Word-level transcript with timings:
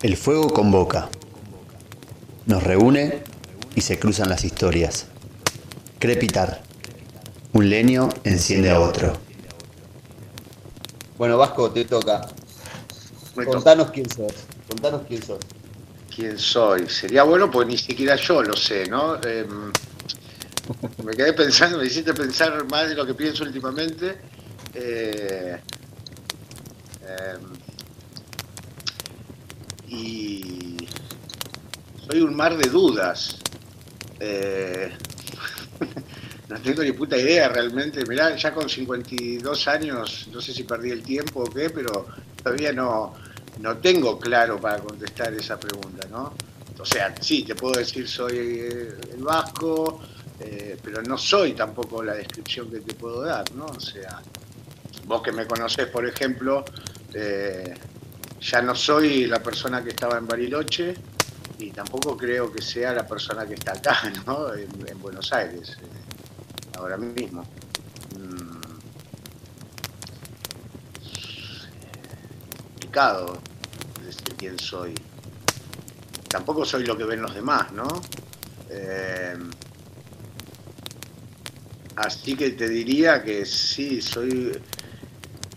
El 0.00 0.16
fuego 0.16 0.52
convoca, 0.52 1.08
nos 2.46 2.62
reúne 2.62 3.20
y 3.74 3.80
se 3.80 3.98
cruzan 3.98 4.28
las 4.28 4.44
historias. 4.44 5.06
Crepitar. 5.98 6.62
Un 7.52 7.68
leño 7.68 8.08
enciende 8.22 8.70
a 8.70 8.78
otro. 8.78 9.14
Bueno, 11.16 11.36
Vasco, 11.36 11.72
te 11.72 11.84
toca. 11.84 12.28
Contanos 13.34 13.90
quién 13.90 14.08
sos. 14.08 14.32
Contanos 14.68 15.02
quién 15.08 15.20
sos. 15.20 15.40
¿Quién 16.14 16.38
soy? 16.38 16.88
Sería 16.88 17.24
bueno, 17.24 17.50
pues 17.50 17.66
ni 17.66 17.76
siquiera 17.76 18.14
yo 18.14 18.40
lo 18.44 18.56
sé, 18.56 18.86
¿no? 18.86 19.16
Em, 19.20 19.72
me 21.04 21.16
quedé 21.16 21.32
pensando, 21.32 21.78
me 21.78 21.86
hiciste 21.86 22.14
pensar 22.14 22.64
más 22.70 22.88
de 22.88 22.94
lo 22.94 23.04
que 23.04 23.14
pienso 23.14 23.42
últimamente. 23.42 24.16
Eh, 24.74 25.60
em, 27.02 27.57
y 29.88 30.76
soy 32.08 32.20
un 32.20 32.34
mar 32.34 32.56
de 32.56 32.68
dudas. 32.68 33.38
Eh, 34.20 34.92
no 36.48 36.60
tengo 36.60 36.82
ni 36.82 36.92
puta 36.92 37.16
idea 37.16 37.48
realmente. 37.48 38.04
Mirá, 38.06 38.36
ya 38.36 38.52
con 38.52 38.68
52 38.68 39.68
años, 39.68 40.28
no 40.32 40.40
sé 40.40 40.52
si 40.52 40.64
perdí 40.64 40.90
el 40.90 41.02
tiempo 41.02 41.40
o 41.40 41.50
qué, 41.50 41.70
pero 41.70 42.06
todavía 42.42 42.72
no, 42.72 43.14
no 43.60 43.76
tengo 43.78 44.18
claro 44.18 44.60
para 44.60 44.78
contestar 44.78 45.32
esa 45.34 45.58
pregunta, 45.58 46.06
¿no? 46.10 46.34
O 46.78 46.84
sea, 46.84 47.14
sí, 47.20 47.42
te 47.42 47.54
puedo 47.54 47.78
decir 47.78 48.08
soy 48.08 48.36
eh, 48.36 48.94
el 49.12 49.22
vasco, 49.22 50.00
eh, 50.38 50.78
pero 50.82 51.02
no 51.02 51.18
soy 51.18 51.52
tampoco 51.52 52.02
la 52.02 52.14
descripción 52.14 52.70
que 52.70 52.80
te 52.80 52.94
puedo 52.94 53.22
dar, 53.22 53.52
¿no? 53.54 53.66
O 53.66 53.80
sea, 53.80 54.22
vos 55.04 55.22
que 55.22 55.32
me 55.32 55.46
conocés, 55.46 55.88
por 55.88 56.06
ejemplo, 56.06 56.64
ya 58.40 58.62
no 58.62 58.74
soy 58.74 59.26
la 59.26 59.42
persona 59.42 59.82
que 59.82 59.90
estaba 59.90 60.18
en 60.18 60.26
Bariloche 60.26 60.94
y 61.58 61.70
tampoco 61.70 62.16
creo 62.16 62.52
que 62.52 62.62
sea 62.62 62.92
la 62.92 63.06
persona 63.06 63.46
que 63.46 63.54
está 63.54 63.72
acá, 63.72 64.12
¿no? 64.26 64.54
En, 64.54 65.00
Buenos 65.00 65.32
Aires, 65.32 65.76
eh, 65.80 66.76
ahora 66.76 66.96
mismo. 66.96 67.42
Mm. 68.16 68.58
Complicado 72.70 73.40
decir 74.04 74.34
quién 74.36 74.58
soy. 74.58 74.94
Tampoco 76.28 76.64
soy 76.64 76.84
lo 76.84 76.96
que 76.96 77.04
ven 77.04 77.22
los 77.22 77.34
demás, 77.34 77.72
¿no? 77.72 77.86
Eh, 78.70 79.36
así 81.96 82.36
que 82.36 82.50
te 82.50 82.68
diría 82.68 83.22
que 83.22 83.44
sí, 83.44 84.00
soy 84.00 84.52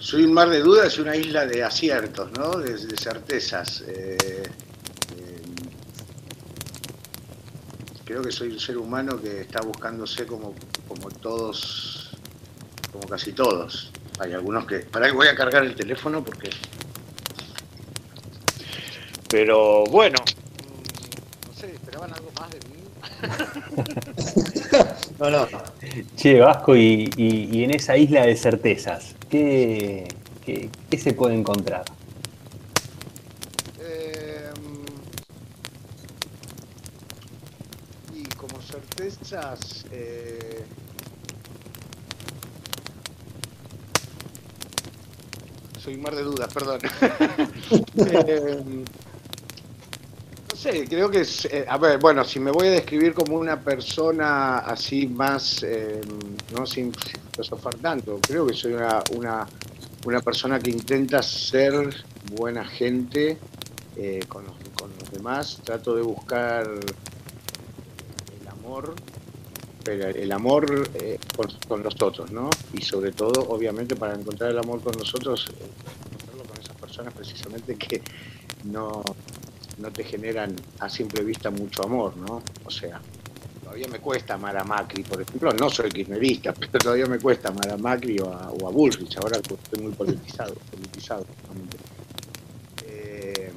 soy 0.02 0.24
un 0.24 0.34
mar 0.34 0.50
de 0.50 0.60
dudas 0.62 0.98
y 0.98 1.02
una 1.02 1.16
isla 1.16 1.46
de 1.46 1.64
aciertos, 1.64 2.32
¿no? 2.32 2.58
De, 2.58 2.76
certezas. 2.98 3.82
Eh, 3.88 4.18
eh, 4.20 4.50
creo 8.04 8.24
que 8.24 8.32
soy 8.32 8.50
un 8.50 8.60
ser 8.60 8.80
humano 8.80 9.22
que 9.22 9.42
está 9.42 9.62
buscándose 9.62 10.26
como, 10.26 10.56
como 10.88 11.10
todos, 11.10 12.10
como 12.92 13.08
casi 13.08 13.32
todos. 13.32 13.92
Hay 14.20 14.34
algunos 14.34 14.66
que... 14.66 14.80
Para 14.80 15.06
que 15.06 15.14
voy 15.14 15.28
a 15.28 15.36
cargar 15.36 15.64
el 15.64 15.76
teléfono 15.76 16.24
porque... 16.24 16.50
Pero 19.30 19.84
bueno, 19.86 20.18
no 21.48 21.54
sé, 21.54 21.74
esperaban 21.74 22.12
algo 22.14 22.32
más 22.40 22.50
de 22.50 22.60
mí. 22.68 22.84
no, 25.20 25.30
no. 25.30 25.48
Che, 26.18 26.40
Vasco, 26.40 26.76
y, 26.76 27.10
y 27.16 27.64
en 27.64 27.72
esa 27.72 27.96
isla 27.96 28.26
de 28.26 28.36
certezas, 28.36 29.16
¿qué, 29.32 30.08
se 30.98 31.14
puede 31.14 31.36
encontrar? 31.36 31.86
Em, 33.80 34.86
y 38.14 38.24
como 38.36 38.62
certezas, 38.62 39.86
eh, 39.92 40.66
soy 45.80 45.98
mar 45.98 46.16
de 46.16 46.24
dudas, 46.24 46.53
perdón. 46.53 46.81
Em, 47.96 48.84
no 50.50 50.58
sé, 50.58 50.86
creo 50.88 51.09
que 51.09 51.22
es, 51.22 51.46
eh, 51.46 51.66
a 51.68 51.78
ver, 51.78 51.98
bueno, 52.00 52.24
si 52.25 52.40
me 52.40 52.52
voy 52.52 52.68
a 52.68 52.72
describir 52.72 53.13
como 53.13 53.38
una 53.38 53.59
persona 53.59 54.59
así 54.59 55.08
más, 55.08 55.63
em, 55.63 56.02
no 56.53 56.66
sin, 56.66 56.92
filosofar 57.41 57.75
tanto. 57.75 58.19
Creo 58.22 58.46
que 58.46 58.53
soy 58.53 58.74
una, 58.74 59.03
una, 59.16 59.47
una 60.06 60.22
persona 60.22 60.59
que 60.59 60.69
intenta 60.69 61.22
ser 61.24 61.74
buena 62.35 62.63
gente 62.63 63.38
eh, 63.97 64.19
con, 64.28 64.46
los, 64.46 64.53
con, 64.75 64.91
los, 65.00 65.12
demás. 65.12 65.59
Trato 65.63 65.96
de 65.96 66.01
buscar 66.01 66.68
el 68.41 68.47
amor, 68.47 68.94
pero 69.84 70.07
el 70.07 70.31
amor 70.31 70.90
eh, 70.94 71.19
con, 71.35 71.47
con, 71.68 71.84
los 71.84 71.96
otros, 72.01 72.31
¿no? 72.31 72.50
Y 72.74 72.81
sobre 72.84 73.12
todo, 73.12 73.47
obviamente, 73.50 73.96
para 73.96 74.13
encontrar 74.13 74.51
el 74.51 74.59
amor 74.59 74.81
con 74.81 74.96
nosotros, 74.97 75.47
eh, 75.50 76.47
con 76.47 76.62
esas 76.62 76.75
personas 76.75 77.13
precisamente 77.13 77.75
que 77.75 78.01
no, 78.66 79.03
no 79.80 79.91
te 79.91 80.03
generan 80.03 80.56
a 80.80 80.90
simple 80.90 81.24
vista 81.24 81.50
mucho 81.50 81.84
amor, 81.84 82.16
¿no? 82.18 82.44
O 82.66 82.69
sea, 82.69 83.01
todavía 83.72 83.88
me 83.88 84.00
cuesta 84.00 84.34
amar 84.34 84.58
a 84.58 84.66
Macri, 84.66 85.02
por 85.04 85.22
ejemplo, 85.22 85.54
no 85.54 85.70
soy 85.70 85.90
kirchnerista, 85.90 86.54
pero 86.59 86.72
todavía 86.78 87.06
me 87.06 87.20
cuesta 87.20 87.50
amar 87.50 87.70
a 87.70 87.78
Macri 87.78 88.20
o 88.20 88.30
a, 88.30 88.70
Bullrich, 88.70 89.16
ahora 89.18 89.38
estoy 89.38 89.82
muy 89.82 89.94
politizado, 89.94 90.56
politizado 90.70 91.26
eh, 92.86 93.52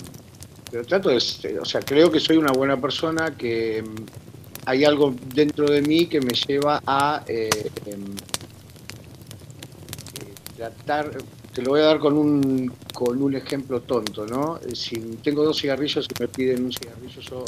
pero 0.70 0.84
trato 0.84 1.08
de, 1.08 1.16
o 1.16 1.64
sea, 1.64 1.80
creo 1.80 2.12
que 2.12 2.20
soy 2.20 2.36
una 2.36 2.52
buena 2.52 2.80
persona, 2.80 3.36
que 3.36 3.82
mm, 3.82 4.66
hay 4.66 4.84
algo 4.84 5.12
dentro 5.34 5.66
de 5.66 5.82
mí 5.82 6.06
que 6.06 6.20
me 6.20 6.32
lleva 6.32 6.80
a 6.86 7.24
eh, 7.26 7.50
em, 7.86 8.04
eh, 10.20 10.34
tratar, 10.56 11.10
te 11.52 11.60
lo 11.60 11.70
voy 11.70 11.80
a 11.80 11.86
dar 11.86 11.98
con 11.98 12.16
un, 12.16 12.72
con 12.92 13.20
un 13.20 13.34
ejemplo 13.34 13.80
tonto, 13.80 14.26
¿no? 14.26 14.60
Si 14.74 14.96
tengo 15.24 15.42
dos 15.44 15.60
cigarrillos 15.60 16.06
y 16.08 16.22
me 16.22 16.28
piden 16.28 16.66
un 16.66 16.72
cigarrillo, 16.72 17.20
yo, 17.20 17.44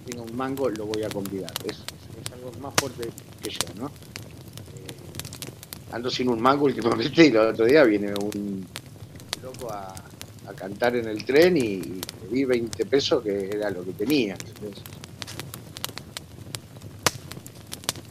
tenga 0.00 0.22
un 0.22 0.36
mango, 0.36 0.68
lo 0.68 0.86
voy 0.86 1.02
a 1.02 1.08
convidar. 1.08 1.52
Es, 1.64 1.82
algo 2.32 2.52
más 2.60 2.74
fuerte 2.76 3.10
que 3.42 3.50
yo, 3.50 3.58
¿no? 3.78 3.86
Eh, 3.86 3.90
ando 5.92 6.10
sin 6.10 6.28
un 6.28 6.40
mango 6.40 6.64
últimamente 6.64 7.26
y 7.26 7.28
el 7.28 7.36
otro 7.36 7.66
día 7.66 7.84
viene 7.84 8.14
un 8.14 8.66
loco 9.42 9.72
a, 9.72 9.94
cantar 10.56 10.96
en 10.96 11.08
el 11.08 11.24
tren 11.24 11.56
y, 11.56 11.80
le 11.80 12.28
di 12.30 12.44
20 12.44 12.84
pesos 12.86 13.22
que 13.22 13.48
era 13.50 13.70
lo 13.70 13.84
que 13.84 13.92
tenía. 13.92 14.36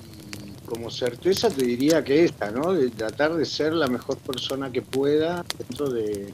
Y 0.07 0.65
como 0.65 0.89
certeza 0.89 1.49
te 1.49 1.63
diría 1.63 2.03
que 2.03 2.25
esta, 2.25 2.49
¿no? 2.49 2.73
De 2.73 2.89
tratar 2.89 3.35
de 3.35 3.45
ser 3.45 3.73
la 3.73 3.87
mejor 3.87 4.17
persona 4.17 4.71
que 4.71 4.81
pueda 4.81 5.45
dentro 5.57 5.89
de, 5.89 6.33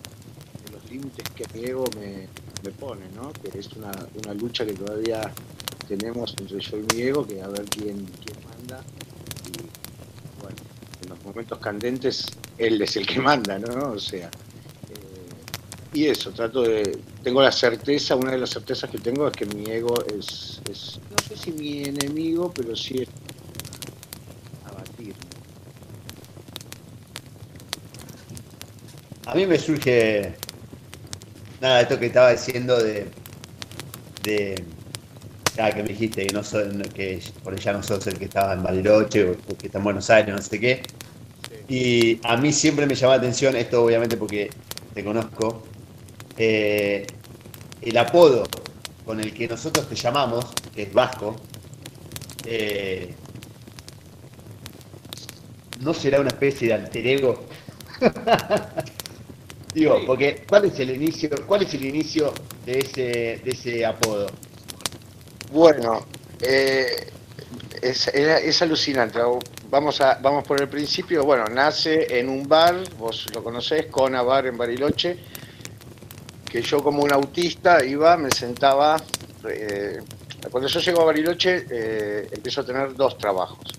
los 0.72 0.90
límites 0.90 1.30
que 1.36 1.46
mi 1.54 1.66
ego 1.66 1.86
me, 2.00 2.28
me 2.68 2.74
pone, 2.74 3.06
¿no? 3.16 3.32
Que 3.32 3.60
es 3.60 3.72
una, 3.74 3.92
una 4.24 4.34
lucha 4.34 4.66
que 4.66 4.74
todavía 4.74 5.22
tenemos 5.88 6.36
entre 6.38 6.60
yo 6.60 6.78
y 6.78 6.96
mi 6.96 7.02
ego, 7.02 7.26
que 7.26 7.42
a 7.42 7.48
ver 7.48 7.64
quién, 7.66 8.06
quién 8.24 8.38
manda. 8.46 8.84
Y 9.48 10.42
bueno, 10.42 10.58
en 11.02 11.10
los 11.10 11.24
momentos 11.24 11.58
candentes 11.60 12.26
él 12.58 12.82
es 12.82 12.98
el 12.98 13.08
que 13.08 13.22
manda, 13.22 13.58
¿no? 13.58 13.92
O 13.92 14.00
sea, 14.00 14.28
eh, 14.28 15.94
y 15.94 16.08
eso, 16.08 16.32
trato 16.32 16.64
de, 16.64 17.00
tengo 17.24 17.42
la 17.42 17.54
certeza, 17.54 18.18
una 18.18 18.32
de 18.32 18.40
las 18.40 18.50
certezas 18.50 18.90
que 18.90 18.98
tengo 18.98 19.28
es 19.28 19.34
que 19.34 19.46
mi 19.46 19.64
ego 19.70 19.96
es, 20.06 20.62
es 20.70 21.00
no 21.10 21.18
sé 21.26 21.38
si 21.38 21.52
mi 21.54 21.84
enemigo, 21.84 22.52
pero 22.54 22.76
sí 22.76 23.02
es 23.04 23.10
abatirme. 24.66 25.16
A 29.26 29.36
mí 29.36 29.46
me 29.46 29.58
surge 29.58 30.36
nada, 31.62 31.82
esto 31.82 32.00
que 32.00 32.08
estaba 32.08 32.32
diciendo 32.32 32.78
de, 32.82 33.08
de 34.24 34.56
que 35.74 35.84
me 35.84 35.90
dijiste 35.90 36.26
que, 36.26 36.34
no 36.34 36.44
que 36.94 37.22
por 37.44 37.54
ella 37.54 37.74
no 37.74 37.84
sos 37.84 38.06
el 38.08 38.18
que 38.18 38.26
estaba 38.26 38.54
en 38.54 38.64
Bariloche 38.64 39.24
o, 39.32 39.58
que 39.58 39.68
está 39.68 39.80
en 39.80 39.84
Buenos 39.84 40.10
Aires, 40.10 40.36
no 40.36 40.42
sé 40.42 40.60
qué. 40.60 40.84
Y 41.68 42.20
a 42.24 42.38
mí 42.38 42.54
siempre 42.54 42.86
me 42.86 42.96
llama 42.96 43.14
la 43.14 43.20
atención, 43.20 43.56
esto 43.56 43.84
obviamente 43.84 44.16
porque 44.18 44.50
te 44.94 45.04
conozco, 45.04 45.64
eh, 46.38 47.08
el 47.82 47.98
apodo 47.98 48.44
con 49.06 49.20
el 49.20 49.34
que 49.34 49.48
nosotros 49.48 49.90
te 49.90 49.96
llamamos, 49.96 50.46
que 50.76 50.84
es 50.84 50.94
Vasco, 50.94 51.36
eh, 52.46 53.14
¿no 55.82 55.94
será 55.94 56.20
una 56.20 56.30
especie 56.30 56.68
de 56.68 56.74
alter 56.76 57.08
ego? 57.08 57.46
Digo, 59.74 60.02
porque 60.06 60.44
¿cuál 60.48 60.66
es 60.66 60.80
el 60.80 60.90
inicio, 60.92 61.30
cuál 61.46 61.64
es 61.64 61.74
el 61.74 61.86
inicio 61.86 62.34
de 62.66 62.80
ese, 62.80 63.42
de 63.44 63.52
ese 63.52 63.86
apodo? 63.86 64.28
Bueno, 65.52 66.06
eh, 66.42 67.12
es, 67.82 68.62
alucinante. 68.62 69.20
Vamos, 69.70 70.02
a, 70.02 70.16
vamos 70.22 70.46
por 70.46 70.62
el 70.62 70.68
principio. 70.68 71.24
Bueno, 71.24 71.46
nace 71.46 72.20
en 72.20 72.30
un 72.30 72.48
bar, 72.48 72.76
vos 72.98 73.28
lo 73.34 73.44
conocés, 73.44 73.88
Cona 73.88 74.22
Bar 74.22 74.48
en 74.48 74.58
Bariloche. 74.58 75.18
que 76.50 76.62
yo 76.62 76.82
como 76.82 77.04
un 77.04 77.12
autista 77.12 77.84
iba, 77.84 78.16
me 78.18 78.32
sentaba, 78.32 78.98
eh, 79.50 80.00
cuando 80.50 80.70
yo 80.70 80.80
llego 80.80 81.02
a 81.02 81.06
Bariloche 81.06 81.66
eh, 81.70 82.30
empiezo 82.32 82.62
a 82.62 82.66
tener 82.66 82.96
dos 82.96 83.18
trabajos, 83.18 83.78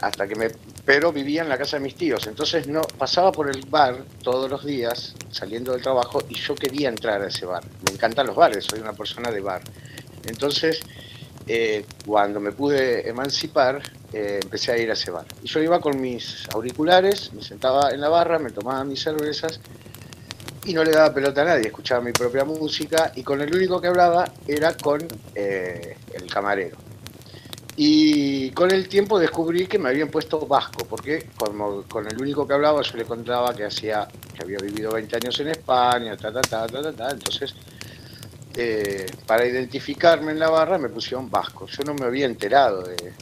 hasta 0.00 0.26
que 0.28 0.36
me, 0.36 0.48
pero 0.84 1.12
vivía 1.12 1.42
en 1.42 1.48
la 1.48 1.56
casa 1.56 1.78
de 1.78 1.82
mis 1.82 1.94
tíos, 1.94 2.26
entonces 2.26 2.66
no 2.66 2.82
pasaba 2.82 3.32
por 3.32 3.48
el 3.48 3.62
bar 3.66 4.04
todos 4.22 4.50
los 4.50 4.64
días 4.64 5.14
saliendo 5.30 5.72
del 5.72 5.82
trabajo 5.82 6.22
y 6.28 6.34
yo 6.34 6.54
quería 6.54 6.88
entrar 6.88 7.22
a 7.22 7.28
ese 7.28 7.46
bar. 7.46 7.64
Me 7.86 7.92
encantan 7.92 8.26
los 8.26 8.36
bares, 8.36 8.64
soy 8.64 8.80
una 8.80 8.92
persona 8.92 9.30
de 9.30 9.40
bar. 9.40 9.62
Entonces, 10.26 10.80
eh, 11.46 11.84
cuando 12.06 12.40
me 12.40 12.52
pude 12.52 13.08
emancipar, 13.08 13.82
empecé 14.12 14.72
a 14.72 14.78
ir 14.78 14.90
a 14.90 14.92
ese 14.92 15.10
bar. 15.10 15.26
Y 15.42 15.48
yo 15.48 15.60
iba 15.60 15.80
con 15.80 16.00
mis 16.00 16.46
auriculares, 16.54 17.32
me 17.32 17.42
sentaba 17.42 17.90
en 17.90 18.00
la 18.00 18.08
barra, 18.08 18.38
me 18.38 18.50
tomaba 18.50 18.84
mis 18.84 19.02
cervezas 19.02 19.60
y 20.64 20.72
no 20.72 20.84
le 20.84 20.92
daba 20.92 21.12
pelota 21.12 21.42
a 21.42 21.44
nadie, 21.44 21.66
escuchaba 21.66 22.00
mi 22.00 22.12
propia 22.12 22.44
música 22.44 23.12
y 23.14 23.22
con 23.22 23.40
el 23.40 23.54
único 23.54 23.80
que 23.80 23.88
hablaba 23.88 24.32
era 24.46 24.76
con 24.76 25.06
eh, 25.34 25.96
el 26.14 26.26
camarero. 26.30 26.83
Y 27.76 28.50
con 28.50 28.70
el 28.70 28.88
tiempo 28.88 29.18
descubrí 29.18 29.66
que 29.66 29.78
me 29.78 29.88
habían 29.88 30.08
puesto 30.08 30.46
vasco, 30.46 30.86
porque 30.88 31.26
como 31.36 31.82
con 31.82 32.06
el 32.06 32.20
único 32.20 32.46
que 32.46 32.54
hablaba 32.54 32.82
yo 32.82 32.96
le 32.96 33.04
contaba 33.04 33.52
que 33.52 33.64
hacía, 33.64 34.06
que 34.32 34.42
había 34.44 34.58
vivido 34.58 34.92
20 34.92 35.16
años 35.16 35.40
en 35.40 35.48
España, 35.48 36.16
ta 36.16 36.32
ta 36.32 36.40
ta 36.40 36.66
ta 36.68 36.92
ta, 36.92 37.10
entonces 37.10 37.52
eh, 38.56 39.06
para 39.26 39.44
identificarme 39.44 40.30
en 40.30 40.38
la 40.38 40.50
barra 40.50 40.78
me 40.78 40.88
pusieron 40.88 41.28
vasco. 41.28 41.66
Yo 41.66 41.82
no 41.82 41.94
me 41.94 42.06
había 42.06 42.26
enterado 42.26 42.84
de, 42.84 43.12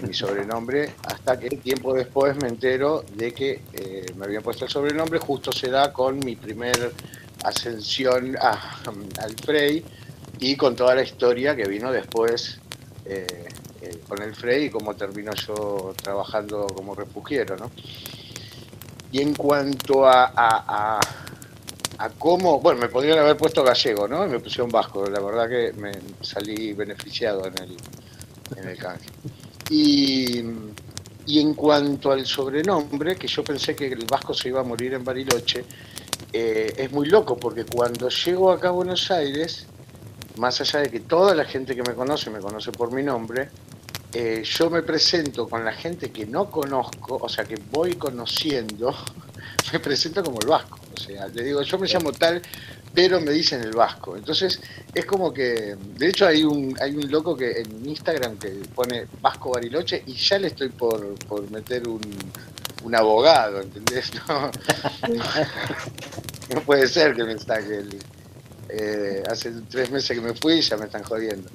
mi 0.00 0.14
sobrenombre, 0.14 0.94
hasta 1.04 1.38
que 1.38 1.50
tiempo 1.50 1.92
después 1.92 2.34
me 2.36 2.48
entero 2.48 3.04
de 3.14 3.32
que 3.32 3.60
eh, 3.74 4.06
me 4.16 4.24
habían 4.24 4.42
puesto 4.42 4.64
el 4.64 4.70
sobrenombre, 4.70 5.18
justo 5.18 5.52
se 5.52 5.68
da 5.68 5.92
con 5.92 6.18
mi 6.20 6.34
primer 6.34 6.92
ascensión 7.44 8.36
al 8.40 9.34
Frey 9.44 9.84
y 10.40 10.56
con 10.56 10.74
toda 10.74 10.94
la 10.94 11.02
historia 11.02 11.54
que 11.54 11.68
vino 11.68 11.92
después 11.92 12.58
eh, 13.04 13.46
con 14.08 14.22
el 14.22 14.34
Frey 14.34 14.66
y 14.66 14.70
cómo 14.70 14.94
terminó 14.94 15.32
yo 15.34 15.94
trabajando 16.00 16.66
como 16.66 16.94
refugiero. 16.94 17.56
¿no? 17.56 17.70
Y 19.12 19.20
en 19.22 19.34
cuanto 19.34 20.06
a, 20.06 20.32
a, 20.36 21.00
a, 21.98 22.08
cómo, 22.18 22.60
bueno, 22.60 22.80
me 22.80 22.88
podrían 22.88 23.18
haber 23.18 23.36
puesto 23.36 23.62
gallego, 23.62 24.06
¿no? 24.08 24.26
Me 24.26 24.40
pusieron 24.40 24.70
vasco, 24.70 25.08
la 25.08 25.20
verdad 25.20 25.48
que 25.48 25.72
me 25.78 25.92
salí 26.20 26.72
beneficiado 26.72 27.46
en 27.46 27.54
el, 27.62 27.76
en 28.56 28.68
el 28.68 28.76
canje. 28.76 29.08
Y, 29.70 30.44
en 31.28 31.54
cuanto 31.54 32.12
al 32.12 32.24
sobrenombre, 32.24 33.16
que 33.16 33.26
yo 33.26 33.42
pensé 33.42 33.74
que 33.74 33.86
el 33.86 34.04
vasco 34.04 34.32
se 34.32 34.48
iba 34.48 34.60
a 34.60 34.64
morir 34.64 34.94
en 34.94 35.04
Bariloche, 35.04 35.64
eh, 36.32 36.72
es 36.76 36.92
muy 36.92 37.08
loco 37.08 37.36
porque 37.36 37.64
cuando 37.64 38.08
llego 38.08 38.52
acá 38.52 38.68
a 38.68 38.72
Buenos 38.72 39.10
Aires, 39.10 39.66
más 40.36 40.60
allá 40.60 40.80
de 40.80 40.90
que 40.90 41.00
toda 41.00 41.34
la 41.34 41.44
gente 41.44 41.74
que 41.74 41.82
me 41.82 41.94
conoce 41.94 42.30
me 42.30 42.40
conoce 42.40 42.70
por 42.70 42.92
mi 42.92 43.02
nombre, 43.02 43.48
eh, 44.18 44.42
yo 44.44 44.70
me 44.70 44.82
presento 44.82 45.48
con 45.48 45.64
la 45.64 45.72
gente 45.72 46.10
que 46.10 46.26
no 46.26 46.50
conozco, 46.50 47.18
o 47.20 47.28
sea 47.28 47.44
que 47.44 47.56
voy 47.70 47.94
conociendo, 47.94 48.94
me 49.72 49.80
presento 49.80 50.22
como 50.22 50.38
el 50.40 50.48
vasco. 50.48 50.78
O 50.94 50.98
sea, 50.98 51.28
le 51.28 51.44
digo, 51.44 51.62
yo 51.62 51.78
me 51.78 51.86
llamo 51.86 52.12
tal 52.12 52.42
pero 52.96 53.20
me 53.20 53.30
dicen 53.30 53.60
el 53.60 53.72
vasco. 53.72 54.16
Entonces 54.16 54.58
es 54.94 55.04
como 55.04 55.30
que, 55.30 55.76
de 55.98 56.08
hecho 56.08 56.26
hay 56.26 56.44
un, 56.44 56.74
hay 56.80 56.96
un 56.96 57.10
loco 57.10 57.36
que 57.36 57.60
en 57.60 57.86
Instagram 57.86 58.38
que 58.38 58.48
pone 58.74 59.06
Vasco 59.20 59.52
Bariloche 59.52 60.02
y 60.06 60.14
ya 60.14 60.38
le 60.38 60.46
estoy 60.46 60.70
por, 60.70 61.04
meter 61.50 61.86
un, 61.86 62.00
un 62.84 62.94
abogado, 62.94 63.60
¿entendés? 63.60 64.10
No, 66.54 66.62
puede 66.62 66.88
ser 66.88 67.14
que 67.14 67.24
me 67.24 67.38
saque 67.38 67.78
el... 67.78 67.98
Eh, 68.68 69.22
hace 69.28 69.52
tres 69.68 69.90
meses 69.90 70.16
que 70.16 70.24
me 70.24 70.32
fui 70.32 70.54
y 70.54 70.60
ya 70.62 70.76
me 70.76 70.86
están 70.86 71.02
jodiendo. 71.02 71.50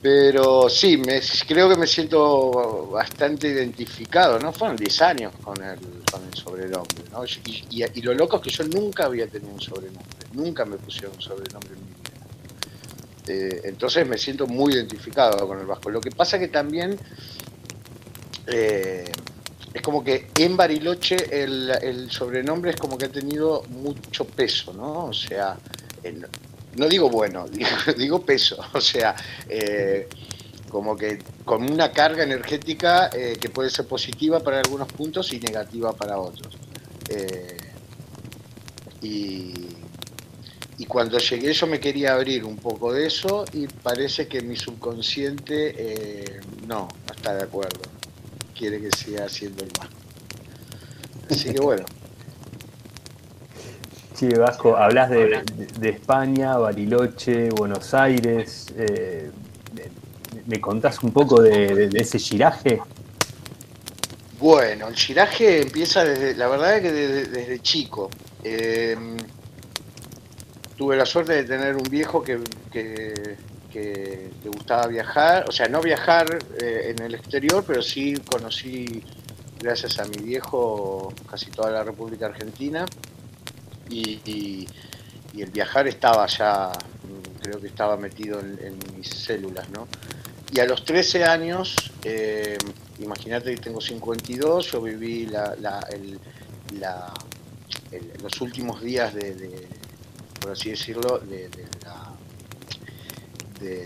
Pero 0.00 0.68
sí, 0.68 0.96
me, 0.96 1.20
creo 1.46 1.68
que 1.68 1.76
me 1.76 1.86
siento 1.86 2.88
bastante 2.92 3.48
identificado, 3.48 4.38
¿no? 4.38 4.52
Fueron 4.52 4.76
10 4.76 5.02
años 5.02 5.32
con 5.42 5.60
el, 5.62 5.78
con 6.10 6.24
el 6.24 6.34
sobrenombre, 6.34 7.04
¿no? 7.10 7.24
Y, 7.24 8.02
lo 8.02 8.14
loco 8.14 8.36
es 8.36 8.42
que 8.42 8.50
yo 8.50 8.64
nunca 8.64 9.06
había 9.06 9.26
tenido 9.26 9.52
un 9.52 9.60
sobrenombre, 9.60 10.04
nunca 10.32 10.64
me 10.64 10.76
pusieron 10.76 11.14
un 11.16 11.20
sobrenombre 11.20 11.70
en 11.74 11.80
mi 11.80 11.90
vida. 11.90 12.08
Eh, 13.26 13.60
entonces 13.64 14.06
me 14.06 14.16
siento 14.16 14.46
muy 14.46 14.74
identificado 14.74 15.48
con 15.48 15.58
el 15.58 15.66
vasco. 15.66 15.90
Lo 15.90 16.00
que 16.00 16.12
pasa 16.12 16.38
que 16.38 16.48
también 16.48 16.96
eh, 18.46 19.10
es 19.74 19.82
como 19.82 20.04
que 20.04 20.28
en 20.38 20.56
Bariloche 20.56 21.16
el, 21.42 21.72
el, 21.82 22.10
sobrenombre 22.10 22.70
es 22.70 22.76
como 22.76 22.96
que 22.96 23.06
ha 23.06 23.12
tenido 23.12 23.64
mucho 23.64 24.24
peso, 24.24 24.72
¿no? 24.72 25.06
O 25.06 25.12
sea, 25.12 25.58
en, 26.04 26.24
no 26.78 26.88
digo 26.88 27.10
bueno, 27.10 27.46
digo, 27.96 28.22
peso, 28.22 28.56
o 28.72 28.80
sea, 28.80 29.14
eh, 29.48 30.08
como 30.70 30.96
que 30.96 31.18
con 31.44 31.70
una 31.70 31.92
carga 31.92 32.22
energética 32.22 33.10
eh, 33.12 33.36
que 33.40 33.48
puede 33.48 33.70
ser 33.70 33.86
positiva 33.86 34.40
para 34.40 34.60
algunos 34.60 34.88
puntos 34.88 35.32
y 35.32 35.40
negativa 35.40 35.92
para 35.92 36.18
otros. 36.18 36.56
Eh, 37.10 37.56
y, 39.02 39.66
cuando 40.86 41.18
llegué 41.18 41.52
yo 41.52 41.66
me 41.66 41.80
quería 41.80 42.14
abrir 42.14 42.46
un 42.46 42.56
poco 42.56 42.94
de 42.94 43.06
eso 43.06 43.44
y 43.52 43.66
parece 43.66 44.26
que 44.26 44.40
mi 44.40 44.56
subconsciente 44.56 46.40
no, 46.66 46.88
no 46.88 47.14
está 47.14 47.34
de 47.34 47.42
acuerdo, 47.42 47.82
quiere 48.56 48.80
que 48.80 48.90
siga 48.96 49.26
haciendo 49.26 49.64
el 49.64 49.70
más. 49.78 49.88
Así 51.30 51.52
que 51.52 51.60
bueno. 51.60 51.84
Sí, 54.18 54.26
Vasco, 54.30 54.76
hablas 54.76 55.10
de, 55.10 55.44
España, 55.80 56.56
Bariloche, 56.56 57.50
Buenos 57.50 57.94
Aires. 57.94 58.66
Eh, 58.76 59.30
¿Me 60.46 60.60
contás 60.60 61.04
un 61.04 61.12
poco 61.12 61.40
de, 61.40 61.88
ese 61.94 62.18
giraje? 62.18 62.80
Bueno, 64.40 64.88
el 64.88 64.96
giraje 64.96 65.62
empieza 65.62 66.02
desde, 66.02 66.34
la 66.34 66.48
verdad 66.48 66.78
es 66.78 66.82
que 66.82 66.92
desde, 66.92 67.60
chico. 67.60 68.10
Em, 68.42 69.18
tuve 70.76 70.96
la 70.96 71.06
suerte 71.06 71.34
de 71.34 71.44
tener 71.44 71.76
un 71.76 71.88
viejo 71.88 72.20
que, 72.20 72.40
le 73.72 74.50
gustaba 74.52 74.88
viajar, 74.88 75.44
o 75.48 75.52
sea, 75.52 75.68
no 75.68 75.80
viajar 75.80 76.40
eh, 76.60 76.92
en 76.92 77.04
el 77.04 77.14
exterior, 77.14 77.62
pero 77.64 77.82
sí 77.82 78.16
conocí, 78.28 79.00
gracias 79.60 80.00
a 80.00 80.06
mi 80.06 80.16
viejo, 80.24 81.12
casi 81.30 81.52
toda 81.52 81.70
la 81.70 81.84
República 81.84 82.26
Argentina 82.26 82.84
y, 83.88 84.66
el 85.38 85.50
viajar 85.50 85.86
estaba 85.86 86.26
ya, 86.26 86.72
creo 87.40 87.60
que 87.60 87.68
estaba 87.68 87.96
metido 87.96 88.40
en, 88.40 88.76
mis 88.96 89.08
células, 89.08 89.68
¿no? 89.70 89.86
Y 90.52 90.58
a 90.58 90.66
los 90.66 90.84
13 90.84 91.24
años, 91.24 91.76
eh, 92.02 92.58
imagínate 92.98 93.54
que 93.54 93.60
tengo 93.60 93.80
52, 93.80 94.72
yo 94.72 94.82
viví 94.82 95.26
la, 95.26 95.54
los 98.20 98.40
últimos 98.40 98.82
días 98.82 99.14
de, 99.14 99.68
por 100.40 100.52
así 100.52 100.70
decirlo, 100.70 101.18
de, 101.20 101.48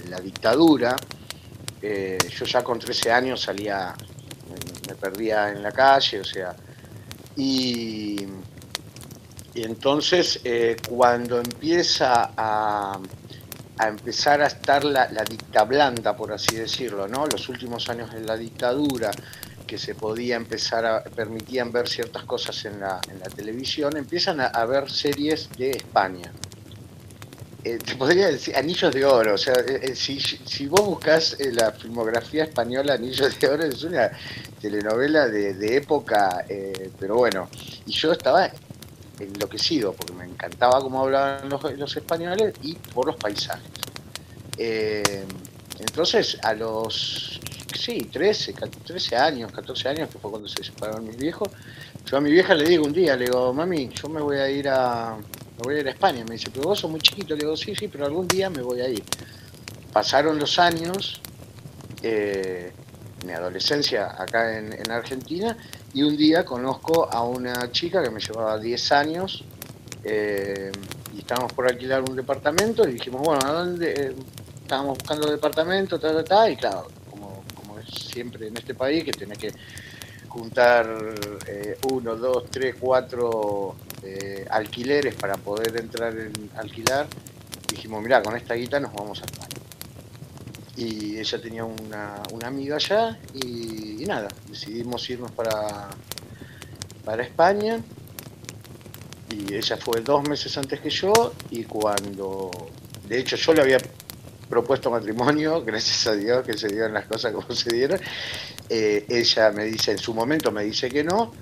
la, 0.09 0.21
dictadura. 0.21 0.97
Eh, 1.83 2.17
yo 2.31 2.47
ya 2.47 2.63
con 2.63 2.79
13 2.79 3.11
años 3.11 3.43
salía, 3.43 3.95
me 4.89 4.95
perdía 4.95 5.51
en 5.51 5.63
la 5.63 5.73
calle, 5.73 6.21
o 6.21 6.25
sea, 6.25 6.55
y 7.37 8.27
y 9.55 9.65
entonces, 9.65 10.41
eh, 10.45 10.77
cuando 10.89 11.39
empieza 11.39 12.31
a, 12.37 12.99
empezar 13.87 14.41
a 14.41 14.47
estar 14.47 14.85
la, 14.85 15.09
dicta 15.29 15.65
blanda, 15.65 16.17
por 16.17 16.33
así 16.33 16.57
decirlo, 16.57 17.09
¿no? 17.09 17.27
Los 17.27 17.49
últimos 17.49 17.89
años 17.89 18.13
de 18.13 18.21
la 18.21 18.37
dictadura, 18.37 19.11
que 19.67 19.77
se 19.77 19.95
podía 19.95 20.37
empezar 20.37 20.87
a, 20.87 21.03
permitían 21.03 21.71
ver 21.73 21.89
ciertas 21.89 22.25
cosas 22.25 22.65
en 22.65 22.81
la, 22.81 23.01
en 23.11 23.19
la 23.19 23.27
televisión, 23.27 23.97
empiezan 23.97 24.41
a, 24.41 24.65
ver 24.65 24.91
series 24.91 25.51
de 25.59 25.73
España. 25.73 26.33
Eh, 27.65 27.79
te 27.79 27.95
podría 27.97 28.29
decir 28.29 28.57
Anillos 28.57 28.93
de 28.93 29.05
Oro, 29.05 29.35
o 29.35 29.39
sea, 29.39 29.55
eh, 29.55 29.95
si, 29.95 30.19
si, 30.19 30.67
vos 30.67 30.85
buscas 30.85 31.37
la 31.53 31.71
filmografía 31.73 32.45
española 32.45 32.95
Anillos 32.95 33.39
de 33.39 33.49
Oro, 33.49 33.65
es 33.65 33.85
una 33.85 34.11
telenovela 34.61 35.29
de, 35.29 35.55
de 35.55 35.77
época, 35.77 36.45
pero 36.99 37.17
bueno, 37.17 37.49
y 37.87 37.93
yo 37.93 38.13
estaba 38.13 38.51
enloquecido 39.19 39.93
porque 39.93 40.13
me 40.13 40.25
encantaba 40.25 40.81
cómo 40.81 41.03
hablaban 41.03 41.49
los, 41.49 41.97
españoles 41.97 42.55
y 42.63 42.75
por 42.75 43.07
los 43.07 43.17
paisajes. 43.17 43.71
Eh, 44.59 45.25
entonces, 45.79 46.39
a 46.43 46.55
los 46.55 47.41
sí, 47.79 48.09
13, 48.11 48.55
13 48.85 49.17
años, 49.17 49.53
14 49.53 49.89
años, 49.89 50.09
que 50.09 50.19
fue 50.19 50.31
cuando 50.31 50.49
se 50.49 50.63
separaron 50.63 51.05
mis 51.05 51.17
viejos, 51.17 51.49
yo 52.07 52.17
a 52.17 52.21
mi 52.21 52.31
vieja 52.31 52.55
le 52.55 52.69
digo 52.69 52.85
un 52.85 52.93
día, 52.93 53.17
le 53.17 53.25
digo, 53.25 53.53
mami, 53.53 53.89
yo 53.89 54.09
me 54.09 54.21
voy 54.21 54.37
a 54.37 54.49
ir 54.51 54.69
a, 54.69 55.17
me 55.17 55.63
voy 55.63 55.77
a 55.77 55.81
ir 55.81 55.89
a 55.89 55.91
España. 55.91 56.25
Me 56.25 56.33
dice, 56.33 56.51
pero 56.53 56.69
vos 56.69 56.79
sos 56.79 56.91
muy 56.91 57.01
chiquito. 57.01 57.35
Le 57.35 57.41
digo, 57.41 57.57
sí, 57.57 57.75
sí, 57.75 57.89
pero 57.89 58.07
algún 58.07 58.29
día 58.29 58.51
me 58.51 58.63
voy 58.63 58.81
a 58.81 58.89
ir. 58.89 59.03
Pasaron 59.93 60.39
los 60.39 60.59
años, 60.59 61.21
eh, 62.03 62.73
mi 63.25 63.33
adolescencia 63.33 64.17
acá 64.21 64.59
en 64.59 64.91
Argentina, 64.91 65.57
y 65.95 66.03
un 66.03 66.17
día 66.17 66.45
conozco 66.45 67.11
a 67.11 67.23
una 67.23 67.71
chica 67.71 68.03
que 68.03 68.11
me 68.11 68.21
llevaba 68.21 68.59
10 68.59 68.93
años 68.93 69.45
eh, 70.05 70.73
y 71.15 71.19
estábamos 71.19 71.53
por 71.53 71.67
alquilar 71.67 72.03
un 72.03 72.17
departamento 72.17 72.89
y 72.89 72.95
dijimos, 72.95 73.23
bueno, 73.23 73.41
¿a 73.45 73.53
dónde? 73.53 73.93
Eh, 73.93 74.15
estábamos 74.63 74.99
buscando 74.99 75.31
departamento, 75.31 75.99
ta, 75.99 76.13
ta, 76.13 76.25
ta, 76.25 76.51
y 76.51 76.57
claro, 76.57 76.89
como, 77.11 77.45
como 77.55 77.79
es 77.79 77.87
siempre 77.89 78.49
en 78.49 78.57
este 78.57 78.75
país, 78.75 79.05
que 79.05 79.13
tenés 79.13 79.39
que 79.39 79.53
juntar 80.29 80.89
eh, 81.47 81.77
uno, 81.91 82.17
dos, 82.17 82.45
tres, 82.51 82.77
cuatro 82.81 83.77
eh, 84.03 84.47
alquileres 84.49 85.15
para 85.15 85.37
poder 85.37 85.79
entrar 85.79 86.17
en 86.17 86.33
alquilar, 86.57 87.07
dijimos, 87.69 88.03
mira, 88.03 88.23
con 88.23 88.35
esta 88.35 88.55
guita 88.55 88.81
nos 88.81 88.95
vamos 88.95 89.21
a 89.21 89.27
España. 89.27 89.62
Y 90.77 91.19
ella 91.19 91.41
tenía 91.41 91.65
una, 91.65 92.23
una 92.33 92.49
amiga 92.49 92.77
allá 92.77 93.19
y, 93.35 94.05
nada, 94.07 94.29
decidimos 94.49 95.09
irnos 95.11 95.31
para, 95.33 95.91
para 97.05 97.23
España. 97.23 97.81
Y 99.31 99.55
ella 99.55 99.77
fue 99.77 100.01
dos 100.01 100.27
meses 100.29 100.57
antes 100.57 100.81
que 100.81 100.91
yo 100.91 101.33
y 101.51 101.65
cuando, 101.65 102.51
de 103.09 103.19
hecho 103.19 103.37
yo 103.37 103.55
le 103.55 103.63
había 103.63 103.79
propuesto 104.49 104.91
matrimonio, 104.91 105.63
gracias 105.67 106.07
a 106.07 106.15
Dios 106.15 106.45
que 106.45 106.57
se 106.57 106.69
dieron 106.69 106.93
las 106.93 107.07
cosas 107.07 107.33
como 107.33 107.55
se 107.55 107.75
dieron. 107.75 108.01
Eh, 108.69 109.05
ella 109.09 109.51
me 109.51 109.65
dice, 109.65 109.93
en 109.93 109.99
su 109.99 110.15
momento 110.15 110.51
me 110.53 110.65
dice 110.65 110.91
que 110.91 111.05
no, 111.05 111.33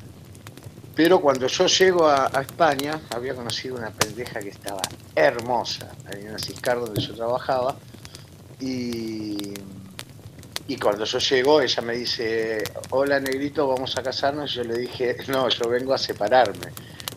pero 0.95 1.21
cuando 1.21 1.47
yo 1.47 1.67
llego 1.67 2.07
a, 2.07 2.31
a, 2.37 2.43
España, 2.43 3.01
había 3.11 3.35
conocido 3.35 3.77
una 3.77 3.91
pendeja 3.91 4.41
que 4.41 4.51
estaba 4.51 4.83
hermosa, 5.15 5.93
en 6.11 6.29
una 6.29 6.39
Ciscar 6.39 6.79
donde 6.81 7.01
yo 7.01 7.15
trabajaba, 7.15 7.77
y, 8.61 9.55
y 10.69 10.77
cuando 10.77 11.05
yo 11.05 11.19
llego, 11.19 11.61
ella 11.61 11.83
me 11.83 11.95
dice, 11.95 12.63
hola 12.91 13.19
negrito, 13.21 13.67
vamos 13.67 13.97
a 13.97 14.03
casarnos, 14.03 14.53
y 14.53 14.57
yo 14.57 14.65
le 14.65 14.79
dije, 14.79 15.17
no, 15.29 15.49
yo 15.49 15.69
vengo 15.69 15.95
a 15.95 15.99
separarme, 15.99 16.73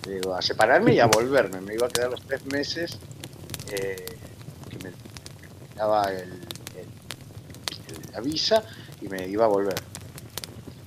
le 0.08 0.16
digo, 0.16 0.34
a 0.34 0.42
separarme 0.42 0.94
y 0.94 1.00
a 1.00 1.06
volverme, 1.14 1.62
me 1.62 1.76
iba 1.76 1.88
a 1.88 1.90
quedar 1.90 2.12
los 2.12 2.22
tres 2.22 2.46
meses. 2.46 2.98
Eh, 3.72 4.06
daba 5.76 6.04
el, 6.12 6.30
el, 6.78 8.12
la 8.14 8.22
visa 8.22 8.64
y 9.02 9.08
me 9.08 9.28
iba 9.28 9.46
a 9.46 9.48
volver. 9.48 9.76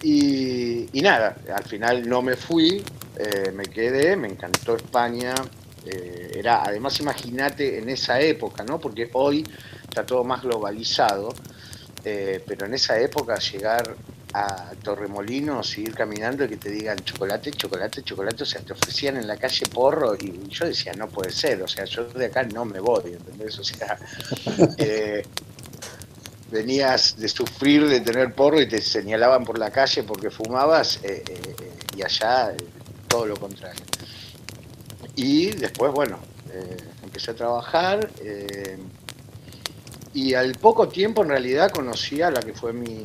Y, 0.02 0.88
y 0.92 1.02
nada, 1.02 1.36
al 1.54 1.64
final 1.64 2.08
no 2.08 2.22
me 2.22 2.36
fui, 2.36 2.82
eh, 3.18 3.50
me 3.52 3.64
quedé, 3.64 4.16
me 4.16 4.28
encantó 4.28 4.76
España. 4.76 5.34
Eh, 5.84 6.32
era, 6.34 6.62
además, 6.62 6.98
imagínate 7.00 7.78
en 7.78 7.88
esa 7.88 8.20
época, 8.20 8.64
¿no? 8.64 8.78
Porque 8.78 9.08
hoy 9.12 9.44
está 9.96 10.04
todo 10.04 10.24
más 10.24 10.42
globalizado, 10.42 11.34
eh, 12.04 12.44
pero 12.46 12.66
en 12.66 12.74
esa 12.74 13.00
época 13.00 13.38
llegar 13.38 13.96
a 14.34 14.72
Torremolinos 14.82 15.78
y 15.78 15.84
ir 15.84 15.94
caminando 15.94 16.44
y 16.44 16.48
que 16.48 16.58
te 16.58 16.68
digan 16.70 16.98
chocolate, 16.98 17.50
chocolate, 17.52 18.02
chocolate, 18.02 18.42
o 18.42 18.46
sea, 18.46 18.60
te 18.60 18.74
ofrecían 18.74 19.16
en 19.16 19.26
la 19.26 19.38
calle 19.38 19.64
porro 19.72 20.14
y 20.14 20.48
yo 20.50 20.66
decía, 20.66 20.92
no 20.92 21.08
puede 21.08 21.32
ser, 21.32 21.62
o 21.62 21.68
sea, 21.68 21.86
yo 21.86 22.04
de 22.04 22.26
acá 22.26 22.42
no 22.42 22.66
me 22.66 22.78
voy, 22.78 23.14
¿entendés? 23.14 23.58
O 23.58 23.64
sea, 23.64 23.98
eh, 24.76 25.22
venías 26.50 27.16
de 27.16 27.28
sufrir 27.28 27.88
de 27.88 28.00
tener 28.00 28.34
porro 28.34 28.60
y 28.60 28.68
te 28.68 28.82
señalaban 28.82 29.44
por 29.44 29.58
la 29.58 29.70
calle 29.70 30.02
porque 30.02 30.28
fumabas 30.28 31.00
eh, 31.04 31.24
eh, 31.26 31.70
y 31.96 32.02
allá 32.02 32.54
todo 33.08 33.24
lo 33.24 33.36
contrario. 33.38 33.82
Y 35.14 35.52
después, 35.52 35.90
bueno, 35.92 36.18
empecé 37.02 37.30
a 37.30 37.34
trabajar 37.34 38.10
y 40.16 40.32
al 40.32 40.52
poco 40.52 40.88
tiempo 40.88 41.22
en 41.22 41.28
realidad 41.28 41.70
conocí 41.70 42.22
a 42.22 42.30
la 42.30 42.40
que 42.40 42.54
fue 42.54 42.72
mi, 42.72 43.04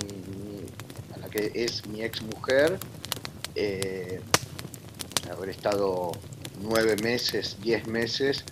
que 1.29 1.51
es 1.53 1.85
mi 1.87 2.01
ex 2.03 2.21
mujer, 2.21 2.79
eh, 3.53 4.21
haber 5.29 5.49
estado 5.49 6.13
nueve 6.61 6.95
meses, 7.03 7.57
diez 7.61 7.85
meses, 7.85 8.45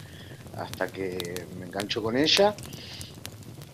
hasta 0.58 0.88
que 0.88 1.46
me 1.58 1.68
engancho 1.68 2.04
con 2.04 2.18
ella. 2.18 2.54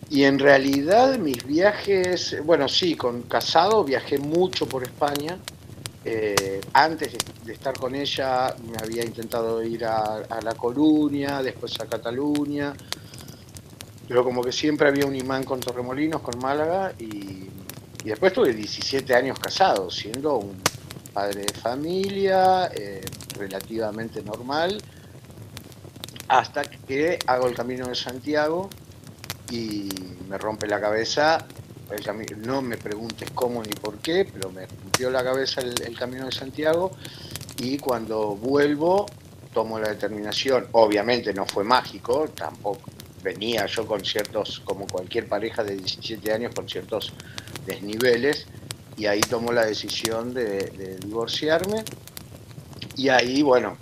Y 0.08 0.22
en 0.22 0.38
realidad 0.38 1.18
mis 1.18 1.44
viajes, 1.44 2.36
bueno, 2.44 2.68
sí, 2.68 2.94
con 2.94 3.22
casado 3.22 3.82
viajé 3.82 4.18
mucho 4.18 4.68
por 4.68 4.84
España. 4.84 5.36
Eh, 6.04 6.60
antes 6.74 7.16
de, 7.44 7.52
estar 7.52 7.76
con 7.76 7.96
ella 7.96 8.54
me 8.70 8.78
había 8.80 9.04
intentado 9.04 9.64
ir 9.64 9.84
a, 9.84 10.18
a, 10.18 10.40
La 10.42 10.54
Coruña, 10.54 11.42
después 11.42 11.80
a 11.80 11.86
Cataluña, 11.86 12.72
pero 14.08 14.24
como 14.24 14.42
que 14.42 14.52
siempre 14.52 14.88
había 14.88 15.06
un 15.06 15.16
imán 15.16 15.44
con 15.44 15.60
Torremolinos, 15.60 16.20
con 16.20 16.38
Málaga, 16.38 16.92
y 16.98 17.48
después 18.04 18.32
tuve 18.32 18.52
17 18.52 19.14
años 19.14 19.38
casado, 19.38 19.90
siendo 19.90 20.36
un 20.36 20.60
padre 21.12 21.46
de 21.46 21.52
familia 21.54 22.70
eh, 22.74 23.00
relativamente 23.36 24.22
normal, 24.22 24.80
hasta 26.28 26.64
que 26.64 27.18
hago 27.26 27.48
el 27.48 27.54
camino 27.54 27.88
de 27.88 27.94
Santiago 27.94 28.68
y 29.50 29.88
me 30.28 30.38
rompe 30.38 30.66
la 30.66 30.80
cabeza. 30.80 31.46
No 32.44 32.62
me 32.62 32.76
preguntes 32.76 33.30
cómo 33.32 33.62
ni 33.62 33.72
por 33.72 33.98
qué, 33.98 34.28
pero 34.30 34.50
me 34.50 34.66
rompió 34.66 35.08
la 35.08 35.22
cabeza 35.22 35.60
el 35.60 35.96
camino 35.96 36.26
de 36.26 36.32
Santiago 36.32 36.90
y 37.58 37.78
cuando 37.78 38.34
vuelvo 38.34 39.06
tomo 39.54 39.78
la 39.78 39.88
determinación, 39.88 40.66
obviamente 40.72 41.32
no 41.32 41.46
fue 41.46 41.64
mágico, 41.64 42.28
tampoco 42.34 42.90
venía 43.26 43.66
yo 43.66 43.84
con 43.86 44.04
ciertos, 44.04 44.60
como 44.64 44.86
cualquier 44.86 45.28
pareja 45.28 45.64
de 45.64 45.74
17 45.76 46.32
años, 46.32 46.54
con 46.54 46.68
ciertos 46.68 47.12
desniveles 47.66 48.46
y 48.96 49.06
ahí 49.06 49.20
tomo 49.20 49.52
la 49.52 49.66
decisión 49.66 50.32
de, 50.32 50.98
divorciarme. 51.02 51.84
Y 52.96 53.08
ahí, 53.08 53.42
bueno, 53.42 53.76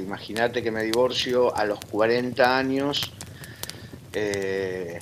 imagínate 0.00 0.60
que 0.60 0.72
me 0.72 0.82
divorcio 0.82 1.56
a 1.56 1.64
los 1.64 1.78
40 1.86 2.58
años 2.58 3.12
eh, 4.12 4.98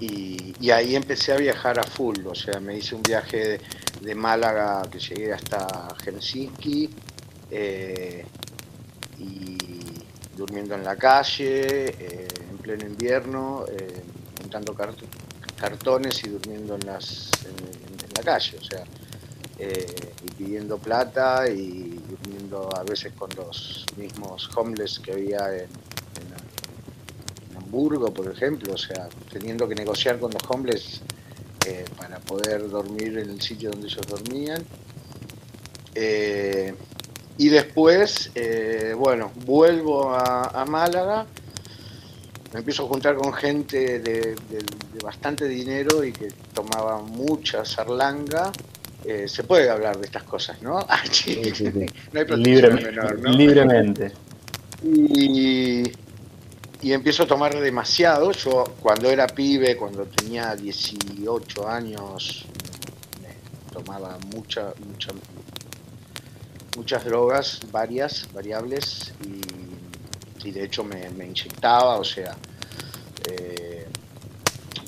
y, 0.00 0.70
ahí 0.70 0.96
empecé 0.96 1.32
a 1.32 1.36
viajar 1.36 1.78
a 1.78 1.82
full, 1.82 2.16
o 2.26 2.34
sea, 2.34 2.58
me 2.60 2.76
hice 2.78 2.94
un 2.94 3.02
viaje 3.02 3.60
de, 4.00 4.14
Málaga 4.14 4.82
que 4.90 4.98
llegué 4.98 5.32
hasta 5.32 5.94
Helsinki 6.02 6.88
eh, 7.50 8.24
y 9.18 9.58
durmiendo 10.34 10.74
en 10.74 10.84
la 10.84 10.96
calle, 10.96 11.86
eh, 11.86 12.28
pleno 12.60 12.86
invierno, 12.86 13.64
eh, 13.68 14.02
montando 14.40 14.74
cartas 14.74 15.08
cartones 15.60 16.24
y 16.24 16.30
durmiendo 16.30 16.74
en, 16.74 16.86
las, 16.86 17.30
en, 17.44 18.14
la 18.16 18.22
calle, 18.22 18.56
o 18.58 18.64
sea, 18.64 18.82
eh, 19.58 19.86
y 20.24 20.30
pidiendo 20.30 20.78
plata 20.78 21.48
y 21.48 22.00
durmiendo 22.08 22.70
a 22.74 22.82
veces 22.82 23.12
con 23.12 23.28
los 23.36 23.84
mismos 23.96 24.50
homeless 24.56 24.98
que 24.98 25.12
había 25.12 25.54
en, 25.54 25.68
Hamburgo, 27.56 28.12
por 28.12 28.26
ejemplo, 28.32 28.72
o 28.74 28.78
sea, 28.78 29.08
teniendo 29.30 29.68
que 29.68 29.76
negociar 29.76 30.18
con 30.18 30.32
los 30.32 30.42
homeless 30.48 31.02
eh, 31.66 31.84
para 31.96 32.18
poder 32.18 32.68
dormir 32.68 33.18
en 33.18 33.30
el 33.30 33.40
sitio 33.40 33.70
donde 33.70 33.86
ellos 33.86 34.06
dormían. 34.08 34.64
Eh, 35.94 36.74
y 37.38 37.48
después, 37.48 38.32
bueno, 38.96 39.30
vuelvo 39.46 40.12
a 40.12 40.64
Málaga 40.66 41.26
me 42.52 42.58
empiezo 42.60 42.84
a 42.84 42.88
juntar 42.88 43.14
con 43.16 43.32
gente 43.32 43.98
de, 44.00 44.20
de, 44.34 44.34
de 44.58 44.98
bastante 45.02 45.46
dinero 45.46 46.02
y 46.04 46.12
que 46.12 46.28
tomaba 46.54 47.00
mucha 47.00 47.64
sarlanga. 47.64 48.50
Eh, 49.04 49.28
se 49.28 49.44
puede 49.44 49.70
hablar 49.70 49.98
de 49.98 50.06
estas 50.06 50.24
cosas, 50.24 50.60
¿no? 50.62 50.78
Ah, 50.88 51.00
sí, 51.10 51.40
Sí, 51.44 51.54
sí, 51.54 51.70
sí. 51.72 51.86
no 52.12 52.20
hay 52.20 52.26
protección 52.26 52.42
Libre- 52.42 52.70
menor, 52.84 53.18
¿no? 53.18 53.30
Libremente. 53.32 54.12
Y, 54.82 55.82
y 56.82 56.92
empiezo 56.92 57.22
a 57.22 57.26
tomar 57.26 57.58
demasiado. 57.58 58.32
Yo 58.32 58.64
cuando 58.80 59.08
era 59.10 59.26
pibe, 59.26 59.76
cuando 59.76 60.04
tenía 60.06 60.54
18 60.56 61.68
años, 61.68 62.46
me 63.22 63.72
tomaba 63.72 64.18
mucha, 64.34 64.72
mucha, 64.86 65.10
muchas 66.76 67.04
drogas, 67.04 67.60
varias, 67.70 68.28
variables, 68.32 69.12
y, 69.24 69.40
y 70.44 70.50
de 70.50 70.64
hecho 70.64 70.84
me, 70.84 71.10
me 71.10 71.26
inyectaba, 71.26 71.96
o 71.98 72.04
sea, 72.04 72.36
eh, 73.28 73.86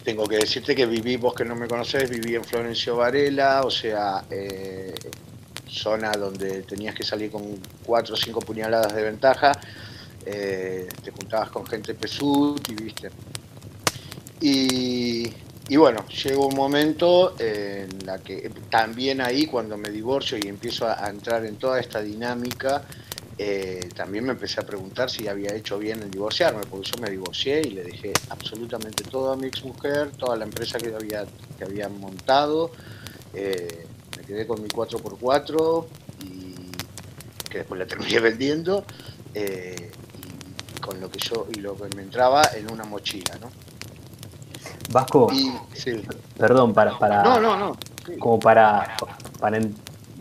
tengo 0.03 0.27
que 0.27 0.37
decirte 0.37 0.75
que 0.75 0.87
viví, 0.87 1.17
vos 1.17 1.35
que 1.35 1.45
no 1.45 1.55
me 1.55 1.69
conocés, 1.69 2.09
viví 2.11 2.35
en 2.35 2.45
Florencio 2.45 2.97
Varela, 2.97 3.63
o 3.63 3.71
sea, 3.71 4.25
eh, 4.31 4.95
zona 5.69 6.13
donde 6.13 6.63
tenías 6.63 6.95
que 6.95 7.03
salir 7.03 7.31
con 7.31 7.59
cuatro 7.85 8.15
o 8.15 8.17
cinco 8.17 8.41
puñaladas 8.41 8.95
de 8.95 9.03
ventaja, 9.03 9.53
eh, 10.27 10.89
te 11.03 11.11
juntabas 11.11 11.51
con 11.51 11.67
gente 11.67 11.95
pesuti, 11.95 12.75
viste. 12.75 13.11
Y, 14.41 15.33
y 15.69 15.77
bueno, 15.77 16.05
llegó 16.09 16.49
un 16.49 16.57
momento 16.57 17.37
en 17.39 18.05
la 18.05 18.19
que 18.19 18.51
también 18.69 19.21
ahí 19.21 19.47
cuando 19.47 19.77
me 19.77 19.91
divorcio 19.91 20.37
y 20.37 20.49
empiezo 20.49 20.87
a, 20.87 21.05
a 21.05 21.09
entrar 21.11 21.47
en 21.47 21.57
toda 21.57 21.79
esta 21.79 22.03
dinámica, 22.03 22.85
eh, 23.39 23.89
también 23.95 24.25
me 24.25 24.33
empecé 24.33 24.61
a 24.61 24.67
preguntar 24.67 25.11
si 25.11 25.27
había 25.29 25.55
hecho 25.55 25.79
bien 25.79 26.03
en 26.03 26.11
divorciarme, 26.11 26.63
porque 26.71 26.91
yo 26.91 27.01
me 27.01 27.11
divorcié 27.11 27.61
y 27.61 27.71
le 27.71 27.85
dejé 27.85 28.13
absolutamente 28.31 29.05
todo 29.05 29.33
a 29.33 29.37
mi 29.37 29.47
exmujer, 29.47 30.11
toda 30.13 30.37
la 30.37 30.45
empresa 30.45 30.79
que 30.79 30.95
había, 30.95 31.25
que 31.59 31.65
había 31.65 31.89
montado, 31.89 32.71
eh, 33.35 33.87
me 34.17 34.25
quedé 34.25 34.47
con 34.47 34.63
mi 34.63 34.69
4x4 34.69 35.87
y 36.25 36.55
que 37.49 37.59
después 37.59 37.79
la 37.79 37.87
terminé 37.87 38.21
vendiendo. 38.21 38.85
eh, 39.35 39.91
con 40.83 41.01
lo 41.01 41.09
que 41.11 41.21
yo 41.21 41.47
y 41.51 41.61
lo 41.61 41.77
que 41.77 41.95
me 41.97 42.03
entraba 42.03 42.43
en 42.55 42.71
una 42.71 42.85
mochila, 42.85 43.39
¿no? 43.41 43.51
Vasco, 44.91 45.33
perdón, 46.37 46.75
para, 46.75 46.99
para 46.99 47.23
no, 47.23 47.41
no, 47.41 47.57
no, 47.57 47.77
como 48.19 48.39
para, 48.39 48.95
para 49.39 49.61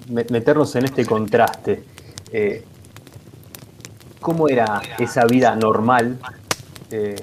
meternos 0.07 0.73
en 0.75 0.85
este 0.85 1.05
contraste. 1.05 1.83
Eh, 2.31 2.63
¿Cómo 4.21 4.47
era 4.47 4.81
esa 4.99 5.25
vida 5.25 5.55
normal? 5.55 6.17
Eh, 6.91 7.15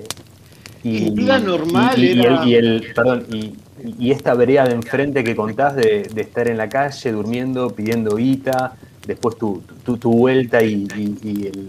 y, 0.82 1.10
vida 1.10 1.38
normal 1.38 1.98
y, 1.98 2.54
el, 2.54 2.92
perdón, 2.94 3.26
y, 3.30 4.10
esta 4.10 4.34
vereda 4.34 4.64
de 4.64 4.74
enfrente 4.74 5.22
que 5.22 5.36
contás 5.36 5.76
de, 5.76 6.10
estar 6.16 6.48
en 6.48 6.56
la 6.56 6.68
calle 6.68 7.12
durmiendo, 7.12 7.70
pidiendo 7.70 8.16
guita, 8.16 8.76
después 9.06 9.36
tu, 9.36 9.62
tu, 9.84 10.10
vuelta 10.10 10.62
y, 10.62 10.86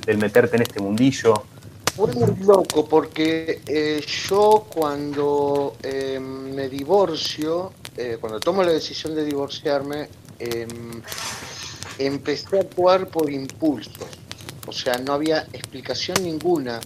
el, 0.07 0.17
meterte 0.17 0.55
en 0.55 0.63
este 0.63 0.79
mundillo. 0.79 1.43
Fue 1.95 2.12
muy 2.13 2.43
loco 2.45 2.86
porque 2.86 3.62
eh, 3.67 4.01
yo 4.29 4.65
cuando 4.74 5.75
em, 5.83 6.55
me 6.55 6.69
divorcio, 6.69 7.74
eh, 7.98 8.17
cuando 8.19 8.39
tomo 8.39 8.63
la 8.63 8.71
decisión 8.71 9.13
de 9.15 9.25
divorciarme, 9.25 10.07
em, 10.39 11.01
empecé 12.00 12.57
a 12.57 12.62
actuar 12.62 13.07
por 13.07 13.29
impulsos. 13.29 14.07
O 14.69 14.71
sea, 14.71 14.97
no 14.97 15.13
había 15.13 15.47
explicación 15.53 16.23
ninguna. 16.23 16.79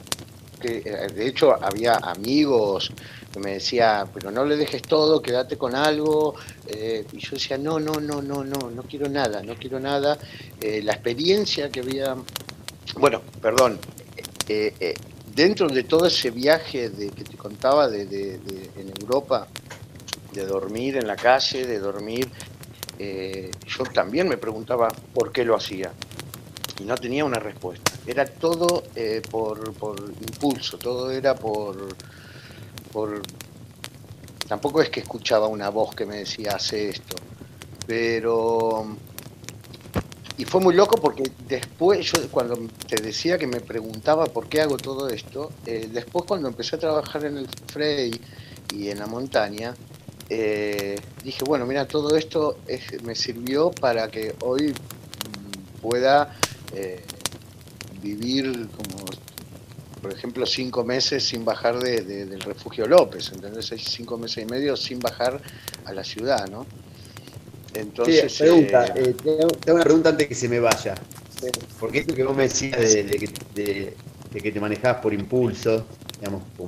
Que, 0.60 0.78
eh, 0.78 1.08
de 1.14 1.28
hecho, 1.28 1.54
había 1.64 1.96
amigos 1.96 2.92
que 3.32 3.40
me 3.40 3.54
decía, 3.54 4.08
pero 4.14 4.32
no 4.32 4.46
le 4.46 4.56
dejes 4.56 4.82
todo, 4.82 5.22
quédate 5.22 5.58
con 5.58 5.76
algo. 5.76 6.36
y 6.68 7.20
yo 7.20 7.32
decía, 7.32 7.58
no, 7.58 7.80
no, 7.80 7.94
no, 8.00 8.22
no, 8.22 8.44
no, 8.44 8.72
no 8.72 8.84
quiero 8.84 9.10
nada, 9.10 9.42
no 9.44 9.56
quiero 9.56 9.80
nada. 9.80 10.18
la 10.62 10.94
experiencia 10.94 11.70
que 11.70 11.80
había, 11.82 12.16
bueno, 12.96 13.22
perdón, 13.42 13.80
eh, 14.48 14.74
eh, 14.80 14.96
dentro 15.34 15.70
de 15.70 15.84
todo 15.84 16.06
ese 16.06 16.30
viaje 16.30 16.90
de, 16.90 17.10
que 17.10 17.24
te 17.24 17.38
contaba 17.38 17.88
de, 17.88 18.40
en 18.76 18.94
Europa, 19.02 19.48
de 20.34 20.46
dormir 20.46 20.98
en 20.98 21.08
la 21.08 21.16
calle, 21.16 21.66
de 21.66 21.80
dormir, 21.80 22.30
eh, 23.00 23.50
yo 23.66 23.84
también 23.86 24.28
me 24.28 24.38
preguntaba 24.38 24.90
por 25.14 25.32
qué 25.32 25.44
lo 25.46 25.56
hacía 25.56 25.92
no 26.84 26.96
tenía 26.96 27.26
una 27.26 27.40
respuesta. 27.40 27.92
Era 28.06 28.26
todo 28.26 28.84
por, 29.30 29.74
por, 29.74 30.00
impulso, 30.00 30.78
todo 30.78 31.12
era 31.12 31.36
por, 31.36 31.96
por... 32.92 33.22
Tampoco 34.48 34.82
es 34.82 34.90
que 34.90 35.00
escuchaba 35.00 35.48
una 35.48 35.70
voz 35.70 35.96
que 35.96 36.06
me 36.06 36.18
decía, 36.18 36.56
hace 36.56 36.90
esto, 36.90 37.16
pero 37.88 38.86
y 40.38 40.46
fue 40.46 40.62
muy 40.62 40.74
loco 40.74 40.98
porque 40.98 41.32
después, 41.48 42.12
yo 42.12 42.28
cuando 42.32 42.58
te 42.88 43.02
decía 43.02 43.38
que 43.38 43.46
me 43.46 43.60
preguntaba 43.60 44.26
por 44.26 44.50
qué 44.50 44.62
hago 44.62 44.78
todo 44.78 45.08
esto, 45.10 45.52
eh, 45.66 45.88
después 45.92 46.26
cuando 46.26 46.48
empecé 46.48 46.76
a 46.76 46.80
trabajar 46.80 47.26
en 47.26 47.38
el 47.38 47.48
Frey 47.72 48.20
y 48.74 48.90
en 48.90 49.00
la 49.00 49.06
montaña, 49.06 49.76
eh, 50.30 51.00
dije, 51.24 51.44
bueno, 51.46 51.68
mira, 51.68 51.88
todo 51.88 52.18
esto 52.18 52.58
me 53.04 53.14
sirvió 53.14 53.70
para 53.70 54.10
que 54.10 54.34
hoy 54.42 54.70
mm, 54.72 55.82
pueda 55.82 56.36
eh, 56.74 57.02
vivir 58.02 58.68
como, 58.70 59.06
por 60.02 60.14
ejemplo, 60.14 60.46
cinco 60.46 60.84
meses 60.84 61.24
sin 61.24 61.46
bajar 61.46 61.80
del 61.80 62.42
refugio 62.42 62.88
López, 62.88 63.32
¿entendés? 63.34 63.74
Cinco 63.78 64.18
meses 64.18 64.44
y 64.44 64.46
medio 64.46 64.76
sin 64.76 65.00
bajar 65.00 65.42
a 65.86 65.94
la 65.94 66.04
ciudad, 66.04 66.48
¿no? 66.50 66.66
Entonces, 67.74 68.38
pregunta, 68.38 68.86
eh, 68.96 69.04
eh, 69.10 69.16
tengo, 69.24 69.76
una 69.76 69.84
pregunta 69.84 70.10
antes 70.10 70.28
que 70.28 70.36
se 70.36 70.48
me 70.48 70.60
vaya. 70.60 70.96
Porque 71.80 72.00
esto 72.00 72.14
que 72.14 72.24
vos 72.24 72.36
me 72.36 72.44
decías 72.44 72.80
de, 72.80 73.96
que 74.32 74.52
te 74.52 74.60
manejabas 74.60 75.02
por 75.02 75.14
impulso, 75.14 75.86
digamos, 76.20 76.44
como, 76.56 76.68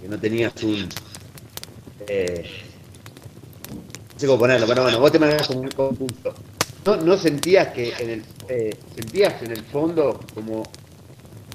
que 0.00 0.08
no 0.08 0.18
tenías 0.18 0.52
un... 0.62 0.88
Eh, 2.06 2.44
no 4.14 4.20
sé 4.20 4.26
cómo 4.26 4.38
ponerlo, 4.38 4.66
pero 4.66 4.82
bueno, 4.82 5.00
vos 5.00 5.12
te 5.12 5.18
manejabas 5.18 5.48
con, 5.48 5.58
un 5.58 5.64
impulso. 5.64 6.34
¿No, 6.84 6.96
¿No, 6.96 7.16
sentías 7.16 7.68
que 7.68 7.92
en 7.98 8.10
el 8.10 8.24
eh, 8.48 8.76
sentías 8.94 9.42
en 9.42 9.52
el 9.52 9.62
fondo 9.62 10.20
como 10.34 10.62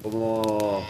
como 0.01 0.83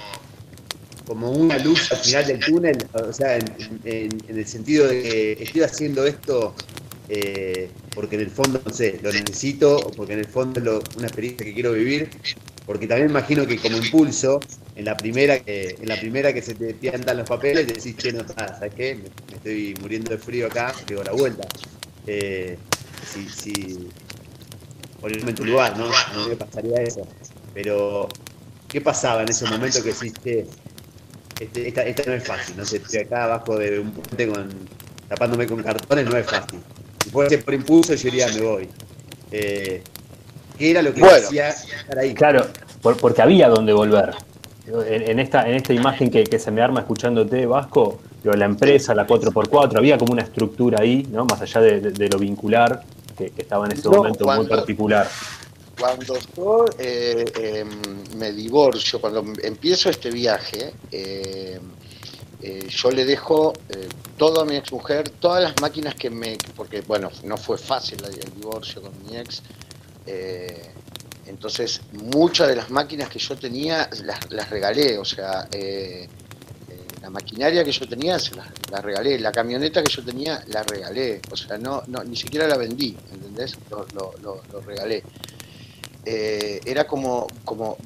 como 1.06 1.32
una 1.32 1.58
luz 1.58 1.91
al 1.91 1.97
final 1.97 2.28
del 2.28 2.39
túnel, 2.39 2.78
o 2.93 3.12
sea, 3.12 3.36
en, 3.36 3.82
en 3.84 4.38
el 4.38 4.45
sentido 4.45 4.88
de 4.88 5.02
que 5.02 5.43
estoy 5.43 5.63
haciendo 5.63 6.06
esto 6.06 6.54
eh, 7.12 7.71
porque 7.95 8.15
en 8.15 8.21
el 8.21 8.30
fondo, 8.30 8.62
no 8.63 8.71
sé, 8.71 8.99
lo 9.02 9.12
necesito, 9.12 9.78
o 9.78 9.91
porque 9.91 10.13
en 10.13 10.19
el 10.19 10.28
fondo 10.28 10.60
es 10.60 10.95
una 10.95 11.08
experiencia 11.08 11.43
que 11.43 11.54
quiero 11.56 11.73
vivir, 11.73 12.08
porque 12.67 12.86
también 12.86 13.10
imagino 13.10 13.47
que 13.47 13.58
como 13.58 13.78
impulso, 13.78 14.39
en 14.75 14.86
la 14.86 14.95
primera 14.95 15.39
que, 15.39 15.75
en 15.82 15.89
la 15.89 15.99
primera 15.99 16.32
que 16.32 16.43
se 16.43 16.54
te 16.54 16.75
piantan 16.75 17.17
los 17.17 17.28
papeles, 17.28 17.65
decís, 17.65 17.97
che, 17.97 18.13
no, 18.13 18.23
¿sabes 18.28 18.73
qué? 18.75 18.95
Me, 18.95 19.36
estoy 19.36 19.75
muriendo 19.82 20.12
de 20.12 20.19
frío 20.19 20.47
acá, 20.47 20.73
pego 20.86 21.04
la 21.04 21.12
vuelta. 21.12 21.47
Eh, 22.06 22.58
si, 23.12 23.89
ponerme 24.99 25.31
en 25.31 25.35
tu 25.35 25.45
lugar, 25.45 25.77
¿no? 25.77 25.88
No 26.13 26.27
me 26.27 26.35
pasaría 26.35 26.81
eso. 26.81 27.01
Pero, 27.53 28.07
¿qué 28.67 28.81
pasaba 28.81 29.23
en 29.23 29.29
ese 29.29 29.45
momento 29.45 29.81
que 29.81 29.93
decís, 29.93 30.13
che, 30.23 30.45
este, 31.39 31.67
esta, 31.67 31.83
esta, 31.83 32.03
no 32.05 32.13
es 32.13 32.23
fácil, 32.23 32.57
no 32.57 32.65
sé, 32.65 32.77
estoy 32.77 32.99
acá 32.99 33.23
abajo 33.23 33.57
de 33.57 33.79
un 33.79 33.91
puente 33.91 34.27
con, 34.27 34.49
tapándome 35.07 35.47
con 35.47 35.63
cartones, 35.63 36.05
no 36.05 36.17
es 36.17 36.25
fácil 36.25 36.59
si 37.03 37.09
fuese 37.09 37.38
por 37.39 37.53
impulso, 37.53 37.93
yo 37.93 38.03
diría, 38.03 38.27
me 38.27 38.41
voy. 38.41 38.69
Eh, 39.31 39.81
¿Qué 40.57 40.71
era 40.71 40.81
lo 40.81 40.93
que 40.93 41.03
hacía 41.03 41.49
estar 41.49 41.97
ahí? 41.97 42.13
Claro, 42.13 42.47
porque 42.81 43.21
había 43.21 43.47
donde 43.47 43.73
volver. 43.73 44.13
En, 44.67 45.17
esta, 45.17 45.49
en 45.49 45.55
esta 45.55 45.73
imagen 45.73 46.12
que, 46.12 46.38
se 46.38 46.51
me 46.51 46.62
arma 46.62 46.81
escuchándote, 46.81 47.45
Vasco, 47.45 47.99
la 48.23 48.45
empresa, 48.45 48.93
la 48.93 49.07
4x4, 49.07 49.77
había 49.77 49.97
como 49.97 50.13
una 50.13 50.21
estructura 50.21 50.79
ahí, 50.81 51.07
¿no? 51.12 51.25
más 51.25 51.41
allá 51.41 51.62
de, 51.62 52.09
lo 52.09 52.19
vincular, 52.19 52.83
que, 53.27 53.41
estaba 53.41 53.65
en 53.65 53.73
ese 53.73 53.89
momento 53.89 54.25
muy 54.25 54.47
particular. 54.47 55.10
Cuando 55.79 56.17
yo 56.36 56.65
eh, 56.77 57.25
em, 57.36 58.17
me 58.17 58.32
divorcio, 58.32 58.99
cuando 58.99 59.23
empiezo 59.43 59.89
este 59.89 60.12
viaje, 60.12 60.73
eh, 60.91 61.60
eh, 62.41 62.67
yo 62.69 62.89
le 62.91 63.03
dejo 63.03 63.53
eh, 63.69 63.89
todo 64.17 64.41
a 64.41 64.45
mi 64.45 64.55
ex 64.55 64.71
mujer, 64.71 65.10
todas 65.10 65.43
las 65.43 65.60
máquinas 65.62 65.95
que 65.95 66.10
me. 66.10 66.38
Porque, 66.55 66.82
bueno, 66.82 67.12
no 67.23 67.38
fue 67.38 67.58
fácil 67.58 67.99
el, 68.05 68.34
divorcio 68.34 68.82
con 68.82 68.91
mi 69.05 69.17
ex. 69.17 69.41
Eh, 70.05 70.71
entonces, 71.25 71.82
muchas 71.91 72.47
de 72.47 72.55
las 72.55 72.69
máquinas 72.69 73.10
que 73.10 73.19
yo 73.19 73.38
tenía 73.38 73.89
las, 74.29 74.49
regalé, 74.49 74.97
o 74.97 75.05
sea, 75.05 75.47
la 77.01 77.09
maquinaria 77.09 77.63
que 77.63 77.71
yo 77.71 77.88
tenía 77.88 78.19
se 78.19 78.35
las, 78.35 78.83
regalé, 78.83 79.19
la 79.19 79.31
camioneta 79.31 79.81
que 79.83 79.91
yo 79.91 80.03
tenía 80.03 80.43
la 80.47 80.63
regalé, 80.63 81.21
o 81.31 81.38
sea, 81.38 81.57
no, 81.57 81.83
no 81.88 82.03
ni 82.03 82.15
siquiera 82.15 82.47
la 82.47 82.57
vendí, 82.57 82.95
¿entendés? 83.12 83.57
Lo, 83.69 83.85
lo, 84.21 84.41
lo 84.51 84.62
regalé. 84.62 85.03
era 86.05 86.85
como, 86.85 87.27
como 87.45 87.77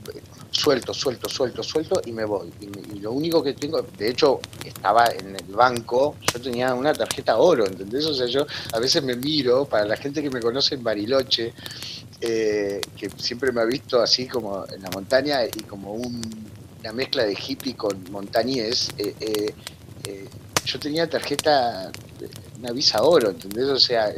suelto, 0.54 0.94
suelto, 0.94 1.28
suelto, 1.28 1.64
suelto 1.64 2.02
y 2.06 2.12
me 2.12 2.26
voy. 2.26 2.54
Y, 2.62 3.00
lo 3.00 3.12
único 3.12 3.44
que 3.44 3.54
tengo, 3.54 3.82
de 3.82 4.10
hecho, 4.10 4.40
estaba 4.64 5.08
en 5.08 5.36
el 5.36 5.54
banco, 5.54 6.16
yo 6.22 6.40
tenía 6.40 6.74
una 6.74 6.94
tarjeta 6.94 7.38
oro, 7.38 7.66
¿entendés? 7.66 8.06
O 8.06 8.14
sea, 8.14 8.28
yo 8.28 8.46
a 8.72 8.80
veces 8.80 9.04
me 9.04 9.16
miro, 9.16 9.66
para 9.66 9.84
la 9.86 9.98
gente 9.98 10.22
que 10.22 10.30
me 10.30 10.40
conoce 10.40 10.76
en 10.76 10.84
Bariloche, 10.84 11.54
eh, 12.22 12.80
que 12.96 13.10
siempre 13.18 13.52
me 13.52 13.62
ha 13.62 13.66
visto 13.66 14.02
así 14.02 14.28
como 14.28 14.66
en 14.68 14.82
la 14.82 14.90
montaña 14.92 15.44
y 15.44 15.64
como 15.64 15.92
una 16.84 16.92
mezcla 16.92 17.24
de 17.24 17.34
hippie 17.34 17.76
con 17.76 18.04
montañés, 18.12 18.90
eh, 18.98 19.16
eh, 19.22 19.54
yo 20.66 20.80
tenía 20.80 21.10
tarjeta, 21.10 21.92
una 22.60 22.72
visa 22.72 23.04
oro, 23.04 23.30
¿entendés? 23.30 23.66
O 23.70 23.80
sea, 23.80 24.14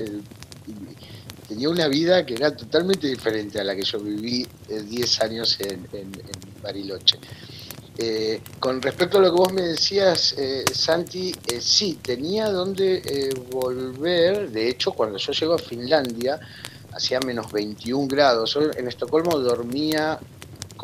tenía 1.47 1.69
una 1.69 1.88
vida 1.88 2.25
que 2.25 2.34
era 2.34 2.56
totalmente 2.56 3.08
diferente 3.08 3.60
a 3.60 3.63
la 3.63 3.75
que 3.75 3.84
yo 3.84 3.99
viví 3.99 4.47
10 4.67 5.21
años 5.21 5.58
en, 5.60 6.12
Bariloche. 6.62 7.19
Eh, 7.97 8.41
con 8.60 8.82
respecto 8.82 9.19
a 9.19 9.21
lo 9.21 9.32
que 9.32 9.38
vos 9.38 9.54
me 9.54 9.62
decías, 9.62 10.36
eh, 10.38 10.65
Santi, 10.73 11.34
eh, 11.47 11.62
sí, 11.62 11.99
tenía 12.01 12.49
donde 12.49 13.30
volver. 13.51 14.49
De 14.51 14.67
hecho, 14.67 14.91
cuando 14.91 15.17
yo 15.17 15.32
llego 15.32 15.54
a 15.54 15.60
Finlandia, 15.60 16.39
hacía 16.91 17.19
menos 17.19 17.51
21 17.51 18.08
grados. 18.08 18.58
En 18.78 18.88
Estocolmo 18.88 19.39
dormía 19.39 20.19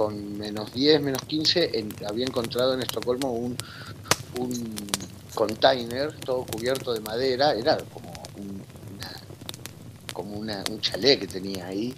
con 0.03 0.37
menos 0.37 0.73
10, 0.73 1.01
menos 1.01 1.21
15. 1.23 1.71
había 2.07 2.25
encontrado 2.25 2.73
en 2.73 2.81
Estocolmo 2.81 3.31
un, 3.31 3.55
un 4.37 4.75
container 5.35 6.13
todo 6.25 6.45
cubierto 6.45 6.93
de 6.93 7.01
madera. 7.01 7.53
Era 7.53 7.77
como 7.93 8.11
como 10.13 10.37
un 10.37 10.81
chalet 10.81 11.19
que 11.19 11.27
tenía 11.27 11.67
ahí. 11.67 11.93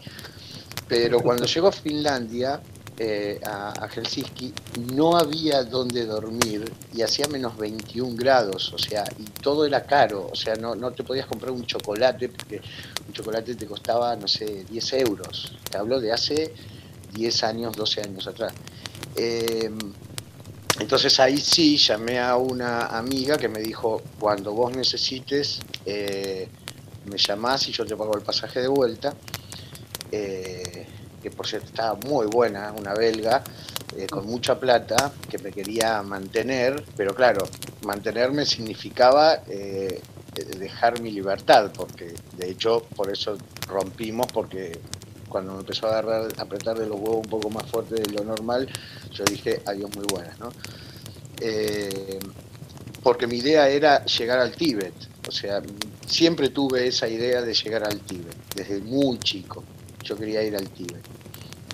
Pero 0.88 1.20
cuando 1.22 1.46
llegó 1.46 1.68
a 1.68 1.72
Finlandia, 1.72 2.62
eh, 2.98 3.40
a, 3.44 3.88
Helsinki, 3.88 4.54
no 4.94 5.18
había 5.18 5.64
donde 5.64 6.06
dormir 6.06 6.72
y 6.94 7.02
hacía 7.02 7.28
menos 7.28 7.58
21 7.58 8.16
grados, 8.16 8.72
o 8.74 8.78
sea, 8.78 9.04
y 9.18 9.24
todo 9.42 9.66
era 9.66 9.84
caro, 9.84 10.30
o 10.32 10.36
sea, 10.36 10.56
no, 10.56 10.76
no 10.76 10.92
te 10.92 11.04
podías 11.04 11.26
comprar 11.26 11.52
un 11.52 11.66
chocolate 11.66 12.30
porque 12.30 12.62
un 13.08 13.14
chocolate 13.14 13.56
te 13.56 13.66
costaba, 13.66 14.16
no 14.16 14.28
sé, 14.28 14.66
10 14.70 14.94
euros. 14.94 15.58
Te 15.70 15.78
hablo 15.78 16.00
de 16.00 16.12
hace 16.12 16.54
10 17.14 17.44
años, 17.44 17.76
12 17.76 18.02
años 18.02 18.28
atrás. 18.28 18.54
Eh, 19.16 19.72
entonces 20.80 21.20
ahí 21.20 21.38
sí 21.38 21.78
llamé 21.78 22.20
a 22.20 22.36
una 22.36 22.88
amiga 22.88 23.38
que 23.38 23.48
me 23.48 23.60
dijo, 23.62 24.02
cuando 24.20 24.54
vos 24.54 24.76
necesites, 24.76 25.60
eh, 25.86 26.48
me 27.06 27.18
llamás 27.18 27.68
y 27.68 27.72
yo 27.72 27.86
te 27.86 27.96
pago 27.96 28.16
el 28.18 28.24
pasaje 28.24 28.60
de 28.60 28.68
vuelta, 28.68 29.14
eh, 30.12 30.88
que 31.22 31.30
por 31.30 31.48
cierto 31.48 31.68
estaba 31.68 31.98
muy 32.08 32.26
buena, 32.26 32.74
una 32.78 32.94
belga, 32.96 33.44
eh, 33.96 34.08
con 34.08 34.26
mucha 34.26 34.60
plata, 34.60 35.12
que 35.30 35.38
me 35.38 35.52
quería 35.52 36.02
mantener, 36.02 36.84
pero 36.98 37.14
claro, 37.14 37.48
mantenerme 37.86 38.46
significaba 38.46 39.44
dejar 40.58 41.00
mi 41.00 41.12
libertad, 41.12 41.72
porque 41.76 42.16
de 42.36 42.50
hecho 42.50 42.84
por 42.96 43.12
eso 43.12 43.38
rompimos, 43.68 44.26
porque 44.34 44.80
cuando 45.34 45.54
me 45.54 45.62
empezó 45.62 45.88
a 45.88 45.98
agarrar, 45.98 46.32
a 46.38 46.42
apretar 46.44 46.78
de 46.78 46.86
los 46.86 46.96
huevos 46.96 47.26
un 47.26 47.30
poco 47.30 47.50
más 47.50 47.66
fuerte 47.66 47.96
de 47.96 48.08
lo 48.14 48.24
normal, 48.24 48.70
yo 49.12 49.26
dije 49.26 49.64
adiós 49.66 49.90
muy 49.96 50.06
buenas, 50.06 50.40
¿no? 50.40 50.52
Eh, 51.42 52.20
porque 53.02 53.26
mi 53.26 53.38
idea 53.38 53.68
era 53.68 54.06
llegar 54.06 54.38
al 54.38 54.52
Tíbet, 54.52 54.94
o 55.28 55.32
sea, 55.32 55.60
siempre 56.06 56.50
tuve 56.50 56.86
esa 56.86 57.08
idea 57.08 57.42
de 57.42 57.52
llegar 57.52 57.84
al 57.84 58.00
Tíbet, 58.02 58.36
desde 58.56 58.80
muy 58.82 59.18
chico, 59.18 59.64
yo 60.04 60.16
quería 60.16 60.44
ir 60.44 60.56
al 60.56 60.70
Tíbet. 60.70 61.04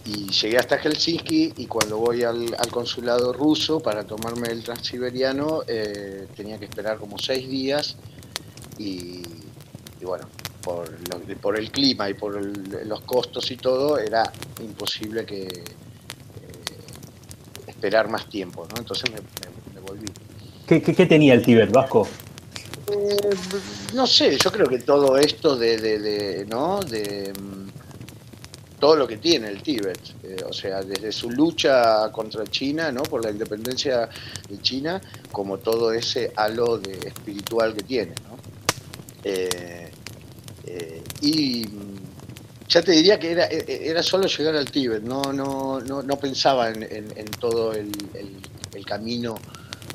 Y 0.06 0.30
llegué 0.30 0.58
hasta 0.58 0.78
Helsinki 0.78 1.56
y 1.58 1.66
cuando 1.66 1.98
voy 1.98 2.24
al, 2.24 2.56
consulado 2.72 3.34
ruso 3.34 3.82
para 3.82 4.06
tomarme 4.06 4.48
el 4.48 4.64
transiberiano 4.64 5.64
eh, 5.68 6.28
tenía 6.34 6.58
que 6.58 6.66
esperar 6.66 6.98
como 6.98 7.18
seis 7.18 7.48
días 7.48 7.98
y 8.78 9.22
bueno, 10.02 10.30
por, 10.62 10.90
por 11.38 11.58
el 11.58 11.72
clima 11.72 12.10
y 12.10 12.14
por 12.14 12.42
los 12.86 13.02
costos 13.02 13.50
y 13.52 13.58
todo, 13.58 13.98
era 13.98 14.24
imposible 14.62 15.26
que 15.26 15.44
eh, 15.44 15.70
esperar 17.68 18.10
más 18.10 18.30
tiempo, 18.30 18.68
¿no? 18.70 18.80
Entonces 18.80 19.12
me, 19.12 19.82
volví. 19.82 20.06
¿Qué, 20.68 20.80
tenía 21.06 21.34
el 21.34 21.42
Tíbet, 21.42 21.72
Vasco? 21.72 22.08
Eh, 22.92 23.18
no 23.94 24.06
sé, 24.06 24.38
yo 24.38 24.52
creo 24.52 24.68
que 24.68 24.80
todo 24.80 25.18
esto 25.18 25.56
de, 25.56 25.78
de, 25.78 26.46
¿no? 26.46 26.80
De 26.82 27.34
mm, 27.34 27.70
todo 28.80 28.96
lo 28.96 29.08
que 29.08 29.18
tiene 29.18 29.50
el 29.50 29.62
Tíbet, 29.62 30.00
eh, 30.24 30.38
o 30.48 30.54
sea, 30.54 30.82
desde 30.82 31.12
su 31.12 31.30
lucha 31.30 32.12
contra 32.12 32.46
China, 32.46 32.92
¿no? 32.92 33.04
Por 33.04 33.24
la 33.24 33.32
independencia 33.32 34.10
de 34.48 34.62
China, 34.62 35.02
como 35.32 35.58
todo 35.58 35.92
ese 35.92 36.32
halo 36.36 36.78
de 36.78 36.94
espiritual 37.08 37.74
que 37.74 37.84
tiene, 37.84 38.16
¿no? 38.28 38.38
Eh, 39.24 39.89
y 41.22 41.66
ya 42.70 42.84
te 42.84 42.92
diría 42.92 43.20
que 43.20 43.32
era, 43.32 43.46
e, 43.46 43.66
e, 43.68 43.90
era 43.90 44.04
solo 44.04 44.28
llegar 44.28 44.56
al 44.56 44.70
Tíbet, 44.70 45.02
no, 45.02 45.34
no, 45.34 45.80
no, 45.82 46.04
no 46.04 46.20
pensaba 46.20 46.70
en, 46.70 47.26
todo 47.40 47.74
el, 47.74 47.92
el, 48.14 48.86
camino 48.86 49.36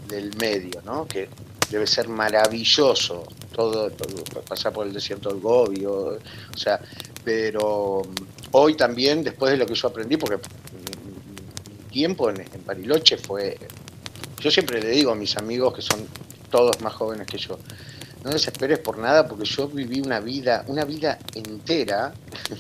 del 0.09 0.37
medio, 0.37 0.83
¿no? 0.85 1.07
que 1.07 1.29
debe 1.71 1.87
ser 1.87 2.09
maravilloso, 2.09 3.27
todo, 3.53 3.91
pasar 4.49 4.73
por 4.73 4.87
el 4.87 4.93
desierto 4.93 5.31
del 5.31 5.41
Gobi, 5.41 5.85
o, 5.87 6.19
sea, 6.57 6.81
pero 7.25 8.03
hoy 8.53 8.77
también, 8.77 9.25
después 9.25 9.53
de 9.53 9.59
lo 9.59 9.67
que 9.67 9.75
yo 9.75 9.89
aprendí, 9.89 10.17
porque 10.17 10.37
mi 10.37 11.91
tiempo 11.91 12.31
en, 12.31 12.41
en 12.41 12.67
Bariloche 12.67 13.17
fue, 13.17 13.57
yo 14.39 14.51
siempre 14.51 14.81
le 14.81 14.91
digo 14.91 15.13
a 15.13 15.15
mis 15.15 15.37
amigos 15.37 15.75
que 15.75 15.83
son 15.83 16.07
todos 16.51 16.81
más 16.83 16.93
jóvenes 16.93 17.27
que 17.27 17.39
yo, 17.39 17.59
no 18.25 18.31
desesperes 18.31 18.79
por 18.79 18.99
nada 18.99 19.29
porque 19.29 19.45
yo 19.45 19.69
viví 19.69 20.01
una 20.01 20.19
vida, 20.19 20.65
una 20.69 20.85
vida 20.85 21.19
entera 21.35 22.13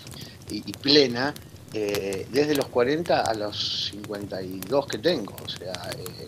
y, 0.50 0.60
plena 0.72 1.32
eh, 1.72 2.26
desde 2.30 2.54
los 2.54 2.66
40 2.66 3.22
a 3.22 3.34
los 3.34 3.90
52 3.90 4.86
que 4.86 4.98
tengo, 4.98 5.34
o 5.42 5.48
sea, 5.48 5.72
eh, 5.98 6.26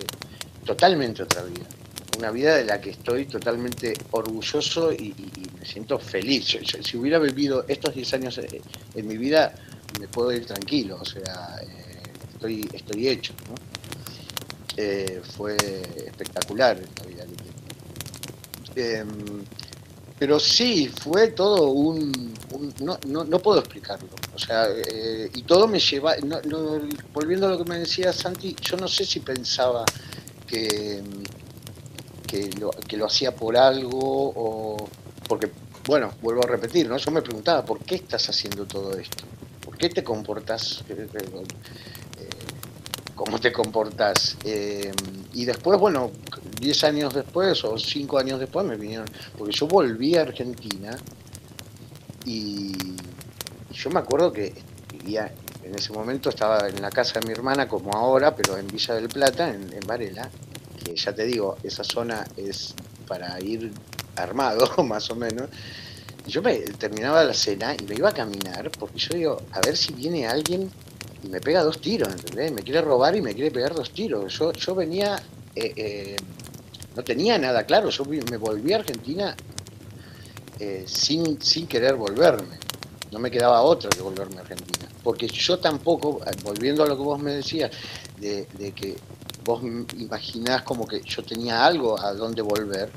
totalmente 0.64 1.22
otra 1.22 1.42
vida. 1.42 1.66
Una 2.18 2.31
vida 2.31 2.57
de 2.57 2.64
la 2.64 2.81
que 2.81 2.90
estoy 2.90 3.27
totalmente 3.27 3.92
orgulloso 4.12 4.90
y, 4.90 5.14
me 5.59 5.66
siento 5.66 5.99
feliz. 5.99 6.57
si 6.83 6.96
hubiera 6.96 7.18
vivido 7.18 7.66
estos 7.68 7.94
10 7.94 8.14
años 8.14 8.38
eh, 8.38 8.62
en, 8.94 9.07
mi 9.07 9.18
vida, 9.18 9.55
me 10.01 10.09
puedo 10.09 10.33
ir 10.33 10.46
tranquilo, 10.46 10.99
o 11.01 11.05
sea, 11.05 11.61
estoy, 12.33 12.68
estoy 12.72 13.09
hecho. 13.09 13.35
¿no? 13.49 13.55
fue 15.22 15.57
espectacular 15.57 16.79
la 16.79 17.07
vida 17.07 17.25
que 17.25 17.46
Em, 18.77 19.45
pero 20.19 20.39
sí, 20.39 20.89
fue 20.89 21.29
todo 21.29 21.69
un... 21.71 22.33
no, 22.81 22.99
no, 23.07 23.25
no, 23.25 23.39
puedo 23.39 23.61
explicarlo. 23.61 24.09
O 24.35 24.39
sea, 24.39 24.67
eh, 24.69 25.31
y 25.35 25.43
todo 25.43 25.67
me 25.67 25.79
lleva... 25.79 26.15
volviendo 27.12 27.47
a 27.47 27.51
lo 27.51 27.59
que 27.59 27.71
me 27.71 27.79
decía 27.79 28.12
Santi, 28.12 28.57
yo 28.61 28.77
no 28.77 28.89
sé 28.89 29.05
si 29.05 29.21
pensaba 29.21 29.85
que, 30.47 31.03
que, 32.27 32.51
lo, 32.59 32.71
que 32.71 32.97
lo 32.97 33.07
hacía 33.07 33.35
por 33.35 33.57
algo 33.57 34.33
o... 34.35 34.89
Porque, 35.29 35.51
bueno, 35.87 36.12
vuelvo 36.23 36.45
a 36.45 36.47
repetir, 36.47 36.89
¿no? 36.89 36.97
Yo 36.97 37.11
me 37.11 37.21
preguntaba, 37.21 37.65
¿por 37.65 37.81
qué 37.81 37.97
estás 37.97 38.29
haciendo 38.29 38.65
todo 38.65 38.97
esto? 38.97 39.25
¿Por 39.65 39.77
qué 39.77 39.91
te 39.91 40.05
comportas? 40.05 40.83
Eh, 40.89 41.09
eh, 41.12 41.45
¿Cómo 43.17 43.41
te 43.41 43.51
comportas? 43.51 44.37
y 44.45 45.45
después, 45.45 45.81
bueno, 45.81 46.13
10 46.61 46.85
años 46.85 47.15
después 47.15 47.63
o 47.65 47.77
5 47.77 48.19
años 48.19 48.39
después 48.39 48.65
me 48.65 48.77
vinieron, 48.77 49.07
porque 49.37 49.53
yo 49.53 49.67
volví 49.67 50.17
a 50.17 50.23
Argentina 50.23 50.97
y 52.25 52.73
yo 53.73 53.91
me 53.91 54.01
acuerdo 54.01 54.33
que 54.33 54.55
vivía, 54.93 55.33
en 55.63 55.75
ese 55.75 55.93
momento 55.93 56.31
estaba 56.31 56.69
en 56.69 56.81
la 56.81 56.91
casa 56.91 57.21
de 57.21 57.27
mi 57.27 57.33
hermana 57.33 57.69
como 57.69 57.93
ahora, 57.93 58.35
pero 58.35 58.57
en 58.57 58.67
Villa 58.67 58.95
del 58.95 59.09
Plata, 59.09 59.49
en, 59.51 59.81
Varela, 59.87 60.31
que 60.83 60.97
ya 60.97 61.15
te 61.15 61.25
digo, 61.25 61.57
esa 61.63 61.85
zona 61.85 62.27
es 62.37 62.75
para 63.07 63.41
ir 63.41 63.73
armado, 64.17 64.83
más 64.85 65.11
o 65.11 65.17
menos. 65.17 65.49
Yo 66.27 66.43
me 66.43 66.59
terminaba 66.59 67.23
la 67.23 67.35
cena 67.35 67.75
y 67.75 67.85
me 67.85 67.95
iba 67.95 68.09
a 68.09 68.15
caminar, 68.15 68.71
porque 68.79 68.99
yo 68.99 69.15
digo, 69.15 69.43
a 69.53 69.61
ver 69.61 69.77
si 69.77 69.93
viene 69.93 70.27
alguien 70.27 70.71
y 71.27 71.29
me 71.29 71.41
pega 71.41 71.62
dos 71.62 71.81
tiros. 71.81 72.09
Me 72.35 72.62
quiere 72.62 72.81
robar 72.81 73.17
y 73.17 73.23
me 73.23 73.35
quiere 73.35 73.51
pegar 73.51 73.75
dos 73.75 73.91
tiros. 73.91 74.33
Yo, 74.39 74.53
yo 74.53 74.75
venía 74.75 75.21
eh, 75.57 75.73
eh, 75.75 76.17
no 76.95 77.03
tenía 77.03 77.39
nada 77.39 77.65
claro. 77.65 77.91
Yo 77.91 78.05
me 78.05 78.37
volví 78.37 78.73
a 78.73 78.77
Argentina 78.77 79.35
eh, 80.61 80.85
sin, 80.87 81.41
sin 81.41 81.67
querer 81.67 81.95
volverme. 81.97 82.59
No 83.11 83.19
me 83.19 83.31
quedaba 83.31 83.62
otra 83.62 83.91
que 83.91 84.03
volverme 84.03 84.37
a 84.37 84.41
Argentina. 84.41 84.89
Porque 85.03 85.27
yo 85.29 85.59
tampoco, 85.59 86.21
volviendo 86.43 86.83
a 86.83 86.87
lo 86.87 86.97
que 86.97 87.03
vos 87.03 87.21
me 87.21 87.33
decías, 87.33 87.71
de, 88.19 88.47
que 88.75 88.97
vos 89.45 89.62
imaginás 89.97 90.62
como 90.62 90.87
que 90.87 91.01
yo 91.03 91.23
tenía 91.23 91.65
algo 91.65 91.99
a 91.99 92.12
dónde 92.12 92.43
volver, 92.43 92.91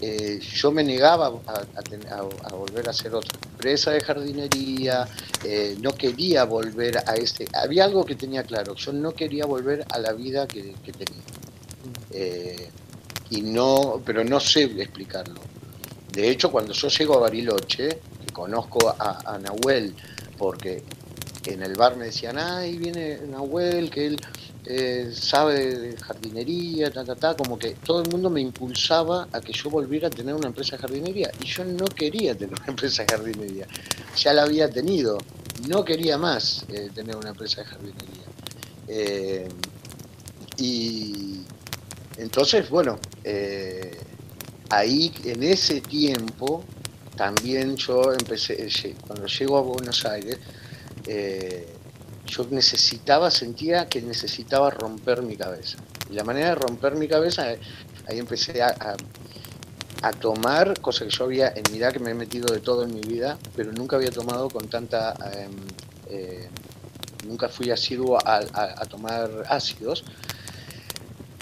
eh, 0.00 0.38
yo 0.40 0.70
me 0.70 0.84
negaba 0.84 1.26
a, 1.26 2.52
volver 2.52 2.86
a 2.86 2.90
hacer 2.90 3.14
otra 3.14 3.38
empresa 3.50 3.90
de 3.90 4.00
jardinería, 4.00 5.08
no 5.80 5.92
quería 5.92 6.44
volver 6.44 6.98
a 6.98 7.14
este... 7.14 7.46
Había 7.54 7.84
algo 7.84 8.04
que 8.04 8.14
tenía 8.14 8.42
claro, 8.42 8.74
yo 8.74 8.92
no 8.92 9.12
quería 9.12 9.44
volver 9.46 9.84
a 9.90 9.98
la 9.98 10.12
vida 10.12 10.46
que, 10.46 10.74
tenía 10.92 11.22
y 13.30 13.42
no, 13.42 14.00
pero 14.04 14.24
no 14.24 14.40
sé 14.40 14.64
explicarlo. 14.64 15.40
De 16.12 16.30
hecho, 16.30 16.50
cuando 16.50 16.72
yo 16.72 16.88
llego 16.88 17.14
a 17.16 17.20
Bariloche, 17.20 17.88
que 17.88 18.32
conozco 18.32 18.94
a, 18.98 19.38
Nahuel, 19.38 19.94
porque 20.36 20.82
en 21.48 21.62
el 21.62 21.74
bar 21.74 21.96
me 21.96 22.06
decían, 22.06 22.38
ah, 22.38 22.58
ahí 22.58 22.76
viene 22.76 23.18
Nahuel, 23.26 23.90
que 23.90 24.06
él 24.06 24.20
eh, 24.64 25.10
sabe 25.14 25.78
de 25.78 25.96
jardinería, 25.96 26.90
ta, 26.90 27.04
ta, 27.04 27.14
ta, 27.14 27.36
como 27.36 27.58
que 27.58 27.70
todo 27.84 28.02
el 28.02 28.10
mundo 28.10 28.28
me 28.28 28.40
impulsaba 28.40 29.28
a 29.32 29.40
que 29.40 29.52
yo 29.52 29.70
volviera 29.70 30.08
a 30.08 30.10
tener 30.10 30.34
una 30.34 30.48
empresa 30.48 30.76
de 30.76 30.82
jardinería. 30.82 31.30
Y 31.42 31.46
yo 31.46 31.64
no 31.64 31.86
quería 31.86 32.34
tener 32.36 32.54
una 32.54 32.68
empresa 32.68 33.04
de 33.04 33.16
jardinería. 33.16 33.66
Ya 34.16 34.32
la 34.32 34.42
había 34.42 34.70
tenido. 34.70 35.18
No 35.68 35.84
quería 35.84 36.18
más 36.18 36.64
eh, 36.68 36.90
tener 36.94 37.16
una 37.16 37.30
empresa 37.30 37.62
de 37.62 37.66
jardinería. 37.66 38.26
Eh, 38.88 39.48
y, 40.58 41.40
entonces, 42.16 42.68
bueno, 42.68 42.98
ahí 44.70 45.12
en 45.24 45.42
ese 45.42 45.80
tiempo 45.80 46.64
también 47.18 47.76
yo 47.76 48.12
empecé, 48.12 48.68
cuando 49.06 49.26
llego 49.26 49.58
a 49.58 49.62
Buenos 49.62 50.04
Aires, 50.06 50.38
eh, 51.08 51.66
yo 52.26 52.46
necesitaba, 52.50 53.30
sentía 53.30 53.88
que 53.88 54.02
necesitaba 54.02 54.70
romper 54.70 55.22
mi 55.22 55.36
cabeza. 55.36 55.78
Y 56.10 56.14
la 56.14 56.24
manera 56.24 56.50
de 56.50 56.54
romper 56.54 56.94
mi 56.94 57.08
cabeza, 57.08 57.46
ahí 58.06 58.18
empecé 58.18 58.62
a, 58.62 58.96
tomar, 60.20 60.80
cosa 60.80 61.04
que 61.04 61.10
yo 61.10 61.24
había, 61.24 61.48
en 61.48 61.64
mi 61.72 61.78
edad 61.78 61.92
que 61.92 61.98
me 61.98 62.10
he 62.12 62.14
metido 62.14 62.52
de 62.52 62.60
todo 62.60 62.84
en 62.84 62.94
mi 62.94 63.00
vida, 63.00 63.38
pero 63.56 63.72
nunca 63.72 63.96
había 63.96 64.10
tomado 64.10 64.48
con 64.48 64.68
tanta... 64.68 65.14
Em, 66.08 66.48
nunca 67.26 67.48
fui 67.48 67.70
asiduo 67.70 68.16
a 68.24 68.86
tomar 68.88 69.44
ácidos, 69.48 70.04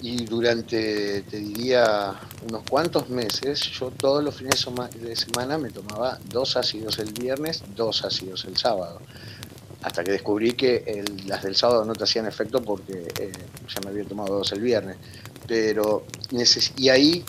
y 0.02 0.24
durante, 0.26 1.22
te 1.22 1.38
diría, 1.38 2.14
unos 2.46 2.62
cuantos 2.68 3.08
meses, 3.08 3.60
yo 3.60 3.90
todos 3.90 4.22
los 4.22 4.34
fines 4.34 4.64
de 5.00 5.16
semana 5.16 5.56
me 5.58 5.70
tomaba 5.70 6.18
dos 6.30 6.56
ácidos 6.56 6.98
el 6.98 7.12
viernes, 7.12 7.62
dos 7.74 8.04
ácidos 8.04 8.44
el 8.44 8.56
sábado. 8.56 9.00
Hasta 9.86 10.02
que 10.02 10.10
descubrí 10.10 10.54
que 10.54 11.04
las 11.26 11.44
del 11.44 11.54
sábado 11.54 11.84
no 11.84 11.92
te 11.92 12.02
hacían 12.02 12.26
efecto 12.26 12.60
porque 12.60 13.06
eh, 13.20 13.30
ya 13.72 13.80
me 13.84 13.90
había 13.90 14.04
tomado 14.04 14.38
dos 14.38 14.50
el 14.50 14.60
viernes. 14.60 14.96
Pero 15.46 16.04
y 16.76 16.88
ahí 16.88 17.24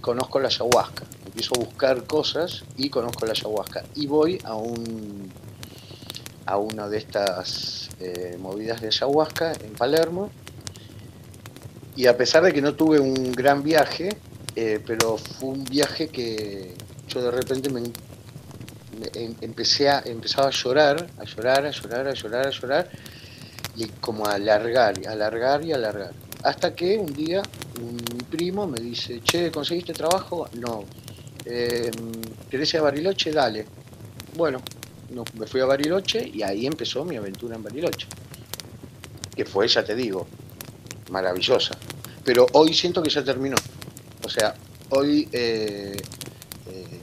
conozco 0.00 0.40
la 0.40 0.48
ayahuasca, 0.48 1.04
empiezo 1.24 1.54
a 1.54 1.60
buscar 1.60 2.02
cosas 2.02 2.64
y 2.76 2.90
conozco 2.90 3.26
la 3.26 3.30
ayahuasca. 3.30 3.84
Y 3.94 4.08
voy 4.08 4.40
a 4.42 4.56
un 4.56 5.30
a 6.46 6.56
una 6.56 6.88
de 6.88 6.98
estas 6.98 7.90
eh, 8.00 8.36
movidas 8.40 8.80
de 8.80 8.88
ayahuasca 8.88 9.52
en 9.52 9.74
Palermo. 9.74 10.30
Y 11.94 12.06
a 12.06 12.16
pesar 12.16 12.42
de 12.42 12.52
que 12.52 12.60
no 12.60 12.74
tuve 12.74 12.98
un 12.98 13.30
gran 13.30 13.62
viaje, 13.62 14.18
eh, 14.56 14.80
pero 14.84 15.16
fue 15.16 15.50
un 15.50 15.64
viaje 15.64 16.08
que 16.08 16.74
yo 17.06 17.22
de 17.22 17.30
repente 17.30 17.70
me, 17.70 17.82
empecé 19.40 19.88
a, 19.88 20.02
empezaba 20.04 20.48
a 20.48 20.50
llorar, 20.50 21.06
a 21.18 21.24
llorar, 21.24 21.66
a 21.66 21.70
llorar, 21.70 22.08
a 22.08 22.12
llorar, 22.12 22.46
a 22.46 22.50
llorar, 22.50 22.90
y 23.76 23.86
como 24.00 24.26
a 24.26 24.34
alargar, 24.34 24.98
y 25.02 25.06
alargar 25.06 25.64
y 25.64 25.72
alargar. 25.72 26.12
Hasta 26.42 26.74
que 26.74 26.96
un 26.96 27.12
día 27.12 27.42
un 27.80 27.96
primo 28.30 28.66
me 28.66 28.80
dice, 28.80 29.20
che, 29.22 29.50
¿conseguiste 29.50 29.92
trabajo? 29.92 30.48
No. 30.54 30.84
Eh, 31.44 31.90
¿Querés 32.50 32.72
ir 32.74 32.80
a 32.80 32.82
Bariloche? 32.82 33.32
Dale. 33.32 33.66
Bueno, 34.36 34.62
me 35.38 35.46
fui 35.46 35.60
a 35.60 35.64
Bariloche 35.64 36.30
y 36.32 36.42
ahí 36.42 36.66
empezó 36.66 37.04
mi 37.04 37.16
aventura 37.16 37.56
en 37.56 37.62
Bariloche. 37.62 38.06
Que 39.34 39.44
fue, 39.44 39.66
ya 39.68 39.84
te 39.84 39.94
digo, 39.94 40.26
maravillosa. 41.10 41.76
Pero 42.24 42.46
hoy 42.52 42.74
siento 42.74 43.02
que 43.02 43.10
ya 43.10 43.24
terminó. 43.24 43.56
O 44.24 44.28
sea, 44.28 44.54
hoy, 44.90 45.28
eh, 45.32 45.96
eh, 46.66 46.97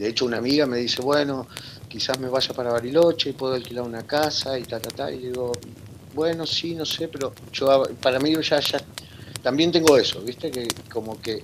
de 0.00 0.08
hecho, 0.08 0.24
una 0.24 0.38
amiga 0.38 0.64
me 0.64 0.78
dice, 0.78 1.02
bueno, 1.02 1.46
quizás 1.86 2.18
me 2.18 2.30
vaya 2.30 2.54
para 2.54 2.72
Bariloche 2.72 3.30
y 3.30 3.32
puedo 3.34 3.52
alquilar 3.52 3.84
una 3.84 4.06
casa 4.06 4.58
y 4.58 4.62
ta, 4.62 4.80
ta, 4.80 4.88
ta. 4.88 5.12
Y 5.12 5.18
digo, 5.18 5.52
bueno, 6.14 6.46
sí, 6.46 6.74
no 6.74 6.86
sé, 6.86 7.08
pero 7.08 7.34
yo, 7.52 7.82
para 8.00 8.18
mí 8.18 8.32
ya, 8.42 8.60
ya, 8.60 8.80
también 9.42 9.70
tengo 9.70 9.98
eso, 9.98 10.22
¿viste? 10.22 10.50
Que 10.50 10.68
como 10.90 11.20
que 11.20 11.42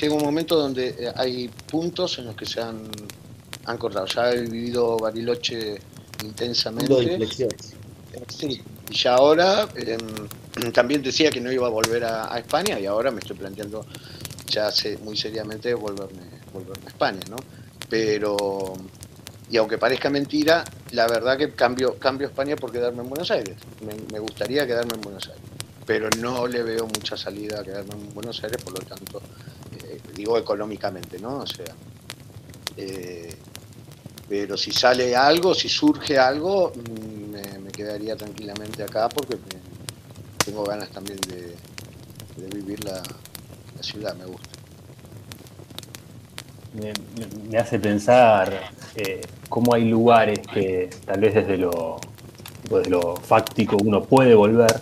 llega 0.00 0.14
un 0.14 0.22
momento 0.22 0.56
donde 0.56 0.96
eh, 0.98 1.12
hay 1.14 1.48
puntos 1.70 2.18
en 2.18 2.24
los 2.24 2.36
que 2.36 2.46
se 2.46 2.62
han, 2.62 2.90
han 3.66 3.76
cortado. 3.76 4.06
Ya 4.06 4.32
he 4.32 4.40
vivido 4.40 4.96
Bariloche 4.96 5.78
intensamente. 6.24 7.28
Sí, 8.28 8.62
y 8.90 8.94
ya 8.94 9.14
ahora 9.14 9.68
em, 9.76 10.72
también 10.72 11.02
decía 11.02 11.30
que 11.30 11.40
no 11.40 11.52
iba 11.52 11.66
a 11.66 11.70
volver 11.70 12.04
a, 12.04 12.38
España 12.38 12.80
y 12.80 12.86
ahora 12.86 13.10
me 13.10 13.20
estoy 13.20 13.36
planteando 13.36 13.84
ya 14.46 14.70
muy 15.02 15.16
seriamente 15.16 15.74
volverme, 15.74 16.22
volverme 16.52 16.86
a 16.86 16.88
España, 16.88 17.20
¿no? 17.28 17.36
Pero, 17.88 18.74
y 19.50 19.56
aunque 19.56 19.78
parezca 19.78 20.10
mentira, 20.10 20.64
la 20.92 21.06
verdad 21.06 21.36
que 21.36 21.52
cambio, 21.52 21.98
cambio 21.98 22.28
España 22.28 22.56
por 22.56 22.72
quedarme 22.72 23.02
en 23.02 23.08
Buenos 23.08 23.30
Aires. 23.30 23.56
Me, 24.10 24.18
gustaría 24.18 24.66
quedarme 24.66 24.94
en 24.94 25.00
Buenos 25.00 25.26
Aires, 25.28 25.42
pero 25.86 26.08
no 26.18 26.46
le 26.46 26.62
veo 26.62 26.86
mucha 26.86 27.16
salida 27.16 27.60
a 27.60 27.64
quedarme 27.64 27.94
en 27.94 28.14
Buenos 28.14 28.42
Aires, 28.44 28.62
por 28.62 28.72
lo 28.72 28.80
tanto, 28.80 29.22
eh, 29.84 30.00
digo 30.14 30.38
económicamente, 30.38 31.18
¿no? 31.18 31.38
O 31.38 31.46
sea, 31.46 31.74
eh, 32.76 33.34
pero 34.28 34.56
si 34.56 34.70
sale 34.72 35.16
algo, 35.16 35.54
si 35.54 35.68
surge 35.68 36.18
algo, 36.18 36.72
mm, 36.74 37.62
me, 37.62 37.72
quedaría 37.72 38.16
tranquilamente 38.16 38.82
acá 38.82 39.08
porque 39.08 39.38
tengo 40.44 40.64
ganas 40.64 40.90
también 40.90 41.18
de, 41.28 41.54
vivir 42.52 42.84
la, 42.84 43.02
ciudad, 43.80 44.14
me 44.16 44.26
gusta. 44.26 44.57
Me, 46.74 47.58
hace 47.58 47.78
pensar 47.78 48.52
eh, 48.94 49.20
cómo 49.48 49.74
hay 49.74 49.84
lugares 49.84 50.40
que 50.52 50.90
tal 51.06 51.20
vez 51.20 51.34
desde 51.34 51.56
lo, 51.56 51.96
desde 52.70 52.90
lo 52.90 53.16
fáctico 53.16 53.76
uno 53.82 54.02
puede 54.04 54.34
volver, 54.34 54.80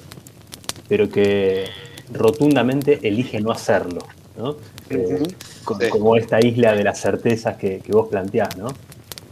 pero 0.88 1.08
que 1.08 1.66
rotundamente 2.12 3.00
elige 3.06 3.40
no 3.40 3.50
hacerlo, 3.50 4.00
¿no? 4.36 4.56
Eh, 4.90 5.22
como, 5.64 6.16
esta 6.16 6.40
isla 6.40 6.74
de 6.74 6.84
las 6.84 7.00
certezas 7.00 7.56
que, 7.56 7.78
que 7.78 7.92
vos 7.92 8.08
planteás, 8.08 8.56
¿no? 8.56 8.68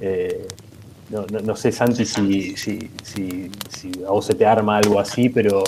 Eh, 0.00 0.46
no, 1.10 1.54
sé, 1.56 1.70
Santi, 1.70 2.04
si, 2.04 2.56
si, 2.56 2.90
si, 3.02 3.50
a 4.06 4.10
vos 4.10 4.24
se 4.24 4.34
te 4.34 4.46
arma 4.46 4.78
algo 4.78 4.98
así, 4.98 5.28
pero, 5.28 5.62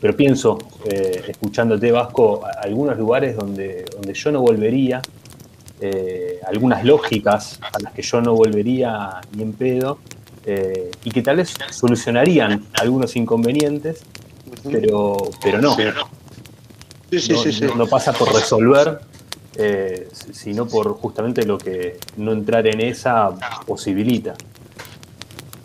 pero 0.00 0.16
pienso, 0.16 0.58
eh, 0.86 1.22
escuchándote, 1.28 1.92
Vasco, 1.92 2.42
algunos 2.62 2.96
lugares 2.96 3.36
donde, 3.36 3.84
donde 3.92 4.14
yo 4.14 4.32
no 4.32 4.40
volvería, 4.40 5.02
eh, 5.80 6.40
algunas 6.46 6.84
lógicas 6.84 7.58
a 7.60 7.78
las 7.80 7.92
que 7.92 8.02
yo 8.02 8.20
no 8.20 8.34
volvería 8.34 9.20
ni 9.32 9.42
en 9.42 9.52
pedo, 9.52 9.98
y 11.04 11.10
que 11.10 11.22
tal 11.22 11.36
vez 11.36 11.54
solucionarían 11.70 12.66
algunos 12.80 13.14
inconvenientes, 13.14 14.02
pero, 14.64 15.16
pero 15.40 15.60
no. 15.60 15.76
no 17.76 17.86
pasa 17.86 18.12
por 18.12 18.34
resolver 18.34 19.00
eh, 19.56 20.08
sino 20.32 20.66
por 20.66 20.94
justamente 20.94 21.44
lo 21.44 21.58
que 21.58 21.98
no 22.16 22.32
entrar 22.32 22.66
en 22.66 22.80
esa 22.80 23.30
posibilita. 23.66 24.34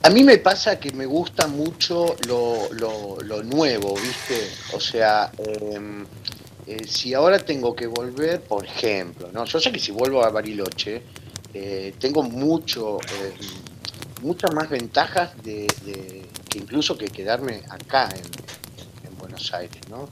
A 0.01 0.09
mí 0.09 0.23
me 0.23 0.37
pasa 0.39 0.79
que 0.79 0.91
me 0.91 1.05
gusta 1.05 1.47
mucho 1.47 2.15
lo, 2.27 3.43
nuevo, 3.43 3.93
¿viste? 3.93 4.49
O 4.73 4.79
sea, 4.79 5.31
em, 5.37 6.03
eh, 6.67 6.87
si 6.87 7.13
ahora 7.13 7.39
tengo 7.39 7.75
que 7.75 7.87
volver, 7.87 8.41
por 8.41 8.65
ejemplo, 8.65 9.29
¿no? 9.31 9.45
Yo 9.45 9.59
sé 9.59 9.71
que 9.71 9.79
si 9.79 9.91
vuelvo 9.91 10.23
a 10.23 10.29
Bariloche, 10.29 11.01
eh, 11.53 11.93
tengo 11.99 12.23
mucho, 12.23 12.97
muchas 14.21 14.53
más 14.53 14.69
ventajas 14.69 15.31
de, 15.43 15.67
que 16.49 16.57
incluso 16.57 16.97
que 16.97 17.07
quedarme 17.07 17.61
acá 17.69 18.09
en, 18.09 19.09
en 19.09 19.17
Buenos 19.17 19.53
Aires, 19.53 19.81
¿no? 19.89 20.09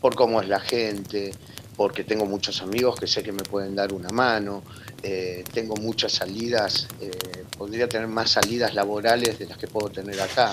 por 0.00 0.14
cómo 0.14 0.40
es 0.40 0.48
la 0.48 0.60
gente, 0.60 1.32
porque 1.80 2.04
tengo 2.04 2.26
muchos 2.26 2.60
amigos 2.60 3.00
que 3.00 3.06
sé 3.06 3.22
que 3.22 3.32
me 3.32 3.42
pueden 3.42 3.74
dar 3.74 3.92
una 3.94 4.10
mano, 4.10 4.62
eh, 5.02 5.42
tengo 5.50 5.76
muchas 5.76 6.12
salidas, 6.12 6.86
eh, 7.00 7.10
podría 7.56 7.88
tener 7.88 8.06
más 8.06 8.32
salidas 8.32 8.74
laborales 8.74 9.38
de 9.38 9.46
las 9.46 9.56
que 9.56 9.66
puedo 9.66 9.88
tener 9.88 10.20
acá. 10.20 10.52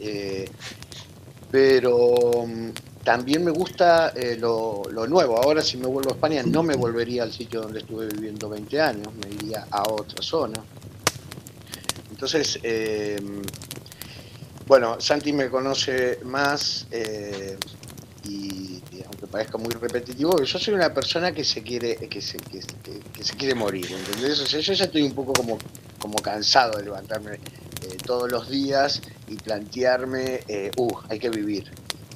Eh, 0.00 0.48
pero 1.50 2.46
mm, 2.46 2.70
también 3.06 3.44
me 3.44 3.52
gusta 3.52 4.12
lo, 4.38 4.82
nuevo. 5.08 5.38
Ahora 5.38 5.62
si 5.62 5.76
me 5.76 5.86
vuelvo 5.86 6.10
a 6.10 6.14
España 6.14 6.42
no 6.42 6.64
me 6.64 6.74
volvería 6.74 7.22
al 7.22 7.32
sitio 7.32 7.62
donde 7.62 7.78
estuve 7.78 8.08
viviendo 8.08 8.48
20 8.48 8.80
años, 8.80 9.14
me 9.14 9.32
iría 9.32 9.66
a 9.70 9.88
otra 9.88 10.20
zona. 10.22 10.60
Entonces, 12.10 12.58
bueno, 14.66 15.00
Santi 15.00 15.32
me 15.32 15.48
conoce 15.48 16.18
más 16.24 16.88
y, 18.28 18.82
aunque 19.04 19.26
parezca 19.26 19.58
muy 19.58 19.72
repetitivo, 19.74 20.42
yo 20.42 20.58
soy 20.58 20.74
una 20.74 20.92
persona 20.92 21.32
que 21.32 21.44
se 21.44 21.62
quiere, 21.62 21.96
que 22.08 22.20
se, 22.20 22.38
que, 22.38 23.24
se 23.24 23.36
quiere 23.36 23.54
morir, 23.54 23.90
¿entendés? 23.92 24.40
O 24.40 24.46
sea, 24.46 24.60
yo 24.60 24.72
ya 24.72 24.84
estoy 24.84 25.02
un 25.02 25.14
poco 25.14 25.32
como, 25.32 25.58
como 25.98 26.16
cansado 26.18 26.78
de 26.78 26.84
levantarme 26.84 27.34
eh, 27.34 27.96
todos 28.04 28.30
los 28.30 28.48
días 28.48 29.02
y 29.28 29.36
plantearme, 29.36 30.40
eh, 30.48 30.70
uh, 30.76 30.92
hay 31.08 31.18
que 31.18 31.30
vivir. 31.30 31.70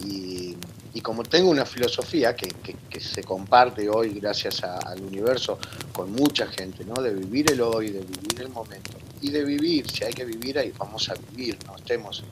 Y, 0.05 0.57
como 1.01 1.23
tengo 1.23 1.51
una 1.51 1.65
filosofía 1.65 2.35
que, 2.35 2.51
se 2.99 3.23
comparte 3.23 3.89
hoy 3.89 4.19
gracias 4.21 4.63
al 4.65 5.01
universo 5.03 5.59
con 5.93 6.11
mucha 6.13 6.47
gente, 6.47 6.85
¿no? 6.85 7.01
De 7.01 7.15
vivir 7.15 7.53
el 7.53 7.61
hoy, 7.61 7.91
de 7.91 8.01
vivir 8.01 8.41
el 8.41 8.49
momento. 8.49 8.91
Y 9.23 9.31
de 9.31 9.45
vivir, 9.45 9.89
si 9.89 10.05
hay 10.05 10.13
que 10.13 10.25
vivir, 10.25 10.59
ahí 10.59 10.73
vamos 10.77 11.09
a 11.09 11.15
vivir, 11.15 11.57
no 11.67 11.77
estemos 11.77 12.25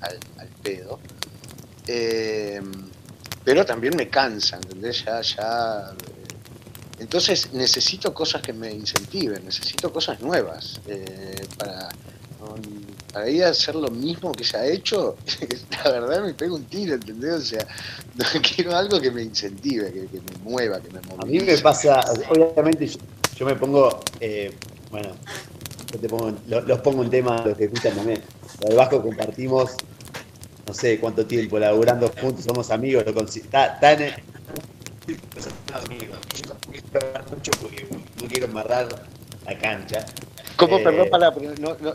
al, 0.00 0.48
pedo. 0.62 0.98
Eh, 1.86 2.60
pero 3.44 3.64
también 3.64 3.96
me 3.96 4.08
cansa, 4.08 4.56
¿entendés? 4.56 5.04
Ya, 5.04 5.20
ya. 5.22 5.92
Eh, 5.92 6.20
entonces 6.98 7.52
necesito 7.52 8.12
cosas 8.12 8.42
que 8.42 8.52
me 8.52 8.72
incentiven, 8.72 9.44
necesito 9.44 9.92
cosas 9.92 10.20
nuevas 10.20 10.80
eh, 10.86 11.46
para, 11.56 11.88
para 13.12 13.28
ir 13.28 13.44
a 13.44 13.50
hacer 13.50 13.74
lo 13.74 13.90
mismo 13.90 14.32
que 14.32 14.44
se 14.44 14.56
ha 14.56 14.66
hecho. 14.66 15.16
La 15.84 15.90
verdad 15.90 16.24
me 16.24 16.34
pego 16.34 16.56
un 16.56 16.64
tiro, 16.64 16.94
¿entendés? 16.94 17.34
O 17.34 17.40
sea, 17.40 17.66
quiero 18.54 18.74
algo 18.76 19.00
que 19.00 19.10
me 19.10 19.22
incentive, 19.22 19.92
que, 19.92 20.20
me 20.20 20.38
mueva, 20.42 20.80
que 20.80 20.90
me 20.90 21.00
movilice. 21.02 21.22
A 21.22 21.26
mí 21.26 21.52
me 21.52 21.58
pasa, 21.58 22.00
obviamente 22.30 22.90
yo, 23.36 23.46
me 23.46 23.56
pongo, 23.56 24.00
eh, 24.20 24.54
bueno, 24.90 25.10
yo 25.92 25.98
te 25.98 26.08
pongo, 26.08 26.36
los 26.46 26.80
pongo 26.80 27.00
un 27.00 27.10
tema, 27.10 27.42
los 27.44 27.56
que 27.56 27.64
escuchan 27.64 27.94
también. 27.94 28.22
Lo 28.62 28.68
de 28.68 28.74
Vasco 28.74 29.02
compartimos 29.02 29.76
no 30.70 30.74
sé 30.74 31.00
cuánto 31.00 31.26
tiempo 31.26 31.58
laburando 31.58 32.12
juntos, 32.20 32.44
somos 32.44 32.70
amigos, 32.70 33.04
lo 33.04 33.24
está, 33.24 33.80
tan. 33.80 33.98
No 38.20 38.28
quiero 38.28 38.46
amarrar 38.46 38.88
la 39.44 39.58
cancha. 39.58 40.06
¿Cómo? 40.60 40.76
Eh, 40.78 40.82
perdón, 40.84 41.08
para, 41.10 41.30
no, 41.30 41.76
no. 41.80 41.94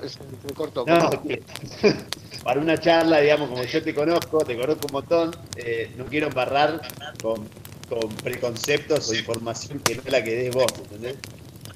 No, 0.86 1.10
para 2.44 2.60
una 2.60 2.78
charla, 2.80 3.22
digamos, 3.22 3.50
como 3.50 3.64
yo 3.64 3.84
te 3.84 3.94
conozco, 3.94 4.40
te 4.40 4.58
conozco 4.58 4.88
un 4.88 4.94
montón, 4.94 5.36
eh, 5.56 5.92
no 5.96 6.06
quiero 6.06 6.28
embarrar 6.28 6.82
con, 7.22 7.48
con, 7.88 8.10
preconceptos 8.24 9.08
o 9.10 9.14
información 9.14 9.80
que 9.80 9.96
no 9.96 10.02
es 10.04 10.12
la 10.12 10.24
que 10.24 10.36
des 10.36 10.56
vos, 10.56 10.66
¿entendés? 10.80 11.18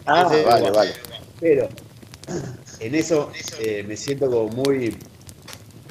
Ah, 0.07 0.23
vale, 0.23 0.71
vale. 0.71 0.93
Pero 1.39 1.69
en 2.79 2.95
eso 2.95 3.31
eh, 3.59 3.83
me 3.87 3.95
siento 3.95 4.29
como 4.31 4.49
muy, 4.49 4.97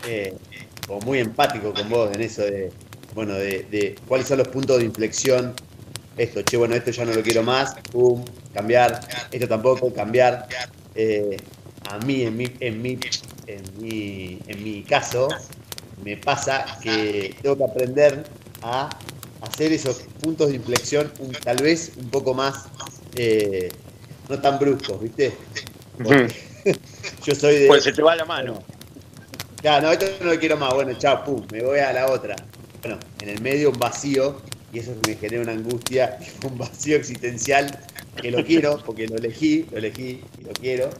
eh, 0.06 0.34
como 0.86 1.00
muy 1.00 1.20
empático 1.20 1.72
con 1.72 1.88
vos, 1.88 2.10
en 2.12 2.22
eso 2.22 2.42
de, 2.42 2.72
bueno, 3.14 3.34
de, 3.34 3.66
de 3.70 3.94
cuáles 4.08 4.26
son 4.26 4.38
los 4.38 4.48
puntos 4.48 4.78
de 4.78 4.84
inflexión. 4.84 5.54
Esto, 6.16 6.42
che, 6.42 6.56
bueno, 6.56 6.74
esto 6.74 6.90
ya 6.90 7.04
no 7.04 7.12
lo 7.12 7.22
quiero 7.22 7.44
más, 7.44 7.76
pum, 7.92 8.24
cambiar, 8.52 9.00
esto 9.30 9.46
tampoco, 9.46 9.92
cambiar. 9.94 10.48
Eh, 11.00 11.36
a 11.88 11.98
mí, 12.00 12.22
en 12.22 12.36
mi, 12.36 12.46
en 12.58 12.82
mi, 12.82 12.98
en 13.46 13.62
mi, 13.80 14.40
en 14.48 14.64
mi 14.64 14.82
caso, 14.82 15.28
me 16.02 16.16
pasa 16.16 16.76
que 16.82 17.36
tengo 17.40 17.56
que 17.56 17.64
aprender 17.64 18.24
a 18.62 18.90
hacer 19.42 19.72
esos 19.72 19.98
puntos 20.20 20.48
de 20.48 20.56
inflexión 20.56 21.12
un- 21.20 21.30
tal 21.30 21.58
vez 21.62 21.92
un 21.96 22.08
poco 22.10 22.34
más, 22.34 22.64
eh, 23.14 23.68
no 24.28 24.40
tan 24.40 24.58
bruscos, 24.58 25.00
¿viste? 25.00 25.32
Porque 26.02 26.34
yo 27.24 27.34
soy 27.36 27.58
de... 27.60 27.66
Pues 27.68 27.84
se 27.84 27.92
te 27.92 28.02
va 28.02 28.16
la 28.16 28.24
mano. 28.24 28.60
Ya, 29.62 29.80
no, 29.80 29.92
esto 29.92 30.06
no 30.20 30.32
lo 30.32 30.38
quiero 30.40 30.56
más, 30.56 30.74
bueno, 30.74 30.92
chao, 30.98 31.22
pum, 31.24 31.46
me 31.52 31.62
voy 31.62 31.78
a 31.78 31.92
la 31.92 32.10
otra. 32.10 32.34
Bueno, 32.82 32.98
en 33.20 33.28
el 33.28 33.40
medio 33.40 33.70
un 33.70 33.78
vacío, 33.78 34.42
y 34.72 34.80
eso 34.80 34.96
me 35.06 35.14
genera 35.14 35.42
una 35.42 35.52
angustia, 35.52 36.18
un 36.44 36.58
vacío 36.58 36.96
existencial, 36.96 37.70
que 38.16 38.30
lo 38.30 38.44
quiero, 38.44 38.78
porque 38.84 39.06
lo 39.06 39.16
elegí, 39.16 39.66
lo 39.70 39.78
elegí 39.78 40.22
y 40.40 40.44
lo 40.44 40.52
quiero. 40.52 40.90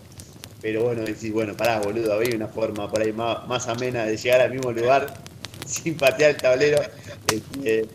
Pero 0.61 0.83
bueno, 0.85 1.03
decís, 1.03 1.33
bueno, 1.33 1.57
pará, 1.57 1.81
boludo, 1.81 2.12
había 2.14 2.35
una 2.35 2.49
forma 2.49 2.90
por 2.90 3.03
ahí 3.03 3.12
más, 3.12 3.47
más 3.47 3.68
amena 3.68 4.05
de 4.05 4.16
llegar 4.16 4.40
al 4.40 4.53
mismo 4.53 4.73
lugar 4.73 5.14
sin 5.66 5.97
patear 5.97 6.31
el 6.33 6.37
tablero. 6.37 6.81
Este, 7.31 7.87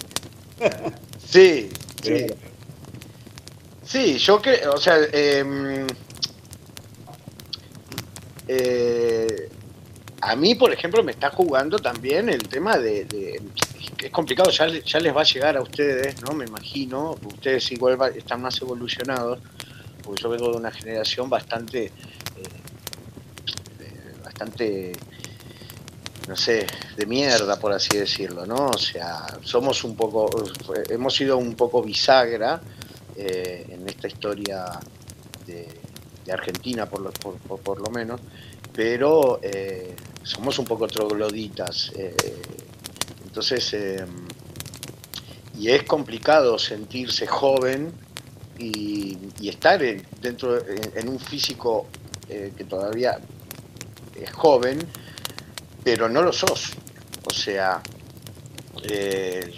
Sí, 1.26 1.70
pero 2.04 2.18
sí. 2.18 2.24
bueno, 2.24 2.36
Sí, 3.86 4.18
yo 4.18 4.42
que, 4.42 4.66
o 4.68 4.78
sea, 4.78 4.98
em, 5.12 5.86
eh, 8.48 9.50
a 10.22 10.36
mí, 10.36 10.56
por 10.56 10.72
ejemplo, 10.72 11.04
me 11.04 11.12
está 11.12 11.30
jugando 11.30 11.78
también 11.78 12.30
el 12.30 12.48
tema 12.48 12.78
de, 12.78 13.42
es 14.04 14.12
complicado, 14.12 14.50
ya, 14.50 14.68
ya 14.68 15.00
les 15.00 15.16
va 15.16 15.22
a 15.22 15.26
llegar 15.26 15.58
a 15.58 15.62
ustedes, 15.62 16.22
¿no? 16.22 16.34
Me 16.34 16.46
imagino, 16.46 17.12
ustedes 17.26 17.72
igual 17.72 18.00
están 18.16 18.42
más 18.42 18.62
evolucionados, 18.62 19.40
porque 20.04 20.22
yo 20.22 20.30
vengo 20.30 20.52
de 20.52 20.58
una 20.58 20.72
generación 20.72 21.30
bastante, 21.30 21.86
eh, 21.86 21.92
bastante, 24.24 24.92
no 26.28 26.36
sé, 26.36 26.66
de 26.96 27.06
mierda, 27.06 27.60
por 27.60 27.74
así 27.74 27.98
decirlo, 27.98 28.46
¿no? 28.46 28.68
O 28.68 28.78
sea, 28.78 29.26
somos 29.44 29.84
un 29.84 29.96
poco, 29.96 30.30
hemos 30.90 31.14
sido 31.16 31.38
un 31.38 31.56
poco 31.56 31.82
bisagra 31.84 32.62
eh, 33.16 33.66
en 33.70 33.88
esta 33.88 34.08
historia 34.08 34.66
de, 35.46 35.68
Argentina, 36.32 36.86
por 36.90 37.02
lo, 37.02 37.12
por- 37.12 37.60
por 37.60 37.82
lo 37.82 37.90
menos, 37.90 38.22
pero 38.74 39.40
eh, 39.44 39.94
somos 40.24 40.58
un 40.58 40.66
poco 40.66 40.88
trogloditas. 40.88 41.92
eh, 41.98 42.16
entonces, 43.34 43.74
eh, 43.74 44.06
y 45.58 45.72
es 45.72 45.82
complicado 45.86 46.60
sentirse 46.60 47.26
joven 47.26 47.92
y, 48.60 49.18
estar 49.50 49.82
en- 49.82 50.06
dentro 50.22 50.56
en, 50.60 50.92
en 50.96 51.10
un 51.10 51.20
físico 51.20 51.88
eh, 52.30 52.54
que 52.56 52.64
todavía 52.64 53.18
es 54.16 54.32
joven, 54.34 54.78
pero 55.84 56.08
no 56.10 56.22
lo 56.22 56.32
sos. 56.32 56.74
O 57.26 57.34
sea, 57.34 57.82
eh, 58.84 59.52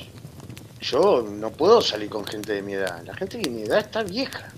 yo 0.80 1.22
no 1.30 1.52
puedo 1.52 1.82
salir 1.82 2.10
con 2.10 2.26
gente 2.26 2.54
de 2.54 2.62
mi 2.62 2.76
edad. 2.76 3.04
La 3.06 3.14
gente 3.14 3.40
de 3.40 3.50
mi 3.50 3.64
edad 3.64 3.80
está 3.80 4.04
vieja. 4.04 4.54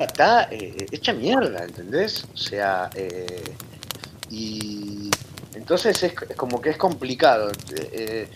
Está 0.00 0.48
eh, 0.50 0.86
hecha 0.90 1.12
mierda, 1.12 1.62
¿entendés? 1.62 2.26
O 2.34 2.36
sea, 2.36 2.90
y 4.28 5.08
entonces 5.60 6.02
es, 6.02 6.14
como 6.36 6.58
que 6.60 6.70
es 6.70 6.78
complicado. 6.78 7.50
Eh, 7.50 7.90
eh, 7.92 8.28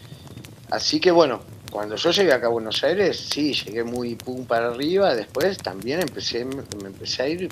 así 0.70 1.00
que 1.00 1.10
bueno, 1.10 1.40
cuando 1.72 1.96
yo 1.96 2.10
llegué 2.10 2.32
acá 2.34 2.46
a 2.46 2.50
Buenos 2.50 2.84
Aires, 2.84 3.28
sí, 3.32 3.54
llegué 3.54 3.82
muy 3.82 4.14
pum 4.14 4.44
para 4.44 4.68
arriba. 4.68 5.14
Después 5.14 5.56
también 5.56 6.00
empecé, 6.00 6.44
me 6.44 6.86
empecé 6.86 7.22
a 7.22 7.28
ir, 7.28 7.48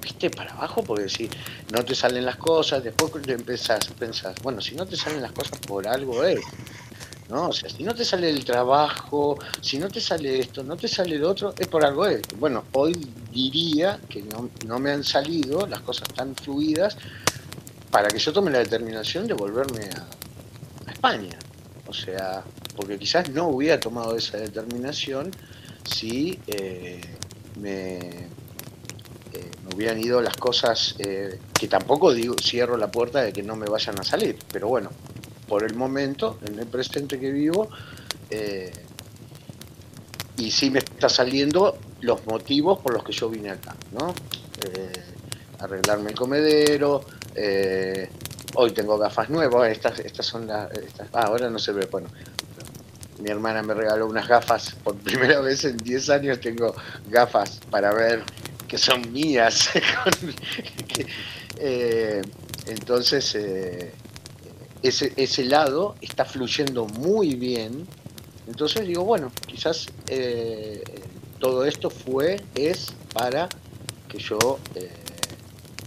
viste, 0.00 0.30
para 0.30 0.52
abajo, 0.52 0.84
porque 0.84 1.08
si 1.08 1.28
no 1.72 1.84
te 1.84 1.96
salen 1.96 2.24
las 2.24 2.36
cosas, 2.36 2.84
después 2.84 3.10
empezás, 3.26 3.88
pensás, 3.98 4.36
bueno, 4.40 4.60
si 4.60 4.76
no 4.76 4.86
te 4.86 4.96
salen 4.96 5.20
las 5.20 5.32
cosas 5.32 5.58
por 5.66 5.88
algo 5.88 6.22
es. 6.22 6.40
¿no? 7.28 7.48
O 7.48 7.52
sea, 7.52 7.68
si 7.68 7.82
no 7.82 7.94
te 7.94 8.04
sale 8.04 8.30
el 8.30 8.44
trabajo, 8.44 9.36
si 9.60 9.78
no 9.78 9.88
te 9.88 10.00
sale 10.00 10.38
esto, 10.38 10.62
no 10.62 10.76
te 10.76 10.86
sale 10.86 11.18
lo 11.18 11.28
otro, 11.30 11.54
es 11.58 11.66
por 11.66 11.84
algo 11.84 12.06
es. 12.06 12.22
Bueno, 12.38 12.64
hoy 12.72 12.94
diría 13.32 13.98
que 14.08 14.22
no, 14.22 14.48
no 14.64 14.78
me 14.78 14.92
han 14.92 15.02
salido 15.02 15.66
las 15.66 15.80
cosas 15.80 16.08
tan 16.08 16.34
fluidas 16.36 16.96
para 17.90 18.08
que 18.08 18.18
yo 18.18 18.32
tome 18.32 18.50
la 18.50 18.58
determinación 18.58 19.26
de 19.26 19.34
volverme 19.34 19.84
a, 19.84 20.18
España. 20.90 21.38
O 21.86 21.92
sea, 21.92 22.42
porque 22.76 22.98
quizás 22.98 23.30
no 23.30 23.48
hubiera 23.48 23.78
tomado 23.78 24.16
esa 24.16 24.38
determinación 24.38 25.30
si 25.84 26.40
eh, 26.48 27.00
me, 27.60 27.98
eh, 27.98 29.50
me 29.64 29.74
hubieran 29.74 29.98
ido 30.02 30.20
las 30.20 30.36
cosas, 30.36 30.96
eh, 30.98 31.38
que 31.58 31.68
tampoco 31.68 32.12
digo, 32.12 32.34
cierro 32.42 32.76
la 32.76 32.90
puerta 32.90 33.22
de 33.22 33.32
que 33.32 33.42
no 33.42 33.54
me 33.54 33.66
vayan 33.66 33.98
a 34.00 34.02
salir, 34.02 34.36
pero 34.52 34.68
bueno, 34.68 34.90
por 35.46 35.62
el 35.62 35.74
momento, 35.74 36.38
en 36.44 36.58
el 36.58 36.66
presente 36.66 37.18
que 37.18 37.30
vivo, 37.30 37.68
y 40.36 40.50
sí 40.50 40.70
me 40.70 40.80
está 40.80 41.08
saliendo 41.08 41.78
los 42.00 42.26
motivos 42.26 42.80
por 42.80 42.92
los 42.92 43.02
que 43.02 43.12
yo 43.12 43.30
vine 43.30 43.50
acá, 43.50 43.74
¿no? 43.92 44.14
Arreglarme 45.58 46.10
el 46.10 46.16
comedero, 46.16 47.02
eh, 47.40 48.08
hoy 48.54 48.72
tengo 48.72 48.98
gafas 48.98 49.30
nuevas, 49.30 49.70
estas, 49.70 50.00
estas 50.00 50.26
son 50.26 50.48
las, 50.48 50.68
ah, 51.12 51.22
ahora 51.22 51.48
no 51.48 51.58
se 51.58 51.72
ve, 51.72 51.86
bueno, 51.86 52.08
mi 53.20 53.30
hermana 53.30 53.62
me 53.62 53.74
regaló 53.74 54.06
unas 54.06 54.26
gafas, 54.26 54.74
por 54.82 54.96
primera 54.98 55.40
vez 55.40 55.64
en 55.64 55.76
10 55.76 56.10
años 56.10 56.40
tengo 56.40 56.74
gafas 57.08 57.60
para 57.70 57.92
ver 57.92 58.24
que 58.66 58.78
son 58.78 59.12
mías. 59.12 59.70
Eh, 61.60 62.22
entonces, 62.66 63.34
eh, 63.34 63.92
ese, 64.80 65.12
ese 65.16 65.42
lado 65.42 65.96
está 66.00 66.24
fluyendo 66.24 66.86
muy 66.86 67.34
bien. 67.34 67.84
Entonces 68.46 68.86
digo, 68.86 69.02
bueno, 69.02 69.32
quizás 69.44 69.88
todo 71.40 71.64
esto 71.64 71.90
fue, 71.90 72.40
es 72.54 72.94
para 73.12 73.48
que 74.08 74.18
yo 74.18 74.60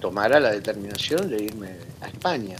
tomara 0.01 0.39
la 0.39 0.51
determinación 0.51 1.29
de 1.29 1.43
irme 1.43 1.69
a 2.01 2.07
España. 2.07 2.57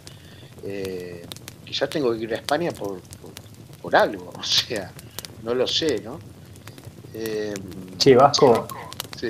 Eh, 0.64 1.26
quizás 1.66 1.90
tengo 1.90 2.14
que 2.14 2.20
ir 2.20 2.34
a 2.34 2.38
España 2.38 2.72
por, 2.72 3.02
por, 3.02 3.32
por 3.82 3.96
algo, 3.96 4.32
o 4.40 4.44
sea, 4.44 4.92
no 5.44 5.54
lo 5.54 5.68
sé, 5.68 6.00
¿no? 6.02 6.20
Eh, 7.14 7.54
Che, 7.98 8.16
Vasco, 8.16 8.68
sí. 9.20 9.30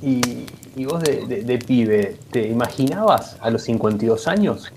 y, 0.00 0.46
y 0.76 0.84
vos 0.86 1.02
de, 1.02 1.26
de- 1.26 1.42
de 1.42 1.58
pibe, 1.58 2.16
¿te 2.30 2.46
imaginabas 2.48 3.36
a 3.40 3.50
los 3.50 3.62
52 3.64 4.26
años? 4.28 4.72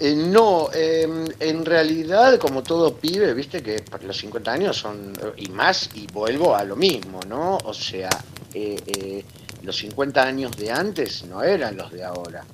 Eh, 0.00 0.16
no, 0.16 0.68
eh, 0.74 1.06
en 1.38 1.64
realidad, 1.64 2.38
como 2.38 2.62
todo 2.62 2.94
pibe, 2.96 3.34
viste 3.34 3.62
que 3.62 3.84
los 4.04 4.16
50 4.16 4.50
años 4.52 4.76
son, 4.76 5.12
y 5.36 5.48
más, 5.50 5.90
y 5.94 6.06
vuelvo 6.08 6.56
a 6.56 6.64
lo 6.64 6.74
mismo, 6.74 7.20
¿no? 7.28 7.58
O 7.64 7.72
sea, 7.74 8.08
eh, 8.54 9.24
los 9.62 9.76
50 9.76 10.22
años 10.22 10.56
de 10.56 10.70
antes 10.70 11.24
no 11.24 11.42
eran 11.42 11.76
los 11.76 11.90
de 11.92 12.04
ahora. 12.04 12.44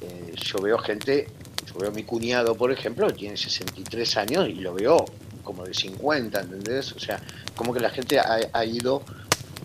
Eh, 0.00 0.34
yo 0.36 0.58
veo 0.60 0.78
gente, 0.78 1.28
yo 1.66 1.78
veo 1.80 1.90
a 1.90 1.92
mi 1.92 2.04
cuñado, 2.04 2.54
por 2.54 2.70
ejemplo, 2.72 3.10
tiene 3.12 3.36
63 3.36 4.16
años 4.16 4.48
y 4.48 4.54
lo 4.54 4.74
veo 4.74 5.04
como 5.42 5.64
de 5.64 5.74
50, 5.74 6.40
¿entendés? 6.40 6.92
O 6.92 6.98
sea, 6.98 7.20
como 7.54 7.72
que 7.74 7.80
la 7.80 7.90
gente 7.90 8.18
ha, 8.18 8.64
ido 8.64 9.02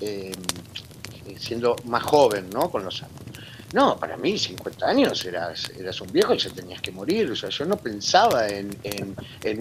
eh, 0.01 0.31
siendo 1.37 1.75
más 1.85 2.03
joven, 2.03 2.49
¿no? 2.49 2.69
Con 2.69 2.83
los 2.83 3.01
años. 3.03 3.13
No, 3.73 3.97
para 3.97 4.17
mí 4.17 4.37
50 4.37 4.87
años 4.87 5.23
eras, 5.25 5.69
eras 5.77 6.01
un 6.01 6.11
viejo 6.11 6.33
y 6.33 6.39
ya 6.39 6.49
tenías 6.49 6.81
que 6.81 6.91
morir. 6.91 7.29
O 7.31 7.35
sea, 7.35 7.49
yo 7.49 7.65
no 7.65 7.77
pensaba 7.77 8.47
en, 8.47 8.75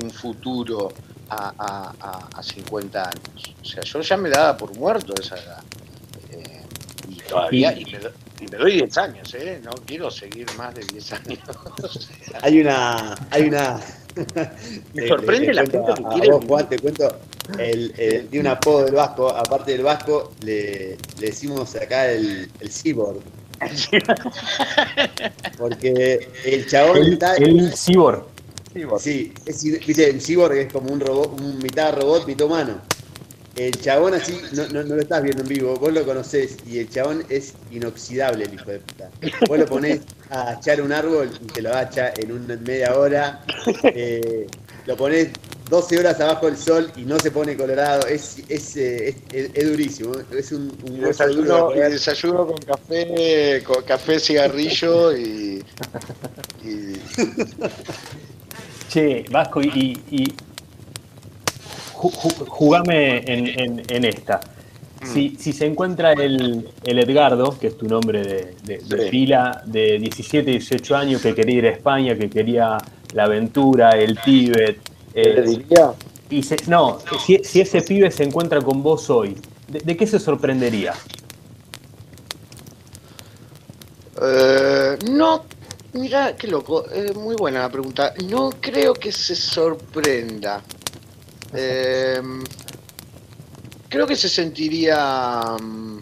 un 0.03 0.11
futuro 0.11 0.93
a, 1.29 1.53
a- 1.59 1.95
a- 2.01 2.29
a 2.39 2.43
50 2.43 3.03
años. 3.03 3.55
O 3.61 3.65
sea, 3.67 3.83
yo 3.83 4.01
ya 4.01 4.17
me 4.17 4.31
daba 4.31 4.57
por 4.57 4.75
muerto 4.77 5.13
esa 5.21 5.37
edad. 5.37 5.63
Todavía, 7.29 7.73
Y- 7.73 7.83
y, 7.83 7.93
me, 7.93 7.99
do- 7.99 8.13
y 8.41 8.47
me 8.47 8.57
doy 8.59 8.73
10 8.73 8.99
años, 8.99 9.35
¿eh? 9.35 9.61
No 9.63 9.71
quiero 9.87 10.11
seguir 10.11 10.47
más 10.57 10.75
de 10.75 10.85
10 10.85 11.13
años. 11.13 11.39
Hay 12.43 12.61
una. 12.61 13.15
Hay 13.31 13.43
una 13.45 13.81
Me 14.95 15.07
sorprende 15.07 15.55
la 15.55 15.63
gente 15.63 15.79
que 15.97 16.03
quiere 16.15 16.33
vos. 16.33 16.45
Juan, 16.47 16.69
te 16.69 16.79
cuento. 16.79 17.09
El, 17.59 17.93
el- 17.99 18.27
tiene 18.29 18.49
un 18.49 18.57
apodo 18.57 18.85
del 18.85 18.95
Vasco. 18.95 19.29
Aparte 19.29 19.73
del 19.73 19.83
Vasco, 19.83 20.33
le, 20.43 20.97
le 21.21 21.27
decimos 21.27 21.75
acá 21.77 22.11
el, 22.11 22.51
el 22.61 22.71
cyborg. 22.71 23.21
Porque 25.59 26.29
el 26.45 26.67
chabón 26.69 26.99
El, 26.99 27.13
está. 27.15 27.35
el 27.37 27.73
cyborg. 27.77 28.25
Sí, 28.99 29.33
es, 29.47 29.63
viste, 29.65 30.09
el 30.09 30.21
cyborg 30.21 30.57
es 30.59 30.73
como 30.73 30.93
un 30.93 31.01
robot, 31.01 31.41
un 31.41 31.59
mitad 31.59 31.95
robot, 31.99 32.27
mitad 32.27 32.47
humano. 32.47 32.81
El 33.59 33.73
chabón 33.81 34.15
así, 34.15 34.41
no, 34.53 34.69
no, 34.69 34.85
no, 34.85 34.95
lo 34.95 35.03
estás 35.03 35.23
viendo 35.23 35.43
en 35.43 35.49
vivo, 35.49 35.75
vos 35.77 35.93
lo 35.93 36.05
conocés 36.05 36.57
y 36.65 36.79
el 36.79 36.89
chabón 36.89 37.25
es 37.29 37.55
inoxidable 37.73 38.45
el 38.45 38.55
hijo 38.55 38.71
de 38.71 38.79
puta. 38.79 39.11
Vos 39.49 39.59
lo 39.59 39.67
ponés 39.67 40.01
a 40.31 40.55
echar 40.55 40.81
un 40.81 40.93
árbol 40.93 41.29
y 41.43 41.47
te 41.47 41.63
lo 41.63 41.75
hacha 41.75 42.13
en 42.17 42.33
una 42.33 42.57
media 42.57 42.97
hora. 42.97 43.45
Eh, 43.83 44.47
lo 44.87 44.97
ponés 44.97 45.29
12 45.69 45.99
horas 45.99 46.21
abajo 46.21 46.47
del 46.47 46.57
sol 46.57 46.91
y 46.97 47.03
no 47.03 47.19
se 47.19 47.31
pone 47.31 47.57
colorado. 47.57 48.07
Es, 48.07 48.39
es, 48.49 48.77
es, 48.77 49.17
es 49.33 49.71
durísimo. 49.71 50.13
Es 50.31 50.53
un, 50.53 50.73
un 50.89 51.01
desayuno, 51.01 51.71
desayuno 51.71 52.47
con 52.47 52.59
café, 52.59 53.63
con 53.65 53.83
café, 53.83 54.19
cigarrillo 54.21 55.17
y. 55.17 55.65
y... 56.65 57.01
Che, 58.89 59.27
Vasco, 59.31 59.61
y, 59.61 60.01
y 60.11 60.35
jugame 61.99 63.19
en, 63.27 63.83
en, 63.89 64.05
esta. 64.05 64.41
Mm. 65.01 65.07
Si, 65.07 65.37
si, 65.39 65.53
se 65.53 65.67
encuentra 65.67 66.13
el, 66.13 66.69
el, 66.85 66.99
Edgardo, 66.99 67.59
que 67.59 67.69
es 67.69 67.77
tu 67.77 67.87
nombre 67.87 68.23
de, 68.23 68.55
de, 68.65 69.09
pila, 69.11 69.63
de 69.67 69.99
17, 69.99 70.51
18 70.51 70.97
años, 70.97 71.23
que 71.23 71.35
quería 71.35 71.59
ir 71.59 71.67
a 71.67 71.71
España, 71.71 72.17
que 72.17 72.31
quería 72.31 72.79
la 73.15 73.25
aventura, 73.25 73.91
el 73.91 74.19
Tíbet. 74.21 74.79
Eh, 75.15 75.65
y 76.31 76.45
no, 76.67 76.99
si, 77.25 77.43
si, 77.43 77.61
ese 77.61 77.81
pibe 77.81 78.11
se 78.11 78.23
encuentra 78.23 78.61
con 78.61 78.83
vos 78.83 79.09
hoy, 79.09 79.37
¿de, 79.67 79.97
qué 79.97 80.07
se 80.07 80.19
sorprendería? 80.19 80.93
Eh, 84.21 84.99
no, 85.11 85.45
mira, 85.95 86.37
qué 86.37 86.47
loco, 86.49 86.85
eh, 86.93 87.13
muy 87.15 87.35
buena 87.35 87.61
la 87.61 87.71
pregunta. 87.71 88.13
No 88.29 88.51
creo 88.61 88.93
que 88.93 89.11
se 89.11 89.35
sorprenda. 89.35 90.63
Eh, 91.55 92.21
creo 93.89 94.07
que 94.07 94.17
se 94.17 94.29
sentiría... 94.29 95.57
Mm, 95.61 95.99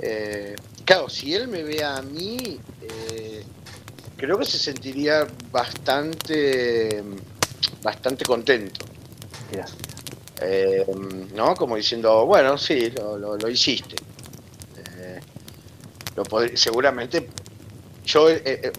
eh, 0.00 0.56
claro, 0.84 1.08
si 1.08 1.34
él 1.34 1.48
me 1.48 1.62
ve 1.62 1.82
a 1.84 2.02
mí, 2.02 2.58
eh, 2.82 3.44
creo 4.16 4.38
que 4.38 4.44
se 4.44 4.58
sentiría 4.58 5.26
bastante, 5.50 7.02
bastante 7.82 8.24
contento. 8.24 8.84
Eh, 10.40 10.86
¿No? 11.34 11.54
Como 11.54 11.76
diciendo, 11.76 12.24
bueno, 12.26 12.56
sí, 12.56 12.90
lo, 12.90 13.48
hiciste. 13.48 13.96
lo 16.14 16.24
seguramente 16.54 17.28
yo, 18.04 18.28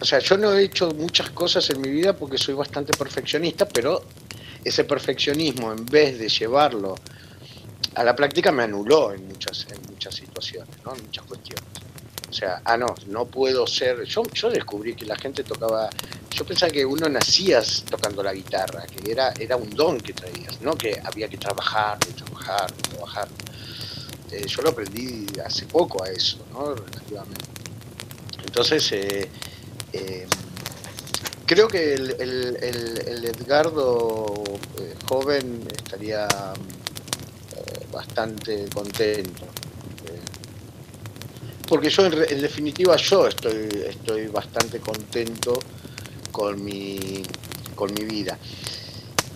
o 0.00 0.04
sea, 0.04 0.18
yo 0.18 0.36
no 0.38 0.54
he 0.54 0.64
hecho 0.64 0.90
muchas 0.90 1.30
cosas 1.30 1.68
en 1.70 1.80
mi 1.80 1.90
vida 1.90 2.16
porque 2.16 2.38
soy 2.38 2.54
bastante 2.54 2.92
perfeccionista, 2.96 3.68
pero 3.68 4.02
ese 4.64 4.84
perfeccionismo, 4.84 5.72
en 5.72 5.84
vez 5.86 6.18
de 6.18 6.28
llevarlo 6.28 6.94
a 7.94 8.04
la 8.04 8.14
práctica, 8.14 8.52
me 8.52 8.64
anuló 8.64 9.12
en 9.12 9.26
muchas, 9.26 9.66
en 9.70 9.80
muchas 9.90 10.14
situaciones, 10.14 10.74
¿no? 10.84 10.94
en 10.94 11.04
muchas 11.04 11.24
cuestiones. 11.24 11.64
O 12.28 12.32
sea, 12.32 12.62
ah, 12.64 12.76
no, 12.76 12.94
no 13.08 13.26
puedo 13.26 13.66
ser. 13.66 14.04
Yo, 14.04 14.22
yo 14.32 14.50
descubrí 14.50 14.94
que 14.94 15.04
la 15.04 15.16
gente 15.16 15.42
tocaba. 15.42 15.90
Yo 16.30 16.44
pensaba 16.44 16.70
que 16.70 16.86
uno 16.86 17.08
nacía 17.08 17.60
tocando 17.90 18.22
la 18.22 18.32
guitarra, 18.32 18.86
que 18.86 19.10
era, 19.10 19.32
era 19.38 19.56
un 19.56 19.68
don 19.70 20.00
que 20.00 20.12
traías, 20.12 20.60
no 20.60 20.76
que 20.76 21.00
había 21.04 21.28
que 21.28 21.38
trabajar, 21.38 21.98
trabajar, 21.98 22.70
trabajar. 22.70 23.28
Eh, 24.30 24.46
yo 24.46 24.62
lo 24.62 24.70
aprendí 24.70 25.26
hace 25.44 25.66
poco 25.66 26.04
a 26.04 26.08
eso, 26.08 26.38
¿no? 26.52 26.72
Relativamente. 26.76 27.46
Entonces, 28.44 28.92
eh, 28.92 29.28
eh, 29.92 30.26
creo 31.50 31.66
que 31.66 31.94
el, 31.94 32.14
el, 32.20 33.24
Edgardo 33.24 34.44
eh, 34.78 34.94
joven 35.08 35.66
estaría 35.66 36.28
eh, 36.28 37.86
bastante 37.90 38.68
contento. 38.72 39.46
Eh, 40.06 40.20
porque 41.66 41.90
yo, 41.90 42.06
en, 42.06 42.40
definitiva, 42.40 42.94
yo 42.94 43.26
estoy, 43.26 43.68
estoy 43.84 44.28
bastante 44.28 44.78
contento 44.78 45.58
con 46.30 46.64
mi, 46.64 47.24
con 47.74 47.92
mi 47.94 48.04
vida. 48.04 48.38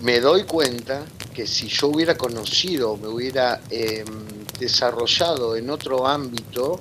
Me 0.02 0.20
doy 0.20 0.44
cuenta 0.44 1.04
que 1.34 1.48
si 1.48 1.66
yo 1.66 1.88
hubiera 1.88 2.16
conocido, 2.16 2.96
me 2.96 3.08
hubiera 3.08 3.60
em, 3.70 4.06
desarrollado 4.60 5.56
en 5.56 5.68
otro 5.68 6.06
ámbito, 6.06 6.78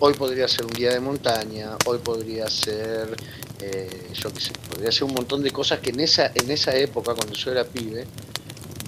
hoy 0.00 0.12
podría 0.12 0.46
ser 0.48 0.66
un 0.66 0.72
guía 0.72 0.92
de 0.92 1.00
montaña, 1.00 1.78
hoy 1.86 1.96
podría 1.98 2.46
ser 2.46 3.16
eh, 3.62 4.10
yo 4.12 4.32
qué 4.32 4.40
sé, 4.40 4.52
podría 4.68 4.90
ser 4.90 5.04
un 5.04 5.14
montón 5.14 5.42
de 5.42 5.52
cosas 5.52 5.78
que 5.78 5.90
en 5.90 6.00
esa, 6.00 6.32
en 6.34 6.50
esa 6.50 6.74
época, 6.74 7.14
cuando 7.14 7.34
yo 7.34 7.52
era 7.52 7.64
pibe, 7.64 8.04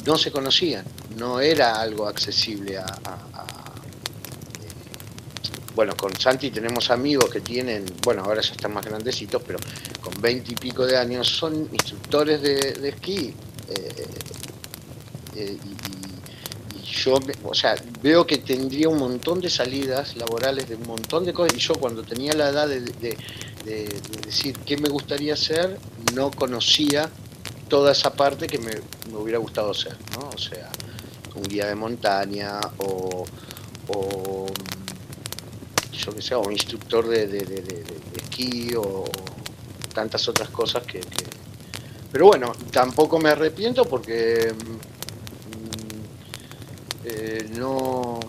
no 0.04 0.18
se 0.18 0.32
conocían, 0.32 0.84
no 1.16 1.40
era 1.40 1.80
algo 1.80 2.08
accesible 2.08 2.78
a... 2.78 2.84
Eh, 2.84 2.88
bueno, 5.74 5.96
con 5.96 6.14
Santi 6.18 6.50
tenemos 6.50 6.90
amigos 6.90 7.30
que 7.30 7.40
tienen, 7.40 7.84
bueno, 8.02 8.22
ahora 8.24 8.40
ya 8.40 8.52
están 8.52 8.74
más 8.74 8.84
grandecitos, 8.84 9.42
pero 9.46 9.58
con 10.00 10.20
veinte 10.20 10.52
y 10.52 10.56
pico 10.56 10.84
de 10.84 10.96
años 10.96 11.28
son 11.28 11.68
instructores 11.72 12.42
de, 12.42 12.88
esquí. 12.88 13.32
Eh, 15.36 15.56
y, 15.56 15.84
yo, 16.82 17.18
o 17.42 17.54
sea, 17.54 17.74
veo 18.02 18.26
que 18.26 18.38
tendría 18.38 18.88
un 18.88 18.98
montón 18.98 19.40
de 19.40 19.50
salidas 19.50 20.16
laborales 20.16 20.68
de 20.68 20.76
un 20.76 20.86
montón 20.86 21.24
de 21.24 21.32
cosas. 21.32 21.56
Y 21.56 21.60
yo 21.60 21.74
cuando 21.74 22.02
tenía 22.02 22.32
la 22.34 22.50
edad 22.50 22.68
de, 22.68 23.16
decir 23.64 24.58
qué 24.60 24.76
me 24.76 24.88
gustaría 24.88 25.34
hacer, 25.34 25.78
no 26.14 26.30
conocía 26.30 27.10
toda 27.68 27.92
esa 27.92 28.12
parte 28.12 28.46
que 28.46 28.58
me, 28.58 28.72
hubiera 29.16 29.38
gustado 29.38 29.70
hacer, 29.70 29.96
¿no? 30.12 30.28
O 30.28 30.38
sea, 30.38 30.70
un 31.34 31.42
guía 31.42 31.66
de 31.66 31.74
montaña 31.74 32.60
o, 32.78 33.24
o 33.88 34.46
yo 35.92 36.14
que 36.14 36.22
sé, 36.22 36.34
o 36.34 36.50
instructor 36.50 37.08
de, 37.08 37.26
de, 37.26 37.84
esquí 38.16 38.74
o 38.76 39.04
tantas 39.94 40.28
otras 40.28 40.50
cosas 40.50 40.84
que, 40.84 41.00
Pero 42.12 42.26
bueno, 42.26 42.52
tampoco 42.70 43.18
me 43.18 43.30
arrepiento 43.30 43.84
porque 43.84 44.52
mm, 44.52 44.76
eh, 47.06 47.48
no... 47.56 48.20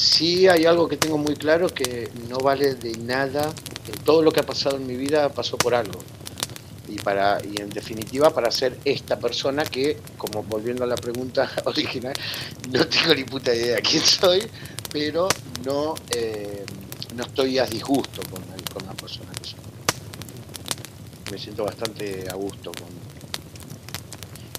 Sí 0.00 0.48
hay 0.48 0.64
algo 0.64 0.88
que 0.88 0.96
tengo 0.96 1.18
muy 1.18 1.34
claro 1.36 1.68
que 1.68 2.08
no 2.26 2.38
vale 2.38 2.74
de 2.74 2.96
nada 2.96 3.52
todo 4.02 4.22
lo 4.22 4.32
que 4.32 4.40
ha 4.40 4.46
pasado 4.46 4.78
en 4.78 4.86
mi 4.86 4.96
vida 4.96 5.28
pasó 5.28 5.58
por 5.58 5.74
algo. 5.74 5.98
Y, 6.88 6.98
para, 7.00 7.38
y 7.44 7.60
en 7.60 7.68
definitiva 7.68 8.30
para 8.30 8.50
ser 8.50 8.78
esta 8.86 9.18
persona 9.18 9.62
que, 9.62 9.98
como 10.16 10.42
volviendo 10.42 10.84
a 10.84 10.86
la 10.86 10.96
pregunta 10.96 11.50
original, 11.66 12.14
no 12.70 12.86
tengo 12.86 13.14
ni 13.14 13.24
puta 13.24 13.54
idea 13.54 13.76
de 13.76 13.82
quién 13.82 14.02
soy, 14.02 14.40
pero 14.90 15.28
no, 15.66 15.94
eh, 16.16 16.64
no 17.14 17.24
estoy 17.24 17.58
a 17.58 17.66
disgusto 17.66 18.22
con, 18.30 18.42
con 18.72 18.86
la 18.86 18.94
persona 18.94 19.30
que 19.32 19.50
soy. 19.50 19.60
Me 21.30 21.36
siento 21.36 21.64
bastante 21.64 22.24
a 22.26 22.36
gusto 22.36 22.72
con, 22.72 22.88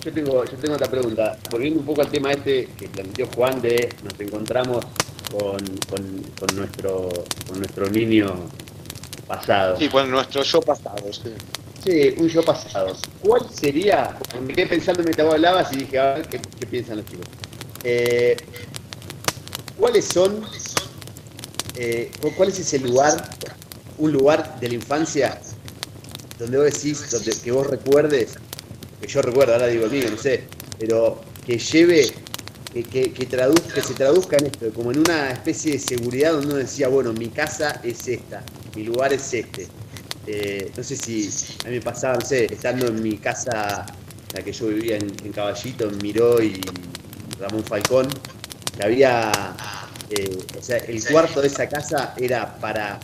yo 0.05 0.13
tengo, 0.13 0.45
yo 0.45 0.57
tengo 0.57 0.75
otra 0.75 0.87
pregunta. 0.87 1.35
Volviendo 1.49 1.79
un 1.79 1.85
poco 1.87 2.01
al 2.01 2.11
tema 2.11 2.31
este 2.31 2.67
que 2.77 2.87
planteó 2.89 3.25
Juan 3.35 3.59
de 3.59 3.89
nos 4.03 4.19
encontramos 4.19 4.85
con, 5.31 5.57
con, 5.89 6.23
con 6.39 6.55
nuestro, 6.55 7.09
con 7.47 7.57
nuestro 7.59 7.89
niño 7.89 8.33
pasado. 9.27 9.77
Sí, 9.77 9.87
bueno, 9.87 10.09
nuestro 10.09 10.43
yo 10.43 10.61
pasado, 10.61 11.11
sí. 11.11 11.33
Sí, 11.83 12.13
un 12.17 12.27
yo 12.27 12.43
pasado. 12.43 12.95
¿Cuál 13.21 13.49
sería? 13.49 14.15
Me 14.45 14.53
quedé 14.53 14.67
pensando 14.67 15.01
mientras 15.03 15.25
vos 15.25 15.35
hablabas 15.35 15.73
y 15.73 15.77
dije, 15.77 15.97
a 15.97 16.13
ver 16.13 16.27
qué, 16.27 16.39
piensan 16.67 16.97
los 16.97 17.05
chicos. 17.05 17.25
Eh, 17.83 18.37
¿Cuáles 19.79 20.05
son, 20.05 20.43
eh, 21.75 22.11
cuál 22.37 22.49
es 22.49 22.59
ese 22.59 22.77
lugar, 22.79 23.29
un 23.97 24.11
lugar 24.11 24.59
de 24.59 24.67
la 24.67 24.75
infancia 24.75 25.41
donde 26.37 26.57
vos 26.57 26.65
decís, 26.65 27.09
donde, 27.09 27.31
que 27.35 27.51
vos 27.51 27.65
recuerdes, 27.65 28.35
que 28.99 29.07
yo 29.07 29.21
recuerdo, 29.21 29.53
ahora 29.53 29.67
digo 29.67 29.85
el 29.85 29.91
mío, 29.91 30.05
no 30.11 30.17
sé, 30.17 30.43
pero 30.77 31.21
que 31.45 31.57
lleve, 31.57 32.11
que, 32.73 32.83
que, 32.83 33.11
que, 33.11 33.27
que 33.27 33.81
se 33.81 33.93
traduzca 33.93 34.37
en 34.37 34.47
esto, 34.47 34.71
como 34.73 34.91
en 34.91 34.99
una 34.99 35.31
especie 35.31 35.73
de 35.73 35.79
seguridad 35.79 36.33
donde 36.33 36.47
uno 36.47 36.57
decía, 36.57 36.87
bueno, 36.87 37.13
mi 37.13 37.27
casa 37.27 37.81
es 37.83 38.07
esta, 38.07 38.43
mi 38.75 38.83
lugar 38.83 39.13
es 39.13 39.33
este. 39.33 39.67
Eh, 40.27 40.71
no 40.75 40.83
sé 40.83 40.95
si 40.95 41.29
a 41.65 41.69
mí 41.69 41.75
me 41.75 41.81
pasaba, 41.81 42.15
no 42.15 42.25
sé, 42.25 42.45
estando 42.45 42.87
en 42.87 43.01
mi 43.01 43.17
casa, 43.17 43.85
la 44.33 44.41
que 44.41 44.53
yo 44.53 44.67
vivía 44.67 44.97
en, 44.97 45.33
Caballito, 45.33 45.89
en 45.89 45.97
Miró 45.97 46.41
y 46.41 46.61
Ramón 47.39 47.63
Falcón, 47.63 48.07
que 48.77 48.83
había, 48.83 49.31
eh, 50.09 50.37
o 50.57 50.61
sea, 50.61 50.77
el 50.77 51.03
cuarto 51.05 51.41
de 51.41 51.47
esa 51.47 51.67
casa 51.67 52.13
era 52.17 52.55
para 52.59 52.99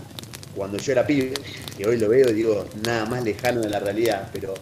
cuando 0.55 0.77
yo 0.77 0.91
era 0.91 1.05
pibe, 1.05 1.33
que 1.77 1.87
hoy 1.87 1.97
lo 1.97 2.09
veo 2.09 2.29
y 2.29 2.33
digo, 2.33 2.67
nada 2.85 3.05
más 3.05 3.23
lejano 3.23 3.61
de 3.61 3.69
la 3.69 3.79
realidad, 3.79 4.29
pero 4.31 4.53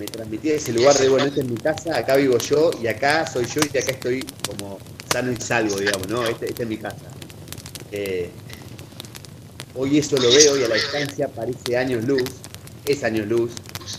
me 0.00 0.06
transmitía 0.06 0.54
ese 0.54 0.72
lugar 0.72 0.96
de, 0.96 1.08
bueno, 1.08 1.26
esta 1.26 1.40
es 1.40 1.46
mi 1.46 1.56
casa, 1.56 1.96
acá 1.96 2.16
vivo 2.16 2.38
yo 2.38 2.70
y 2.82 2.86
acá 2.86 3.26
soy 3.30 3.44
yo 3.44 3.60
y 3.72 3.78
acá 3.78 3.92
estoy 3.92 4.26
como 4.48 4.78
sano 5.12 5.30
y 5.30 5.36
salvo, 5.36 5.76
digamos, 5.76 6.08
¿no? 6.08 6.26
Esta, 6.26 6.46
es 6.46 6.66
mi 6.66 6.78
casa. 6.78 6.96
Eh, 7.92 8.30
Hoy 9.74 9.98
eso 9.98 10.16
lo 10.16 10.28
veo 10.32 10.58
y 10.58 10.64
a 10.64 10.68
la 10.68 10.74
distancia 10.74 11.28
parece 11.28 11.76
años 11.76 12.04
luz, 12.04 12.24
es 12.84 13.04
años 13.04 13.28
luz, 13.28 13.52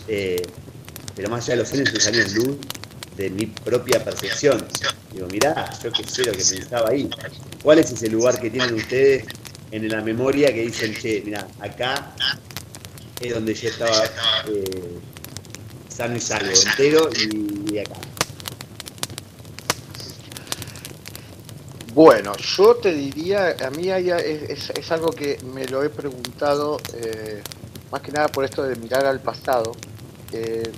eh, 0.06 0.42
pero 1.16 1.30
más 1.30 1.44
allá 1.44 1.56
de 1.56 1.62
los 1.62 1.72
años 1.72 1.94
es 1.94 2.06
años 2.06 2.32
luz. 2.34 2.56
de 3.16 3.30
mi 3.30 3.46
propia 3.46 4.02
percepción. 4.02 4.66
Digo, 5.12 5.26
mirá, 5.28 5.70
yo 5.82 5.92
que 5.92 6.04
sé 6.04 6.24
lo 6.24 6.32
que 6.32 6.44
pensaba 6.44 6.90
ahí. 6.90 7.08
¿Cuál 7.62 7.78
es 7.78 7.90
ese 7.90 8.08
lugar 8.08 8.40
que 8.40 8.50
tienen 8.50 8.74
ustedes 8.74 9.24
en 9.70 9.88
la 9.88 10.00
memoria 10.00 10.52
que 10.52 10.62
dicen, 10.62 10.94
che, 10.94 11.22
mira, 11.24 11.46
acá 11.60 12.14
es 13.20 13.34
donde 13.34 13.54
yo 13.54 13.68
estaba 13.68 14.04
eh, 14.48 14.98
entero 16.06 17.08
y, 17.12 17.78
acá? 17.78 17.94
Bueno, 21.94 22.34
yo 22.36 22.76
te 22.76 22.92
diría, 22.92 23.54
a 23.62 23.70
mí 23.70 23.90
es, 23.90 24.90
algo 24.90 25.10
que 25.10 25.38
me 25.52 25.66
lo 25.66 25.82
he 25.82 25.90
preguntado, 25.90 26.78
eh, 26.94 27.42
más 27.90 28.00
que 28.00 28.12
nada 28.12 28.28
por 28.28 28.44
esto 28.44 28.62
de 28.62 28.76
mirar 28.76 29.04
al 29.04 29.20
pasado. 29.20 29.72
Eh, 30.32 30.72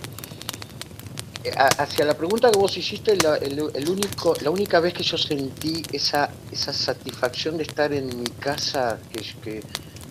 hacia 1.78 2.04
la 2.04 2.14
pregunta 2.14 2.50
que 2.50 2.58
vos 2.58 2.76
hiciste, 2.76 3.16
la, 3.16 3.36
el, 3.36 3.88
único, 3.88 4.34
la 4.40 4.50
única 4.50 4.80
vez 4.80 4.94
que 4.94 5.02
yo 5.02 5.18
sentí 5.18 5.82
esa, 5.92 6.30
esa 6.50 6.72
satisfacción 6.72 7.58
de 7.58 7.64
estar 7.64 7.92
en 7.92 8.06
mi 8.18 8.28
casa, 8.30 8.98
que, 9.12 9.62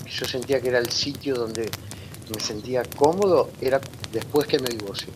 yo 0.10 0.26
sentía 0.28 0.62
que 0.62 0.70
era 0.70 0.80
el 0.80 0.90
sitio 0.90 1.36
donde 1.36 1.70
me 2.34 2.42
sentía 2.42 2.84
cómodo, 2.84 3.52
era 3.62 3.80
después 4.12 4.48
que 4.48 4.60
me 4.60 4.68
divorcié. 4.68 5.10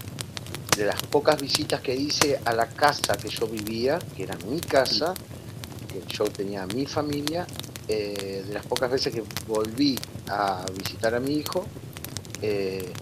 De 0.76 0.86
las 0.86 1.02
pocas 1.04 1.42
visitas 1.42 1.82
que 1.82 1.96
hice 1.96 2.40
a 2.46 2.54
la 2.54 2.68
casa 2.68 3.18
que 3.18 3.30
yo 3.30 3.48
vivía, 3.48 3.98
que 4.16 4.24
era 4.24 4.38
mi 4.48 4.60
casa, 4.60 5.14
que 5.88 6.02
yo 6.14 6.26
tenía 6.26 6.66
mi 6.68 6.86
familia, 6.86 7.48
eh, 7.88 8.44
de 8.46 8.54
las 8.54 8.66
pocas 8.66 8.92
veces 8.92 9.14
que 9.14 9.24
volví 9.48 9.98
a 10.28 10.66
visitar 10.78 11.16
a 11.16 11.20
mi 11.20 11.36
hijo, 11.36 11.66
eh, 12.42 12.94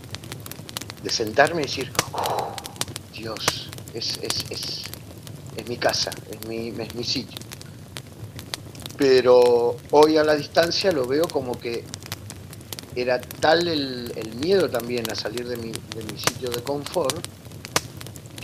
de 1.04 1.10
sentarme 1.10 1.62
y 1.62 1.66
decir, 1.66 1.92
Dios, 3.14 3.70
es, 3.94 4.18
es, 4.22 4.46
es, 4.50 4.84
es 5.58 5.68
mi 5.68 5.78
casa, 5.78 6.12
es 6.32 6.48
mi, 6.48 6.70
es 6.70 6.96
mi 6.96 7.04
sitio. 7.04 7.40
Pero 8.98 9.76
hoy 9.92 10.18
a 10.18 10.24
la 10.24 10.36
distancia 10.36 10.92
lo 10.92 11.06
veo 11.06 11.28
como 11.28 11.60
que 11.60 11.84
era 12.96 13.20
tal 13.20 13.68
el, 13.68 14.12
el 14.16 14.36
miedo 14.36 14.70
también 14.70 15.10
a 15.12 15.16
salir 15.16 15.48
de 15.48 15.58
mi, 15.58 15.72
de 15.72 16.04
mi 16.12 16.18
sitio 16.18 16.50
de 16.50 16.62
confort 16.64 17.26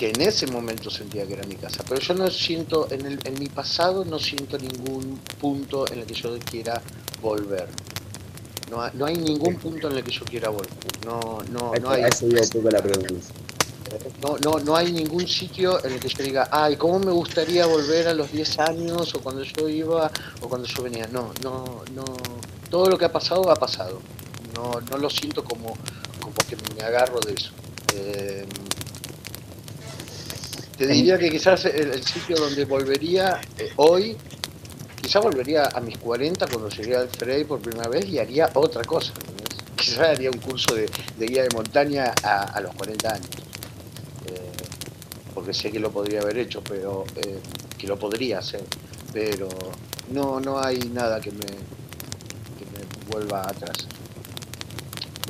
que 0.02 0.10
en 0.10 0.22
ese 0.22 0.48
momento 0.48 0.90
sentía 0.90 1.28
que 1.28 1.34
era 1.34 1.46
mi 1.46 1.54
casa. 1.54 1.84
Pero 1.88 2.02
yo 2.02 2.16
no 2.16 2.28
siento, 2.32 2.88
en, 2.90 3.06
el, 3.06 3.20
en 3.24 3.40
mi 3.40 3.46
pasado 3.46 4.04
no 4.04 4.18
siento 4.18 4.58
ningún 4.58 5.20
punto 5.40 5.86
en 5.92 6.00
el 6.00 6.06
que 6.08 6.16
yo 6.16 6.40
quiera 6.40 6.82
volver. 7.22 7.68
No, 8.72 8.90
no 8.94 9.06
hay 9.06 9.18
ningún 9.18 9.58
punto 9.58 9.92
en 9.92 9.98
el 9.98 10.04
que 10.04 10.10
yo 10.10 10.26
quiera 10.26 10.50
volver. 10.50 10.72
No, 11.06 11.44
no, 11.52 11.72
no 11.80 11.92
hay. 11.92 12.02
la 12.02 12.82
pregunta. 12.82 13.14
No, 14.24 14.38
no, 14.40 14.60
no 14.60 14.76
hay 14.76 14.92
ningún 14.92 15.28
sitio 15.28 15.84
en 15.86 15.94
el 15.94 16.00
que 16.00 16.08
yo 16.08 16.24
diga, 16.24 16.50
ay, 16.52 16.78
¿cómo 16.78 16.98
me 16.98 17.12
gustaría 17.12 17.68
volver 17.68 18.08
a 18.08 18.16
los 18.16 18.32
10 18.32 18.60
años 18.60 19.14
o 19.14 19.22
cuando 19.22 19.44
yo 19.44 19.70
iba 19.70 20.10
o 20.42 20.50
cuando 20.50 20.68
yo 20.68 20.82
venía? 20.82 21.08
No, 21.12 21.32
no, 21.44 21.84
no. 21.94 22.06
Todo 22.72 22.90
lo 22.90 22.98
que 22.98 23.06
ha 23.06 23.12
pasado 23.12 23.52
ha 23.52 23.56
pasado. 23.56 24.00
No, 24.56 24.80
no 24.90 24.98
lo 24.98 25.10
siento 25.10 25.44
como, 25.44 25.78
como 26.20 26.36
que 26.48 26.56
me 26.76 26.82
agarro 26.82 27.20
de 27.20 27.34
eso. 27.34 27.52
Eh, 27.96 28.46
te 30.78 30.88
diría 30.88 31.18
que 31.18 31.30
quizás 31.30 31.66
el, 31.66 32.04
sitio 32.04 32.38
donde 32.38 32.66
volvería 32.66 33.40
eh, 33.58 33.72
hoy, 33.76 34.18
quizás 35.02 35.24
volvería 35.24 35.66
a 35.66 35.80
mis 35.80 35.98
40 35.98 36.48
cuando 36.48 36.70
llegué 36.70 36.96
al 36.96 37.10
Frey 37.10 37.44
por 37.44 37.60
primera 37.60 37.88
vez 37.88 38.06
y 38.06 38.20
haría 38.20 38.50
otra 38.54 38.84
cosa. 38.84 39.14
Quizás 39.76 40.10
haría 40.10 40.30
un 40.30 40.38
curso 40.38 40.76
de, 40.76 40.88
guía 41.18 41.42
de 41.42 41.50
montaña 41.56 42.14
a, 42.22 42.44
a 42.44 42.62
los 42.62 42.76
40 42.76 43.14
años 43.14 43.30
porque 45.34 45.54
sé 45.54 45.72
que 45.72 45.80
lo 45.80 45.92
podría 45.92 46.22
haber 46.22 46.38
hecho, 46.38 46.62
pero 46.64 47.04
eh, 47.16 47.40
que 47.78 47.88
lo 47.88 47.98
podría 47.98 48.40
hacer, 48.40 48.64
pero 49.12 49.50
no, 50.12 50.40
no 50.40 50.60
hay 50.60 50.78
nada 50.94 51.20
que 51.20 51.32
me, 51.32 51.40
que 51.40 52.66
me 52.74 53.12
vuelva 53.12 53.42
atrás. 53.42 53.88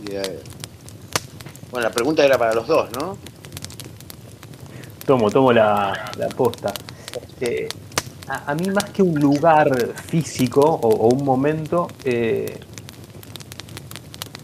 Eh, 0.10 0.40
bueno, 1.72 1.88
la 1.88 1.94
pregunta 1.94 2.26
era 2.26 2.38
para 2.38 2.54
los 2.54 2.68
dos, 2.68 2.90
¿no? 2.92 3.18
Tomo, 5.06 5.30
tomo 5.30 5.52
la, 5.52 6.12
la. 6.18 6.30
Eh, 7.40 7.68
a, 8.28 8.56
mí 8.56 8.70
más 8.70 8.86
que 8.92 9.02
un 9.02 9.20
lugar 9.20 9.94
físico 9.96 10.62
o, 10.62 11.10
un 11.10 11.26
momento, 11.26 11.88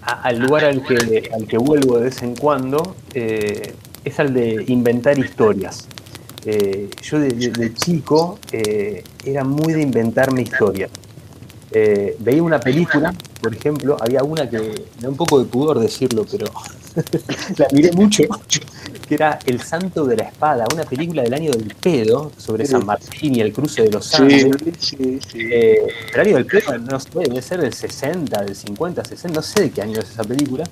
al 0.01 0.39
lugar 0.39 0.65
al 0.65 0.83
que, 0.83 1.29
al 1.33 1.47
que 1.47 1.57
vuelvo 1.57 1.97
de 1.97 2.05
vez 2.05 2.21
en 2.23 2.35
cuando, 2.35 2.95
es 3.13 4.19
el 4.19 4.33
de 4.33 4.65
inventar 4.67 5.17
historias. 5.19 5.87
Eh, 6.49 6.89
yo 7.01 7.19
de, 7.19 7.73
chico 7.73 8.39
eh, 8.53 9.03
era 9.25 9.43
muy 9.43 9.73
de 9.73 9.81
inventarme 9.81 10.43
historias. 10.43 10.89
Eh, 11.79 12.15
veía 12.19 12.41
una 12.41 12.59
película, 12.59 13.13
por 13.41 13.53
ejemplo, 13.53 13.97
había 13.99 14.23
una 14.23 14.49
que 14.49 14.57
me 14.57 15.01
da 15.01 15.09
un 15.09 15.15
poco 15.15 15.37
de 15.37 15.45
pudor 15.45 15.79
decirlo, 15.79 16.25
pero 16.29 16.47
la 17.57 17.67
miré 17.71 17.91
mucho, 17.91 18.23
que 19.07 19.13
era 19.13 19.37
El 19.45 19.61
Santo 19.61 20.05
de 20.05 20.17
la 20.17 20.23
Espada, 20.23 20.65
una 20.73 20.83
película 20.83 21.21
del 21.21 21.33
año 21.35 21.51
del 21.51 21.75
pedo 21.75 22.31
sobre 22.35 22.65
San 22.65 22.83
Martín 22.83 23.35
y 23.35 23.41
el 23.41 23.53
cruce 23.53 23.83
de 23.83 23.91
los 23.91 24.11
Andes. 24.15 24.49
Sí, 24.79 25.19
sí, 25.29 25.39
el 25.39 26.19
año 26.19 26.35
del 26.35 26.45
pedo, 26.47 26.77
no 26.79 26.99
sé, 26.99 27.09
debe 27.13 27.41
ser 27.43 27.61
del 27.61 27.73
60, 27.73 28.43
del 28.43 28.55
50, 28.55 29.05
60, 29.05 29.35
no 29.35 29.43
sé 29.43 29.61
de 29.61 29.69
qué 29.71 29.81
año 29.83 29.99
es 29.99 30.09
esa 30.09 30.23
película 30.23 30.63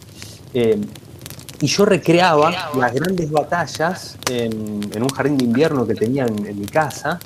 y 1.61 1.67
yo 1.67 1.85
recreaba 1.85 2.71
las 2.75 2.93
grandes 2.93 3.31
batallas 3.31 4.17
en, 4.29 5.01
un 5.01 5.09
jardín 5.09 5.37
de 5.37 5.45
invierno 5.45 5.85
que 5.87 5.95
tenía 5.95 6.25
en, 6.25 6.59
mi 6.59 6.65
casa. 6.65 7.19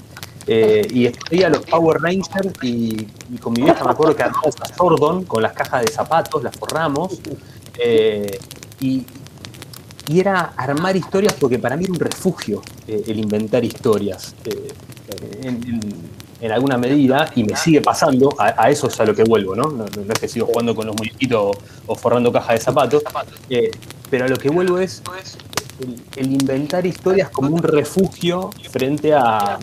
Eh, 0.48 0.88
y 0.90 1.12
veía 1.30 1.50
los 1.50 1.66
Power 1.66 2.02
Rangers 2.02 2.52
y, 2.64 3.06
con 3.40 3.54
mi 3.54 3.62
vieja 3.62 3.84
me 3.84 3.92
acuerdo 3.92 4.16
que 4.16 4.24
armamos 4.24 4.56
a 4.62 4.76
Sordon 4.76 5.26
con 5.26 5.44
las 5.44 5.54
cajas 5.54 5.84
de 5.84 5.92
zapatos, 5.92 6.44
las 6.44 6.56
forramos. 6.56 7.20
Eh, 7.78 8.40
y, 8.80 9.06
era 10.12 10.54
armar 10.58 10.96
historias 10.98 11.34
porque 11.34 11.60
para 11.60 11.78
mí 11.78 11.84
era 11.84 11.94
un 11.94 12.00
refugio 12.00 12.64
eh, 12.88 13.04
el 13.08 13.20
inventar 13.20 13.64
historias. 13.64 14.34
En, 15.44 16.52
alguna 16.52 16.78
medida, 16.78 17.30
y 17.36 17.44
me 17.44 17.56
sigue 17.56 17.82
pasando, 17.82 18.34
a, 18.40 18.72
eso 18.72 18.88
es 18.88 19.00
a 19.00 19.06
lo 19.06 19.14
que 19.14 19.24
vuelvo, 19.24 19.56
¿no? 19.56 19.64
No, 19.64 19.86
es 19.86 20.20
que 20.20 20.28
sigo 20.28 20.48
jugando 20.48 20.74
con 20.74 20.88
los 20.88 20.96
muñequitos 20.96 21.58
o, 21.86 21.96
forrando 21.96 22.32
cajas 22.32 22.56
de 22.56 22.62
zapatos, 22.62 23.04
pero 24.10 24.26
a 24.26 24.28
lo 24.30 24.38
que 24.38 24.50
vuelvo 24.50 24.80
es 24.80 25.04
el, 26.16 26.32
inventar 26.32 26.86
historias 26.86 27.30
como 27.30 27.54
un 27.54 27.62
refugio 27.62 28.50
frente 28.72 29.14
a, 29.14 29.60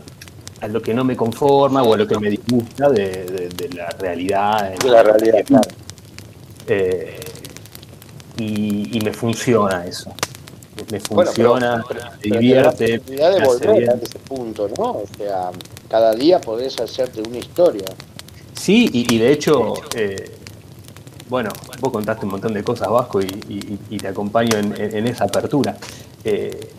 lo 0.69 0.81
que 0.81 0.95
no 0.95 1.05
me 1.05 1.17
conforma 1.17 1.83
o 1.83 1.95
a 1.95 1.97
lo 1.97 2.07
que 2.07 2.19
me 2.19 2.31
disgusta 2.31 2.89
de, 2.89 3.49
la 3.75 3.89
realidad. 3.91 4.75
De 4.79 4.89
la 4.89 5.03
realidad, 5.03 5.45
claro. 5.45 5.69
Eh, 6.67 7.21
y, 8.39 8.99
me 9.03 9.13
funciona 9.13 9.85
eso. 9.87 10.13
Me 10.91 11.01
funciona, 11.01 11.85
me 12.23 12.39
divierte. 12.39 13.01
La 13.17 13.31
de 13.31 13.45
volver 13.45 13.91
a 13.91 13.95
ese 13.95 14.19
punto, 14.19 14.69
¿no? 14.77 14.85
O 14.85 15.05
sea, 15.17 15.51
cada 15.89 16.15
día 16.15 16.41
podés 16.41 16.79
hacerte 16.81 17.23
una 17.23 17.39
historia. 17.39 17.87
Sí, 18.55 18.91
y, 18.93 19.19
de 19.19 19.33
hecho, 19.33 19.75
eh, 19.95 20.33
bueno, 21.29 21.51
vos 21.81 21.93
contaste 21.93 22.25
un 22.25 22.33
montón 22.33 22.53
de 22.53 22.63
cosas, 22.63 22.89
Vasco, 22.89 23.21
y, 23.21 23.99
te 23.99 24.09
acompaño 24.09 24.59
en, 24.59 25.07
esa 25.07 25.25
apertura. 25.25 25.77
Eh, 26.25 26.73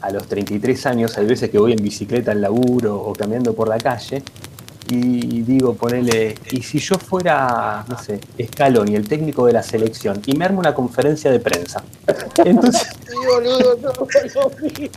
a 0.00 0.10
los 0.10 0.26
33 0.26 0.86
años 0.86 1.18
hay 1.18 1.26
veces 1.26 1.50
que 1.50 1.58
voy 1.58 1.72
en 1.72 1.82
bicicleta 1.82 2.32
al 2.32 2.40
laburo 2.40 2.96
o 2.96 3.12
caminando 3.12 3.54
por 3.54 3.68
la 3.68 3.78
calle 3.78 4.22
y 4.88 5.42
digo, 5.42 5.74
ponele, 5.74 6.34
y 6.50 6.62
si 6.62 6.80
yo 6.80 6.96
fuera, 6.96 7.84
no 7.88 7.96
sé, 7.96 8.18
Scaloni, 8.44 8.96
el 8.96 9.06
técnico 9.06 9.46
de 9.46 9.52
la 9.52 9.62
selección, 9.62 10.20
y 10.26 10.36
me 10.36 10.44
armo 10.44 10.58
una 10.58 10.74
conferencia 10.74 11.30
de 11.30 11.38
prensa. 11.38 11.84
Entonces, 12.44 12.88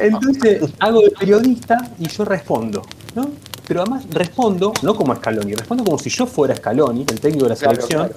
entonces 0.00 0.62
hago 0.78 1.00
de 1.00 1.10
periodista 1.10 1.90
y 1.98 2.06
yo 2.06 2.24
respondo, 2.24 2.82
¿no? 3.14 3.30
pero 3.66 3.80
además 3.82 4.04
respondo, 4.10 4.72
no 4.82 4.94
como 4.94 5.14
Scaloni, 5.14 5.54
respondo 5.54 5.84
como 5.84 5.98
si 5.98 6.10
yo 6.10 6.26
fuera 6.26 6.54
Scaloni, 6.54 7.04
el 7.08 7.20
técnico 7.20 7.44
de 7.44 7.50
la 7.50 7.56
selección, 7.56 8.12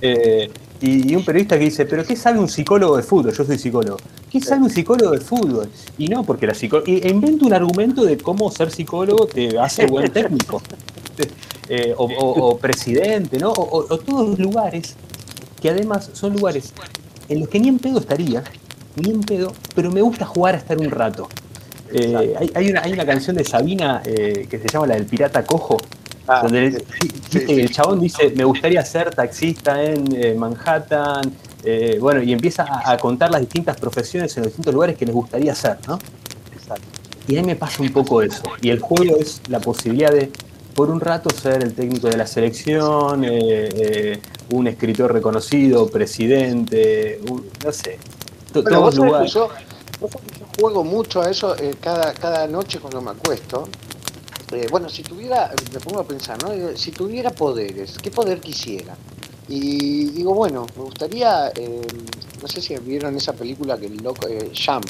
eh, 0.00 0.50
y, 0.82 1.14
un 1.14 1.24
periodista 1.24 1.56
que 1.56 1.64
dice, 1.64 1.86
pero 1.86 2.04
¿qué 2.04 2.16
sabe 2.16 2.40
un 2.40 2.48
psicólogo 2.48 2.96
de 2.96 3.04
fútbol? 3.04 3.32
Yo 3.32 3.44
soy 3.44 3.56
psicólogo. 3.56 3.98
¿Qué 4.30 4.40
sabe 4.40 4.62
un 4.62 4.70
psicólogo 4.70 5.12
de 5.12 5.20
fútbol? 5.20 5.68
Y 5.96 6.08
no, 6.08 6.24
porque 6.24 6.46
la 6.46 6.54
psicóloga... 6.54 6.90
Invento 6.90 7.46
un 7.46 7.54
argumento 7.54 8.04
de 8.04 8.18
cómo 8.18 8.50
ser 8.50 8.70
psicólogo 8.70 9.26
te 9.26 9.58
hace 9.58 9.86
buen 9.86 10.10
técnico. 10.12 10.60
Eh, 11.68 11.94
o, 11.96 12.58
presidente, 12.58 13.38
¿no? 13.38 13.52
O, 13.52 13.84
todos 13.98 14.30
los 14.30 14.38
lugares 14.38 14.96
que 15.60 15.70
además 15.70 16.10
son 16.12 16.32
lugares 16.32 16.72
en 17.28 17.40
los 17.40 17.48
que 17.48 17.60
ni 17.60 17.68
en 17.68 17.78
pedo 17.78 18.00
estaría, 18.00 18.42
ni 18.96 19.10
en 19.10 19.20
pedo, 19.20 19.52
pero 19.74 19.90
me 19.92 20.02
gusta 20.02 20.26
jugar 20.26 20.56
a 20.56 20.58
estar 20.58 20.76
un 20.78 20.90
rato. 20.90 21.28
Eh, 21.94 22.34
hay, 22.54 22.70
una, 22.70 22.82
hay 22.82 22.92
una 22.92 23.06
canción 23.06 23.36
de 23.36 23.44
Sabina 23.44 24.02
eh, 24.04 24.46
que 24.50 24.58
se 24.58 24.68
llama 24.68 24.88
la 24.88 24.94
del 24.96 25.06
pirata 25.06 25.44
cojo, 25.44 25.76
ah, 26.28 26.42
donde 26.42 26.84
el, 27.32 27.70
chabón 27.70 28.00
dice, 28.00 28.32
me 28.36 28.44
gustaría 28.44 28.84
ser 28.84 29.14
taxista 29.14 29.82
en 29.82 30.04
eh, 30.14 30.34
Manhattan, 30.34 31.32
bueno, 32.00 32.22
y 32.22 32.32
empieza 32.32 32.66
a, 32.84 32.96
contar 32.96 33.30
las 33.30 33.40
distintas 33.40 33.76
profesiones 33.76 34.36
en 34.36 34.42
los 34.42 34.48
distintos 34.48 34.74
lugares 34.74 34.96
que 34.96 35.06
les 35.06 35.14
gustaría 35.14 35.54
ser, 35.54 35.78
¿no? 35.86 35.98
Y 37.28 37.36
a 37.36 37.40
mí 37.40 37.46
me 37.46 37.56
pasa 37.56 37.82
un 37.82 37.92
poco 37.92 38.22
eso. 38.22 38.42
Y 38.60 38.70
el 38.70 38.80
juego 38.80 39.16
es 39.16 39.42
la 39.48 39.60
posibilidad 39.60 40.10
de, 40.10 40.30
por 40.74 40.90
un 40.90 41.00
rato, 41.00 41.30
ser 41.30 41.62
el 41.62 41.74
técnico 41.74 42.08
de 42.08 42.16
la 42.16 42.26
selección, 42.26 43.24
eh, 43.24 43.30
eh, 43.30 44.22
un 44.50 44.66
escritor 44.66 45.12
reconocido, 45.12 45.88
presidente, 45.88 47.20
no 47.64 47.72
sé. 47.72 47.98
todos 48.52 48.96
lugares. 48.96 49.32
Yo, 49.32 49.48
juego 50.60 50.84
mucho 50.84 51.22
a 51.22 51.30
eso 51.30 51.56
eh, 51.56 51.74
cada, 51.80 52.12
cada 52.12 52.46
noche 52.46 52.80
cuando 52.80 53.00
me 53.00 53.12
acuesto. 53.12 53.68
Bueno, 54.70 54.88
si 54.88 55.02
tuviera, 55.02 55.50
me 55.72 55.80
pongo 55.80 56.00
a 56.00 56.04
pensar, 56.04 56.42
¿no? 56.42 56.76
Si 56.76 56.90
tuviera 56.90 57.30
poderes, 57.30 57.96
¿qué 58.02 58.10
poder 58.10 58.40
quisiera? 58.40 58.96
Y 59.48 60.06
digo, 60.06 60.34
bueno, 60.34 60.66
me 60.76 60.82
gustaría, 60.84 61.52
no 62.40 62.48
sé 62.48 62.60
si 62.60 62.76
vieron 62.76 63.16
esa 63.16 63.32
película 63.32 63.78
que 63.78 63.86
el 63.86 63.96
loco, 63.96 64.26
Jump, 64.54 64.86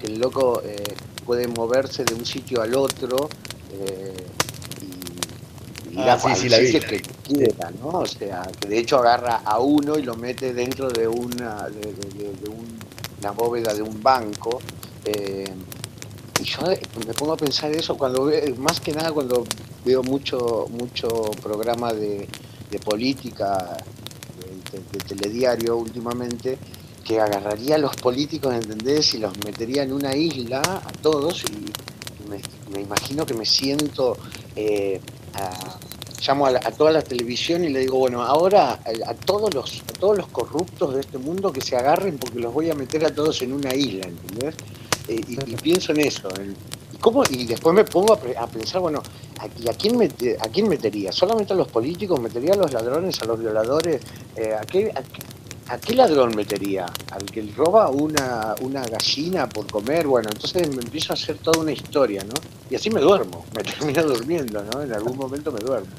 que 0.00 0.06
el 0.06 0.18
loco 0.18 0.62
puede 1.26 1.48
moverse 1.48 2.04
de 2.04 2.14
un 2.14 2.24
sitio 2.24 2.62
al 2.62 2.74
otro 2.74 3.28
eh, 3.72 4.14
y, 5.90 5.92
ir 5.92 6.08
ah, 6.08 6.18
que 6.86 7.02
quiera, 7.22 7.70
¿no? 7.82 7.88
O 7.88 8.06
sea, 8.06 8.42
que 8.60 8.68
de 8.68 8.78
hecho 8.78 8.98
agarra 8.98 9.42
a 9.44 9.58
uno 9.58 9.98
y 9.98 10.02
lo 10.02 10.14
mete 10.14 10.54
dentro 10.54 10.88
de 10.88 11.08
una, 11.08 11.68
de, 11.68 11.94
una 13.18 13.30
bóveda 13.32 13.74
de 13.74 13.82
un 13.82 14.02
banco. 14.02 14.60
Eh, 16.38 16.42
y 16.42 16.44
yo 16.44 16.60
me 17.06 17.14
pongo 17.14 17.32
a 17.32 17.36
pensar 17.36 17.70
eso 17.72 17.96
cuando 17.96 18.30
más 18.58 18.80
que 18.80 18.92
nada 18.92 19.12
cuando 19.12 19.44
veo 19.84 20.02
mucho 20.02 20.66
mucho 20.70 21.08
programa 21.42 21.92
de, 21.92 22.28
política 22.84 23.76
de, 24.72 24.98
telediario 25.00 25.76
últimamente 25.76 26.58
que 27.04 27.20
agarraría 27.20 27.76
a 27.76 27.78
los 27.78 27.94
políticos, 27.96 28.52
¿entendés? 28.52 29.14
Y 29.14 29.18
los 29.18 29.32
metería 29.44 29.84
en 29.84 29.92
una 29.92 30.14
isla 30.14 30.60
a 30.60 30.92
todos 31.00 31.44
y 31.44 31.72
me, 32.28 32.80
imagino 32.80 33.24
que 33.24 33.32
me 33.32 33.46
siento, 33.46 34.16
eh, 34.56 35.00
llamo 36.26 36.46
a, 36.46 36.58
toda 36.72 36.90
la 36.90 37.02
televisión 37.02 37.64
y 37.64 37.68
le 37.68 37.80
digo, 37.80 37.98
bueno, 37.98 38.22
ahora 38.22 38.80
a, 39.06 39.14
todos 39.14 39.54
los, 39.54 39.82
a 39.88 39.92
todos 39.98 40.18
los 40.18 40.26
corruptos 40.28 40.94
de 40.94 41.00
este 41.00 41.18
mundo 41.18 41.52
que 41.52 41.60
se 41.60 41.76
agarren 41.76 42.18
porque 42.18 42.40
los 42.40 42.52
voy 42.52 42.70
a 42.70 42.74
meter 42.74 43.04
a 43.04 43.14
todos 43.14 43.40
en 43.42 43.52
una 43.52 43.72
isla, 43.72 44.08
¿entendés? 44.08 44.56
Eh, 45.08 45.20
y, 45.28 45.56
pienso 45.56 45.92
en 45.92 46.00
eso. 46.00 46.28
¿y, 46.92 46.98
cómo? 46.98 47.22
y 47.30 47.46
después 47.46 47.74
me 47.74 47.84
pongo 47.84 48.14
a, 48.14 48.46
pensar, 48.46 48.80
bueno, 48.80 49.02
¿a, 49.38 49.48
quién 49.74 50.00
¿a 50.02 50.48
quién 50.48 50.68
metería? 50.68 51.12
¿Solamente 51.12 51.52
a 51.52 51.56
los 51.56 51.68
políticos? 51.68 52.20
¿Metería 52.20 52.54
a 52.54 52.56
los 52.56 52.72
ladrones, 52.72 53.20
a 53.22 53.26
los 53.26 53.38
violadores? 53.38 54.00
Eh, 54.36 54.54
¿a, 54.54 54.64
qué, 54.64 54.92
¿A 55.68 55.78
qué 55.78 55.94
ladrón 55.94 56.36
metería? 56.36 56.86
¿Al 57.10 57.24
que 57.24 57.42
roba 57.56 57.90
una, 57.90 58.54
una 58.60 58.86
gallina 58.86 59.48
por 59.48 59.66
comer? 59.68 60.06
Bueno, 60.06 60.28
entonces 60.32 60.68
me 60.68 60.82
empiezo 60.82 61.12
a 61.12 61.14
hacer 61.14 61.38
toda 61.38 61.60
una 61.60 61.72
historia, 61.72 62.22
¿no? 62.22 62.34
Y 62.70 62.76
así 62.76 62.88
me 62.88 63.00
duermo, 63.00 63.44
me 63.56 63.62
termino 63.64 64.02
durmiendo, 64.04 64.62
¿no? 64.62 64.82
En 64.82 64.92
algún 64.92 65.16
momento 65.16 65.50
me 65.50 65.58
duermo. 65.58 65.90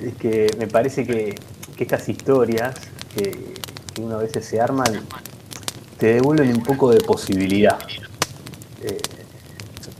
Es 0.00 0.14
que 0.14 0.54
me 0.56 0.68
parece 0.68 1.04
que, 1.04 1.34
estas 1.78 2.08
historias 2.08 2.76
que, 3.14 3.54
una 4.00 4.18
vez 4.18 4.32
se 4.44 4.60
arman 4.60 5.04
te 5.98 6.14
devuelven 6.14 6.50
un 6.56 6.62
poco 6.62 6.90
de 6.90 7.00
posibilidad 7.00 7.78
eh, 8.82 8.98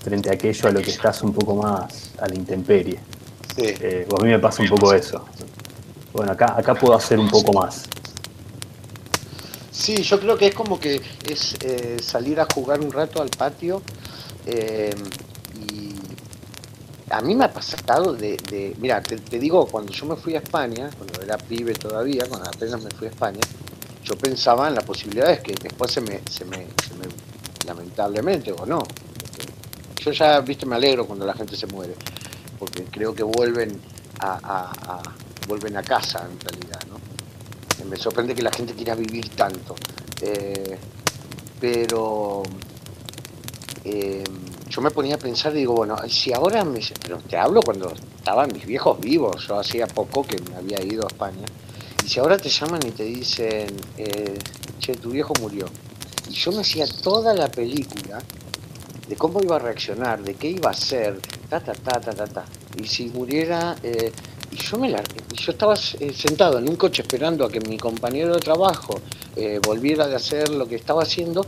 frente 0.02 0.30
a 0.30 0.34
aquello 0.34 0.68
a 0.68 0.72
lo 0.72 0.80
que 0.80 0.90
estás 0.90 1.22
un 1.22 1.32
poco 1.32 1.56
más 1.56 2.12
a 2.20 2.28
la 2.28 2.34
intemperie. 2.34 3.00
Sí. 3.56 3.64
Eh, 3.80 4.06
a 4.16 4.22
mí 4.22 4.30
me 4.30 4.38
pasa 4.38 4.62
un 4.62 4.68
poco 4.68 4.92
eso. 4.92 5.24
Bueno, 6.12 6.32
acá, 6.32 6.54
acá 6.56 6.74
puedo 6.74 6.94
hacer 6.94 7.18
un 7.18 7.28
poco 7.28 7.52
más. 7.52 7.84
Sí, 9.70 10.02
yo 10.02 10.18
creo 10.18 10.36
que 10.36 10.46
es 10.46 10.54
como 10.54 10.80
que 10.80 11.00
es 11.28 11.54
eh, 11.60 11.98
salir 12.02 12.40
a 12.40 12.46
jugar 12.52 12.80
un 12.80 12.90
rato 12.90 13.20
al 13.20 13.28
patio 13.28 13.82
eh, 14.46 14.94
y 15.70 15.94
a 17.10 17.20
mí 17.20 17.34
me 17.34 17.44
ha 17.44 17.52
pasado 17.52 18.14
de, 18.14 18.74
mira, 18.78 19.02
te, 19.02 19.38
digo, 19.38 19.66
cuando 19.66 19.92
yo 19.92 20.06
me 20.06 20.16
fui 20.16 20.34
a 20.34 20.38
España, 20.38 20.90
cuando 20.96 21.20
era 21.20 21.36
pibe 21.36 21.74
todavía, 21.74 22.24
cuando 22.28 22.48
apenas 22.48 22.82
me 22.82 22.90
fui 22.90 23.06
a 23.06 23.10
España, 23.10 23.40
yo 24.06 24.16
pensaba 24.16 24.68
en 24.68 24.74
la 24.76 24.82
posibilidad 24.82 25.28
de 25.28 25.42
que 25.42 25.52
después 25.54 25.90
se 25.90 26.00
me, 26.00 26.20
se 26.30 26.44
me, 26.44 26.66
lamentablemente 27.66 28.52
o 28.52 28.64
no, 28.64 28.82
yo 30.00 30.12
ya, 30.12 30.40
viste, 30.40 30.64
me 30.64 30.76
alegro 30.76 31.06
cuando 31.06 31.26
la 31.26 31.34
gente 31.34 31.56
se 31.56 31.66
muere, 31.66 31.94
porque 32.58 32.84
creo 32.84 33.12
que 33.12 33.24
vuelven 33.24 33.80
a, 34.20 35.02
vuelven 35.48 35.76
a 35.76 35.82
casa 35.82 36.26
en 36.30 36.38
realidad, 36.40 36.80
¿no? 36.88 36.96
me 37.88 37.96
sorprende 37.96 38.34
que 38.34 38.42
la 38.42 38.50
gente 38.52 38.74
quiera 38.74 38.94
vivir 38.94 39.28
tanto. 39.30 39.74
Eh, 40.20 40.78
pero 41.60 42.42
eh, 43.84 44.24
yo 44.68 44.80
me 44.80 44.90
ponía 44.90 45.16
a 45.16 45.18
pensar, 45.18 45.52
digo, 45.52 45.74
bueno, 45.74 45.96
si 46.08 46.32
ahora 46.32 46.64
me... 46.64 46.80
Pero 47.02 47.18
te 47.18 47.36
hablo 47.36 47.60
cuando 47.62 47.92
estaban 48.16 48.52
mis 48.52 48.66
viejos 48.66 48.98
vivos, 49.00 49.46
yo 49.46 49.58
hacía 49.58 49.86
poco 49.86 50.24
que 50.24 50.40
me 50.40 50.56
había 50.56 50.82
ido 50.82 51.04
a 51.04 51.06
España, 51.06 51.44
y 52.06 52.08
si 52.08 52.20
ahora 52.20 52.36
te 52.38 52.48
llaman 52.48 52.80
y 52.86 52.92
te 52.92 53.02
dicen, 53.02 53.66
eh, 53.98 54.38
che, 54.78 54.94
tu 54.94 55.10
viejo 55.10 55.32
murió, 55.40 55.66
y 56.30 56.34
yo 56.34 56.52
me 56.52 56.60
hacía 56.60 56.86
toda 56.86 57.34
la 57.34 57.50
película 57.50 58.22
de 59.08 59.16
cómo 59.16 59.42
iba 59.42 59.56
a 59.56 59.58
reaccionar, 59.58 60.22
de 60.22 60.34
qué 60.34 60.50
iba 60.50 60.68
a 60.68 60.72
hacer, 60.72 61.18
ta, 61.48 61.58
ta, 61.58 61.72
ta, 61.72 62.00
ta, 62.00 62.12
ta, 62.12 62.26
ta. 62.28 62.44
Y 62.80 62.86
si 62.86 63.06
muriera, 63.06 63.74
y 63.82 64.56
yo 64.56 64.78
me 64.78 64.90
yo 64.90 65.52
estaba 65.52 65.74
eh, 65.74 66.12
sentado 66.14 66.58
en 66.58 66.68
un 66.68 66.76
coche 66.76 67.02
esperando 67.02 67.44
a 67.44 67.50
que 67.50 67.58
mi 67.60 67.76
compañero 67.76 68.34
de 68.34 68.40
trabajo 68.40 69.00
eh, 69.34 69.58
volviera 69.64 70.06
de 70.06 70.14
hacer 70.14 70.50
lo 70.50 70.68
que 70.68 70.76
estaba 70.76 71.02
haciendo 71.02 71.44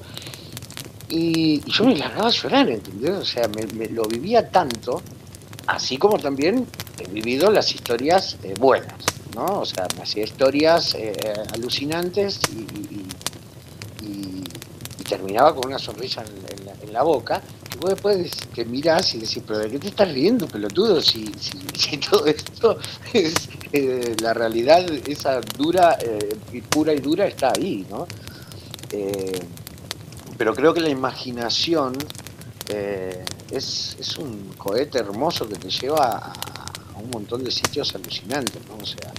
y, 1.08 1.62
yo 1.70 1.84
me 1.84 1.94
largaba 1.94 2.28
a 2.28 2.32
llorar, 2.32 2.68
¿entendés? 2.68 3.12
O 3.12 3.24
sea, 3.24 3.48
me, 3.48 3.86
lo 3.86 4.02
vivía 4.06 4.50
tanto, 4.50 5.00
así 5.68 5.98
como 5.98 6.18
también 6.18 6.66
he 6.98 7.08
vivido 7.08 7.48
las 7.52 7.72
historias 7.72 8.36
eh, 8.42 8.54
buenas, 8.58 9.04
¿no? 9.38 9.60
O 9.60 9.64
sea, 9.64 9.86
me 9.96 10.02
hacía 10.02 10.24
historias 10.24 10.96
alucinantes 11.54 12.40
y, 12.52 13.06
terminaba 15.08 15.54
con 15.54 15.68
una 15.68 15.78
sonrisa 15.78 16.22
en 16.82 16.92
la 16.92 17.02
boca 17.02 17.40
vos 17.78 17.90
después 17.90 18.30
te 18.54 18.64
mirás 18.64 19.14
y 19.14 19.18
decís, 19.18 19.42
pero 19.46 19.60
¿de 19.60 19.70
qué 19.70 19.78
te 19.78 19.88
estás 19.88 20.12
riendo, 20.12 20.46
pelotudo? 20.46 21.00
Si, 21.00 21.30
si, 21.74 21.96
todo 21.98 22.26
esto 22.26 22.78
es 23.12 23.34
eh, 23.72 24.16
la 24.20 24.34
realidad, 24.34 24.84
esa 25.06 25.40
dura, 25.56 25.96
eh, 26.00 26.62
pura 26.68 26.92
y 26.92 27.00
dura 27.00 27.26
está 27.26 27.52
ahí, 27.56 27.86
¿no? 27.88 28.06
Eh, 28.90 29.40
pero 30.36 30.54
creo 30.54 30.72
que 30.72 30.80
la 30.80 30.88
imaginación 30.88 31.96
es, 33.50 33.96
es, 33.98 34.18
un 34.18 34.52
cohete 34.56 34.98
hermoso 34.98 35.48
que 35.48 35.56
te 35.56 35.70
lleva 35.70 36.16
a, 36.16 36.57
un 36.98 37.10
montón 37.10 37.44
de 37.44 37.50
sitios 37.50 37.94
alucinantes, 37.94 38.60
¿no? 38.68 38.76
O 38.82 38.86
sea, 38.86 39.12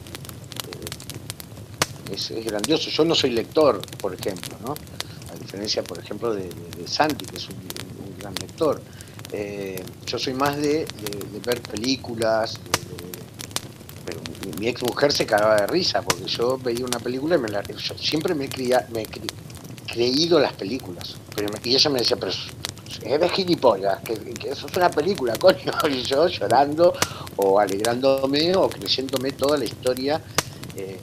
es, 2.11 2.31
es, 2.31 2.45
grandioso. 2.45 2.89
Yo 2.89 3.05
no 3.05 3.15
soy 3.15 3.31
lector, 3.31 3.81
por 3.99 4.13
ejemplo, 4.13 4.57
¿no? 4.65 4.73
A 5.31 5.35
diferencia, 5.39 5.83
por 5.83 5.99
ejemplo, 5.99 6.33
de, 6.33 6.49
Santi, 6.85 7.25
que 7.25 7.37
es 7.37 7.47
un 7.49 8.17
gran 8.19 8.33
lector. 8.35 8.81
Eh, 9.31 9.83
yo 10.05 10.17
soy 10.17 10.33
más 10.33 10.57
de, 10.57 10.87
ver 11.45 11.61
películas, 11.61 12.59
pero 14.05 14.19
mi, 14.59 14.67
ex 14.67 14.81
mujer 14.81 15.11
se 15.11 15.25
cagaba 15.25 15.55
de 15.55 15.67
risa 15.67 16.01
porque 16.01 16.25
yo 16.25 16.57
veía 16.57 16.83
una 16.83 16.99
película 16.99 17.35
y 17.35 17.39
me 17.39 17.47
la, 17.49 17.61
yo 17.61 17.95
siempre 17.97 18.33
me, 18.33 18.45
he, 18.45 18.91
me 18.91 19.05
creído 19.85 20.39
las 20.39 20.53
películas, 20.53 21.15
y 21.63 21.75
ella 21.75 21.89
me 21.89 21.99
decía, 21.99 22.17
pero 22.17 22.31
es 22.31 23.19
de 23.19 23.29
gilipollas, 23.29 23.99
que, 24.01 24.13
eso 24.49 24.67
es 24.67 24.77
una 24.77 24.89
película, 24.89 25.35
coño, 25.39 25.71
y 25.89 26.01
yo 26.01 26.27
llorando 26.27 26.93
o 27.41 27.59
alegrándome 27.59 28.55
o 28.55 28.69
creyéndome 28.69 29.31
toda 29.31 29.57
la 29.57 29.65
historia 29.65 30.21
eh, 30.75 30.99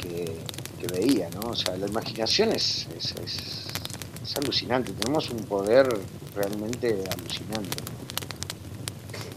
que, 0.00 0.48
veía, 0.92 1.28
¿no? 1.30 1.50
O 1.50 1.56
sea, 1.56 1.76
la 1.76 1.86
imaginación 1.86 2.52
es 2.52 2.86
es 4.28 4.36
alucinante, 4.36 4.92
tenemos 4.92 5.30
un 5.30 5.38
poder 5.38 5.88
realmente 6.34 7.02
alucinante. 7.10 7.78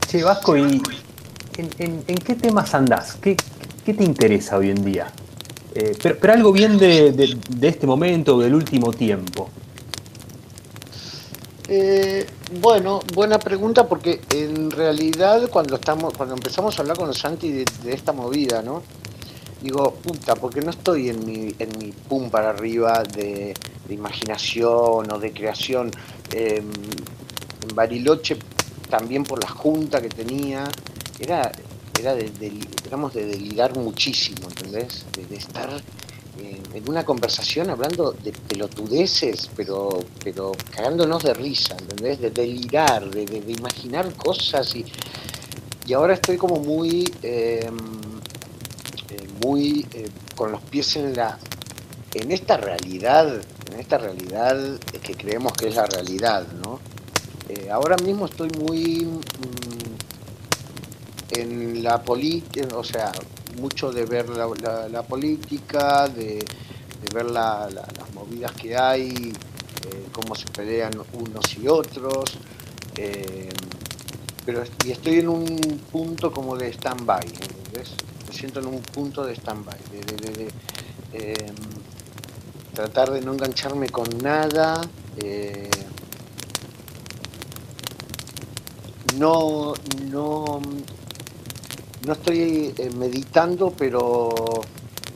Che, 0.08 0.24
Vasco, 0.24 0.58
¿y 0.58 0.82
en, 1.58 2.04
qué 2.04 2.36
temas 2.36 2.74
andás? 2.74 3.16
¿Qué, 3.22 3.38
te 3.86 4.04
interesa 4.04 4.58
hoy 4.58 4.70
en 4.70 4.84
día? 4.84 5.12
Eh, 5.76 5.98
pero, 6.02 6.34
algo 6.34 6.52
bien 6.52 6.78
de, 6.78 7.38
este 7.62 7.88
momento, 7.88 8.38
del 8.40 8.54
último 8.54 8.92
tiempo. 8.92 9.50
Eh, 11.74 12.28
bueno, 12.60 13.00
buena 13.14 13.40
pregunta 13.40 13.88
porque 13.88 14.20
en 14.34 14.72
realidad 14.72 15.50
cuando 15.50 15.76
estamos, 15.76 16.14
cuando 16.14 16.36
empezamos 16.36 16.78
a 16.78 16.82
hablar 16.82 16.98
con 16.98 17.14
Santi 17.14 17.50
de, 17.50 17.66
de 17.84 17.94
esta 17.94 18.12
movida, 18.12 18.62
¿no? 18.62 18.84
digo, 19.62 19.94
puta, 19.94 20.36
porque 20.36 20.62
no 20.62 20.72
estoy 20.72 21.10
en 21.10 21.26
mi, 21.26 21.56
en 21.60 21.70
mi 21.78 21.92
pum 21.92 22.30
para 22.30 22.50
arriba 22.50 23.04
de, 23.04 23.54
imaginación 23.90 25.12
o 25.12 25.20
de 25.20 25.32
creación. 25.32 25.92
Em, 26.34 26.70
en 27.62 27.76
Bariloche, 27.76 28.38
también 28.90 29.24
por 29.24 29.42
la 29.42 29.50
junta 29.50 30.02
que 30.02 30.10
tenía, 30.10 30.64
era, 31.20 31.52
era 32.00 32.16
de, 32.16 32.30
de, 32.32 32.52
de 33.14 33.26
delirar 33.26 33.78
muchísimo, 33.78 34.48
¿entendés? 34.50 35.06
De, 35.14 35.36
estar 35.36 35.70
en 36.74 36.90
una 36.90 37.04
conversación 37.04 37.70
hablando 37.70 38.12
de 38.12 38.32
pelotudeces, 38.32 39.50
pero, 39.56 40.04
pero 40.24 40.54
cagándonos 40.74 41.24
de 41.24 41.34
risa, 41.34 41.76
¿entendés? 41.78 42.20
De 42.20 42.32
delirar, 42.32 43.10
de, 43.10 43.26
de, 43.26 43.52
imaginar 43.52 44.14
cosas 44.16 44.76
y, 44.76 44.86
y 45.86 45.94
ahora 45.94 46.14
estoy 46.14 46.38
como 46.38 46.56
muy, 46.58 47.04
em, 47.22 47.78
eh, 49.10 49.28
muy 49.44 49.86
eh, 49.94 50.10
con 50.36 50.52
los 50.52 50.62
pies 50.62 50.96
en 50.96 51.14
la, 51.16 51.38
en 52.14 52.32
esta 52.32 52.58
realidad, 52.58 53.42
en 53.72 53.80
esta 53.80 53.98
realidad 53.98 54.80
que 55.04 55.16
creemos 55.16 55.54
que 55.54 55.68
es 55.68 55.76
la 55.76 55.86
realidad, 55.86 56.48
¿no? 56.64 56.80
Eh, 57.50 57.70
ahora 57.70 57.98
mismo 57.98 58.26
estoy 58.28 58.50
muy 58.58 59.06
mm, 59.06 59.22
en 61.40 61.84
la 61.84 62.02
política, 62.02 62.68
o 62.76 62.84
sea, 62.84 63.12
mucho 63.60 63.92
de 63.92 64.06
ver 64.06 64.30
la, 64.30 65.04
política, 65.04 66.08
de, 66.08 66.46
ver 67.14 67.26
las 67.26 68.14
movidas 68.14 68.52
que 68.54 68.76
hay, 68.76 69.34
eh, 69.34 70.08
cómo 70.12 70.36
se 70.36 70.46
pelean 70.46 70.94
unos 71.14 71.58
y 71.58 71.68
otros. 71.68 72.38
Eh, 72.98 73.50
pero 74.46 74.64
y 74.86 74.92
estoy 74.92 75.20
en 75.20 75.30
un 75.30 75.46
punto 75.92 76.32
como 76.32 76.58
de 76.58 76.70
stand-by, 76.74 77.26
Me 78.28 78.34
siento 78.34 78.60
en 78.60 78.68
un 78.68 78.82
punto 78.82 79.24
de 79.24 79.36
stand-by, 79.36 79.78
de, 79.92 80.48
em, 81.14 81.56
tratar 82.74 83.12
de 83.12 83.22
no 83.22 83.34
engancharme 83.34 83.90
con 83.90 84.08
nada. 84.18 84.82
Eh, 85.18 85.70
no, 89.18 89.74
no, 90.10 90.62
no 92.06 92.14
estoy 92.14 92.74
eh, 92.78 92.90
meditando, 92.98 93.72
pero 93.78 94.34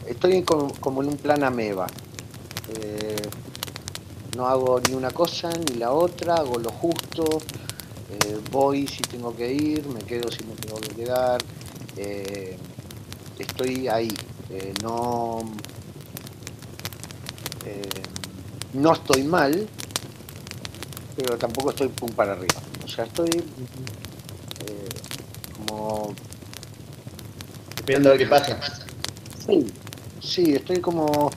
estoy 0.07 0.43
como, 0.43 1.01
en 1.01 1.09
un 1.09 1.17
plan 1.17 1.43
ameba. 1.43 1.88
Eh, 2.79 3.21
no 4.38 4.47
hago 4.47 4.79
ni 4.81 4.93
una 4.93 5.11
cosa 5.11 5.49
ni 5.49 5.75
la 5.75 5.91
otra, 5.91 6.36
hago 6.36 6.59
lo 6.59 6.69
justo, 6.69 7.23
eh, 8.11 8.39
voy 8.51 8.86
si 8.86 9.01
tengo 9.03 9.36
que 9.36 9.51
ir, 9.51 9.88
me 9.88 10.01
quedo 10.01 10.29
si 10.29 10.43
me 10.43 10.55
tengo 10.55 10.79
que 10.79 10.89
quedar. 10.89 11.41
estoy 13.39 13.88
ahí, 13.88 14.09
no, 14.83 15.39
no 18.73 18.93
estoy 18.93 19.23
mal, 19.23 19.67
pero 21.15 21.38
tampoco 21.38 21.69
estoy 21.69 21.88
pum 21.88 22.11
para 22.11 22.33
arriba. 22.33 22.61
O 22.83 22.88
sea, 22.88 23.05
estoy 23.05 23.43
como 25.57 26.13
Esperando 27.86 28.09
a 28.09 28.11
ver 28.13 28.21
qué 28.21 28.25
pasa. 28.25 28.59
Sí, 29.45 29.67
sí, 30.19 30.55
estoy 30.55 30.81
como 30.81 31.29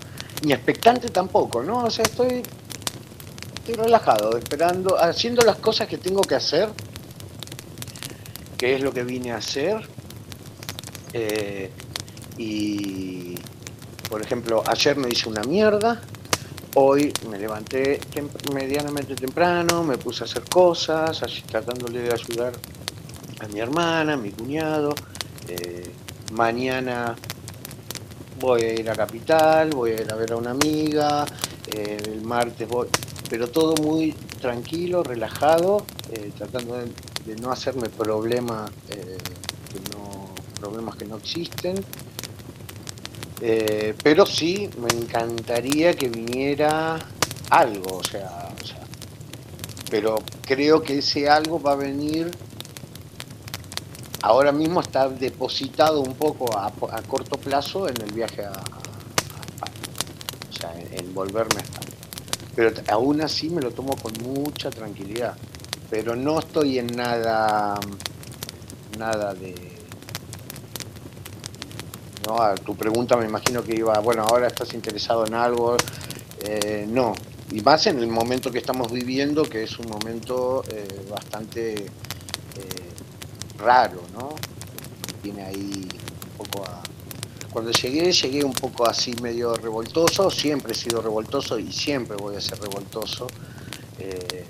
ni 0.42 0.55
expectante 0.55 1.11
tampoco, 1.11 1.62
¿no? 1.62 1.84
O 1.84 1.90
sea, 1.90 2.05
estoy, 2.05 2.42
estoy 3.55 3.74
relajado, 3.74 4.34
esperando, 4.38 4.99
haciendo 4.99 5.44
las 5.44 5.57
cosas 5.57 5.88
que 5.88 5.99
tengo 5.99 6.22
que 6.22 6.36
hacer, 6.36 6.70
que 8.57 8.76
es 8.76 8.80
lo 8.80 8.94
que 8.94 9.05
vine 9.05 9.32
a 9.32 9.36
hacer. 9.36 9.86
Eh, 11.12 11.70
y, 12.38 13.34
por 14.09 14.22
ejemplo, 14.22 14.64
ayer 14.66 14.96
me 14.96 15.11
hice 15.11 15.28
una 15.28 15.42
mierda, 15.42 16.01
hoy 16.76 17.12
me 17.28 17.38
levanté 17.38 18.01
medianamente 18.55 19.14
temprano, 19.16 19.84
me 19.84 19.99
puse 19.99 20.24
a 20.24 20.26
hacer 20.26 20.44
cosas, 20.44 21.22
así, 21.22 21.42
tratándole 21.42 22.01
de 22.01 22.14
ayudar 22.14 22.55
a 23.38 23.49
mi 23.49 23.61
hermana, 23.61 24.14
a 24.14 24.16
mi 24.16 24.30
cuñado. 24.30 24.94
Eh, 25.46 25.92
mañana 26.33 27.16
voy 28.39 28.62
a 28.62 28.72
ir 28.74 28.89
a 28.91 28.95
Capital, 28.95 29.70
voy 29.70 29.93
a 29.93 30.03
ir 30.03 30.12
a 30.12 30.16
ver 30.16 30.33
a 30.33 30.37
una 30.37 30.51
amiga, 30.51 31.26
eh, 31.74 31.99
el 32.05 32.22
martes 32.22 32.68
voy, 32.68 32.89
pero 33.29 33.49
todo 33.49 33.74
muy 33.83 34.12
tranquilo, 34.41 35.03
relajado, 35.03 35.85
eh, 36.12 36.31
tratando 36.37 36.76
de, 36.76 37.37
no 37.41 37.51
hacerme 37.51 37.89
problema, 37.89 38.70
eh, 38.89 39.18
que 39.70 39.97
no, 39.97 40.31
problemas 40.61 40.97
que 40.97 41.05
no 41.05 41.16
existen. 41.16 41.85
pero 44.03 44.26
sí 44.26 44.68
me 44.79 44.89
encantaría 44.89 45.95
que 45.95 46.09
viniera 46.09 46.99
algo, 47.51 47.99
o 47.99 48.05
sea, 48.05 48.53
o 48.61 48.66
sea, 48.66 48.81
pero 49.91 50.22
creo 50.43 50.83
que 50.83 50.99
ese 50.99 51.29
algo 51.29 51.61
va 51.61 51.72
a 51.72 51.76
venir 51.76 52.31
ahora 54.22 54.52
mismo 54.52 54.80
está 54.80 55.08
depositado 55.08 56.00
un 56.00 56.14
poco 56.14 56.56
a, 56.58 56.70
corto 57.02 57.38
plazo 57.38 57.88
en 57.88 58.00
el 58.00 58.12
viaje 58.12 58.44
a, 58.44 58.52
España, 58.52 59.72
o 60.48 60.52
sea, 60.52 60.74
en, 60.92 61.14
volverme 61.14 61.60
a 61.60 61.62
España. 61.62 61.96
Pero 62.54 62.72
aún 62.88 63.20
así 63.20 63.48
me 63.50 63.62
lo 63.62 63.70
tomo 63.70 63.96
con 63.96 64.12
mucha 64.22 64.70
tranquilidad, 64.70 65.36
pero 65.90 66.16
no 66.16 66.40
estoy 66.40 66.78
en 66.78 66.88
nada, 66.88 67.78
nada 68.98 69.34
de... 69.34 69.54
No, 72.26 72.42
a 72.42 72.54
tu 72.56 72.76
pregunta 72.76 73.16
me 73.16 73.24
imagino 73.24 73.62
que 73.62 73.74
iba, 73.76 73.98
bueno, 74.00 74.22
ahora 74.22 74.48
estás 74.48 74.74
interesado 74.74 75.24
en 75.26 75.34
algo, 75.34 75.76
eh, 76.44 76.84
no, 76.86 77.14
y 77.50 77.62
más 77.62 77.86
en 77.86 78.00
el 78.00 78.08
momento 78.08 78.50
que 78.50 78.58
estamos 78.58 78.92
viviendo, 78.92 79.44
que 79.44 79.62
es 79.62 79.78
un 79.78 79.88
momento 79.88 80.62
eh, 80.68 81.06
bastante 81.08 81.86
raro, 83.59 84.00
¿no? 84.12 84.34
Tiene 85.22 85.44
ahí 85.44 85.88
un 86.38 86.46
poco 86.46 86.64
a... 86.64 86.82
Cuando 87.50 87.70
llegué, 87.72 88.12
llegué 88.12 88.44
un 88.44 88.52
poco 88.52 88.88
así 88.88 89.14
medio 89.22 89.54
revoltoso, 89.54 90.30
siempre 90.30 90.72
he 90.72 90.74
sido 90.74 91.00
revoltoso 91.02 91.59
y 91.59 91.72
siempre 91.72 92.16
voy 92.16 92.36
a 92.36 92.40
ser 92.40 92.61
revoltoso, 92.61 93.26
eh, 93.98 94.44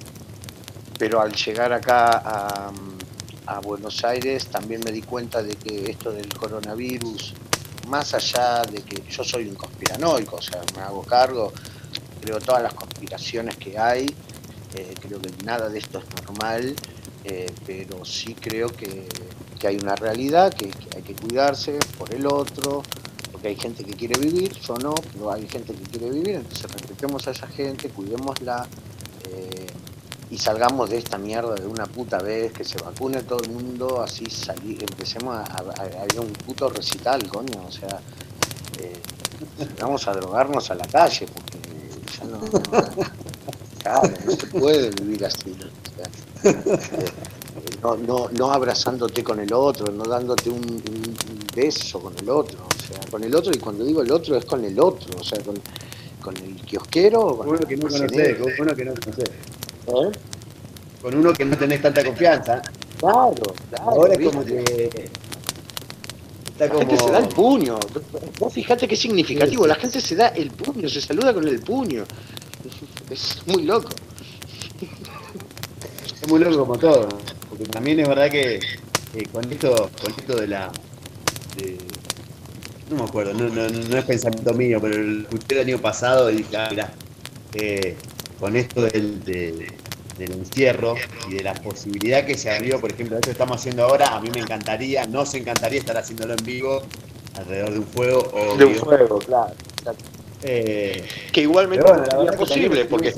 pero 0.99 1.21
al 1.21 1.33
llegar 1.33 1.73
acá 1.73 2.23
a, 2.25 2.73
Buenos 3.63 4.05
Aires 4.05 4.47
también 4.49 4.83
me 4.85 4.93
di 4.93 5.01
cuenta 5.01 5.43
de 5.43 5.57
que 5.57 5.91
esto 5.91 6.13
del 6.13 6.29
coronavirus, 6.35 7.33
más 7.89 8.13
allá 8.13 8.63
de 8.63 8.83
que 8.83 9.03
yo 9.11 9.25
soy 9.25 9.49
un 9.49 9.55
conspiranoico, 9.55 10.37
o 10.37 10.43
sea, 10.43 10.61
me 10.77 10.83
hago 10.83 11.03
cargo, 11.03 11.53
creo 12.21 12.39
todas 12.41 12.63
las 12.63 12.75
conspiraciones 12.75 13.57
que 13.57 13.79
hay, 13.79 14.07
eh, 14.75 14.95
creo 15.01 15.21
que 15.21 15.31
nada 15.45 15.71
de 15.71 15.79
esto 15.79 15.99
es 15.99 16.23
normal, 16.23 16.77
eh, 17.31 17.53
pero 17.67 18.07
sí 18.07 18.35
creo 18.35 18.69
que, 18.69 19.07
hay 19.67 19.77
una 19.77 19.95
realidad, 19.97 20.55
que, 20.55 20.71
hay 20.97 21.03
que 21.03 21.15
cuidarse 21.15 21.79
por 21.99 22.15
el 22.15 22.27
otro, 22.27 22.83
porque 23.31 23.49
hay 23.49 23.57
gente 23.57 23.85
que 23.85 23.93
quiere 23.93 24.19
vivir, 24.19 24.53
yo 24.61 24.75
no, 24.77 24.95
pero 25.13 25.33
hay 25.33 25.47
gente 25.47 25.75
que 25.75 25.83
quiere 25.83 26.11
vivir, 26.11 26.37
entonces 26.37 26.71
respetemos 26.73 27.29
a 27.29 27.33
esa 27.33 27.47
gente, 27.49 27.91
cuidémosla 27.91 28.67
eh, 29.31 29.67
y 30.31 30.39
salgamos 30.39 30.89
de 30.89 30.99
esta 30.99 31.19
mierda 31.19 31.55
de 31.55 31.67
una 31.67 31.85
puta 31.85 32.19
vez, 32.19 32.53
que 32.53 32.65
se 32.65 32.79
vacune 32.83 33.23
todo 33.25 33.43
el 33.43 33.51
mundo, 33.51 34.01
así 34.01 34.25
salir, 34.31 34.83
empecemos 34.83 35.37
a, 35.37 35.43
a, 35.43 36.21
un 36.21 36.33
puto 36.33 36.71
recital, 36.71 37.29
coño, 37.29 37.67
o 37.67 37.73
sea, 37.73 38.01
eh, 38.81 39.03
vamos 39.81 40.09
a 40.09 40.13
drogarnos 40.13 40.71
a 40.71 40.77
la 40.77 40.87
calle, 40.87 41.27
porque 41.27 41.59
ya 42.17 42.25
no, 42.25 42.41
no 44.25 44.33
se 44.33 44.47
puede 44.47 44.91
vivir 44.91 45.27
así. 45.27 45.55
No, 47.83 47.97
no, 47.97 48.29
no 48.31 48.53
abrazándote 48.53 49.23
con 49.23 49.39
el 49.39 49.53
otro, 49.53 49.93
no 49.93 50.03
dándote 50.05 50.51
un, 50.51 50.83
beso 51.55 52.01
con 52.01 52.13
el 52.19 52.29
otro, 52.29 52.59
o 52.67 52.87
sea, 52.87 53.01
con 53.11 53.23
el 53.23 53.35
otro, 53.35 53.53
y 53.55 53.59
cuando 53.59 53.85
digo 53.85 54.03
el 54.03 54.11
otro 54.11 54.37
es 54.37 54.45
con 54.45 54.65
el 54.65 54.79
otro, 54.81 55.19
o 55.19 55.25
sea, 55.25 55.41
con, 55.43 55.55
con 56.21 56.37
el 56.37 56.57
kiosquero. 56.57 57.37
Con 57.37 57.49
uno 57.49 57.59
que 57.61 57.77
no 57.77 57.89
conocés, 57.89 58.39
con 58.39 58.53
uno 58.59 58.75
que 58.75 58.85
no 58.85 58.95
conocés. 58.95 59.31
¿Eh? 59.87 60.19
Con 61.03 61.15
uno 61.15 61.33
que 61.33 61.45
no 61.45 61.57
tenés 61.57 61.81
tanta 61.81 62.05
confianza. 62.05 62.63
Claro, 62.99 63.35
claro. 63.71 63.91
Ahora 63.91 64.15
es 64.15 64.29
como 64.29 64.45
que. 64.45 65.11
La 66.59 66.69
gente 66.69 66.99
se 66.99 67.11
da 67.13 67.19
el 67.19 67.29
puño. 67.29 67.79
Vos 68.41 68.53
fijate 68.53 68.89
qué 68.89 68.97
significativo. 68.97 69.67
La 69.67 69.77
gente 69.77 70.01
se 70.01 70.17
da 70.17 70.29
el 70.29 70.51
puño, 70.51 70.89
se 70.89 71.01
saluda 71.01 71.33
con 71.33 71.47
el 71.47 71.61
puño. 71.61 72.05
Es 73.09 73.41
muy 73.47 73.63
loco 73.63 73.89
muy 76.29 76.41
loco 76.41 76.59
como 76.59 76.79
todo, 76.79 77.09
porque 77.49 77.65
también 77.65 78.01
es 78.01 78.09
verdad 78.09 78.31
que 78.31 78.61
con 79.33 79.51
esto, 79.51 79.91
con 80.01 80.13
esto 80.17 80.37
de 80.37 80.47
la 80.47 80.71
no 82.91 82.97
me 82.97 83.05
acuerdo, 83.05 83.35
no, 83.35 83.49
no, 83.49 83.69
no, 83.69 83.99
es 83.99 84.05
pensamiento 84.05 84.55
mío, 84.55 84.79
pero 84.81 84.95
el 84.95 85.23
escuché 85.23 85.61
el 85.61 85.69
año 85.69 85.79
pasado 85.79 86.31
y 86.31 86.37
dije, 86.37 86.57
ah, 86.57 86.91
eh, 87.55 87.97
con 88.41 88.57
esto 88.57 88.83
del, 88.83 89.23
del 89.25 90.33
encierro 90.33 90.95
y 91.29 91.35
de 91.35 91.43
la 91.43 91.55
posibilidad 91.55 92.25
que 92.25 92.37
se 92.37 92.51
abrió, 92.51 92.81
por 92.81 92.93
ejemplo, 92.93 93.17
esto 93.17 93.27
que 93.27 93.33
estamos 93.33 93.57
haciendo 93.61 93.85
ahora, 93.85 94.17
a 94.17 94.21
mí 94.21 94.31
me 94.33 94.41
encantaría, 94.41 95.07
nos 95.07 95.35
encantaría 95.35 95.81
estar 95.81 95.97
haciéndolo 95.97 96.35
en 96.39 96.45
vivo 96.45 96.83
alrededor 97.37 97.73
de 97.73 97.79
un 97.79 97.87
fuego. 97.87 98.31
o 98.33 98.57
De 98.57 98.65
un 98.65 98.75
fuego, 98.75 99.19
claro. 99.19 99.53
Eh, 100.43 101.05
que 101.33 101.41
igualmente 101.43 101.85
es 102.31 102.37
posible, 102.37 102.85
porque 102.85 103.13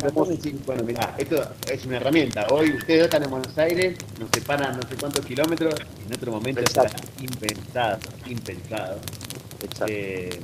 bueno, 0.64 0.82
mirá, 0.84 1.14
esto 1.18 1.46
es 1.70 1.84
una 1.84 1.98
herramienta. 1.98 2.46
Hoy 2.50 2.72
ustedes 2.72 3.04
están 3.04 3.24
en 3.24 3.30
Buenos 3.30 3.56
Aires, 3.58 3.98
nos 4.18 4.30
separan 4.30 4.76
no 4.76 4.88
sé 4.88 4.96
cuántos 4.98 5.24
kilómetros, 5.26 5.74
en 6.06 6.14
otro 6.14 6.32
momento 6.32 6.60
está 6.60 6.86
impensado, 7.20 7.98
impensado. 8.26 8.98
Eh, 9.86 10.40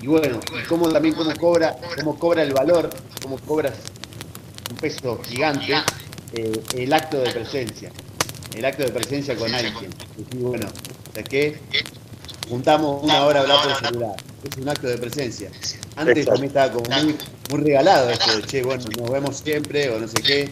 y 0.00 0.06
bueno, 0.06 0.38
y 0.56 0.64
cómo 0.68 0.88
también 0.90 1.16
cómo 1.16 1.34
cobra, 1.34 1.76
cómo 1.98 2.16
cobra 2.16 2.42
el 2.44 2.52
valor, 2.52 2.90
cómo 3.20 3.38
cobras 3.38 3.74
un 4.70 4.76
peso 4.76 5.20
gigante 5.24 5.74
eh, 6.34 6.62
el 6.76 6.92
acto 6.92 7.18
de 7.18 7.32
presencia, 7.32 7.90
el 8.56 8.64
acto 8.64 8.84
de 8.84 8.92
presencia 8.92 9.34
con 9.34 9.52
alguien. 9.52 9.90
Y 10.32 10.36
bueno, 10.36 10.68
¿de 11.14 11.24
qué? 11.24 11.58
Juntamos 12.48 13.02
una 13.02 13.24
hora 13.24 13.40
a 13.40 13.42
hablar 13.42 13.58
por 13.62 13.86
celular. 13.88 14.16
Es 14.48 14.56
un 14.56 14.68
acto 14.68 14.86
de 14.86 14.98
presencia. 14.98 15.50
Antes 15.96 16.18
Exacto. 16.18 16.30
también 16.32 16.48
estaba 16.48 16.72
como 16.72 17.02
muy, 17.02 17.16
muy 17.50 17.60
regalado 17.64 18.10
esto 18.10 18.36
de, 18.36 18.42
che, 18.44 18.62
bueno, 18.62 18.84
nos 19.00 19.10
vemos 19.10 19.36
siempre 19.38 19.90
o 19.90 19.98
no 19.98 20.06
sé 20.06 20.22
qué. 20.22 20.48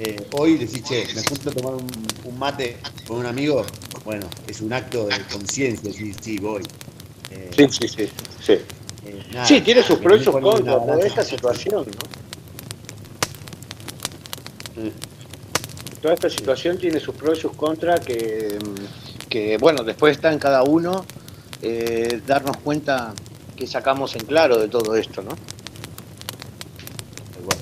Eh, 0.00 0.16
hoy 0.32 0.58
decís, 0.58 0.82
che, 0.82 1.06
me 1.14 1.22
junto 1.22 1.50
a 1.50 1.52
tomar 1.52 1.74
un, 1.74 1.86
un 2.24 2.38
mate 2.38 2.76
con 3.06 3.18
un 3.18 3.26
amigo. 3.26 3.64
Bueno, 4.04 4.26
es 4.46 4.60
un 4.60 4.72
acto 4.72 5.06
de 5.06 5.18
conciencia, 5.32 5.90
decir, 5.90 6.14
sí, 6.20 6.38
voy. 6.38 6.62
Eh, 7.30 7.50
Sí, 7.56 7.66
sí, 7.70 7.88
sí. 7.88 8.08
Sí, 8.44 8.52
eh, 9.06 9.24
nada, 9.32 9.46
sí 9.46 9.60
tiene 9.62 9.82
sus 9.82 9.98
pros 10.00 10.20
y 10.20 10.24
sus 10.24 10.32
contras, 10.34 10.60
toda 10.64 10.76
balanza. 10.78 11.06
esta 11.06 11.24
situación, 11.24 11.86
¿no? 11.86 12.24
Toda 16.02 16.14
esta 16.14 16.28
situación 16.28 16.76
tiene 16.78 17.00
sus 17.00 17.14
pros 17.14 17.38
y 17.38 17.42
sus 17.42 17.52
contras 17.52 18.00
que, 18.00 18.58
mm, 18.62 19.03
que 19.28 19.56
bueno, 19.58 19.82
después 19.84 20.16
está 20.16 20.32
en 20.32 20.38
cada 20.38 20.62
uno 20.62 21.04
eh, 21.62 22.20
darnos 22.26 22.56
cuenta 22.58 23.14
que 23.56 23.66
sacamos 23.66 24.14
en 24.16 24.24
claro 24.26 24.58
de 24.58 24.68
todo 24.68 24.94
esto, 24.96 25.22
¿no? 25.22 25.30
Igual. 27.40 27.56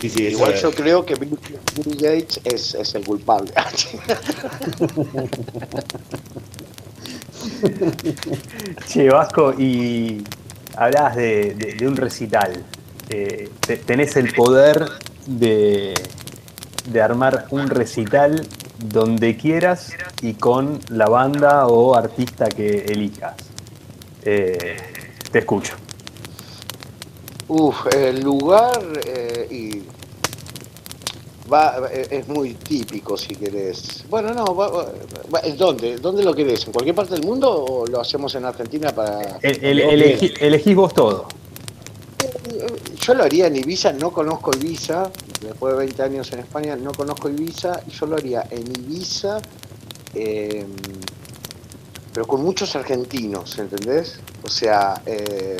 Sí, 0.00 0.08
sí, 0.08 0.22
Igual 0.28 0.52
es. 0.54 0.62
yo 0.62 0.70
creo 0.72 1.04
que 1.04 1.14
Bill, 1.16 1.38
Bill 1.76 1.96
Gates 1.96 2.40
es, 2.44 2.74
es 2.74 2.94
el 2.94 3.04
culpable. 3.04 3.52
Che, 8.86 9.08
Vasco, 9.10 9.52
y 9.58 10.22
hablabas 10.76 11.16
de, 11.16 11.54
de- 11.54 11.74
de 11.74 11.86
un 11.88 11.96
recital. 11.96 12.64
Eh, 13.10 13.48
te- 13.66 13.76
tenés 13.78 14.16
el 14.16 14.32
poder 14.34 14.86
de, 15.26 15.94
de 16.90 17.00
armar 17.02 17.46
un 17.50 17.68
recital 17.68 18.46
donde 18.78 19.36
quieras 19.36 19.92
y 20.22 20.34
con 20.34 20.78
la 20.88 21.06
banda 21.06 21.66
o 21.66 21.94
artista 21.94 22.48
que 22.48 22.84
elijas. 22.88 23.34
Eh, 24.24 24.76
te 25.32 25.38
escucho. 25.40 25.74
Uf, 27.48 27.86
el 27.94 28.20
lugar 28.20 28.78
eh, 29.06 29.48
y 29.50 29.82
va, 31.50 31.88
eh, 31.90 32.06
es 32.10 32.28
muy 32.28 32.54
típico 32.54 33.16
si 33.16 33.34
querés. 33.36 34.04
Bueno, 34.10 34.34
no, 34.34 34.54
va- 34.54 34.68
va- 34.68 34.86
va- 35.34 35.40
¿dónde? 35.56 35.96
¿Dónde 35.96 36.22
lo 36.22 36.34
querés? 36.34 36.66
¿En 36.66 36.72
cualquier 36.72 36.94
parte 36.94 37.14
del 37.14 37.24
mundo 37.24 37.50
o 37.64 37.86
lo 37.86 38.00
hacemos 38.00 38.34
en 38.34 38.44
Argentina 38.44 38.90
para...? 38.94 39.38
El- 39.40 39.64
el- 39.64 39.80
elegí- 39.80 40.34
elegís 40.40 40.76
vos 40.76 40.92
todo. 40.92 41.26
Yo 43.00 43.14
lo 43.14 43.22
haría 43.24 43.46
en 43.46 43.56
Ibiza, 43.56 43.92
no 43.94 44.10
conozco 44.12 44.50
Ibiza, 44.54 45.10
después 45.40 45.72
de 45.72 45.78
20 45.78 46.02
años 46.02 46.32
en 46.32 46.40
España 46.40 46.76
no 46.76 46.92
conozco 46.92 47.28
Ibiza, 47.28 47.80
y 47.86 47.90
yo 47.90 48.06
lo 48.06 48.16
haría 48.16 48.46
en 48.50 48.66
Ibiza, 48.66 49.40
eh, 50.14 50.66
pero 52.12 52.26
con 52.26 52.42
muchos 52.42 52.74
argentinos, 52.76 53.58
¿entendés? 53.58 54.18
O 54.42 54.48
sea, 54.48 55.00
eh, 55.06 55.58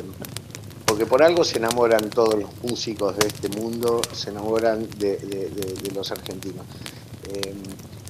porque 0.86 1.06
por 1.06 1.22
algo 1.22 1.44
se 1.44 1.58
enamoran 1.58 2.10
todos 2.10 2.34
los 2.34 2.50
músicos 2.62 3.16
de 3.16 3.28
este 3.28 3.48
mundo, 3.48 4.00
se 4.12 4.30
enamoran 4.30 4.88
de, 4.98 5.74
los 5.94 6.10
argentinos. 6.10 6.64
Eh, 7.28 7.54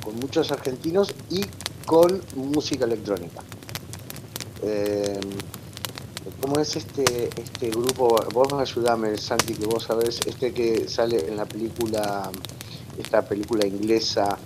con 0.02 0.14
muchos 0.16 0.50
argentinos 0.52 1.14
y 1.28 1.44
con 1.84 2.22
música 2.36 2.84
electrónica. 2.84 3.42
¿Cómo 6.40 6.58
es 6.58 6.76
este 6.76 7.28
este 7.40 7.70
grupo? 7.70 8.16
Vos 8.32 8.52
ayudame, 8.52 9.16
Santi, 9.16 9.54
que 9.54 9.66
vos 9.66 9.84
sabés, 9.84 10.20
este 10.26 10.52
que 10.52 10.88
sale 10.88 11.26
en 11.28 11.36
la 11.36 11.46
película, 11.46 12.30
esta 12.98 13.22
película 13.22 13.66
inglesa, 13.66 14.38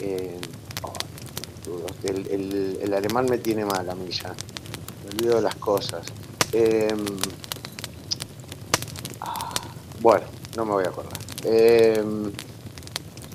eh, 0.00 0.38
el, 2.04 2.26
el- 2.28 2.78
el 2.82 2.94
alemán 2.94 3.26
me 3.28 3.38
tiene 3.38 3.64
mal 3.64 3.88
a 3.88 3.94
mí 3.94 4.08
ya, 4.10 4.34
me 5.04 5.10
olvido 5.10 5.36
de 5.36 5.42
las 5.42 5.54
cosas. 5.56 6.06
Eh, 6.52 6.94
ah, 9.20 9.52
bueno, 10.00 10.26
no 10.56 10.64
me 10.66 10.72
voy 10.72 10.84
a 10.84 10.88
acordar. 10.88 11.18
Eh, 11.44 12.02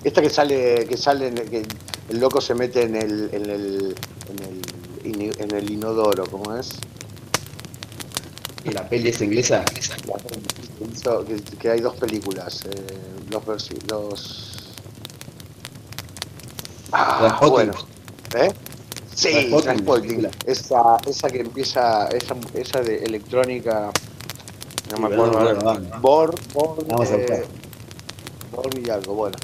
esta 0.03 0.21
que 0.21 0.29
sale, 0.29 0.85
que 0.87 0.95
sale, 0.97 1.33
que 1.33 1.65
el 2.09 2.19
loco 2.19 2.39
se 2.39 2.55
mete 2.55 2.83
en 2.83 2.95
el, 2.95 3.29
en 3.33 3.49
el, 3.49 3.95
en 5.03 5.21
el, 5.21 5.41
en 5.41 5.55
el 5.55 5.71
inodoro, 5.71 6.25
¿cómo 6.29 6.55
es? 6.55 6.71
¿Y 8.63 8.71
la 8.71 8.87
peli 8.87 9.09
es 9.09 9.21
inglesa? 9.21 9.63
Que, 11.59 11.69
hay 11.69 11.81
dos 11.81 11.95
películas, 11.95 12.65
eh, 12.65 12.69
los, 13.29 13.43
versi- 13.45 13.81
los... 13.89 14.73
Ah, 16.91 17.39
bueno, 17.47 17.73
¿eh? 18.35 18.51
Sí, 19.13 19.51
película. 19.85 20.31
Esa, 20.45 20.97
esa 21.05 21.29
que 21.29 21.41
empieza, 21.41 22.07
esa, 22.09 22.35
esa 22.53 22.81
de 22.81 23.03
electrónica, 23.03 23.91
no 24.91 24.97
Sí, 24.97 25.01
me 25.03 25.13
acuerdo. 25.13 25.53
la 25.53 25.53
banda. 25.63 25.97
Born, 25.99 26.35
Born, 26.53 26.87
Vamos 26.87 27.11
a 27.11 27.15
eh, 27.15 27.45
Born 28.51 28.85
y 28.85 28.89
algo, 28.89 29.13
bueno. 29.15 29.35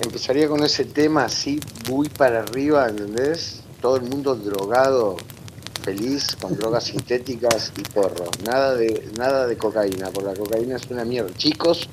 Empezaría 0.00 0.48
con 0.48 0.62
ese 0.62 0.84
tema 0.84 1.24
así, 1.24 1.58
muy 1.88 2.08
para 2.08 2.40
arriba, 2.40 2.88
¿entendés? 2.88 3.62
Todo 3.80 3.96
el 3.96 4.02
mundo 4.02 4.36
drogado, 4.36 5.16
feliz, 5.86 6.34
con 6.40 6.56
drogas 6.56 6.84
sintéticas 6.84 7.72
y 7.78 7.82
porro. 7.82 8.24
Nada 8.44 8.74
de, 8.74 9.08
nada 9.16 9.46
de 9.46 9.56
cocaína, 9.56 10.10
porque 10.10 10.30
la 10.30 10.36
cocaína 10.36 10.74
es 10.76 10.90
una 10.90 11.04
mierda. 11.04 11.32
Chicos, 11.36 11.88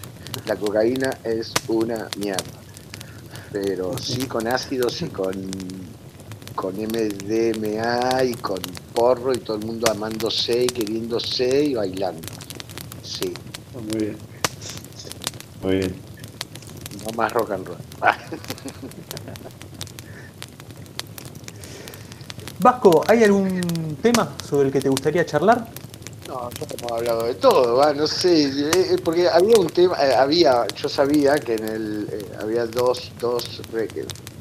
la 0.48 0.56
cocaína 0.56 1.20
es 1.24 1.54
una 1.68 2.10
mierda. 2.18 2.44
Pero 3.52 3.96
sí 4.00 4.26
con 4.26 4.48
ácidos 4.48 5.00
y 5.04 5.10
con, 5.10 5.36
con 6.56 6.76
MDMA 6.76 8.24
y 8.24 8.34
con 8.34 8.60
porro 8.96 9.32
y 9.32 9.38
todo 9.38 9.58
el 9.58 9.66
mundo 9.66 9.92
amándose 9.92 10.64
y 10.64 10.68
queriéndose 10.68 11.66
y 11.66 11.76
bailando. 11.76 12.28
Sí, 13.04 13.32
Muy 13.76 14.00
bien. 14.00 14.18
Muy 15.62 15.76
bien. 15.78 15.96
no 17.06 17.16
más 17.16 17.32
rock 17.32 17.52
and 17.52 17.68
roll. 17.68 17.78
Vasco, 22.60 23.04
¿hay 23.08 23.24
algún 23.24 23.98
tema 24.02 24.30
sobre 24.48 24.68
el 24.68 24.74
que 24.74 24.82
te 24.82 24.90
gustaría 24.90 25.26
charlar? 25.26 25.68
No, 26.28 26.50
ya 26.52 26.66
hemos 26.80 26.92
hablado 26.92 27.24
de 27.26 27.34
todo, 27.36 27.76
va, 27.76 27.94
no 27.94 28.08
sé, 28.08 28.44
eh, 28.46 28.72
eh, 28.74 28.98
porque 29.04 29.28
había 29.28 29.58
un 29.58 29.68
tema, 29.68 29.98
eh, 30.02 30.16
había, 30.16 30.66
yo 30.82 30.88
sabía 30.88 31.36
que 31.36 31.56
en 31.56 31.68
el, 31.68 32.08
eh, 32.12 32.26
había 32.42 32.66
dos, 32.66 33.12
dos, 33.20 33.62
re- 33.74 33.90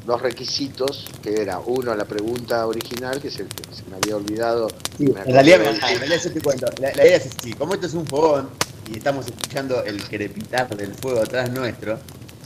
dos 0.05 0.21
requisitos, 0.21 1.09
que 1.21 1.41
era 1.41 1.59
uno 1.59 1.93
la 1.93 2.05
pregunta 2.05 2.65
original, 2.67 3.19
que 3.21 3.29
se, 3.29 3.43
me 3.43 3.97
había 4.01 4.15
olvidado. 4.15 4.69
Sí, 4.97 5.07
me 5.07 5.19
en 5.21 5.33
realidad, 5.33 5.61
acordé 5.61 5.91
en 5.93 5.99
realidad 5.99 6.21
yo 6.23 6.31
te 6.31 6.41
cuento, 6.41 6.65
la, 6.79 6.91
la 6.95 7.05
idea 7.05 7.17
es 7.17 7.25
así, 7.37 7.53
como 7.53 7.73
esto 7.73 7.87
es 7.87 7.93
un 7.93 8.07
fogón 8.07 8.49
y 8.89 8.97
estamos 8.97 9.25
escuchando 9.27 9.83
el 9.83 10.01
crepitar 10.07 10.75
del 10.77 10.93
fuego 10.95 11.21
atrás 11.21 11.51
nuestro, 11.51 11.97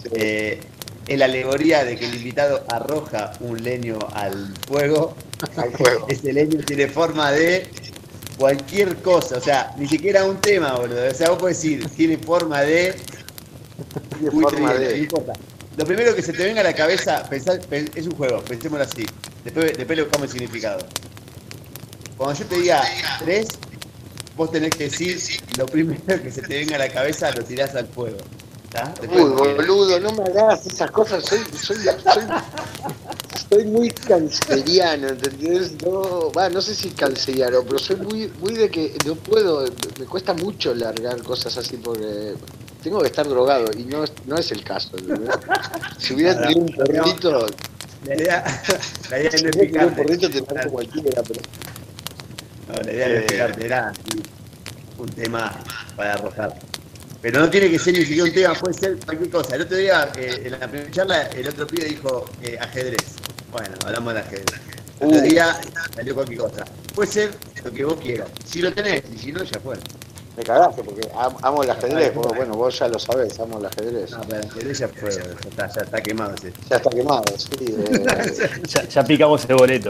Sí. 0.01 0.59
Es 1.07 1.17
la 1.17 1.25
alegoría 1.25 1.83
de 1.85 1.95
que 1.97 2.05
el 2.05 2.15
invitado 2.15 2.63
arroja 2.69 3.31
un 3.39 3.63
leño 3.63 3.97
al 4.13 4.53
fuego, 4.67 5.15
al 5.57 5.71
fuego. 5.71 6.05
ese 6.09 6.33
leño 6.33 6.59
tiene 6.65 6.87
forma 6.87 7.31
de 7.31 7.69
cualquier 8.37 8.97
cosa, 8.97 9.37
o 9.37 9.41
sea, 9.41 9.73
ni 9.77 9.87
siquiera 9.87 10.23
un 10.25 10.37
tema, 10.41 10.73
boludo, 10.73 11.07
o 11.09 11.13
sea, 11.13 11.29
vos 11.29 11.39
podés 11.39 11.57
decir, 11.61 11.87
tiene 11.95 12.17
forma 12.17 12.61
de... 12.61 12.93
Tiene 14.19 14.29
Uy, 14.35 14.43
forma 14.43 14.73
no 14.73 14.79
de. 14.79 14.97
importa. 14.97 15.33
Lo 15.77 15.85
primero 15.85 16.15
que 16.15 16.21
se 16.23 16.33
te 16.33 16.43
venga 16.45 16.61
a 16.61 16.63
la 16.63 16.73
cabeza, 16.73 17.23
pensá- 17.29 17.59
pen- 17.67 17.89
es 17.95 18.05
un 18.07 18.13
juego, 18.15 18.41
pensémoslo 18.43 18.83
así. 18.83 19.05
Después, 19.43 19.77
después 19.77 19.95
le 19.97 20.03
buscamos 20.03 20.27
el 20.27 20.31
significado. 20.33 20.79
Cuando 22.17 22.39
yo 22.39 22.45
te 22.47 22.55
diga 22.59 22.83
tres, 23.19 23.47
vos 24.35 24.51
tenés 24.51 24.71
que 24.71 24.85
decir 24.85 25.19
lo 25.57 25.67
primero 25.67 26.21
que 26.21 26.31
se 26.31 26.41
te 26.41 26.57
venga 26.57 26.75
a 26.75 26.79
la 26.79 26.89
cabeza, 26.89 27.29
lo 27.31 27.43
tirás 27.43 27.75
al 27.75 27.87
fuego. 27.87 28.17
Uy, 29.09 29.29
boludo, 29.55 29.99
no 29.99 30.11
me 30.13 30.23
hagas 30.23 30.65
esas 30.67 30.91
cosas, 30.91 31.23
soy, 31.25 31.39
soy, 31.55 31.77
soy, 31.77 32.23
soy 33.49 33.65
muy 33.65 33.89
canceriano, 33.89 35.07
¿entendés? 35.09 35.73
No, 35.83 36.31
va, 36.31 36.49
no 36.49 36.61
sé 36.61 36.75
si 36.75 36.89
canceriano, 36.89 37.63
pero 37.63 37.79
soy 37.79 37.95
muy, 37.97 38.31
muy 38.39 38.53
de 38.53 38.69
que 38.69 38.93
no 39.05 39.15
puedo, 39.15 39.65
me 39.99 40.05
cuesta 40.05 40.33
mucho 40.33 40.75
largar 40.75 41.21
cosas 41.23 41.57
así 41.57 41.77
porque 41.77 42.35
tengo 42.83 42.99
que 43.01 43.07
estar 43.07 43.27
drogado 43.27 43.71
y 43.77 43.83
no, 43.85 44.03
es- 44.03 44.13
no 44.25 44.37
es 44.37 44.51
el 44.51 44.63
caso, 44.63 44.91
¿entendés? 44.97 45.35
Si 45.97 46.13
hubiera 46.13 46.39
tenido 46.39 46.59
un 46.61 46.73
porrito, 46.73 47.47
La 48.05 48.15
idea, 48.15 48.43
la 49.09 49.19
idea 49.19 49.31
si 49.31 49.43
no 49.43 49.49
es 49.49 49.55
hubiera 49.55 49.71
tenido 49.71 49.87
un 49.87 49.93
picarte. 49.95 50.03
porrito 50.03 50.29
te 50.29 50.53
marco 50.53 50.71
cualquiera, 50.71 51.23
pero 51.23 51.41
No, 52.67 52.73
la 52.83 52.91
idea 52.93 53.07
no 53.09 53.15
es 53.15 53.25
picarte, 53.31 53.65
era 53.65 53.93
un 54.99 55.07
tema 55.07 55.63
para 55.95 56.13
arrojar. 56.13 56.59
Pero 57.27 57.41
no 57.41 57.49
tiene 57.49 57.69
que 57.69 57.77
ser 57.77 57.93
ni 57.93 58.05
siquiera 58.05 58.23
un 58.23 58.31
tema, 58.31 58.53
puede 58.53 58.73
ser 58.73 58.97
cualquier 59.03 59.29
cosa. 59.29 59.55
El 59.57 59.63
otro 59.63 59.75
día, 59.75 60.09
eh, 60.15 60.43
en 60.45 60.51
la 60.51 60.59
primera 60.65 60.89
charla, 60.91 61.23
el 61.23 61.49
otro 61.49 61.67
pibe 61.67 61.83
dijo 61.83 62.23
eh, 62.41 62.57
ajedrez. 62.57 63.03
Bueno, 63.51 63.75
hablamos 63.85 64.13
del 64.13 64.23
ajedrez. 64.23 64.45
El 65.01 65.07
otro 65.07 65.19
Uh. 65.19 65.21
día 65.23 65.59
salió 65.93 66.15
cualquier 66.15 66.39
cosa. 66.39 66.63
Puede 66.95 67.11
ser 67.11 67.31
lo 67.65 67.71
que 67.73 67.83
vos 67.83 67.95
quieras. 67.95 68.29
Si 68.45 68.61
lo 68.61 68.71
tenés, 68.71 69.03
y 69.13 69.17
si 69.17 69.33
no, 69.33 69.43
ya 69.43 69.59
fue. 69.59 69.75
Me 70.37 70.43
cagaste 70.43 70.81
porque 70.85 71.05
amo 71.41 71.63
el 71.63 71.69
ajedrez. 71.69 72.13
bueno, 72.15 72.53
vos 72.53 72.79
ya 72.79 72.87
lo 72.87 72.97
sabés, 72.97 73.37
amo 73.41 73.59
el 73.59 73.65
ajedrez. 73.65 74.11
No, 74.11 74.21
pero 74.21 74.39
el 74.39 74.47
ajedrez 74.47 74.79
ya 74.79 74.87
fue, 74.87 75.11
ya 75.11 75.21
está, 75.49 75.67
ya 75.67 75.81
está 75.81 76.01
quemado 76.01 76.33
ese. 76.33 76.53
Ya 76.69 76.77
está 76.77 76.89
quemado, 76.91 77.23
sí. 77.35 77.49
Eh. 77.59 78.61
ya, 78.69 78.83
ya, 78.87 79.03
picamos 79.03 79.43
el 79.49 79.55
boleto. 79.57 79.89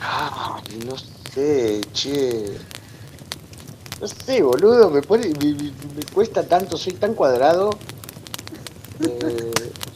Ah, 0.00 0.62
no 0.86 0.96
sé, 1.34 1.82
che. 1.92 2.56
No 4.00 4.06
sé, 4.06 4.42
boludo, 4.42 4.90
me, 4.90 5.02
pone, 5.02 5.28
me, 5.28 6.02
cuesta 6.14 6.46
tanto, 6.46 6.76
soy 6.76 6.94
tan 6.94 7.14
cuadrado. 7.14 7.70
Eh, 9.00 9.52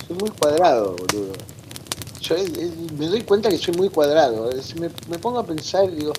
soy 0.06 0.16
muy 0.16 0.30
cuadrado, 0.30 0.94
boludo. 0.94 1.32
Yo 2.20 2.36
eh, 2.36 2.44
eh, 2.56 2.70
me 2.96 3.08
doy 3.08 3.22
cuenta 3.22 3.48
que 3.48 3.58
soy 3.58 3.74
muy 3.74 3.88
cuadrado. 3.88 4.48
Me, 4.78 4.88
me 5.08 5.18
pongo 5.18 5.40
a 5.40 5.44
pensar 5.44 5.90
digo, 5.90 6.12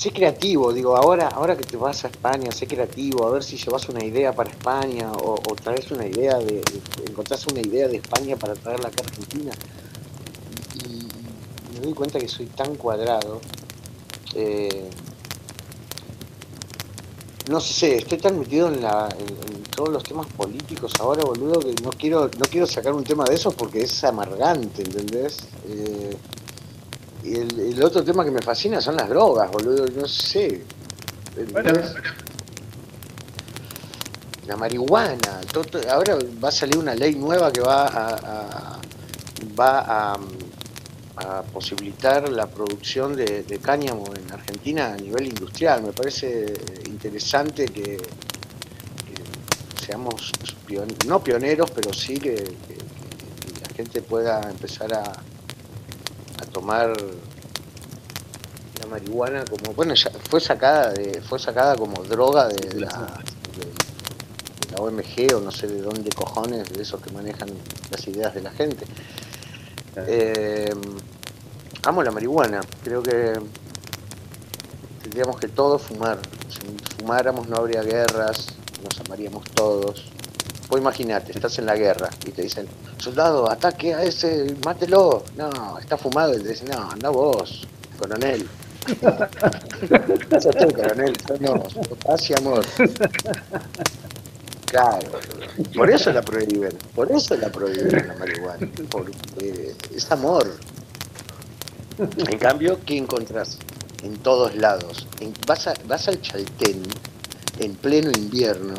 sé 0.00 0.12
creativo, 0.12 0.72
digo, 0.72 0.96
ahora, 0.96 1.28
ahora 1.28 1.54
que 1.58 1.64
te 1.64 1.76
vas 1.76 2.06
a 2.06 2.08
España, 2.08 2.50
sé 2.52 2.66
creativo, 2.66 3.26
a 3.26 3.30
ver 3.30 3.44
si 3.44 3.58
llevas 3.58 3.86
una 3.90 4.02
idea 4.02 4.32
para 4.32 4.48
España 4.48 5.12
o, 5.12 5.36
traes 5.62 5.90
una 5.90 6.06
idea 6.06 6.38
de, 6.38 6.62
encontrás 7.06 7.46
una 7.48 7.60
idea 7.60 7.86
de 7.86 7.98
España 7.98 8.34
para 8.36 8.54
traerla 8.54 8.88
acá 8.88 9.02
a 9.02 9.06
Argentina. 9.06 9.52
Y 10.86 11.06
me 11.74 11.80
doy 11.80 11.92
cuenta 11.92 12.18
que 12.18 12.28
soy 12.28 12.46
tan 12.46 12.76
cuadrado. 12.76 13.42
Eh, 14.34 14.88
no 17.48 17.60
sé, 17.60 17.96
estoy 17.96 18.18
tan 18.18 18.38
metido 18.38 18.68
en, 18.68 18.82
la, 18.82 19.08
en, 19.18 19.62
todos 19.64 19.88
los 19.88 20.02
temas 20.02 20.26
políticos 20.26 20.92
ahora, 21.00 21.24
boludo, 21.24 21.60
que 21.60 21.74
no 21.82 21.90
quiero, 21.90 22.30
no 22.38 22.44
quiero 22.50 22.66
sacar 22.66 22.92
un 22.92 23.04
tema 23.04 23.24
de 23.24 23.34
eso 23.34 23.50
porque 23.52 23.82
es 23.82 24.04
amargante, 24.04 24.82
¿entendés? 24.82 25.38
Eh, 25.66 26.16
y 27.24 27.34
el, 27.34 27.82
otro 27.82 28.02
tema 28.02 28.24
que 28.24 28.30
me 28.30 28.42
fascina 28.42 28.80
son 28.80 28.96
las 28.96 29.08
drogas, 29.08 29.50
boludo, 29.50 29.86
no 29.86 30.06
sé. 30.06 30.64
La 34.46 34.56
marihuana. 34.56 35.40
ahora 35.90 36.18
va 36.42 36.48
a 36.48 36.52
salir 36.52 36.76
una 36.78 36.94
ley 36.94 37.14
nueva 37.14 37.52
que 37.52 37.60
va 37.60 37.86
a, 37.86 38.80
va 39.58 40.12
a, 40.12 40.18
posibilitar 41.52 42.28
la 42.28 42.46
producción 42.46 43.14
de, 43.16 43.60
cáñamo 43.62 44.04
en 44.14 44.32
Argentina 44.32 44.92
a 44.92 44.96
nivel 44.96 45.26
industrial. 45.26 45.82
Me 45.82 45.92
parece 45.92 46.52
interesante 46.86 47.66
que, 47.66 47.98
seamos 49.84 50.32
no 51.06 51.22
pioneros, 51.22 51.70
pero 51.72 51.92
sí 51.92 52.14
que 52.14 52.36
la 52.36 53.74
gente 53.74 54.02
pueda 54.02 54.40
empezar 54.50 54.94
a, 54.94 55.12
tomar 56.52 56.92
la 58.80 58.86
marihuana 58.86 59.44
como 59.44 59.72
bueno 59.72 59.94
ya 59.94 60.10
fue 60.28 60.40
sacada 60.40 60.90
de, 60.90 61.20
fue 61.20 61.38
sacada 61.38 61.76
como 61.76 62.02
droga 62.02 62.48
de, 62.48 62.80
la, 62.80 63.20
la 64.72 64.76
OMG 64.82 65.36
o 65.36 65.40
no 65.40 65.52
sé 65.52 65.68
de 65.68 65.80
dónde 65.80 66.10
cojones 66.10 66.68
de 66.72 66.82
esos 66.82 67.00
que 67.00 67.12
manejan 67.12 67.50
las 67.92 68.04
ideas 68.08 68.34
de 68.34 68.42
la 68.42 68.50
gente 68.50 68.84
eh, 70.06 70.72
amo 71.84 72.02
la 72.02 72.10
marihuana 72.10 72.60
creo 72.82 73.02
que 73.02 73.40
tendríamos 75.02 75.38
que 75.38 75.48
todos 75.48 75.82
fumar 75.82 76.18
si 76.48 76.60
fumáramos 76.96 77.48
no 77.48 77.56
habría 77.56 77.82
guerras 77.82 78.48
nos 78.82 79.00
amaríamos 79.00 79.44
todos 79.54 80.10
Vos 80.70 80.78
imaginate, 80.78 81.32
estás 81.32 81.58
en 81.58 81.66
la 81.66 81.74
guerra 81.74 82.08
y 82.24 82.30
te 82.30 82.42
dicen, 82.42 82.68
soldado, 82.96 83.50
ataque 83.50 83.92
a 83.92 84.04
ese, 84.04 84.54
mátelo. 84.64 85.24
No, 85.36 85.76
está 85.80 85.96
fumado 85.96 86.32
y 86.38 86.42
te 86.42 86.50
dicen, 86.50 86.68
no, 86.68 86.88
anda 86.92 87.10
vos, 87.10 87.66
coronel. 87.98 88.48
Coronel, 90.76 91.12
no, 91.40 91.62
paz 92.06 92.30
y 92.30 92.34
amor. 92.34 92.64
Claro, 94.70 95.08
por 95.74 95.90
eso 95.90 96.12
la 96.12 96.22
prohíben, 96.22 96.76
por 96.94 97.10
eso 97.10 97.36
la 97.36 97.50
prohíben 97.50 98.06
la 98.06 98.14
marihuana, 98.14 98.68
es 99.94 100.10
amor. 100.12 100.46
En 101.98 102.38
cambio, 102.38 102.78
¿qué 102.86 102.96
encontrás? 102.96 103.58
En 104.02 104.16
todos 104.18 104.54
lados. 104.54 105.06
vas, 105.46 105.68
vas 105.86 106.08
al 106.08 106.22
Chaltén 106.22 106.82
en 107.58 107.74
pleno 107.74 108.10
invierno 108.16 108.74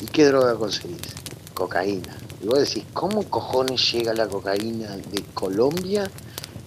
¿Y 0.00 0.06
qué 0.06 0.26
droga 0.26 0.54
conseguís? 0.54 1.14
Cocaína. 1.54 2.16
Y 2.40 2.46
vos 2.46 2.60
decís, 2.60 2.84
¿cómo 2.92 3.24
cojones 3.24 3.92
llega 3.92 4.14
la 4.14 4.28
cocaína 4.28 4.96
de 4.96 5.24
Colombia 5.34 6.08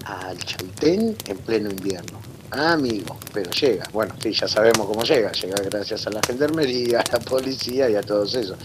al 0.04 0.38
Chaltén 0.38 1.16
en 1.26 1.38
pleno 1.38 1.70
invierno? 1.70 2.20
Ah, 2.52 2.74
amigo, 2.74 3.18
pero 3.34 3.50
llega. 3.52 3.86
Bueno, 3.94 4.14
sí, 4.22 4.34
ya 4.34 4.48
sabemos 4.48 4.86
cómo 4.86 5.04
llega. 5.04 5.32
Llega 5.32 5.56
gracias 5.64 6.06
a 6.08 6.10
la 6.10 6.22
gendarmería, 6.22 7.00
a 7.10 7.14
la 7.14 7.20
policía 7.20 7.90
y 7.90 7.96
a 7.96 8.02
todos 8.02 8.36
esos. 8.36 8.58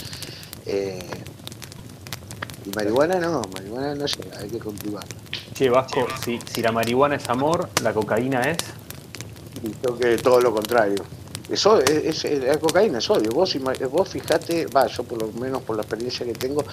Eh, 0.67 0.99
y 2.65 2.75
marihuana 2.75 3.21
no, 3.21 3.43
marihuana 3.55 3.95
no 3.95 4.07
llega, 4.07 4.39
hay 4.39 4.51
que 4.51 4.59
cultivarla. 4.59 5.15
Che, 5.55 5.71
Vasco, 5.71 6.07
si, 6.23 6.41
si 6.53 6.61
la 6.63 6.73
marihuana 6.73 7.15
es 7.15 7.29
amor, 7.29 7.69
¿la 7.83 7.95
cocaína 7.95 8.43
es? 8.43 8.59
creo 9.81 9.99
que 9.99 10.17
todo 10.19 10.41
lo 10.41 10.53
contrario. 10.53 11.03
Eso 11.49 11.81
es, 11.81 12.25
la 12.25 12.59
cocaína 12.59 12.99
es 12.99 13.09
odio. 13.09 13.31
Vos, 13.31 13.57
vos 13.91 14.09
fijate, 14.09 14.67
va, 14.67 14.87
yo 14.89 15.05
por 15.05 15.23
lo 15.23 15.33
menos 15.33 15.63
por 15.63 15.77
la 15.77 15.83
experiencia 15.83 16.27
que 16.27 16.33
tengo, 16.33 16.65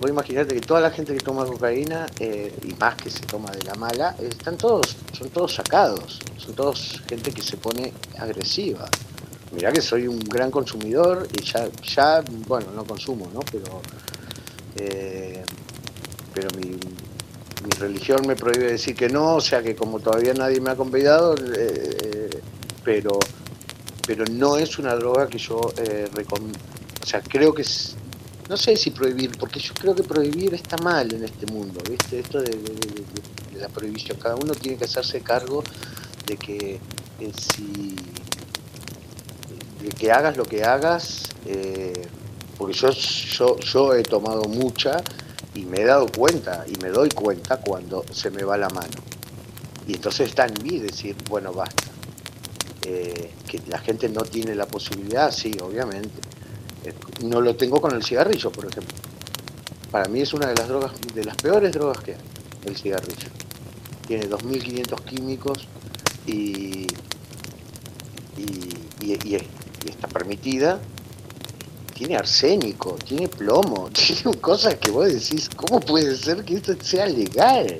vos 0.00 0.10
imaginate 0.10 0.54
que 0.54 0.60
toda 0.60 0.80
la 0.80 0.90
gente 0.90 1.12
que 1.14 1.20
toma 1.20 1.44
cocaína, 1.44 2.06
eh, 2.18 2.54
y 2.62 2.72
más 2.74 2.94
que 2.94 3.10
se 3.10 3.20
toma 3.20 3.50
de 3.50 3.62
la 3.64 3.74
mala, 3.74 4.16
están 4.18 4.56
todos, 4.56 4.96
son 5.12 5.28
todos 5.28 5.54
sacados, 5.54 6.20
son 6.38 6.54
todos 6.54 7.02
gente 7.06 7.32
que 7.32 7.42
se 7.42 7.58
pone 7.58 7.92
agresiva. 8.18 8.88
Mirá 9.52 9.70
que 9.72 9.82
soy 9.82 10.08
un 10.08 10.18
gran 10.20 10.50
consumidor 10.50 11.28
y 11.38 11.44
ya, 11.44 11.68
ya 11.82 12.24
bueno, 12.48 12.68
no 12.74 12.84
consumo, 12.84 13.30
¿no? 13.32 13.40
Pero, 13.52 13.82
eh, 14.76 15.44
pero 16.32 16.48
mi, 16.56 16.70
mi 16.70 17.70
religión 17.78 18.26
me 18.26 18.36
prohíbe 18.36 18.72
decir 18.72 18.96
que 18.96 19.08
no, 19.08 19.36
o 19.36 19.40
sea 19.40 19.62
que 19.62 19.76
como 19.76 20.00
todavía 20.00 20.32
nadie 20.34 20.60
me 20.60 20.70
ha 20.70 20.76
convidado, 20.76 21.36
eh, 21.56 22.40
pero 22.82 23.18
pero 24.06 24.24
no 24.30 24.56
es 24.56 24.78
una 24.78 24.94
droga 24.94 25.26
que 25.28 25.38
yo 25.38 25.60
eh, 25.76 26.08
recomiendo. 26.12 26.58
O 27.02 27.06
sea, 27.06 27.20
creo 27.22 27.54
que 27.54 27.62
es, 27.62 27.96
no 28.48 28.56
sé 28.56 28.76
si 28.76 28.90
prohibir, 28.90 29.36
porque 29.38 29.60
yo 29.60 29.72
creo 29.74 29.94
que 29.94 30.02
prohibir 30.02 30.54
está 30.54 30.76
mal 30.78 31.12
en 31.12 31.24
este 31.24 31.46
mundo, 31.46 31.80
¿viste? 31.88 32.20
Esto 32.20 32.40
de, 32.40 32.58
la 33.58 33.68
prohibición. 33.68 34.18
Cada 34.18 34.34
uno 34.34 34.52
tiene 34.54 34.76
que 34.76 34.84
hacerse 34.84 35.20
cargo 35.20 35.62
de 36.26 36.36
que 36.36 36.80
eh, 37.20 37.32
si 37.32 37.96
de 39.80 39.88
que 39.90 40.10
hagas 40.10 40.36
lo 40.36 40.44
que 40.44 40.64
hagas, 40.64 41.28
eh, 41.46 42.06
porque 42.58 42.74
yo, 42.74 42.90
yo, 42.90 43.58
yo 43.58 43.94
he 43.94 44.02
tomado 44.02 44.44
mucha 44.44 45.02
y 45.54 45.64
me 45.66 45.82
he 45.82 45.84
dado 45.84 46.06
cuenta 46.08 46.64
y 46.66 46.82
me 46.82 46.88
doy 46.88 47.10
cuenta 47.10 47.58
cuando 47.58 48.04
se 48.10 48.30
me 48.30 48.42
va 48.42 48.56
la 48.56 48.68
mano. 48.70 49.02
Y 49.86 49.94
entonces 49.94 50.28
está 50.30 50.46
en 50.46 50.54
mí 50.62 50.78
decir, 50.78 51.14
bueno, 51.28 51.52
basta 51.52 51.93
eh, 52.86 53.30
que 53.46 53.60
la 53.68 53.78
gente 53.78 54.08
no 54.08 54.22
tiene 54.22 54.54
la 54.54 54.66
posibilidad, 54.66 55.30
sí, 55.30 55.52
obviamente. 55.62 56.20
Eh, 56.84 56.92
no 57.24 57.40
lo 57.40 57.56
tengo 57.56 57.80
con 57.80 57.94
el 57.94 58.04
cigarrillo, 58.04 58.52
por 58.52 58.66
ejemplo. 58.66 58.94
Para 59.90 60.08
mí 60.08 60.20
es 60.20 60.34
una 60.34 60.48
de 60.48 60.54
las 60.54 60.68
drogas, 60.68 60.92
de 61.14 61.24
las 61.24 61.36
peores 61.36 61.72
drogas 61.72 61.98
que 62.04 62.12
hay, 62.12 62.20
el 62.66 62.76
cigarrillo. 62.76 63.28
Tiene 64.06 64.28
2.500 64.28 65.04
químicos 65.04 65.66
y, 66.26 66.86
y, 68.36 69.34
está 69.88 70.08
permitida. 70.08 70.78
Tiene 71.94 72.16
arsénico, 72.16 72.96
tiene 72.96 73.28
plomo, 73.28 73.88
tiene 73.94 74.38
cosas 74.40 74.74
que 74.74 74.90
vos 74.90 75.06
decís, 75.06 75.48
¿cómo 75.56 75.80
puede 75.80 76.16
ser 76.16 76.44
que 76.44 76.56
esto 76.56 76.74
sea 76.82 77.06
legal? 77.06 77.78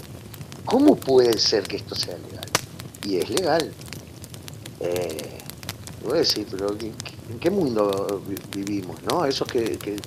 ¿Cómo 0.65 0.97
puede 0.97 1.39
ser 1.39 1.65
que 1.65 1.77
esto 1.77 1.95
sea 1.95 2.17
legal? 2.17 2.47
Y 3.05 3.17
es 3.17 3.29
legal. 3.29 3.71
Eh, 4.81 5.39
voy 6.03 6.15
a 6.15 6.19
decir, 6.19 6.47
pero 6.51 6.71
¿en 6.79 7.39
qué 7.41 7.51
mundo 7.51 8.23
vivimos? 8.55 9.03
¿no? 9.05 9.25
Esos 9.25 9.49
que, 9.49 9.79
que, 9.79 10.01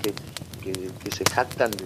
se 1.11 1.23
jactan 1.25 1.71
de, 1.71 1.85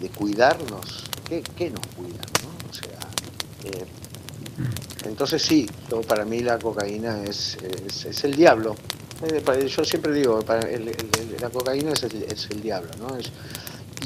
de, 0.00 0.08
cuidarnos, 0.10 1.04
¿qué, 1.28 1.70
nos 1.70 1.86
cuidan? 1.88 2.26
¿no? 2.42 2.68
O 2.68 2.72
sea, 2.72 2.98
eh, 3.64 3.86
entonces 5.04 5.42
sí, 5.42 5.68
para 6.06 6.24
mí 6.24 6.40
la 6.40 6.58
cocaína 6.58 7.22
es, 7.24 7.56
es, 8.04 8.24
el 8.24 8.34
diablo. 8.34 8.76
Eh, 9.22 9.66
yo 9.68 9.84
siempre 9.84 10.12
digo, 10.12 10.44
la 11.40 11.50
cocaína 11.50 11.92
es 11.92 12.02
el, 12.02 12.22
es 12.24 12.48
el 12.50 12.62
diablo, 12.62 12.90
¿no? 12.98 13.16
Es, 13.16 13.30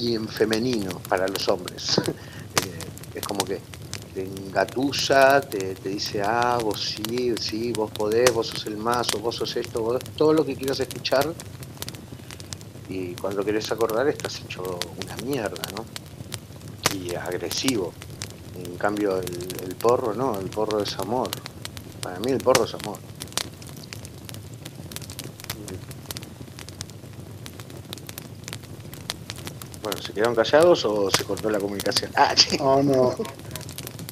y 0.00 0.14
en 0.14 0.28
femenino 0.28 1.00
para 1.08 1.28
los 1.28 1.48
hombres. 1.48 2.00
Eh, 2.50 3.14
es 3.14 3.24
como 3.24 3.44
que 3.44 3.60
te 4.14 4.22
engatusa, 4.24 5.40
te, 5.40 5.74
dice, 5.84 6.22
ah, 6.22 6.58
vos 6.62 6.80
sí, 6.80 7.34
sí, 7.40 7.72
vos 7.72 7.90
podés, 7.90 8.32
vos 8.32 8.48
sos 8.48 8.66
el 8.66 8.76
más, 8.76 9.14
o 9.14 9.18
vos 9.18 9.36
sos 9.36 9.56
esto, 9.56 9.82
vos, 9.82 10.00
todo 10.16 10.32
lo 10.32 10.44
que 10.44 10.56
quieras 10.56 10.80
escuchar. 10.80 11.32
Y 12.88 13.14
cuando 13.14 13.44
querés 13.44 13.70
acordar 13.70 14.08
estás 14.08 14.40
hecho 14.40 14.62
una 15.02 15.16
mierda, 15.24 15.62
¿no? 15.76 15.84
Y 16.98 17.14
agresivo. 17.14 17.92
En 18.56 18.76
cambio, 18.76 19.18
el, 19.18 19.48
el 19.64 19.76
porro 19.76 20.12
no, 20.12 20.38
el 20.40 20.50
porro 20.50 20.82
es 20.82 20.98
amor. 20.98 21.30
Para 22.02 22.18
mí 22.18 22.32
el 22.32 22.38
porro 22.38 22.64
es 22.64 22.74
amor. 22.74 22.98
Bueno, 29.82 30.02
¿se 30.02 30.12
quedaron 30.12 30.34
callados 30.34 30.84
o 30.84 31.10
se 31.10 31.24
cortó 31.24 31.48
la 31.48 31.58
comunicación? 31.58 32.10
Ah, 32.16 32.34
che. 32.34 32.58
No, 32.58 32.82
no. 32.82 33.14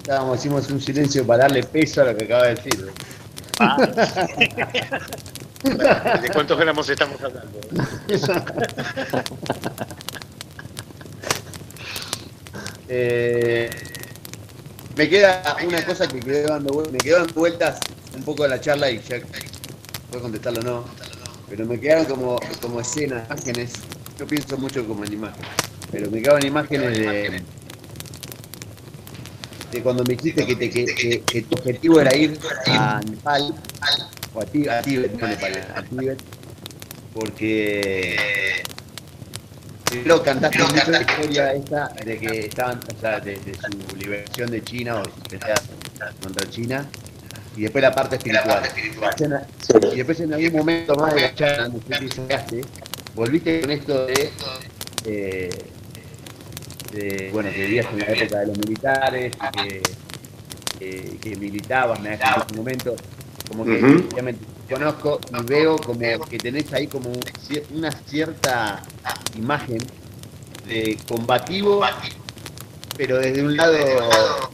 Estábamos, 0.08 0.38
hicimos 0.38 0.70
un 0.70 0.80
silencio 0.80 1.26
para 1.26 1.42
darle 1.42 1.62
peso 1.64 2.00
a 2.00 2.06
lo 2.06 2.16
que 2.16 2.24
acaba 2.24 2.44
de 2.44 2.54
decir. 2.54 2.82
¿De 6.22 6.30
cuántos 6.32 6.58
gramos 6.58 6.88
estamos 6.88 7.22
hablando? 7.22 7.60
Eh, 12.90 13.68
me 14.96 15.10
queda 15.10 15.58
una 15.62 15.84
cosa 15.84 16.08
que 16.08 16.20
quedó 16.20 16.48
dando, 16.48 16.88
me 16.90 16.96
quedó 16.96 17.18
dando 17.18 17.34
vueltas 17.34 17.78
un 18.16 18.22
poco 18.22 18.44
de 18.44 18.48
la 18.48 18.62
charla 18.62 18.90
y 18.90 18.98
ya 19.00 19.18
puedo 20.08 20.22
contestarlo 20.22 20.60
o 20.60 20.64
no, 20.64 20.84
pero 21.50 21.66
me 21.66 21.78
quedaron 21.78 22.06
como, 22.06 22.40
como 22.62 22.80
escenas, 22.80 23.26
imágenes. 23.26 23.74
Yo 24.18 24.26
pienso 24.26 24.56
mucho 24.56 24.88
como 24.88 25.04
en 25.04 25.12
imágenes, 25.12 25.50
pero 25.92 26.10
me 26.10 26.22
quedaban 26.22 26.46
imágenes 26.46 26.98
de, 26.98 27.42
de 29.72 29.82
cuando 29.82 30.02
me 30.04 30.14
dijiste 30.14 30.46
que, 30.46 30.56
te- 30.56 30.70
que, 30.70 30.84
que- 30.86 31.20
que 31.22 31.42
tu 31.42 31.56
objetivo 31.56 32.00
era 32.00 32.14
ir 32.16 32.38
a 32.66 33.00
Nepal, 33.08 33.54
o 34.34 34.40
a, 34.40 34.44
Tí- 34.46 34.68
a 34.68 34.80
Tíbet, 34.82 35.12
no 35.20 35.26
Nepal, 35.28 35.66
a 35.74 35.82
Tíbet, 35.82 36.18
porque 37.14 38.16
Primero 39.90 40.22
cantaste 40.22 40.58
mucho 40.58 40.90
la 40.90 41.00
historia 41.00 41.52
esta 41.54 41.88
de 42.04 42.18
que 42.18 42.40
estaban, 42.40 42.78
o 42.94 43.00
sea, 43.00 43.20
de, 43.20 43.38
de 43.38 43.54
su 43.54 43.96
liberación 43.96 44.50
de 44.50 44.62
China 44.62 44.96
o 45.00 45.04
su 45.04 45.20
pelea 45.22 45.54
contra 46.22 46.50
China, 46.50 46.86
y 47.56 47.62
después 47.62 47.80
la 47.82 47.94
parte 47.94 48.16
espiritual. 48.16 48.62
Y 49.92 49.96
después 49.96 50.20
en 50.20 50.34
algún 50.34 50.52
momento 50.58 50.94
más 50.94 51.14
de 51.14 51.20
la 51.22 51.34
charla, 51.34 51.68
no 51.68 51.80
sé 51.88 52.60
volviste 53.14 53.60
con 53.62 53.70
esto 53.70 54.06
de, 54.06 54.30
eh, 55.06 55.50
de, 56.92 57.30
bueno, 57.32 57.50
que 57.50 57.58
vivías 57.66 57.86
en 57.92 58.00
la 58.00 58.06
época 58.06 58.38
de 58.40 58.46
los 58.46 58.58
militares, 58.58 59.32
que, 59.52 59.82
que, 60.78 61.18
que 61.20 61.36
militabas, 61.36 62.00
me 62.00 62.14
en 62.14 62.20
ese 62.20 62.54
momento, 62.56 62.96
como 63.48 63.64
que 63.64 63.82
Ujú. 63.82 64.08
obviamente 64.12 64.44
conozco 64.68 65.20
y 65.38 65.42
veo 65.44 65.76
como 65.76 66.20
que 66.26 66.38
tenés 66.38 66.72
ahí 66.72 66.86
como 66.86 67.10
una 67.70 67.90
cierta 67.90 68.82
imagen 69.36 69.78
de 70.66 70.98
combativo, 71.08 71.80
pero 72.96 73.18
desde 73.18 73.42
un 73.42 73.56
lado 73.56 73.78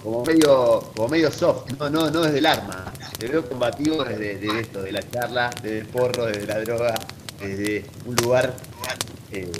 como 0.03 0.25
medio, 0.25 0.81
como 0.95 1.09
medio 1.09 1.31
soft, 1.31 1.71
no, 1.79 1.91
no, 1.91 2.11
no 2.11 2.23
desde 2.23 2.39
el 2.39 2.47
arma. 2.47 2.93
Te 3.19 3.29
veo 3.29 3.49
combativo 3.49 4.05
desde, 4.05 4.37
desde 4.39 4.61
esto, 4.61 4.83
de 4.83 4.93
la 4.93 5.03
charla, 5.11 5.51
desde 5.63 5.79
el 5.79 5.87
porro, 5.87 6.27
desde 6.27 6.47
la 6.47 6.61
droga, 6.61 6.95
desde 7.41 7.85
un 8.05 8.15
lugar 8.17 8.55
eh, 9.33 9.51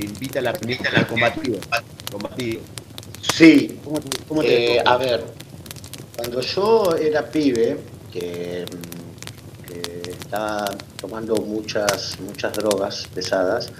que 0.00 0.06
invita 0.06 0.38
a 0.40 0.42
la 0.42 0.52
combativo. 1.06 1.58
combativo. 2.10 2.60
Sí, 3.22 3.80
¿Cómo 3.84 4.00
te, 4.00 4.24
cómo 4.28 4.42
te 4.42 4.76
Eh, 4.76 4.82
a 4.84 4.96
ver, 4.96 5.24
cuando 6.16 6.40
yo 6.40 6.96
era 6.96 7.22
pibe, 7.30 7.76
que, 8.12 8.64
que 9.66 10.10
estaba 10.10 10.68
tomando 11.00 11.36
muchas, 11.36 12.18
muchas 12.20 12.54
drogas 12.54 13.06
pesadas, 13.14 13.70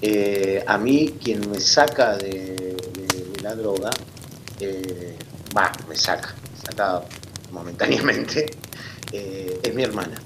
eh, 0.00 0.62
a 0.66 0.78
mí 0.78 1.14
quien 1.22 1.50
me 1.50 1.58
saca 1.60 2.16
de, 2.16 2.30
de- 2.30 3.32
de 3.32 3.42
la 3.42 3.54
droga, 3.54 3.90
eh, 4.60 5.16
va, 5.56 5.72
me 5.88 5.96
saca, 5.96 6.34
me 6.52 6.58
saca 6.58 7.02
momentáneamente, 7.50 8.46
es 9.12 9.74
mi 9.74 9.82
hermana. 9.82 10.20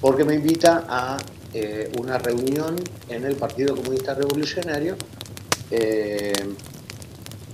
Porque 0.00 0.24
me 0.24 0.34
invita 0.34 0.84
a 0.88 1.16
eh, 1.54 1.90
una 1.98 2.18
reunión 2.18 2.76
en 3.08 3.24
el 3.24 3.36
Partido 3.36 3.76
Comunista 3.76 4.14
Revolucionario. 4.14 4.96
eh, 5.70 6.32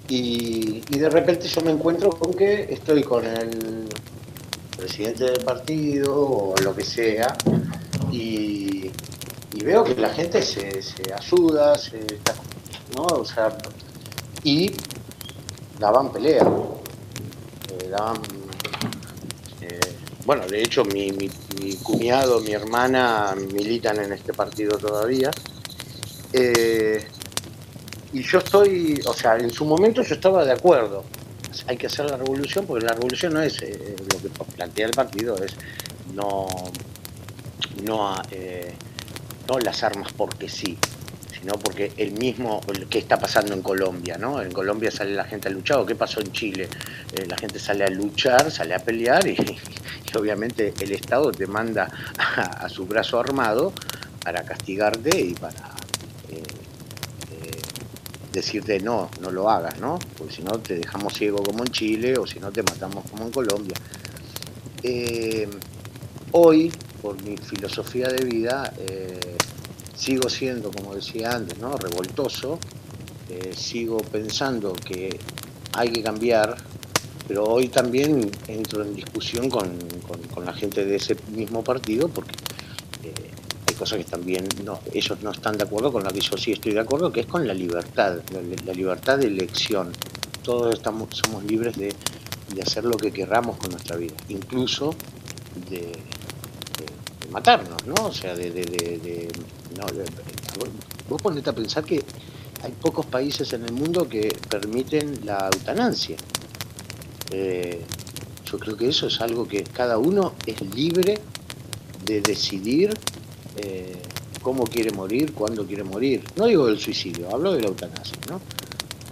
y, 0.09 0.81
de 0.99 1.11
repente 1.11 1.47
yo 1.49 1.61
me 1.61 1.71
encuentro 1.71 2.11
con 2.11 2.33
que 2.33 2.73
estoy 2.73 3.03
con 3.03 3.25
el 3.27 3.87
presidente 4.77 5.25
del 5.25 5.45
partido 5.45 6.15
o 6.17 6.55
lo 6.63 6.75
que 6.75 6.83
sea 6.83 7.37
y, 8.11 8.91
veo 9.63 9.85
que 9.85 9.95
la 9.97 10.09
gente 10.09 10.41
se, 10.41 10.81
se 10.81 11.13
ayuda, 11.13 11.77
se, 11.77 12.01
¿no? 12.97 13.03
O 13.03 13.25
sea, 13.25 13.59
y 14.45 14.73
daban 15.79 16.11
pelea, 16.11 16.43
eh, 16.43 17.89
daban, 17.91 18.23
bueno, 20.29 20.47
de 20.47 20.61
hecho 20.61 20.85
mi, 20.85 21.11
mi, 21.13 21.31
mi 21.59 21.75
cuñado, 21.77 22.41
mi 22.41 22.53
hermana 22.53 23.35
militan 23.35 23.99
en 23.99 24.13
este 24.13 24.35
partido 24.35 24.77
todavía. 24.77 25.31
Eh, 26.35 27.03
y 28.13 28.23
yo 28.23 28.37
estoy, 28.37 29.01
o 29.07 29.15
sea, 29.15 29.39
en 29.39 29.51
su 29.51 29.65
momento 29.65 30.03
yo 30.03 30.15
estaba 30.15 30.45
de 30.45 30.53
acuerdo. 30.53 31.03
Hay 31.67 31.79
que 31.79 31.87
hacer 31.87 32.11
la 32.11 32.19
revolución 32.19 32.67
porque 32.67 32.85
la 32.85 32.93
revolución 32.93 33.33
no 33.33 33.41
es 33.41 33.63
eh, 33.63 33.97
lo 33.99 34.21
que 34.21 34.29
plantea 34.55 34.89
el 34.89 34.93
partido, 34.93 35.43
es 35.43 35.55
no, 36.13 36.47
no, 37.85 38.15
eh, 38.31 38.75
no 39.49 39.59
las 39.61 39.83
armas 39.83 40.13
porque 40.13 40.47
sí, 40.51 40.77
sino 41.41 41.55
porque 41.55 41.93
el 41.97 42.13
mismo, 42.13 42.61
que 42.91 42.99
está 42.99 43.19
pasando 43.19 43.55
en 43.55 43.63
Colombia, 43.63 44.19
¿no? 44.19 44.43
En 44.43 44.53
Colombia 44.53 44.91
sale 44.91 45.15
la 45.15 45.25
gente 45.25 45.49
a 45.49 45.51
luchar, 45.51 45.79
¿o 45.79 45.87
qué 45.87 45.95
pasó 45.95 46.21
en 46.21 46.33
Chile? 46.33 46.69
Eh, 47.15 47.25
la 47.27 47.39
gente 47.39 47.59
sale 47.59 47.85
a 47.85 47.89
luchar, 47.89 48.51
sale 48.51 48.75
a 48.75 48.79
pelear 48.79 49.27
y 49.27 49.37
obviamente 50.19 50.75
el 50.81 50.93
Estado 50.93 51.33
te 51.33 51.47
manda 51.47 51.91
a, 52.19 52.69
su 52.69 52.87
brazo 52.87 53.19
armado 53.19 53.73
para 54.23 54.43
castigarte 54.45 55.19
y 55.19 55.35
para 55.35 55.75
eh, 56.29 56.43
eh, 57.33 57.51
decirte 58.33 58.81
no, 58.81 59.11
no 59.21 59.31
lo 59.31 59.49
hagas, 59.49 59.79
¿no? 59.81 59.99
Porque 60.17 60.35
si 60.35 60.43
no 60.43 60.59
te 60.59 60.77
dejamos 60.77 61.15
ciego 61.15 61.43
como 61.43 61.65
en 61.65 61.71
Chile 61.71 62.19
o 62.19 62.27
si 62.27 62.39
no 62.41 62.51
te 62.51 62.63
matamos 62.63 63.05
como 63.11 63.25
en 63.25 63.31
Colombia. 63.31 63.77
Eh, 64.83 65.49
hoy, 66.33 66.73
por 67.01 67.23
mi 67.23 67.37
filosofía 67.37 68.09
de 68.09 68.25
vida, 68.25 68.73
sigo 69.97 70.29
siendo, 70.29 70.71
como 70.71 70.95
decía 70.95 71.33
antes, 71.33 71.59
¿no? 71.59 71.77
revoltoso, 71.77 72.59
sigo 73.57 73.99
pensando 73.99 74.73
que 74.73 75.19
hay 75.73 75.91
que 75.91 76.03
cambiar, 76.03 76.57
pero 77.29 77.45
hoy 77.45 77.69
también 77.69 78.31
entro 78.49 78.83
en 78.83 78.95
discusión 78.95 79.51
con, 79.51 79.77
con- 80.35 80.45
la 80.45 80.53
gente 80.55 80.85
de 80.87 80.97
ese 80.97 81.15
mismo 81.35 81.63
partido 81.63 82.09
porque 82.09 82.33
eh, 83.05 83.13
hay 83.67 83.75
cosas 83.75 83.99
que 83.99 84.05
también 84.05 84.49
no, 84.65 84.81
ellos 84.95 85.21
no 85.21 85.31
están 85.31 85.59
de 85.59 85.65
acuerdo 85.65 85.93
con 85.93 86.03
las 86.03 86.13
que 86.13 86.21
yo 86.21 86.39
sí 86.39 86.53
estoy 86.53 86.73
de 86.73 86.81
acuerdo, 86.81 87.13
que 87.13 87.21
es 87.21 87.27
con 87.27 87.47
la 87.47 87.53
libertad, 87.53 88.21
la, 88.33 88.73
libertad 88.73 89.19
de 89.19 89.27
elección. 89.27 89.93
Todos 90.43 90.75
estamos, 90.75 91.09
somos 91.15 91.45
libres 91.45 91.77
de, 91.77 91.93
de 92.55 92.63
hacer 92.63 92.85
lo 92.85 92.97
que 92.97 93.13
querramos 93.13 93.59
con 93.59 93.71
nuestra 93.71 93.97
vida, 93.97 94.15
incluso 94.29 94.95
de, 95.69 95.93
matarnos, 97.31 97.85
¿no? 97.87 98.07
O 98.07 98.13
sea, 98.13 98.35
de... 98.35 99.29
no, 99.77 99.85
vos 101.09 101.21
ponete 101.23 101.51
a 101.51 101.53
pensar 101.53 101.85
que 101.85 102.03
hay 102.63 102.73
pocos 102.73 103.07
países 103.07 103.53
en 103.53 103.65
el 103.65 103.73
mundo 103.73 104.09
que 104.09 104.35
permiten 104.49 105.21
la 105.25 105.51
eutanasia. 105.53 106.17
Eh, 107.31 107.83
yo 108.51 108.59
creo 108.59 108.77
que 108.77 108.89
eso 108.89 109.07
es 109.07 109.21
algo 109.21 109.47
que 109.47 109.63
cada 109.63 109.99
uno 109.99 110.35
es 110.47 110.61
libre 110.75 111.19
de 112.05 112.21
decidir 112.23 112.95
eh, 113.57 114.01
cómo 114.43 114.65
quiere 114.65 114.91
morir, 114.93 115.35
cuándo 115.35 115.67
quiere 115.67 115.85
morir. 115.85 116.23
No 116.37 116.47
digo 116.47 116.67
del 116.67 116.79
suicidio, 116.79 117.29
hablo 117.33 117.53
de 117.53 117.61
la 117.61 117.69
eutanasia, 117.69 118.19
¿no? 118.31 118.41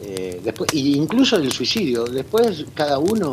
Eh, 0.02 0.40
después, 0.42 0.72
incluso 0.72 1.38
del 1.38 1.52
suicidio, 1.52 2.04
después 2.04 2.64
cada 2.74 2.98
uno 2.98 3.32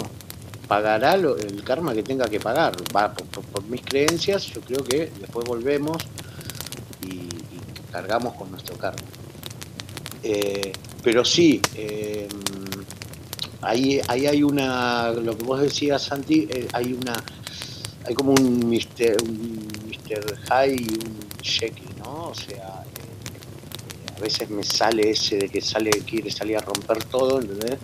pagará 0.67 1.13
el 1.13 1.63
karma 1.63 1.93
que 1.93 2.03
tenga 2.03 2.27
que 2.27 2.39
pagar. 2.39 2.75
Por, 2.75 3.63
mis 3.65 3.81
creencias, 3.81 4.45
yo 4.47 4.61
creo 4.61 4.83
que 4.83 5.11
después 5.19 5.45
volvemos 5.47 5.97
y, 7.07 7.29
cargamos 7.91 8.33
con 8.33 8.49
nuestro 8.49 8.75
karma. 8.75 9.03
Pero 11.03 11.23
sí, 11.23 11.61
ahí, 13.63 14.01
ahí 14.07 14.27
hay 14.27 14.43
una, 14.43 15.11
lo 15.11 15.37
que 15.37 15.43
vos 15.43 15.61
decías, 15.61 16.03
Santi, 16.03 16.47
eh, 16.49 16.67
hay 16.73 16.93
una, 16.93 17.13
hay 18.05 18.13
como 18.13 18.31
un 18.31 18.59
Mr. 18.69 19.17
un 19.23 19.67
Mr. 19.87 20.37
High 20.49 20.75
y 20.75 20.87
un 20.89 21.23
Jekyll, 21.41 21.95
¿no? 22.03 22.29
O 22.29 22.35
sea, 22.35 22.83
eh, 22.83 24.15
a 24.15 24.19
veces 24.19 24.49
me 24.49 24.63
sale 24.63 25.11
ese 25.11 25.37
de 25.37 25.49
que 25.49 25.61
sale, 25.61 25.91
quiere 25.91 26.31
salir 26.31 26.57
a 26.57 26.61
romper 26.61 27.03
todo, 27.05 27.39
¿entendés? 27.39 27.77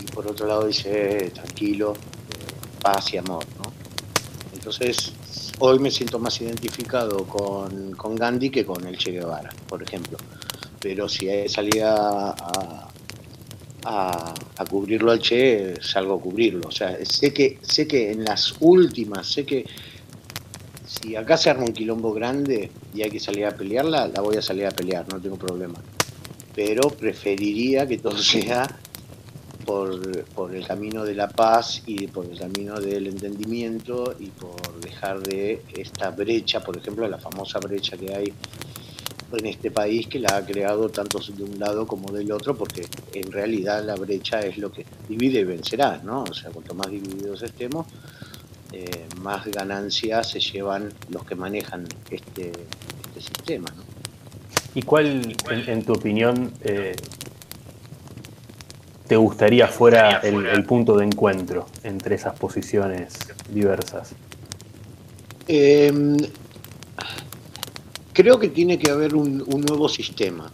Y 0.00 0.04
por 0.04 0.26
otro 0.26 0.46
lado 0.46 0.66
dice, 0.66 1.26
eh, 1.26 1.30
tranquilo, 1.30 1.92
eh, 1.94 2.80
paz 2.82 3.12
y 3.12 3.18
amor, 3.18 3.44
¿no? 3.58 3.72
Entonces, 4.52 5.12
hoy 5.58 5.78
me 5.78 5.90
siento 5.90 6.18
más 6.18 6.40
identificado 6.40 7.24
con, 7.26 7.92
con 7.92 8.16
Gandhi 8.16 8.50
que 8.50 8.64
con 8.64 8.86
el 8.86 8.96
Che 8.96 9.12
Guevara, 9.12 9.50
por 9.68 9.82
ejemplo. 9.82 10.16
Pero 10.80 11.08
si 11.08 11.28
salía 11.48 11.94
a, 11.94 12.30
a, 12.30 12.88
cubrirlo 14.68 15.12
al 15.12 15.20
Che, 15.20 15.74
salgo 15.80 16.14
a 16.14 16.20
cubrirlo. 16.20 16.68
O 16.68 16.70
sea, 16.70 16.96
sé 17.04 17.32
que, 17.32 17.58
sé 17.62 17.86
que 17.86 18.10
en 18.10 18.24
las 18.24 18.54
últimas, 18.60 19.26
sé 19.30 19.44
que 19.44 19.64
si 20.84 21.16
acá 21.16 21.36
se 21.36 21.50
arma 21.50 21.64
un 21.64 21.72
quilombo 21.72 22.12
grande 22.12 22.70
y 22.94 23.02
hay 23.02 23.10
que 23.10 23.20
salir 23.20 23.46
a 23.46 23.50
pelearla, 23.50 24.08
la 24.08 24.20
voy 24.20 24.36
a 24.36 24.42
salir 24.42 24.66
a 24.66 24.70
pelear, 24.70 25.06
no 25.12 25.20
tengo 25.20 25.36
problema. 25.36 25.78
Pero 26.54 26.88
preferiría 26.90 27.86
que 27.86 27.98
todo 27.98 28.18
sea 28.34 28.66
por, 29.64 30.24
por, 30.26 30.54
el 30.54 30.66
camino 30.66 31.04
de 31.04 31.14
la 31.14 31.28
paz 31.28 31.82
y 31.86 32.06
por 32.06 32.26
el 32.26 32.38
camino 32.38 32.78
del 32.80 33.06
entendimiento 33.06 34.14
y 34.18 34.26
por 34.26 34.80
dejar 34.80 35.20
de 35.20 35.62
esta 35.74 36.10
brecha, 36.10 36.60
por 36.60 36.76
ejemplo, 36.76 37.08
la 37.08 37.18
famosa 37.18 37.58
brecha 37.60 37.96
que 37.96 38.14
hay 38.14 38.32
en 39.32 39.46
este 39.46 39.70
país 39.70 40.06
que 40.06 40.18
la 40.18 40.36
ha 40.36 40.44
creado 40.44 40.88
tanto 40.88 41.18
de 41.18 41.42
un 41.42 41.58
lado 41.58 41.86
como 41.86 42.12
del 42.12 42.30
otro, 42.32 42.54
porque 42.56 42.86
en 43.12 43.32
realidad 43.32 43.84
la 43.84 43.96
brecha 43.96 44.40
es 44.40 44.58
lo 44.58 44.70
que 44.70 44.84
divide 45.08 45.40
y 45.40 45.44
vencerá, 45.44 46.00
¿no? 46.04 46.24
O 46.24 46.34
sea, 46.34 46.50
cuanto 46.50 46.74
más 46.74 46.90
divididos 46.90 47.42
estemos, 47.42 47.86
eh, 48.72 49.06
más 49.20 49.46
ganancias 49.46 50.30
se 50.30 50.40
llevan 50.40 50.92
los 51.08 51.24
que 51.24 51.34
manejan 51.34 51.86
este, 52.10 52.50
este 52.50 53.20
sistema, 53.20 53.68
¿no? 53.76 53.82
¿Y 54.74 54.82
cuál, 54.82 55.36
en, 55.48 55.84
tu 55.84 55.92
opinión, 55.92 56.52
eh, 56.62 56.96
te 59.06 59.14
gustaría 59.16 59.68
fuera 59.68 60.18
el, 60.18 60.64
punto 60.64 60.96
de 60.96 61.04
encuentro 61.04 61.66
entre 61.84 62.16
esas 62.16 62.36
posiciones 62.36 63.14
diversas? 63.48 64.10
Em, 65.46 66.16
creo 68.14 68.38
que 68.38 68.48
tiene 68.48 68.78
que 68.78 68.90
haber 68.90 69.14
un, 69.14 69.38
nuevo 69.38 69.88
sistema. 69.88 70.50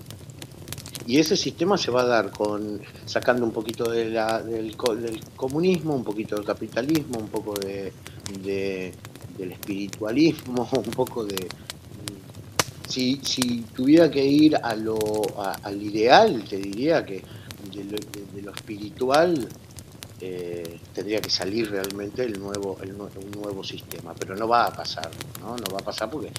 Y 1.07 1.19
ese 1.19 1.37
sistema 1.37 1.77
se 1.77 1.91
va 1.91 2.03
a 2.03 2.07
dar 2.07 2.31
con 2.31 2.81
sacando 3.05 3.45
un 3.45 3.53
poquito 3.53 3.91
de 3.91 4.11
la, 4.11 4.43
del, 4.43 4.77
comunismo, 5.37 5.95
un 5.95 6.05
poquito 6.05 6.37
del 6.37 6.45
capitalismo, 6.45 7.19
un 7.19 7.29
poco 7.29 7.55
de, 7.55 7.93
del 8.43 9.53
espiritualismo, 9.53 10.69
un 10.77 10.91
poco 10.91 11.25
de... 11.25 11.49
Si, 12.89 13.21
si 13.23 13.61
tuviera 13.75 14.11
que 14.11 14.25
ir 14.25 14.57
a 14.57 14.75
lo, 14.75 14.99
al 15.39 15.81
ideal, 15.81 16.43
te 16.49 16.57
diría 16.57 17.05
que 17.05 17.23
de 17.73 18.43
lo, 18.43 18.53
espiritual 18.53 19.49
eh, 20.21 20.81
tendría 20.93 21.21
que 21.21 21.31
salir 21.31 21.71
realmente 21.71 22.25
el 22.25 22.39
nuevo, 22.39 22.79
el, 22.83 22.93
un 22.93 23.31
nuevo 23.41 23.63
sistema, 23.63 24.13
pero 24.15 24.35
no 24.35 24.49
va 24.49 24.67
a 24.67 24.73
pasar, 24.73 25.09
¿no? 25.41 25.57
No 25.57 25.65
va 25.73 25.79
a 25.79 25.85
pasar 25.85 26.11
porque 26.11 26.33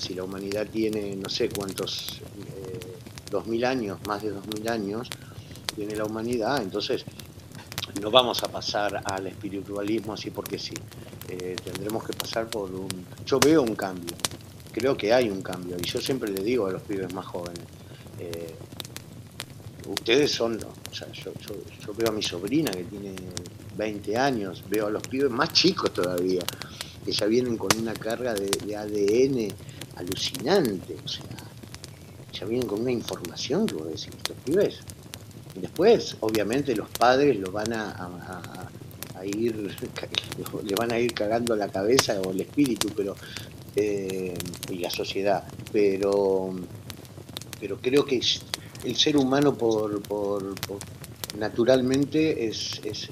si 0.00 0.14
la 0.14 0.24
humanidad 0.24 0.66
tiene 0.66 1.16
no 1.16 1.28
sé 1.28 1.48
cuántos, 1.48 2.20
eh, 2.20 2.80
dos 3.30 3.46
mil 3.46 3.64
años, 3.64 3.98
más 4.06 4.22
de 4.22 4.30
dos 4.30 4.46
mil 4.46 4.68
años, 4.68 5.08
tiene 5.74 5.94
la 5.96 6.04
humanidad, 6.04 6.62
entonces 6.62 7.04
no 8.00 8.10
vamos 8.10 8.42
a 8.42 8.48
pasar 8.48 9.02
al 9.04 9.26
espiritualismo 9.26 10.12
así 10.12 10.30
porque 10.30 10.58
sí. 10.58 10.74
tendremos 11.64 12.04
que 12.04 12.12
pasar 12.12 12.48
por 12.48 12.70
un... 12.70 12.88
Yo 13.24 13.40
veo 13.40 13.62
un 13.62 13.74
cambio, 13.74 14.14
creo 14.72 14.96
que 14.96 15.12
hay 15.12 15.28
un 15.28 15.42
cambio, 15.42 15.76
y 15.82 15.86
yo 15.86 16.00
siempre 16.00 16.30
le 16.30 16.42
digo 16.42 16.66
a 16.66 16.72
los 16.72 16.82
pibes 16.82 17.12
más 17.12 17.26
jóvenes, 17.26 17.64
ustedes 19.88 20.30
son, 20.30 20.58
o 20.62 20.94
sea, 20.94 21.08
yo, 21.12 21.32
veo 21.96 22.08
a 22.08 22.12
mi 22.12 22.22
sobrina 22.22 22.70
que 22.70 22.84
tiene 22.84 23.14
20 23.76 24.16
años, 24.16 24.62
veo 24.68 24.86
a 24.86 24.90
los 24.90 25.02
pibes 25.06 25.30
más 25.30 25.52
chicos 25.52 25.92
todavía, 25.92 26.42
que 27.04 27.12
ya 27.12 27.26
vienen 27.26 27.56
con 27.56 27.68
una 27.78 27.94
carga 27.94 28.34
de, 28.34 28.76
ADN 28.76 29.48
alucinante, 29.96 30.96
o 31.04 31.08
sea, 31.08 31.24
ya 32.32 32.46
vienen 32.46 32.68
con 32.68 32.80
una 32.80 32.92
información 32.92 33.66
que 33.66 33.74
vos 33.74 33.86
decís, 33.88 34.08
estos 34.16 34.36
pibes. 34.44 34.80
Y 35.54 35.60
después, 35.60 36.16
obviamente, 36.20 36.74
los 36.76 36.88
padres 36.90 37.38
lo 37.38 37.50
van 37.50 37.72
a, 37.72 38.10
ir, 39.24 39.54
le 40.64 40.74
van 40.74 40.92
a 40.92 40.98
ir 40.98 41.12
cagando 41.14 41.56
la 41.56 41.68
cabeza 41.68 42.20
o 42.20 42.30
el 42.30 42.42
espíritu, 42.42 42.88
pero 42.94 43.16
eh, 43.74 44.36
y 44.70 44.78
la 44.78 44.90
sociedad, 44.90 45.44
pero 45.72 46.54
pero 47.60 47.78
creo 47.78 48.04
que 48.04 48.20
el 48.84 48.96
ser 48.96 49.16
humano 49.16 49.56
por, 49.56 50.02
por, 50.02 50.56
naturalmente 51.38 52.46
es, 52.46 52.80
es, 52.84 53.08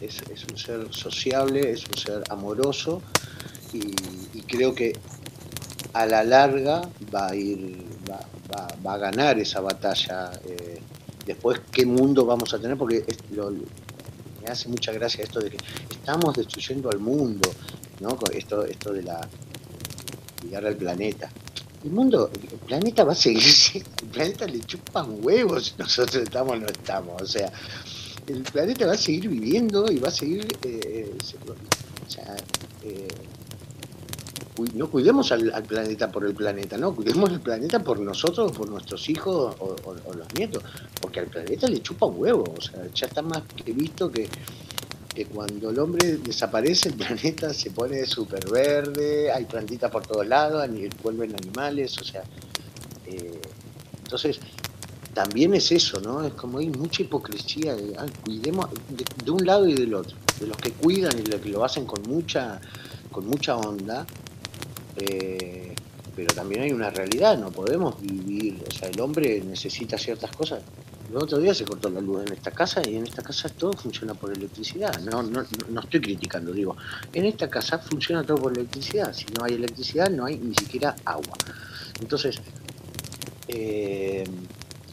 un 0.51 0.59
ser 0.59 0.87
sociable, 0.93 1.71
es 1.71 1.87
un 1.87 1.97
ser 1.97 2.23
amoroso 2.31 3.03
y, 3.73 3.95
creo 4.47 4.75
que 4.75 4.97
a 5.95 6.07
la 6.07 6.25
larga 6.25 6.83
va 7.15 7.29
a 7.29 7.35
ir, 7.35 7.83
va, 8.11 8.21
va, 8.85 8.95
a 8.95 8.99
ganar 8.99 9.39
esa 9.39 9.61
batalla. 9.61 10.33
Eh, 10.47 10.81
después, 11.25 11.61
¿qué 11.73 11.87
mundo 11.87 12.27
vamos 12.27 12.53
a 12.53 12.59
tener? 12.59 12.77
Porque 12.77 13.05
me 14.43 14.51
hace 14.51 14.69
mucha 14.69 14.93
gracia 14.93 15.25
esto 15.25 15.41
de 15.41 15.51
que 15.51 15.59
estamos 15.91 16.35
destruyendo 16.35 16.91
al 16.91 16.99
mundo, 16.99 17.51
¿no? 18.01 18.19
Esto, 18.33 18.65
esto 18.65 18.93
de 18.93 19.03
la 19.03 19.27
llegar 20.43 20.67
al 20.67 20.77
planeta 20.77 21.31
el 21.85 21.91
mundo, 21.91 22.31
el 22.33 22.59
planeta 22.61 23.05
va 23.05 23.13
a 23.13 23.15
seguir, 23.15 23.43
el 24.03 24.09
planeta 24.09 24.47
le 24.47 24.61
chupan 24.61 25.19
huevos, 25.23 25.75
nosotros 25.79 26.23
estamos 26.23 26.53
o 26.55 26.57
no 26.57 26.67
estamos, 26.67 27.21
o 27.21 27.27
sea, 27.27 27.53
el 28.27 28.43
planeta 28.43 28.87
va 28.87 28.95
a 28.95 28.97
seguir 28.97 29.29
viviendo 29.29 29.91
y 29.93 29.99
va 29.99 30.09
a 30.09 30.13
seguir, 30.13 30.49
eh, 30.63 31.15
o 32.07 32.11
sea, 32.11 32.37
eh, 32.83 33.09
no 34.75 34.91
cuidemos 34.91 35.33
al, 35.33 35.51
planeta 35.65 36.11
por 36.11 36.25
el 36.25 36.35
planeta, 36.35 36.79
no, 36.79 36.95
cuidemos 36.95 37.31
el 37.31 37.41
planeta 37.41 37.81
por 37.81 37.99
nosotros, 37.99 38.53
por 38.53 38.69
nuestros 38.69 39.09
hijos 39.09 39.57
o, 39.59 39.77
los 40.15 40.35
nietos, 40.35 40.63
porque 41.01 41.21
al 41.21 41.27
planeta 41.27 41.67
le 41.67 41.83
chupa 41.83 42.07
huevos, 42.07 42.51
o 42.57 42.61
sea, 42.61 42.87
ya 42.95 43.07
está 43.07 43.23
más 43.23 43.43
que 43.65 43.73
visto 43.73 44.11
que 44.11 44.29
que 45.15 45.27
cuando 45.27 45.71
el 45.71 45.79
hombre 45.79 46.17
desaparece 46.17 46.89
el 46.89 46.95
planeta 46.97 47.55
se 47.55 47.71
pone 47.71 48.05
súper 48.05 48.51
verde, 48.51 49.31
hay 49.31 49.45
plantitas 49.45 49.91
por 49.91 50.05
todos 50.07 50.27
lados, 50.27 50.69
vuelven 51.03 51.35
animales, 51.37 51.97
o 51.99 52.05
sea, 52.05 52.25
eh, 53.07 53.41
entonces 54.03 54.41
también 55.15 55.55
es 55.55 55.71
eso, 55.71 56.01
¿no? 56.01 56.25
Es 56.25 56.35
como 56.35 56.59
hay 56.59 56.69
mucha 56.69 57.03
hipocresía, 57.03 57.77
de, 57.77 57.95
cuidemos 58.25 58.69
de, 59.25 59.31
un 59.31 59.47
lado 59.47 59.69
y 59.69 59.75
del 59.75 59.95
otro, 59.95 60.17
de 60.41 60.49
los 60.49 60.57
que 60.57 60.73
cuidan 60.73 61.17
y 61.19 61.23
los 61.23 61.41
que 61.41 61.51
lo 61.51 61.65
hacen 61.65 61.87
con 61.87 62.03
mucha, 62.03 62.61
con 63.13 63.27
mucha 63.27 63.57
onda, 63.57 64.05
eh, 64.97 65.75
pero 66.15 66.35
también 66.35 66.63
hay 66.63 66.73
una 66.73 66.91
realidad, 66.91 67.39
no 67.39 67.51
podemos 67.51 68.01
vivir, 68.01 68.63
o 68.69 68.71
sea, 68.71 68.89
el 68.89 69.01
hombre 69.01 69.43
necesita 69.45 69.99
ciertas 69.99 70.31
cosas 70.31 70.63
el 71.11 71.23
otro 71.23 71.39
día 71.39 71.55
se 71.55 71.65
cortó 71.65 71.89
la 71.91 72.01
luz 72.01 72.27
en 72.27 72.33
esta 72.33 72.51
casa 72.51 72.83
y 72.85 72.97
en 72.97 73.05
esta 73.05 73.23
casa 73.23 73.49
todo 73.49 73.73
funciona 73.75 74.15
por 74.15 74.33
electricidad. 74.33 74.99
No, 75.01 75.23
no, 75.23 75.45
no 75.69 75.81
estoy 75.81 76.01
criticando, 76.01 76.53
digo, 76.53 76.77
en 77.13 77.27
esta 77.27 77.49
casa 77.49 77.79
funciona 77.79 78.25
todo 78.25 78.39
por 78.39 78.53
electricidad. 78.53 79.13
Si 79.13 79.27
no 79.27 79.45
hay 79.45 79.55
electricidad 79.55 80.11
no 80.11 80.25
hay 80.25 80.39
ni 80.39 80.55
siquiera 80.55 80.97
agua. 81.05 81.37
Entonces, 82.01 82.41
eh, 83.47 84.25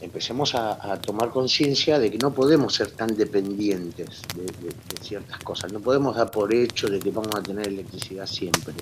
empecemos 0.00 0.54
a, 0.54 1.00
tomar 1.00 1.30
conciencia 1.30 1.98
de 1.98 2.10
que 2.10 2.18
no 2.18 2.32
podemos 2.32 2.74
ser 2.74 2.90
tan 2.90 3.16
dependientes 3.16 4.22
de, 4.36 5.02
ciertas 5.02 5.38
cosas. 5.38 5.72
No 5.72 5.80
podemos 5.80 6.14
dar 6.14 6.30
por 6.30 6.54
hecho 6.54 6.86
de 6.88 7.00
que 7.00 7.10
vamos 7.10 7.34
a 7.34 7.42
tener 7.42 7.66
electricidad 7.66 8.26
siempre 8.26 8.74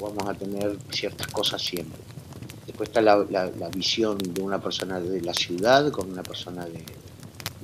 vamos 0.00 0.28
a 0.28 0.34
tener 0.34 0.76
ciertas 0.90 1.26
cosas 1.28 1.62
siempre. 1.62 2.00
Después 2.66 2.88
está 2.88 3.00
la, 3.00 3.16
la, 3.30 3.68
visión 3.68 4.18
de 4.18 4.40
una 4.40 4.60
persona 4.60 5.00
de 5.00 5.20
la 5.20 5.34
ciudad 5.34 5.90
con 5.90 6.10
una 6.10 6.22
persona 6.22 6.64
de... 6.64 6.84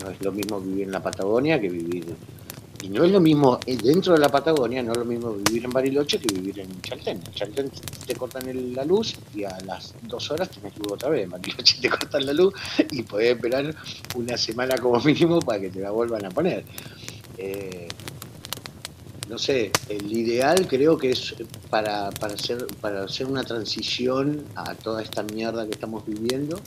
No 0.03 0.11
es 0.11 0.21
lo 0.23 0.33
mismo 0.33 0.61
vivir 0.61 0.85
en 0.85 0.93
la 0.93 1.03
Patagonia 1.03 1.61
que 1.61 1.69
vivir... 1.69 2.15
Y 2.83 2.91
no 2.91 3.05
es 3.05 3.11
lo 3.11 3.21
mismo 3.21 3.59
eh, 3.67 3.77
dentro 3.77 4.13
de 4.13 4.21
la 4.21 4.29
Patagonia, 4.29 4.83
no 4.83 4.93
es 4.93 4.99
lo 4.99 5.05
mismo 5.05 5.33
vivir 5.33 5.65
en 5.65 5.71
Bariloche 5.71 6.19
que 6.19 6.33
vivir 6.33 6.61
en 6.61 6.81
Chaltén. 6.83 7.23
En 7.27 7.33
Chaltén 7.33 7.71
te 8.07 8.15
cortan 8.15 8.75
la 8.75 8.85
luz 8.85 9.15
y 9.35 9.45
a 9.45 9.59
las 9.65 9.95
dos 10.03 10.31
horas 10.31 10.51
tenés 10.51 10.77
luz 10.77 10.93
otra 10.93 11.09
vez. 11.09 11.25
En 11.25 11.31
Bariloche 11.31 11.79
te 11.81 11.89
cortan 11.89 12.27
la 12.27 12.33
luz 12.33 12.53
y 12.91 13.03
podés 13.03 13.35
esperar 13.35 13.75
una 14.15 14.37
semana 14.37 14.77
como 14.77 15.01
mínimo 15.01 15.41
para 15.41 15.61
que 15.61 15.71
te 15.71 15.81
la 15.81 15.91
vuelvan 15.91 16.27
a 16.27 16.31
poner. 16.31 16.65
Eh, 17.39 17.89
no 19.29 19.39
sé, 19.39 19.73
el 19.89 20.13
ideal 20.13 20.67
creo 20.69 20.97
que 20.97 21.11
es 21.11 21.35
para, 21.69 22.11
para, 22.11 22.35
hacer, 22.35 22.67
para 22.81 23.05
hacer 23.05 23.27
una 23.27 23.43
transición 23.43 24.45
a 24.55 24.75
toda 24.75 25.03
esta 25.03 25.23
mierda 25.23 25.67
que 25.67 25.73
estamos 25.73 26.07
viviendo, 26.07 26.61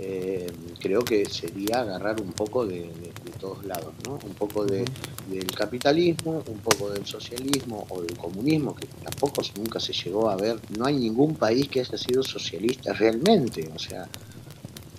eh, 0.00 0.50
creo 0.80 1.04
que 1.04 1.24
sería 1.26 1.80
agarrar 1.82 2.20
un 2.20 2.32
poco 2.32 2.66
de, 2.66 2.90
todos 3.38 3.64
lados, 3.64 3.94
¿no? 4.04 4.18
Un 4.24 4.34
poco 4.34 4.64
de, 4.64 4.84
del 5.28 5.46
capitalismo, 5.54 6.42
un 6.48 6.58
poco 6.58 6.90
del 6.90 7.06
socialismo 7.06 7.86
o 7.90 8.02
del 8.02 8.16
comunismo, 8.16 8.74
que 8.74 8.86
tampoco 8.86 9.42
nunca 9.56 9.78
se 9.78 9.92
llegó 9.92 10.30
a 10.30 10.36
ver. 10.36 10.58
No 10.76 10.86
hay 10.86 10.96
ningún 10.96 11.36
país 11.36 11.68
que 11.68 11.80
haya 11.80 11.96
sido 11.96 12.22
socialista 12.22 12.92
realmente. 12.92 13.70
O 13.74 13.78
sea, 13.78 14.08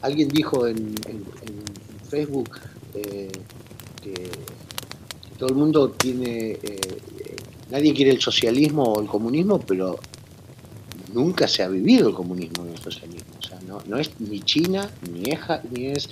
alguien 0.01 0.29
dijo 0.29 0.67
en, 0.67 0.95
Facebook 2.07 2.49
eh, 2.93 3.31
que 4.01 4.29
todo 5.37 5.49
el 5.49 5.55
mundo 5.55 5.89
tiene, 5.91 6.51
eh, 6.61 6.97
nadie 7.69 7.93
quiere 7.93 8.11
el 8.11 8.21
socialismo 8.21 8.83
o 8.83 9.01
el 9.01 9.07
comunismo, 9.07 9.59
pero 9.59 9.99
nunca 11.13 11.47
se 11.47 11.63
ha 11.63 11.67
vivido 11.67 12.09
el 12.09 12.15
comunismo 12.15 12.63
ni 12.65 12.73
el 12.73 12.79
socialismo. 12.79 13.33
O 13.39 13.41
sea, 13.41 13.59
no, 13.61 13.79
no 13.87 13.97
es 13.97 14.19
ni 14.19 14.41
China, 14.41 14.89
ni 15.11 15.31
es, 15.31 15.39
ni 15.71 15.87
es 15.87 16.09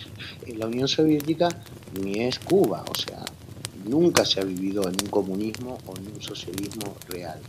la 0.57 0.67
Unión 0.67 0.87
Soviética, 0.87 1.49
ni 2.01 2.21
es 2.21 2.39
Cuba. 2.39 2.83
O 2.89 2.95
sea, 2.95 3.23
nunca 3.85 4.25
se 4.25 4.39
ha 4.39 4.43
vivido 4.43 4.83
en 4.83 4.95
un 5.01 5.09
comunismo 5.09 5.77
o 5.85 5.97
en 5.97 6.07
un 6.07 6.21
socialismo 6.21 6.95
real. 7.07 7.39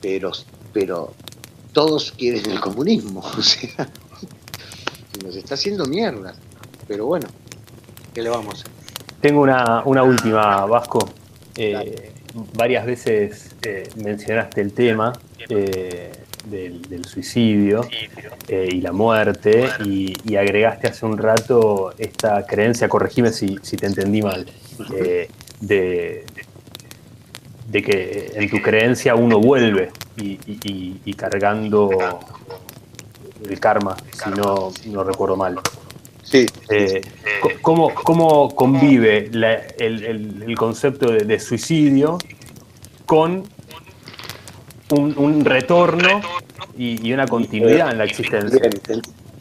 Pero, 0.00 0.32
pero 0.72 1.14
todos 1.72 2.12
quieren 2.12 2.50
el 2.50 2.60
comunismo. 2.60 3.22
O 3.38 3.42
sea, 3.42 3.90
nos 5.24 5.34
está 5.34 5.54
haciendo 5.54 5.86
mierda. 5.86 6.34
Pero 6.86 7.06
bueno, 7.06 7.26
¿qué 8.14 8.22
le 8.22 8.28
vamos 8.28 8.54
a 8.54 8.58
hacer? 8.58 8.75
Tengo 9.26 9.40
una, 9.40 9.82
una 9.84 10.04
última, 10.04 10.64
Vasco. 10.66 11.00
Eh, 11.56 12.12
varias 12.54 12.86
veces 12.86 13.56
eh, 13.60 13.88
mencionaste 13.96 14.60
el 14.60 14.72
tema 14.72 15.14
eh, 15.48 16.12
del, 16.44 17.04
suicidio 17.04 17.88
y 18.48 18.80
la 18.80 18.92
muerte 18.92 19.68
y, 19.84 20.36
agregaste 20.36 20.86
hace 20.86 21.04
un 21.04 21.18
rato 21.18 21.92
esta 21.98 22.46
creencia, 22.46 22.88
corregime 22.88 23.32
si, 23.32 23.58
si 23.62 23.76
te 23.76 23.86
entendí 23.86 24.22
mal, 24.22 24.46
de, 24.88 25.28
de, 27.66 27.82
que 27.82 28.30
en 28.32 28.48
tu 28.48 28.62
creencia 28.62 29.16
uno 29.16 29.40
vuelve 29.40 29.90
y, 30.18 31.14
cargando 31.14 31.90
el 33.42 33.58
karma, 33.58 33.96
si 34.12 34.30
no, 34.30 34.70
no 34.86 35.02
recuerdo 35.02 35.36
mal. 35.36 35.58
Sí. 36.36 36.46
Eh, 36.68 37.00
¿cómo, 37.62 37.94
¿Cómo 37.94 38.54
convive 38.54 39.30
el, 39.78 40.54
concepto 40.58 41.10
de, 41.10 41.40
suicidio 41.40 42.18
con 43.06 43.44
un, 44.90 45.44
retorno 45.46 46.20
y, 46.76 47.10
una 47.10 47.26
continuidad 47.26 47.90
en 47.92 47.98
la 47.98 48.04
existencia? 48.04 48.60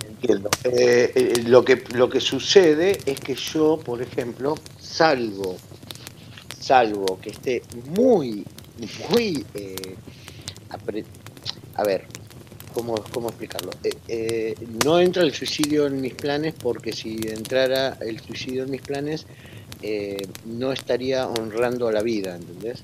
entiendo. 0.07 0.49
Eh, 0.63 1.11
eh, 1.13 1.43
lo, 1.47 1.65
que, 1.65 1.83
lo 1.93 2.09
que 2.09 2.21
sucede 2.21 2.97
es 3.05 3.19
que 3.19 3.35
yo, 3.35 3.77
por 3.83 4.01
ejemplo, 4.01 4.55
salvo, 4.79 5.57
salvo 6.57 7.19
que 7.21 7.31
esté 7.31 7.61
muy, 7.89 8.45
muy... 9.09 9.45
a 11.75 11.83
ver, 11.83 12.07
¿Cómo, 12.75 13.01
cómo 13.13 13.29
explicarlo? 13.29 13.71
Eh, 13.85 13.93
eh, 14.09 14.55
no 14.83 14.99
entra 14.99 15.23
el 15.23 15.33
suicidio 15.33 15.87
en 15.87 16.01
mis 16.01 16.13
planes 16.13 16.53
porque 16.61 16.91
si 16.91 17.15
entrara 17.25 17.97
el 18.01 18.19
suicidio 18.19 18.63
en 18.63 18.71
mis 18.71 18.81
planes 18.81 19.25
eh, 19.81 20.17
no 20.43 20.73
estaría 20.73 21.25
honrando 21.25 21.87
a 21.87 21.93
la 21.93 22.01
vida, 22.01 22.35
¿entendés? 22.35 22.83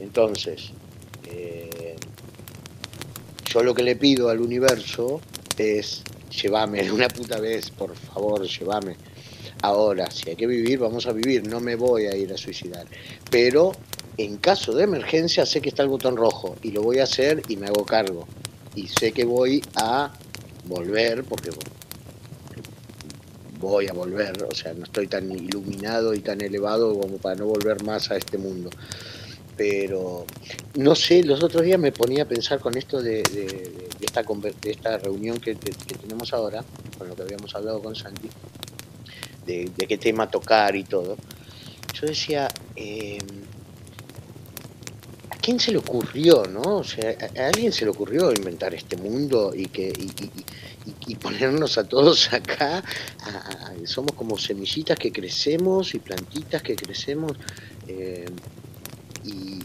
Entonces, 0.00 0.72
yo 3.44 3.62
lo 3.62 3.72
que 3.72 3.84
le 3.84 3.94
pido 3.94 4.30
al 4.30 4.40
universo 4.40 5.20
es 5.56 6.02
llévame 6.28 6.82
de 6.82 6.90
una 6.90 7.06
puta 7.06 7.38
vez, 7.38 7.70
por 7.70 7.94
favor, 7.94 8.42
llévame. 8.42 8.96
Ahora, 9.62 10.10
si 10.10 10.30
hay 10.30 10.34
que 10.34 10.48
vivir, 10.48 10.80
vamos 10.80 11.06
a 11.06 11.12
vivir, 11.12 11.46
no 11.46 11.60
me 11.60 11.76
voy 11.76 12.06
a 12.06 12.16
ir 12.16 12.32
a 12.32 12.36
suicidar. 12.36 12.84
Pero 13.30 13.70
en 14.16 14.36
caso 14.36 14.74
de 14.74 14.84
emergencia 14.84 15.44
sé 15.44 15.60
que 15.60 15.68
está 15.68 15.82
el 15.82 15.88
botón 15.88 16.16
rojo 16.16 16.56
y 16.62 16.70
lo 16.70 16.82
voy 16.82 16.98
a 17.00 17.04
hacer 17.04 17.42
y 17.48 17.56
me 17.56 17.66
hago 17.66 17.84
cargo. 17.84 18.26
Y 18.74 18.88
sé 18.88 19.12
que 19.12 19.24
voy 19.24 19.62
a 19.76 20.12
volver 20.66 21.24
porque 21.24 21.50
voy 23.58 23.88
a 23.88 23.92
volver, 23.92 24.44
o 24.44 24.54
sea, 24.54 24.74
no 24.74 24.84
estoy 24.84 25.06
tan 25.06 25.30
iluminado 25.30 26.14
y 26.14 26.20
tan 26.20 26.40
elevado 26.40 26.98
como 26.98 27.16
para 27.18 27.36
no 27.36 27.46
volver 27.46 27.82
más 27.82 28.10
a 28.10 28.16
este 28.16 28.38
mundo. 28.38 28.70
Pero 29.56 30.26
no 30.74 30.94
sé, 30.94 31.22
los 31.22 31.42
otros 31.42 31.62
días 31.62 31.78
me 31.78 31.92
ponía 31.92 32.24
a 32.24 32.28
pensar 32.28 32.58
con 32.58 32.76
esto 32.76 33.00
de, 33.00 33.22
esta, 34.00 34.22
de 34.22 34.70
esta 34.70 34.98
reunión 34.98 35.38
que, 35.38 35.54
tenemos 35.54 36.32
ahora, 36.32 36.64
con 36.98 37.08
lo 37.08 37.14
que 37.14 37.22
habíamos 37.22 37.54
hablado 37.54 37.80
con 37.80 37.94
Santi, 37.94 38.28
de, 39.46 39.70
qué 39.88 39.98
tema 39.98 40.28
tocar 40.30 40.74
y 40.76 40.84
todo. 40.84 41.16
Yo 41.94 42.06
decía, 42.08 42.48
eh, 42.74 43.18
quién 45.44 45.60
se 45.60 45.72
le 45.72 45.78
ocurrió, 45.78 46.44
no? 46.46 46.78
O 46.78 46.84
sea, 46.84 47.14
a 47.36 47.48
alguien 47.48 47.70
se 47.70 47.84
le 47.84 47.90
ocurrió 47.90 48.32
inventar 48.32 48.72
este 48.72 48.96
mundo 48.96 49.52
y 49.54 49.66
que 49.66 49.92
y, 51.06 51.14
ponernos 51.16 51.76
a 51.76 51.84
todos 51.84 52.32
acá. 52.32 52.82
somos 53.84 54.12
como 54.12 54.38
semillitas 54.38 54.98
que 54.98 55.12
crecemos 55.12 55.94
y 55.94 55.98
plantitas 55.98 56.62
que 56.62 56.74
crecemos 56.74 57.32
eh, 57.86 58.24
y, 59.24 59.60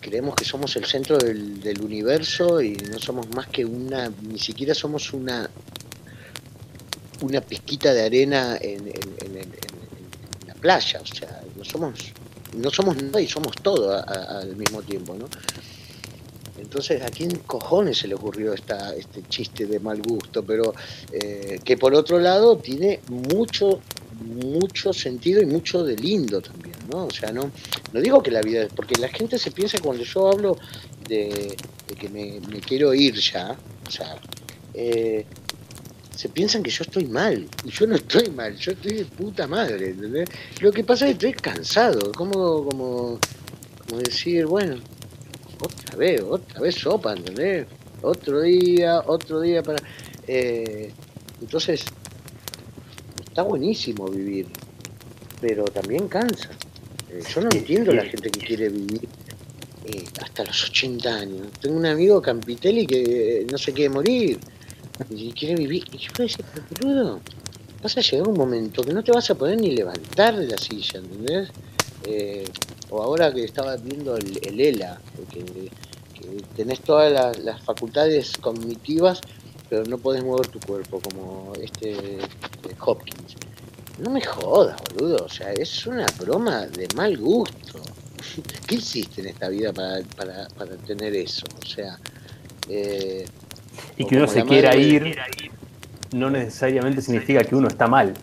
creemos 0.00 0.34
que 0.34 0.46
somos 0.46 0.74
el 0.76 0.86
centro 0.86 1.18
del, 1.18 1.78
universo 1.82 2.62
y 2.62 2.72
no 2.90 2.98
somos 2.98 3.28
más 3.34 3.48
que 3.48 3.66
una, 3.66 4.10
ni 4.22 4.38
siquiera 4.38 4.74
somos 4.74 5.12
una 5.12 5.48
una 7.20 7.42
pizquita 7.42 7.92
de 7.92 8.02
arena 8.02 8.56
en, 8.58 8.88
en 8.88 9.52
la 10.46 10.54
playa, 10.54 11.00
o 11.02 11.06
sea, 11.06 11.42
no 11.54 11.64
somos 11.64 12.14
no 12.56 12.70
somos 12.70 12.96
nada 13.02 13.20
y 13.20 13.28
somos 13.28 13.56
todo 13.62 13.92
al 14.06 14.56
mismo 14.56 14.82
tiempo, 14.82 15.14
¿no? 15.14 15.26
Entonces, 16.60 17.02
¿a 17.02 17.06
quién 17.06 17.30
cojones 17.46 17.98
se 17.98 18.08
le 18.08 18.14
ocurrió 18.14 18.52
esta, 18.52 18.94
este 18.94 19.22
chiste 19.28 19.66
de 19.66 19.80
mal 19.80 20.00
gusto? 20.02 20.44
Pero 20.44 20.74
eh, 21.10 21.58
que 21.64 21.76
por 21.76 21.94
otro 21.94 22.18
lado 22.18 22.58
tiene 22.58 23.00
mucho, 23.08 23.80
mucho 24.20 24.92
sentido 24.92 25.40
y 25.40 25.46
mucho 25.46 25.82
de 25.82 25.96
lindo 25.96 26.40
también, 26.40 26.76
¿no? 26.90 27.06
O 27.06 27.10
sea, 27.10 27.32
no, 27.32 27.50
no 27.92 28.00
digo 28.00 28.22
que 28.22 28.30
la 28.30 28.42
vida, 28.42 28.68
porque 28.76 28.94
la 28.96 29.08
gente 29.08 29.38
se 29.38 29.50
piensa 29.50 29.78
cuando 29.80 30.04
yo 30.04 30.28
hablo 30.28 30.58
de, 31.08 31.56
que 31.98 32.08
me, 32.08 32.40
quiero 32.60 32.94
ir 32.94 33.14
ya, 33.16 33.56
o 33.86 33.90
sea, 33.90 34.16
eh, 34.74 35.26
se 36.20 36.28
piensan 36.28 36.62
que 36.62 36.70
yo 36.70 36.84
estoy 36.84 37.06
mal. 37.06 37.48
Y 37.64 37.70
yo 37.70 37.86
no 37.86 37.96
estoy 37.96 38.28
mal, 38.28 38.54
yo 38.54 38.72
estoy 38.72 38.92
de 38.92 39.04
puta 39.06 39.46
madre, 39.46 39.88
¿entendés? 39.88 40.28
Lo 40.60 40.70
que 40.70 40.84
pasa 40.84 41.08
es 41.08 41.16
que 41.16 41.28
estoy 41.28 41.40
cansado, 41.40 42.12
como, 42.12 42.62
como, 42.62 43.18
como 43.78 44.00
decir, 44.02 44.44
bueno, 44.44 44.76
otra 45.62 45.96
vez, 45.96 46.20
otra 46.20 46.60
vez 46.60 46.74
sopa, 46.74 47.14
¿entendés? 47.14 47.66
Otro 48.02 48.42
día, 48.42 49.00
otro 49.06 49.40
día 49.40 49.62
para... 49.62 49.82
Eh, 50.26 50.92
entonces, 51.40 51.86
está 53.26 53.40
buenísimo 53.40 54.06
vivir, 54.06 54.46
pero 55.40 55.64
también 55.64 56.06
cansa. 56.06 56.50
Eh, 57.08 57.22
yo 57.34 57.40
no 57.40 57.48
entiendo 57.50 57.94
la 57.94 58.04
gente 58.04 58.30
que 58.30 58.40
quiere 58.40 58.68
vivir 58.68 59.08
eh, 59.86 60.04
hasta 60.22 60.44
los 60.44 60.68
80 60.68 61.14
años. 61.14 61.46
Tengo 61.62 61.78
un 61.78 61.86
amigo 61.86 62.20
Campitelli 62.20 62.86
que 62.86 63.46
no 63.50 63.56
se 63.56 63.72
quiere 63.72 63.88
morir 63.88 64.38
y 65.08 65.32
quiere 65.32 65.54
vivir. 65.54 65.84
Y 65.92 65.98
yo 65.98 66.10
decía, 66.18 66.44
pero 66.52 66.88
boludo, 66.88 67.20
vas 67.82 67.96
a 67.96 68.00
llegar 68.00 68.28
un 68.28 68.36
momento 68.36 68.82
que 68.82 68.92
no 68.92 69.02
te 69.02 69.12
vas 69.12 69.30
a 69.30 69.34
poder 69.34 69.60
ni 69.60 69.74
levantar 69.74 70.36
de 70.36 70.46
la 70.46 70.58
silla, 70.58 70.98
¿entendés? 70.98 71.48
Eh, 72.04 72.44
o 72.90 73.02
ahora 73.02 73.32
que 73.32 73.44
estaba 73.44 73.76
viendo 73.76 74.16
el, 74.16 74.60
ELA, 74.60 75.00
que, 75.32 75.70
tenés 76.56 76.80
todas 76.80 77.38
las, 77.38 77.62
facultades 77.62 78.36
cognitivas, 78.38 79.20
pero 79.68 79.84
no 79.84 79.98
podés 79.98 80.22
mover 80.24 80.48
tu 80.48 80.60
cuerpo, 80.60 81.00
como 81.00 81.52
este, 81.60 82.18
Hopkins. 82.80 83.36
No 83.98 84.10
me 84.10 84.20
jodas, 84.22 84.80
boludo, 84.94 85.24
o 85.24 85.28
sea, 85.28 85.52
es 85.52 85.86
una 85.86 86.06
broma 86.18 86.66
de 86.66 86.88
mal 86.96 87.16
gusto. 87.16 87.80
¿Qué 88.66 88.76
hiciste 88.76 89.20
en 89.20 89.28
esta 89.28 89.48
vida 89.48 89.72
para, 89.72 90.02
para, 90.16 90.48
para 90.48 90.76
tener 90.76 91.14
eso? 91.14 91.46
O 91.62 91.66
sea, 91.66 91.98
eh, 92.68 93.26
y 93.96 94.04
que 94.06 94.16
uno 94.16 94.26
se 94.26 94.44
quiera 94.44 94.76
ir 94.76 95.16
no 96.12 96.30
necesariamente 96.30 97.02
significa 97.02 97.44
que 97.44 97.54
uno 97.54 97.68
está 97.68 97.86
mal. 97.86 98.14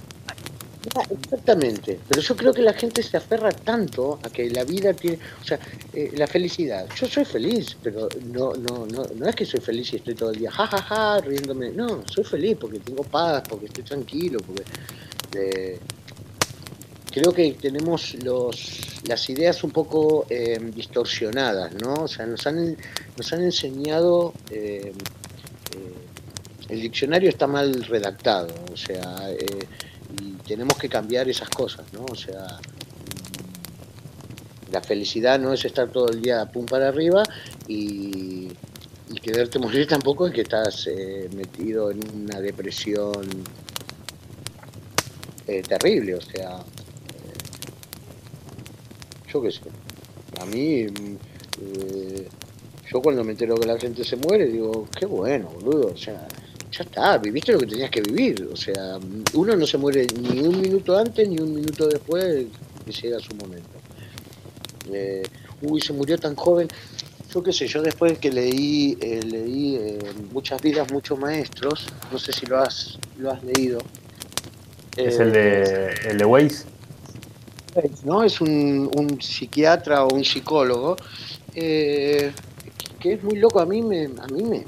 Ah, 0.96 1.04
exactamente, 1.12 2.00
pero 2.08 2.22
yo 2.22 2.36
creo 2.36 2.54
que 2.54 2.62
la 2.62 2.74
gente 2.74 3.04
se 3.04 3.18
aferra 3.18 3.52
tanto 3.52 4.20
a 4.24 4.30
que 4.30 4.50
la 4.50 4.64
vida 4.64 4.94
tiene, 4.94 5.20
o 5.42 5.44
sea, 5.44 5.60
eh, 5.94 6.12
la 6.16 6.28
felicidad. 6.28 6.88
Yo 6.96 7.08
soy 7.08 7.26
feliz, 7.26 7.76
pero 7.84 8.08
no, 8.32 8.54
no, 8.54 8.86
no, 8.86 9.04
no 9.16 9.28
es 9.28 9.36
que 9.36 9.46
soy 9.46 9.60
feliz 9.60 9.92
y 9.94 9.98
estoy 9.98 10.16
todo 10.16 10.32
el 10.32 10.40
día 10.40 10.50
jajaja 10.50 10.82
ja, 10.82 10.96
ja, 10.96 11.22
riéndome. 11.22 11.72
No, 11.72 12.04
soy 12.06 12.24
feliz 12.24 12.58
porque 12.60 12.80
tengo 12.80 13.04
paz, 13.04 13.44
porque 13.50 13.66
estoy 13.66 13.84
tranquilo, 13.84 14.40
porque 14.40 14.64
eh, 15.38 15.80
creo 17.12 17.34
que 17.34 17.52
tenemos 17.54 18.16
los, 18.24 19.02
las 19.08 19.30
ideas 19.30 19.64
un 19.66 19.72
poco 19.72 20.26
eh, 20.30 20.58
distorsionadas, 20.74 21.74
¿no? 21.74 21.96
O 21.96 22.08
sea, 22.08 22.26
nos 22.26 22.48
han, 22.48 22.78
nos 23.18 23.34
han 23.34 23.44
enseñado 23.44 24.34
el 26.70 26.82
diccionario 26.82 27.30
está 27.30 27.48
mal 27.48 27.84
redactado, 27.84 28.54
o 28.72 28.78
sea, 28.78 29.32
eh, 29.32 29.68
y 30.22 30.34
tenemos 30.48 30.78
que 30.78 30.90
cambiar 30.90 31.30
esas 31.30 31.50
cosas, 31.50 31.86
¿no? 31.94 32.06
O 32.12 32.16
sea, 32.16 32.46
mm, 32.46 32.58
la 34.74 34.82
felicidad 34.82 35.40
no 35.40 35.54
es 35.54 35.64
estar 35.66 35.90
todo 35.90 36.10
el 36.10 36.22
día 36.22 36.46
pum 36.46 36.66
para 36.66 36.90
arriba 36.90 37.24
y, 37.68 38.50
quererte 39.22 39.60
morir 39.60 39.88
tampoco 39.88 40.28
es 40.28 40.34
que 40.34 40.42
estás 40.42 40.88
eh, 40.88 41.30
metido 41.36 41.92
en 41.92 42.00
una 42.14 42.40
depresión 42.40 43.28
eh, 45.48 45.62
terrible, 45.64 46.16
o 46.16 46.22
sea, 46.22 46.60
yo 49.32 49.42
qué 49.42 49.52
sé, 49.52 49.62
a 50.40 50.46
mí 50.46 50.86
mm, 50.86 51.18
Yo 52.92 53.02
cuando 53.02 53.24
me 53.24 53.32
entero 53.32 53.56
que 53.56 53.68
la 53.68 53.78
gente 53.78 54.04
se 54.04 54.16
muere, 54.16 54.46
digo, 54.46 54.88
qué 54.98 55.06
bueno, 55.06 55.50
boludo, 55.50 55.92
o 55.94 55.98
sea, 55.98 56.28
ya 56.72 56.84
está, 56.84 57.18
viviste 57.18 57.52
lo 57.52 57.60
que 57.60 57.68
tenías 57.68 57.90
que 57.90 58.02
vivir, 58.02 58.50
o 58.52 58.56
sea, 58.56 58.98
uno 59.34 59.56
no 59.56 59.68
se 59.68 59.78
muere 59.78 60.08
ni 60.22 60.40
un 60.40 60.62
minuto 60.62 60.98
antes 60.98 61.28
ni 61.28 61.38
un 61.38 61.54
minuto 61.54 61.88
después 61.88 62.46
que 62.86 62.92
llega 62.92 63.20
su 63.20 63.36
momento. 63.36 63.78
Eh, 64.92 65.24
uy, 65.62 65.82
se 65.82 65.92
murió 65.92 66.18
tan 66.18 66.36
joven. 66.36 66.68
Yo 67.34 67.44
qué 67.44 67.52
sé, 67.52 67.68
yo 67.68 67.82
después 67.82 68.18
que 68.20 68.32
leí, 68.32 68.98
eh, 69.02 69.20
leí 69.22 69.76
eh, 69.76 70.00
Muchas 70.32 70.62
vidas, 70.62 70.90
muchos 70.92 71.20
maestros, 71.20 71.88
no 72.10 72.18
sé 72.18 72.32
si 72.32 72.46
lo 72.46 72.60
has, 72.60 72.98
lo 73.18 73.32
has 73.32 73.44
leído. 73.44 73.80
¿Es 74.96 75.20
el 75.20 75.34
de, 75.34 75.90
el 76.10 76.18
de 76.18 76.26
Weiss? 76.26 76.66
¿no? 78.04 78.24
Es 78.24 78.40
un, 78.42 78.90
un 78.96 79.22
psiquiatra 79.22 80.06
o 80.06 80.14
un 80.14 80.24
psicólogo 80.24 80.96
que 83.00 83.14
es 83.14 83.24
muy 83.24 83.38
loco. 83.38 83.60
A 83.60 83.66
mí 83.66 83.82
me, 83.82 84.06
a 84.06 84.28
mí 84.28 84.44
me, 84.44 84.66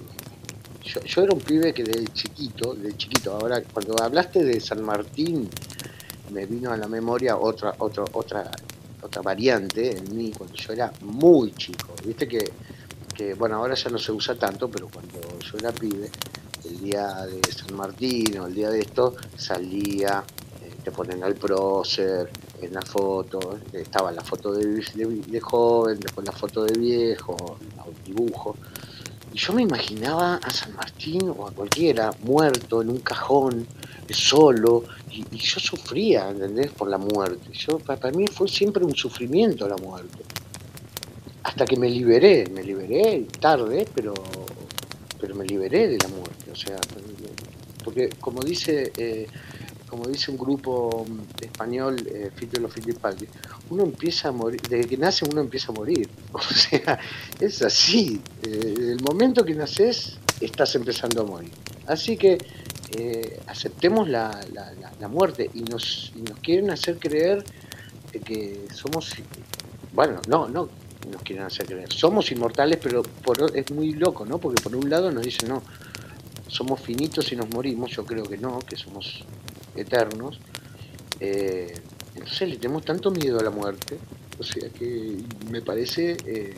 yo, 0.84 1.02
yo, 1.02 1.24
era 1.24 1.34
un 1.34 1.42
pibe 1.42 1.74
que 1.74 1.84
del 1.84 2.12
chiquito, 2.14 2.74
del 2.74 2.96
chiquito. 2.98 3.34
Ahora, 3.34 3.62
cuando 3.64 4.02
hablaste 4.02 4.44
de 4.44 4.60
San 4.60 4.84
Martín, 4.84 5.50
me 6.32 6.46
vino 6.46 6.72
a 6.72 6.78
la 6.78 6.88
memoria 6.88 7.38
otra, 7.38 7.76
otra, 7.80 8.06
otra, 8.14 8.52
otra 9.02 9.22
variante 9.22 9.98
en 9.98 10.16
mí 10.16 10.32
cuando 10.38 10.56
yo 10.56 10.74
era 10.74 10.92
muy 11.02 11.52
chico. 11.54 11.94
Viste 12.06 12.28
que, 12.28 12.52
que, 13.14 13.34
bueno, 13.34 13.56
ahora 13.58 13.76
ya 13.76 13.90
no 13.90 13.98
se 13.98 14.12
usa 14.12 14.36
tanto, 14.36 14.70
pero 14.70 14.90
cuando 14.90 15.20
yo 15.40 15.58
era 15.58 15.72
pibe, 15.72 16.10
el 16.66 16.80
día 16.80 17.26
de 17.26 17.42
San 17.52 17.76
Martín 17.76 18.40
o 18.40 18.48
el 18.48 18.54
día 18.54 18.70
de 18.70 18.80
esto, 18.82 19.16
salía, 19.36 20.24
eh, 20.62 20.74
te 20.84 20.92
ponen 20.92 21.24
al 21.24 21.36
prócer, 21.36 22.30
en 22.62 22.74
la 22.74 22.82
foto, 22.82 23.60
estaba 23.74 24.12
la 24.12 24.24
foto 24.24 24.54
de, 24.54 24.66
de, 24.66 25.40
joven, 25.40 26.00
después 26.00 26.26
la 26.26 26.34
foto 26.34 26.64
de 26.64 26.78
viejo, 26.78 27.58
el 27.62 28.04
dibujo. 28.04 28.56
Y 29.34 29.38
yo 29.38 29.54
me 29.54 29.62
imaginaba 29.62 30.36
a 30.36 30.50
San 30.50 30.74
Martín 30.76 31.34
o 31.38 31.48
a 31.48 31.52
cualquiera 31.52 32.12
muerto 32.24 32.82
en 32.82 32.90
un 32.90 33.00
cajón, 33.00 33.68
solo, 34.10 34.84
y, 35.12 35.24
y 35.32 35.38
yo 35.38 35.60
sufría, 35.60 36.30
¿entendés? 36.30 36.72
Por 36.72 36.90
la 36.90 36.98
muerte. 36.98 37.52
Yo, 37.54 37.78
para, 37.80 38.12
mí 38.12 38.28
fue 38.28 38.48
siempre 38.48 38.84
un 38.84 38.96
sufrimiento 38.96 39.68
la 39.68 39.78
muerte. 39.78 40.18
Hasta 41.44 41.66
que 41.66 41.78
me 41.78 41.90
liberé, 41.90 42.48
me 42.50 42.64
liberé 42.64 43.26
tarde, 43.40 43.88
pero, 43.94 44.14
pero 45.20 45.36
me 45.36 45.46
liberé 45.46 45.88
de 45.88 45.98
la 45.98 46.08
muerte. 46.08 46.52
O 46.52 46.56
sea, 46.56 46.78
porque 47.84 48.10
como 48.20 48.42
dice... 48.42 48.92
Eh, 48.98 49.28
como 49.90 50.08
dice 50.08 50.32
un 50.32 50.38
grupo 50.38 51.06
español, 51.42 51.98
eh, 52.08 52.32
los 52.60 52.74
Fittipaldi, 52.74 53.28
uno 53.70 53.84
empieza 53.84 54.30
a 54.30 54.32
morir, 54.32 54.62
desde 54.62 54.88
que 54.88 54.98
nace 54.98 55.26
uno 55.26 55.42
empieza 55.42 55.72
a 55.72 55.76
morir. 55.76 56.10
O 56.34 56.42
sea, 56.42 57.00
es 57.40 57.62
así. 57.62 58.22
Eh, 58.44 58.94
el 58.94 59.02
momento 59.02 59.44
que 59.44 59.54
naces, 59.56 60.18
estás 60.40 60.76
empezando 60.76 61.22
a 61.22 61.26
morir. 61.26 61.52
Así 61.88 62.16
que 62.18 62.38
eh, 62.98 63.40
aceptemos 63.48 64.08
la, 64.08 64.30
la, 64.54 64.72
la, 65.00 65.08
muerte 65.08 65.50
y 65.54 65.62
nos, 65.62 66.14
quieren 66.42 66.70
hacer 66.72 66.98
creer 66.98 67.44
que 68.26 68.66
somos, 68.74 69.16
bueno, 69.94 70.22
no, 70.28 70.48
no 70.48 70.70
nos 71.10 71.22
quieren 71.24 71.46
hacer 71.46 71.66
creer, 71.66 71.92
somos 71.92 72.32
inmortales, 72.32 72.78
pero 72.82 73.04
por, 73.04 73.56
es 73.56 73.72
muy 73.72 73.94
loco, 73.94 74.26
¿no? 74.26 74.38
Porque 74.38 74.62
por 74.62 74.76
un 74.76 74.90
lado 74.90 75.12
nos 75.12 75.24
dicen, 75.24 75.50
no, 75.50 75.64
somos 76.48 76.80
finitos 76.80 77.32
y 77.32 77.36
nos 77.36 77.50
morimos, 77.50 77.92
yo 77.92 78.06
creo 78.06 78.24
que 78.24 78.38
no, 78.38 78.60
que 78.60 78.76
somos 78.76 79.24
eternos. 79.80 80.40
Eh, 81.20 81.74
entonces 82.16 82.50
le 82.50 82.58
tenemos 82.58 82.84
tanto 82.84 83.12
miedo 83.12 83.40
a 83.40 83.44
la 83.44 83.50
muerte, 83.50 83.98
o 84.38 84.44
sea 84.44 84.70
que 84.70 85.18
me 85.50 85.62
parece, 85.62 86.12
eh, 86.12 86.18
eh, 86.26 86.54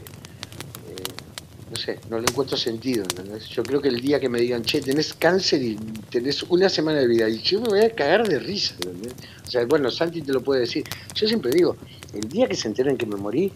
no 1.70 1.76
sé, 1.76 2.00
no 2.10 2.20
le 2.20 2.26
encuentro 2.28 2.58
sentido. 2.58 3.04
¿entendés? 3.04 3.48
Yo 3.48 3.64
creo 3.64 3.82
que 3.82 3.90
el 3.90 4.02
día 4.02 4.20
que 4.20 4.30
me 4.30 4.40
digan, 4.40 4.64
che, 4.64 4.82
tenés 4.82 5.14
cáncer 5.14 5.62
y 5.62 5.76
tenés 6.10 6.44
una 6.44 6.70
semana 6.70 7.00
de 7.00 7.08
vida, 7.08 7.30
y 7.30 7.42
yo 7.42 7.62
me 7.62 7.70
voy 7.70 7.82
a 7.82 7.90
cagar 7.92 8.28
de 8.28 8.40
risa. 8.40 8.76
¿entendés? 8.76 9.14
O 9.48 9.52
sea, 9.52 9.66
bueno, 9.66 9.92
Santi 9.92 10.22
te 10.22 10.34
lo 10.34 10.42
puede 10.42 10.62
decir. 10.62 10.84
Yo 11.14 11.28
siempre 11.28 11.52
digo, 11.52 11.76
el 12.14 12.28
día 12.28 12.48
que 12.48 12.56
se 12.56 12.68
enteren 12.68 12.98
que 12.98 13.06
me 13.06 13.16
morí, 13.16 13.52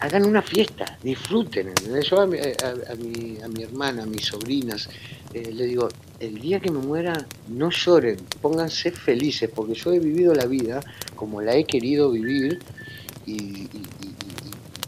hagan 0.00 0.24
una 0.24 0.42
fiesta, 0.42 0.98
disfruten. 1.02 1.68
¿entendés? 1.68 2.08
Yo 2.08 2.20
a, 2.20 2.26
mi, 2.26 2.38
a 2.38 3.48
mi 3.48 3.62
hermana, 3.62 4.02
a 4.02 4.06
mis 4.06 4.26
sobrinas, 4.26 4.88
eh, 5.34 5.52
le 5.52 5.64
digo, 5.66 5.88
el 6.20 6.40
día 6.40 6.60
que 6.60 6.70
me 6.70 6.78
muera, 6.78 7.26
no 7.48 7.70
lloren, 7.70 8.16
pónganse 8.40 8.90
felices, 8.92 9.50
porque 9.54 9.74
yo 9.74 9.92
he 9.92 9.98
vivido 9.98 10.34
la 10.34 10.46
vida 10.46 10.80
como 11.16 11.40
la 11.40 11.56
he 11.56 11.64
querido 11.64 12.10
vivir 12.10 12.60
y, 13.26 13.68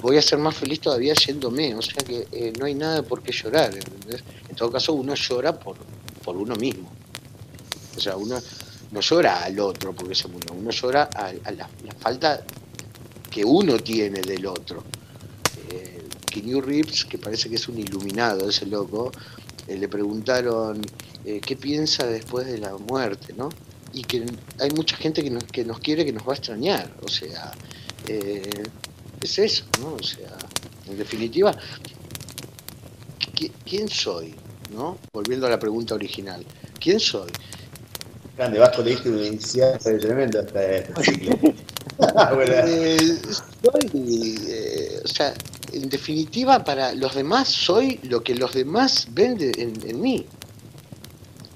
voy 0.03 0.19
a 0.19 0.23
ser 0.23 0.39
más 0.39 0.55
feliz 0.55 0.81
todavía 0.81 1.15
yéndome, 1.15 1.75
o 1.75 1.81
sea 1.81 1.97
que 2.05 2.29
eh, 2.31 2.53
no 2.59 2.67
hay 2.67 2.75
nada 2.75 3.03
por 3.03 3.23
qué 3.23 3.33
llorar. 3.33 3.73
En 3.75 4.55
todo 4.55 4.71
caso, 4.71 4.93
uno 4.93 5.15
llora 5.15 5.59
por, 5.59 5.79
por 6.23 6.37
uno 6.37 6.55
mismo. 6.57 6.93
O 7.97 8.01
sea, 8.01 8.15
uno 8.17 8.39
no 8.91 9.01
llora 9.01 9.45
al 9.45 9.59
otro 9.61 9.95
porque 9.95 10.15
se 10.15 10.29
murió, 10.29 10.53
uno 10.53 10.71
llora 10.71 11.09
a, 11.15 11.29
a 11.29 11.51
la, 11.53 11.69
la, 11.85 11.95
falta 11.99 12.45
que 13.31 13.45
uno 13.45 13.79
tiene 13.79 14.21
del 14.21 14.45
otro. 14.47 14.85
Eh, 15.71 16.03
Keanu 16.31 16.61
Reeves, 16.61 17.07
que 17.07 17.17
parece 17.17 17.49
que 17.49 17.57
es 17.57 17.67
un 17.69 17.79
iluminado 17.79 18.49
ese 18.49 18.67
loco, 18.67 19.11
eh, 19.69 19.77
le 19.77 19.89
preguntaron 19.89 20.83
eh, 21.25 21.41
qué 21.41 21.57
piensa 21.57 22.07
después 22.07 22.47
de 22.47 22.59
la 22.59 22.77
muerte, 22.77 23.35
¿no? 23.37 23.49
Y 23.93 24.03
que 24.03 24.27
hay 24.61 24.71
mucha 24.71 24.97
gente 24.97 25.23
que 25.23 25.31
nos, 25.31 25.45
que 25.45 25.65
nos 25.65 25.79
quiere 25.79 26.05
que 26.05 26.13
nos 26.13 26.27
va 26.27 26.33
a 26.33 26.37
extrañar, 26.37 26.91
o 27.03 27.09
sea, 27.09 27.53
eh, 28.09 28.51
es 29.21 29.39
eso, 29.39 29.65
¿no? 29.81 29.95
O 29.95 30.03
sea, 30.03 30.37
en 30.87 30.99
definitiva, 30.99 31.57
¿quién 33.65 33.89
soy? 33.89 34.35
¿No? 34.73 34.99
Volviendo 35.13 35.47
a 35.47 35.51
la 35.51 35.59
pregunta 35.59 35.95
original, 35.95 36.45
¿quién 36.81 36.99
soy? 36.99 37.31
Grande, 38.37 38.59
Vasco, 38.59 38.83
le 38.83 38.91
diste 38.91 39.09
una 39.11 39.27
inicial 39.27 39.79
tremenda 39.79 40.41
hasta 40.41 40.77
este 40.77 41.05
ciclo. 41.05 41.55
eh, 41.99 43.19
soy, 43.63 44.37
eh, 44.49 45.01
o 45.05 45.09
sea, 45.09 45.35
en 45.73 45.89
definitiva, 45.89 46.65
para 46.65 46.95
los 46.95 47.15
demás 47.15 47.49
soy 47.49 48.01
lo 48.05 48.23
que 48.23 48.35
los 48.35 48.55
demás 48.55 49.09
ven 49.11 49.37
de, 49.37 49.53
en, 49.59 49.89
en, 49.89 50.01
mí. 50.01 50.27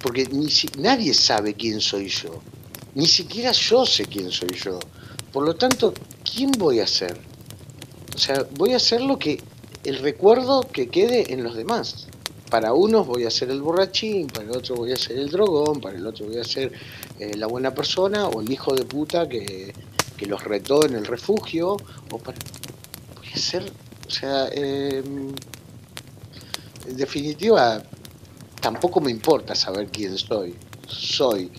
Porque 0.01 0.27
ni 0.27 0.51
si, 0.51 0.69
nadie 0.79 1.15
sabe 1.15 1.55
quién 1.55 1.81
soy 1.81 2.09
yo. 2.09 2.41
Ni 2.95 3.07
siquiera 3.07 3.53
yo 3.53 3.85
sé 3.85 4.05
quién 4.07 4.31
soy 4.31 4.55
yo. 4.63 4.79
Por 5.33 5.45
lo 5.45 5.55
tanto, 5.55 5.93
¿quién 6.25 6.51
voy 6.53 6.81
a 6.81 6.87
ser? 6.87 7.19
O 8.15 8.19
sea, 8.19 8.47
voy 8.57 8.75
a 8.75 8.79
ser 8.79 9.01
lo 9.01 9.19
que 9.19 9.41
el 9.85 9.99
recuerdo 9.99 10.63
que 10.63 10.89
quede 10.89 11.33
en 11.33 11.43
los 11.43 11.55
demás. 11.55 12.07
Para 12.51 12.73
unos 12.73 13.07
voy 13.07 13.25
a 13.25 13.31
ser 13.31 13.51
el 13.51 13.61
borrachín, 13.61 14.27
para 14.29 14.47
el 14.47 14.57
otro 14.57 14.75
voy 14.77 14.93
a 14.93 14.97
ser 14.97 15.19
el 15.19 15.29
drogón, 15.29 15.81
para 15.81 15.97
el 15.97 16.07
otro 16.07 16.27
voy 16.27 16.39
a 16.39 16.45
ser 16.45 16.73
eh, 17.19 17.37
la 17.37 17.47
buena 17.47 17.75
persona 17.75 18.27
o 18.27 18.41
el 18.41 18.51
hijo 18.51 18.75
de 18.75 18.85
puta 18.85 19.29
que, 19.29 19.75
que 20.19 20.27
los 20.27 20.45
retó 20.45 20.85
en 20.85 20.95
el 20.95 21.07
refugio, 21.07 21.79
o 22.11 22.19
para... 22.19 22.37
voy 23.17 23.29
a 23.33 23.39
ser 23.39 23.73
o 24.09 24.11
sea, 24.11 24.49
eh, 24.53 25.03
en 26.87 26.97
definitiva, 26.97 27.83
tampoco 28.61 29.03
me 29.03 29.11
importa 29.11 29.55
saber 29.55 29.89
quién 29.89 30.17
soy. 30.17 30.57
Soy. 30.87 31.53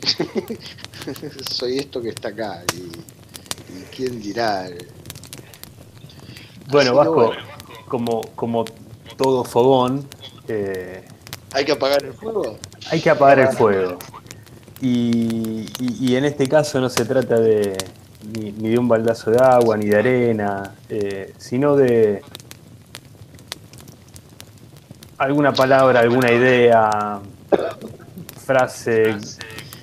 soy 1.52 1.78
esto 1.78 2.02
que 2.02 2.10
está 2.10 2.30
acá. 2.30 2.64
Y, 2.74 3.78
y 3.78 3.84
quién 3.96 4.20
dirá. 4.20 4.68
Bueno, 6.72 6.96
Vasco, 6.96 7.14
bueno. 7.14 7.44
Como, 7.88 8.22
como 8.36 8.66
todo 9.16 9.44
fogón. 9.44 10.08
Eh, 10.48 11.06
¿Hay 11.54 11.66
que 11.66 11.74
apagar 11.74 12.04
el 12.04 12.14
fuego? 12.14 12.58
Hay 12.90 13.00
que 13.00 13.12
apagar 13.12 13.40
el 13.40 13.50
fuego. 13.50 14.00
Y, 14.82 15.68
y, 15.80 15.98
y 16.00 16.16
en 16.16 16.26
este 16.26 16.50
caso 16.50 16.82
no 16.82 16.90
se 16.90 17.06
trata 17.06 17.40
de, 17.40 17.78
ni, 18.24 18.52
ni, 18.52 18.70
de 18.70 18.78
un 18.78 18.88
baldazo 18.88 19.32
de 19.32 19.40
agua, 19.40 19.78
ni 19.78 19.88
de 19.88 19.98
arena, 19.98 20.76
eh, 20.90 21.34
sino 21.38 21.76
de 21.76 22.22
alguna 25.18 25.54
palabra, 25.54 26.00
alguna 26.00 26.32
idea, 26.32 27.22
frase, 28.46 29.18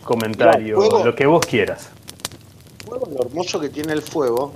comentario, 0.03 0.77
fuego, 0.77 1.05
lo 1.05 1.15
que 1.15 1.27
vos 1.27 1.45
quieras. 1.45 1.91
Fuego, 2.85 3.09
lo 3.11 3.27
hermoso 3.27 3.61
que 3.61 3.69
tiene 3.69 3.93
el 3.93 4.03
fuego, 4.03 4.53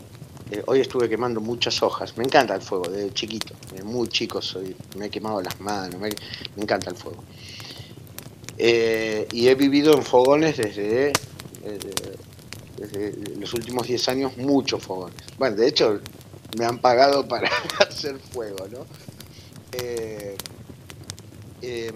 eh, 0.50 0.62
hoy 0.66 0.80
estuve 0.80 1.08
quemando 1.08 1.40
muchas 1.40 1.82
hojas, 1.82 2.16
me 2.16 2.24
encanta 2.24 2.54
el 2.54 2.62
fuego, 2.62 2.88
de 2.88 3.12
chiquito, 3.12 3.54
de 3.74 3.82
muy 3.82 4.08
chico 4.08 4.42
soy, 4.42 4.74
me 4.96 5.06
he 5.06 5.10
quemado 5.10 5.40
las 5.40 5.60
manos, 5.60 6.00
me, 6.00 6.10
me 6.56 6.62
encanta 6.62 6.90
el 6.90 6.96
fuego. 6.96 7.22
Eh, 8.62 9.26
y 9.32 9.48
he 9.48 9.54
vivido 9.54 9.94
en 9.94 10.02
fogones 10.02 10.58
desde, 10.58 11.12
desde, 11.62 12.18
desde, 12.76 13.36
los 13.36 13.52
últimos 13.54 13.86
10 13.86 14.08
años, 14.08 14.36
muchos 14.36 14.82
fogones. 14.82 15.16
Bueno, 15.38 15.56
de 15.56 15.68
hecho, 15.68 16.00
me 16.58 16.64
han 16.64 16.78
pagado 16.78 17.26
para 17.28 17.50
hacer 17.88 18.18
fuego, 18.18 18.66
¿no? 18.68 18.86
Eh, 19.72 20.36
eh, 21.62 21.92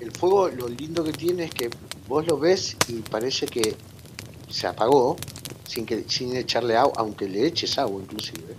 el 0.00 0.12
fuego 0.12 0.48
lo 0.48 0.68
lindo 0.68 1.02
que 1.02 1.12
tiene 1.12 1.44
es 1.44 1.50
que 1.50 1.70
vos 2.06 2.26
lo 2.26 2.38
ves 2.38 2.76
y 2.88 3.00
parece 3.00 3.46
que 3.46 3.76
se 4.48 4.66
apagó 4.66 5.16
sin 5.66 5.86
que 5.86 6.04
sin 6.08 6.36
echarle 6.36 6.76
agua, 6.76 6.94
aunque 6.98 7.28
le 7.28 7.46
eches 7.46 7.78
agua 7.78 8.02
inclusive. 8.02 8.56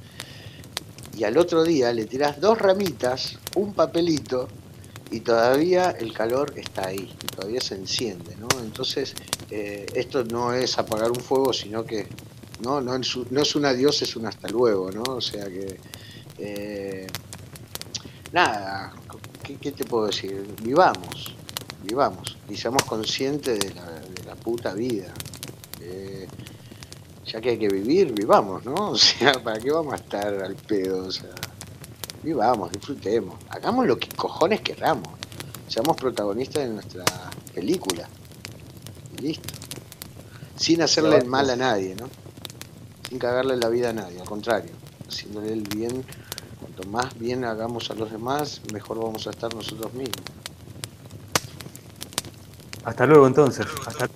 y 1.17 1.23
al 1.23 1.37
otro 1.37 1.63
día 1.63 1.91
le 1.91 2.05
tirás 2.05 2.39
dos 2.39 2.57
ramitas, 2.57 3.37
un 3.55 3.73
papelito, 3.73 4.47
y 5.11 5.21
todavía 5.21 5.91
el 5.91 6.13
calor 6.13 6.53
está 6.55 6.87
ahí, 6.87 7.11
todavía 7.35 7.61
se 7.61 7.75
enciende, 7.75 8.35
¿no? 8.37 8.47
Entonces, 8.61 9.15
eh, 9.51 9.85
esto 9.95 10.23
no 10.23 10.53
es 10.53 10.77
apagar 10.77 11.09
un 11.09 11.19
fuego, 11.19 11.53
sino 11.53 11.85
que 11.85 12.07
no, 12.61 12.81
no, 12.81 12.97
no 12.97 13.41
es 13.41 13.55
un 13.55 13.65
adiós, 13.65 14.01
es 14.01 14.15
un 14.15 14.25
hasta 14.25 14.47
luego, 14.49 14.91
¿no? 14.91 15.03
O 15.03 15.21
sea 15.21 15.45
que, 15.45 15.79
eh, 16.37 17.07
nada, 18.31 18.93
¿qué, 19.43 19.71
te 19.71 19.85
puedo 19.85 20.07
decir? 20.07 20.45
Vivamos, 20.61 21.35
vivamos, 21.83 22.37
y 22.49 22.55
seamos 22.55 22.83
conscientes 22.83 23.59
de 23.59 23.73
la, 23.73 23.99
de 23.99 24.23
la 24.25 24.35
puta 24.35 24.73
vida. 24.73 25.13
Eh, 25.81 26.27
ya 27.25 27.39
que 27.41 27.49
hay 27.51 27.59
que 27.59 27.69
vivir, 27.69 28.11
vivamos, 28.13 28.65
¿no? 28.65 28.73
O 28.91 28.97
sea, 28.97 29.33
¿para 29.33 29.59
qué 29.59 29.71
vamos 29.71 29.93
a 29.93 29.97
estar 29.97 30.33
al 30.43 30.55
pedo? 30.55 31.07
O 31.07 31.11
sea, 31.11 31.29
vivamos, 32.23 32.71
disfrutemos, 32.71 33.35
hagamos 33.49 33.87
lo 33.87 33.97
que 33.97 34.09
cojones 34.09 34.61
queramos, 34.61 35.13
seamos 35.67 35.95
protagonistas 35.95 36.63
de 36.67 36.73
nuestra 36.73 37.05
película. 37.53 38.07
Listo. 39.21 39.53
Sin 40.55 40.81
hacerle 40.81 41.23
mal 41.23 41.49
a 41.49 41.55
nadie, 41.55 41.95
¿no? 41.95 42.09
Sin 43.07 43.17
cagarle 43.17 43.55
la 43.55 43.69
vida 43.69 43.89
a 43.89 43.93
nadie, 43.93 44.19
al 44.19 44.27
contrario, 44.27 44.71
haciéndole 45.07 45.53
el 45.53 45.61
bien. 45.63 46.03
Cuanto 46.59 46.83
más 46.89 47.17
bien 47.17 47.45
hagamos 47.45 47.89
a 47.91 47.95
los 47.95 48.11
demás, 48.11 48.61
mejor 48.73 48.99
vamos 48.99 49.25
a 49.27 49.29
estar 49.29 49.53
nosotros 49.53 49.93
mismos. 49.93 50.23
Hasta 52.83 53.05
luego 53.05 53.27
entonces. 53.27 53.65
Hasta 53.85 54.09